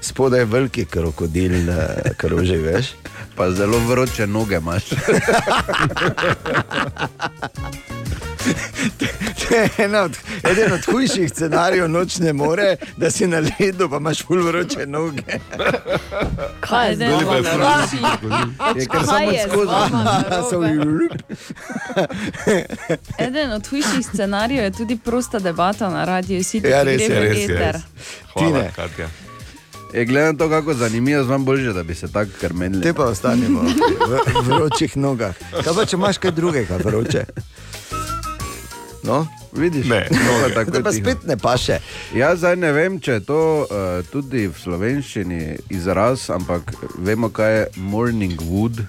[0.00, 2.86] Spodaj je veliki krokodil, eh, kroži, veš.
[3.36, 4.84] Pa zelo vroče noge imaš.
[9.42, 13.96] To je ena od, eden od hujših scenarijev nočne more, da si na ledu, pa
[13.96, 15.22] imaš ful vroče noge.
[16.60, 18.80] Kaj je Eden z vama od narobe?
[18.80, 19.66] Je kar Kaj samo je z skozi.
[19.66, 20.50] vama narobe?
[20.50, 21.12] So ljup.
[23.18, 27.16] Eden od hujših scenarijev je tudi prosta debata na radiju City, Ja, ki res gre
[27.16, 27.44] je, res je.
[27.46, 27.76] eter.
[28.32, 28.70] Hvala, Tine.
[28.76, 29.08] Katja.
[29.92, 32.82] Je, gledam to, kako zanimivo, znam bolje, da bi se tako krmenili.
[32.82, 35.34] Te pa ostanemo v v vročih nogah.
[35.54, 37.24] Kaj pa če imaš kaj drugega vroče?
[39.02, 40.54] No, Vidiš, Ne, noge.
[40.54, 41.78] tako da spet ne paše.
[42.14, 46.62] Jaz zdaj ne vem, če je to uh, tudi v slovenščini izraz, ampak
[46.98, 48.80] vemo, kaj je morning wood.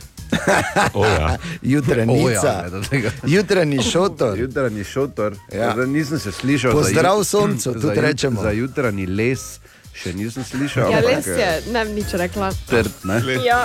[0.94, 1.38] O, ja.
[1.74, 3.12] Jutranjica, do tega.
[3.26, 4.40] jutranji šotor.
[4.40, 5.36] Jutranji šotor.
[5.52, 5.60] Ja.
[5.60, 5.74] Ja.
[5.74, 6.72] Zdaj, nisem se slišal.
[6.72, 8.42] za Pozdrav soncu, za tudi rečemo.
[8.42, 9.60] Za jutranji les
[9.94, 10.92] še nisem slišal.
[10.92, 12.50] Ja, les je, ne bom nič rekla.
[12.70, 13.20] Trd, ne?
[13.46, 13.60] Ja.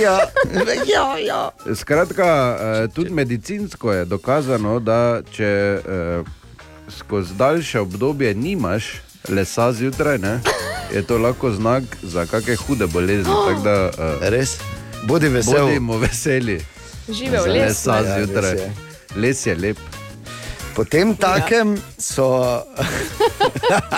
[0.00, 0.16] Ja,
[0.94, 1.40] ja, ja.
[1.74, 6.32] Skratka, eh, tudi medicinsko je dokazano, da če eh,
[6.98, 8.94] skozi daljše obdobje nimaš
[9.28, 10.40] lesa zjutraj, ne,
[10.94, 13.32] je to lahko znak za kakšne hude bolezni.
[13.46, 14.56] tako Da, eh, Res,
[15.04, 15.66] bodi vesel.
[15.68, 16.60] Bodimo veseli.
[17.08, 17.64] Žive v za lesu.
[17.68, 18.52] lesa Ja, zjutraj.
[18.52, 18.84] res.
[19.16, 19.97] Les je lep.
[20.78, 22.62] Potem takem so,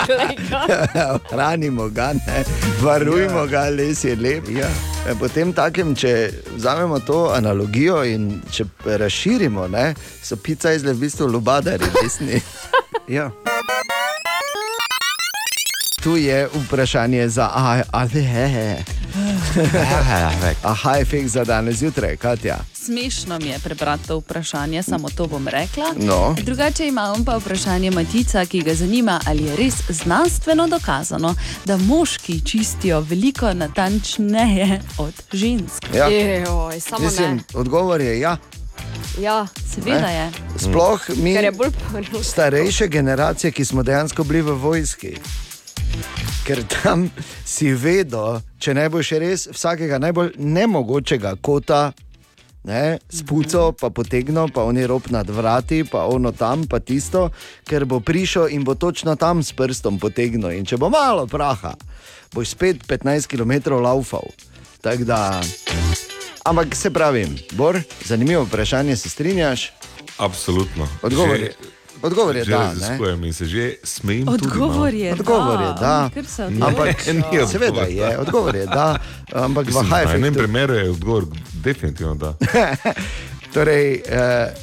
[0.07, 0.65] Glej ga.
[1.31, 2.41] hranimo ga, ne?
[2.81, 4.49] varujmo ga, les je lep.
[4.49, 4.65] Ja.
[5.05, 6.13] E, Potem takem, če
[6.55, 8.65] vzamemo to analogijo in če
[8.97, 9.91] razširimo, ne,
[10.23, 12.41] so pica izle v bistvu lubadari, desni.
[13.07, 13.29] Ja.
[16.01, 18.77] Tu je vprašanje za A- ali he.
[20.63, 22.57] Aha, efekt za danes zjutraj, Katja.
[22.75, 25.93] Smešno mi je prebrati to vprašanje, samo to bom rekla.
[25.97, 26.35] No.
[26.39, 32.41] Drugače imam pa vprašanje Matica, ki ga zanima, ali je res znanstveno dokazano, da moški
[32.41, 35.83] čistijo veliko natančneje od žensk.
[35.95, 36.07] Ja.
[36.07, 37.41] Joj, samo Mislim, ne.
[37.53, 38.37] odgovor je ja.
[39.19, 40.13] Ja, Seveda Ne?
[40.15, 40.31] je.
[40.57, 42.23] Sploh mi, ker je bolj prvo.
[42.23, 45.17] starejše generacije, ki smo dejansko bili v vojski.
[46.45, 47.09] Ker tam
[47.45, 51.91] si vedo, če ne boš res vsakega najbolj nemogočega kota,
[52.63, 57.29] ne, spuco, pa potegnil, pa oni rob nad vrati, pa ono tam, pa tisto,
[57.65, 60.51] ker bo prišel in bo točno tam s prstom potegnil.
[60.57, 61.73] In če bo malo praha,
[62.33, 64.29] boš spet 15 km laufal.
[64.81, 65.41] Tako da.
[66.45, 69.71] Ampak se pravi, Bor, zanimivo vprašanje, se strinjaš?
[70.17, 70.87] Absolutno.
[71.01, 71.53] Odgovor Že- je,
[72.01, 72.59] odgovor je Že da.
[72.59, 72.65] ne?
[72.65, 74.27] raziskujem in se že smejim.
[74.27, 76.09] Odgovor je, Odgovor je da.
[76.13, 77.47] Ker se Ne, Ampak, ni odgovor.
[77.47, 78.97] seveda je, odgovor je da,
[79.33, 82.33] ampak v Mislim, Na enem primeru je odgovor definitivno da.
[83.53, 84.53] Torej, eh,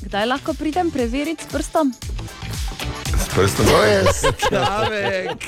[0.00, 1.92] Kdaj lahko pridem preveriti s prstom?
[3.18, 3.66] S prstom.
[3.66, 5.42] to je stavek,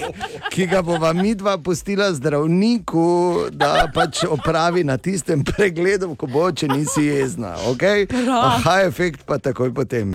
[0.51, 3.07] ki ga bova mi dva pustila zdravniku,
[3.51, 7.55] da pač opravi na tistem pregledu, ko bo, če nisi jezna.
[7.69, 8.11] Okay?
[8.29, 10.11] Aha, efekt pa takoj potem.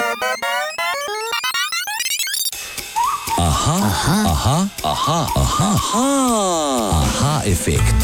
[3.66, 7.98] Aha, Aha, aha, aha, aha, aha, aha, efekt.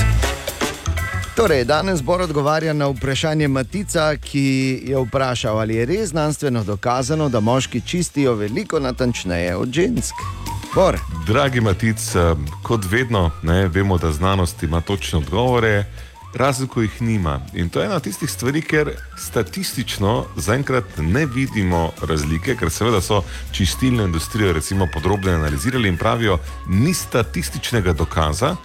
[1.35, 7.29] Torej, danes zbor odgovarja na vprašanje Matica, ki je vprašal, ali je res znanstveno dokazano,
[7.29, 10.15] da moški čistijo veliko natančneje od žensk.
[10.75, 10.97] Bor.
[11.27, 15.85] Dragi Matic, eh, kot vedno, ne, vemo, da znanost ima točne odgovore,
[16.33, 17.39] razen ko jih nima.
[17.53, 23.01] In to je ena od tistih stvari, ker statistično zaenkrat ne vidimo razlike, ker seveda
[23.01, 28.55] so čistilno industrijo recimo podrobno analizirali in pravijo, ni statističnega dokaza,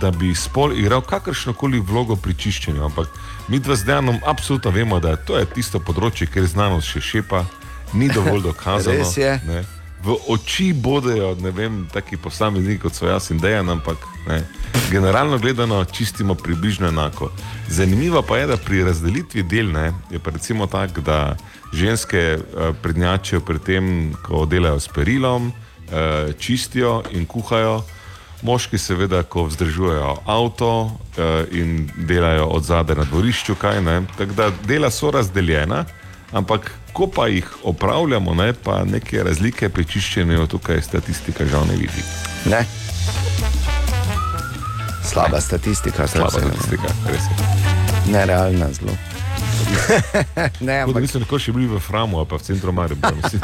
[0.00, 2.84] da bi spol igral kakršno koli vlogo pri čiščenju.
[2.84, 3.08] Ampak
[3.48, 7.44] mi dva z Dejanom absolutno vemo, da to je tisto področje, kjer znanost še šepa,
[7.92, 8.98] ni dovolj dokazano.
[8.98, 9.38] Res je.
[9.46, 9.81] Ne.
[10.02, 14.42] V oči bodejo, ne vem, taki posamezniki kot so jaz in dejan, ampak ne.
[14.90, 17.30] generalno gledano čistimo približno enako.
[17.68, 21.36] Zanimivo pa je, da pri razdelitvi del ne, je recimo tako, da
[21.72, 27.82] ženske eh, prednjačijo pri tem, ko delajo s perilom, eh, čistijo in kuhajo.
[28.42, 34.02] Moški, seveda, ko vzdržujejo avto eh, in delajo od zadaj na dvorišču, kaj ne.
[34.18, 35.84] Tako da dela so razdeljena,
[36.32, 41.76] ampak ko pa jih opravljamo, ne, pa neke razlike pri čiščenju tukaj statistika žal ne
[41.76, 42.02] vidi.
[42.46, 42.64] Ne.
[45.04, 46.54] Slaba statistika, Slaba to je vse, ne.
[46.54, 48.12] statistika, res je.
[48.12, 48.92] Nerealna zelo.
[50.60, 53.14] ne, Ampak nisem nikoli še bil v Framu, ali pa v centru Maribora.
[53.14, 53.40] mislim.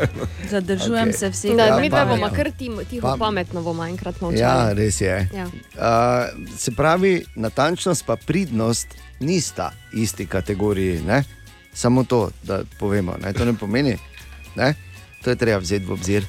[0.52, 1.14] Zadržujem Okej.
[1.14, 1.18] okay.
[1.18, 1.56] se vseh.
[1.56, 4.42] Da, Ja, mi pa bomo kar tiho Pa- pametno bomo enkrat naučili.
[4.42, 5.28] Ja, res je.
[5.34, 5.46] Ja.
[5.46, 8.88] Uh, se pravi, natančnost in pridnost
[9.20, 11.00] nista isti kategoriji.
[11.06, 11.24] Ne?
[11.80, 13.14] Samo to, da povemo.
[13.22, 13.32] Ne?
[13.32, 13.96] To ne pomeni,
[14.54, 14.74] ne?
[15.24, 16.24] to je treba vzeti v obzir.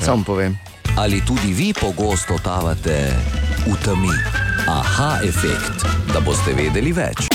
[0.00, 0.58] Samo povem.
[0.96, 3.10] Ali tudi vi pogosto totavate
[3.66, 4.14] v temi?
[4.68, 5.82] Aha efekt,
[6.14, 7.26] da boste vedeli več.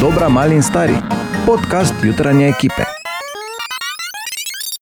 [0.00, 0.96] Dobra, mali in stari.
[1.44, 2.99] Podcast jutranje ekipe.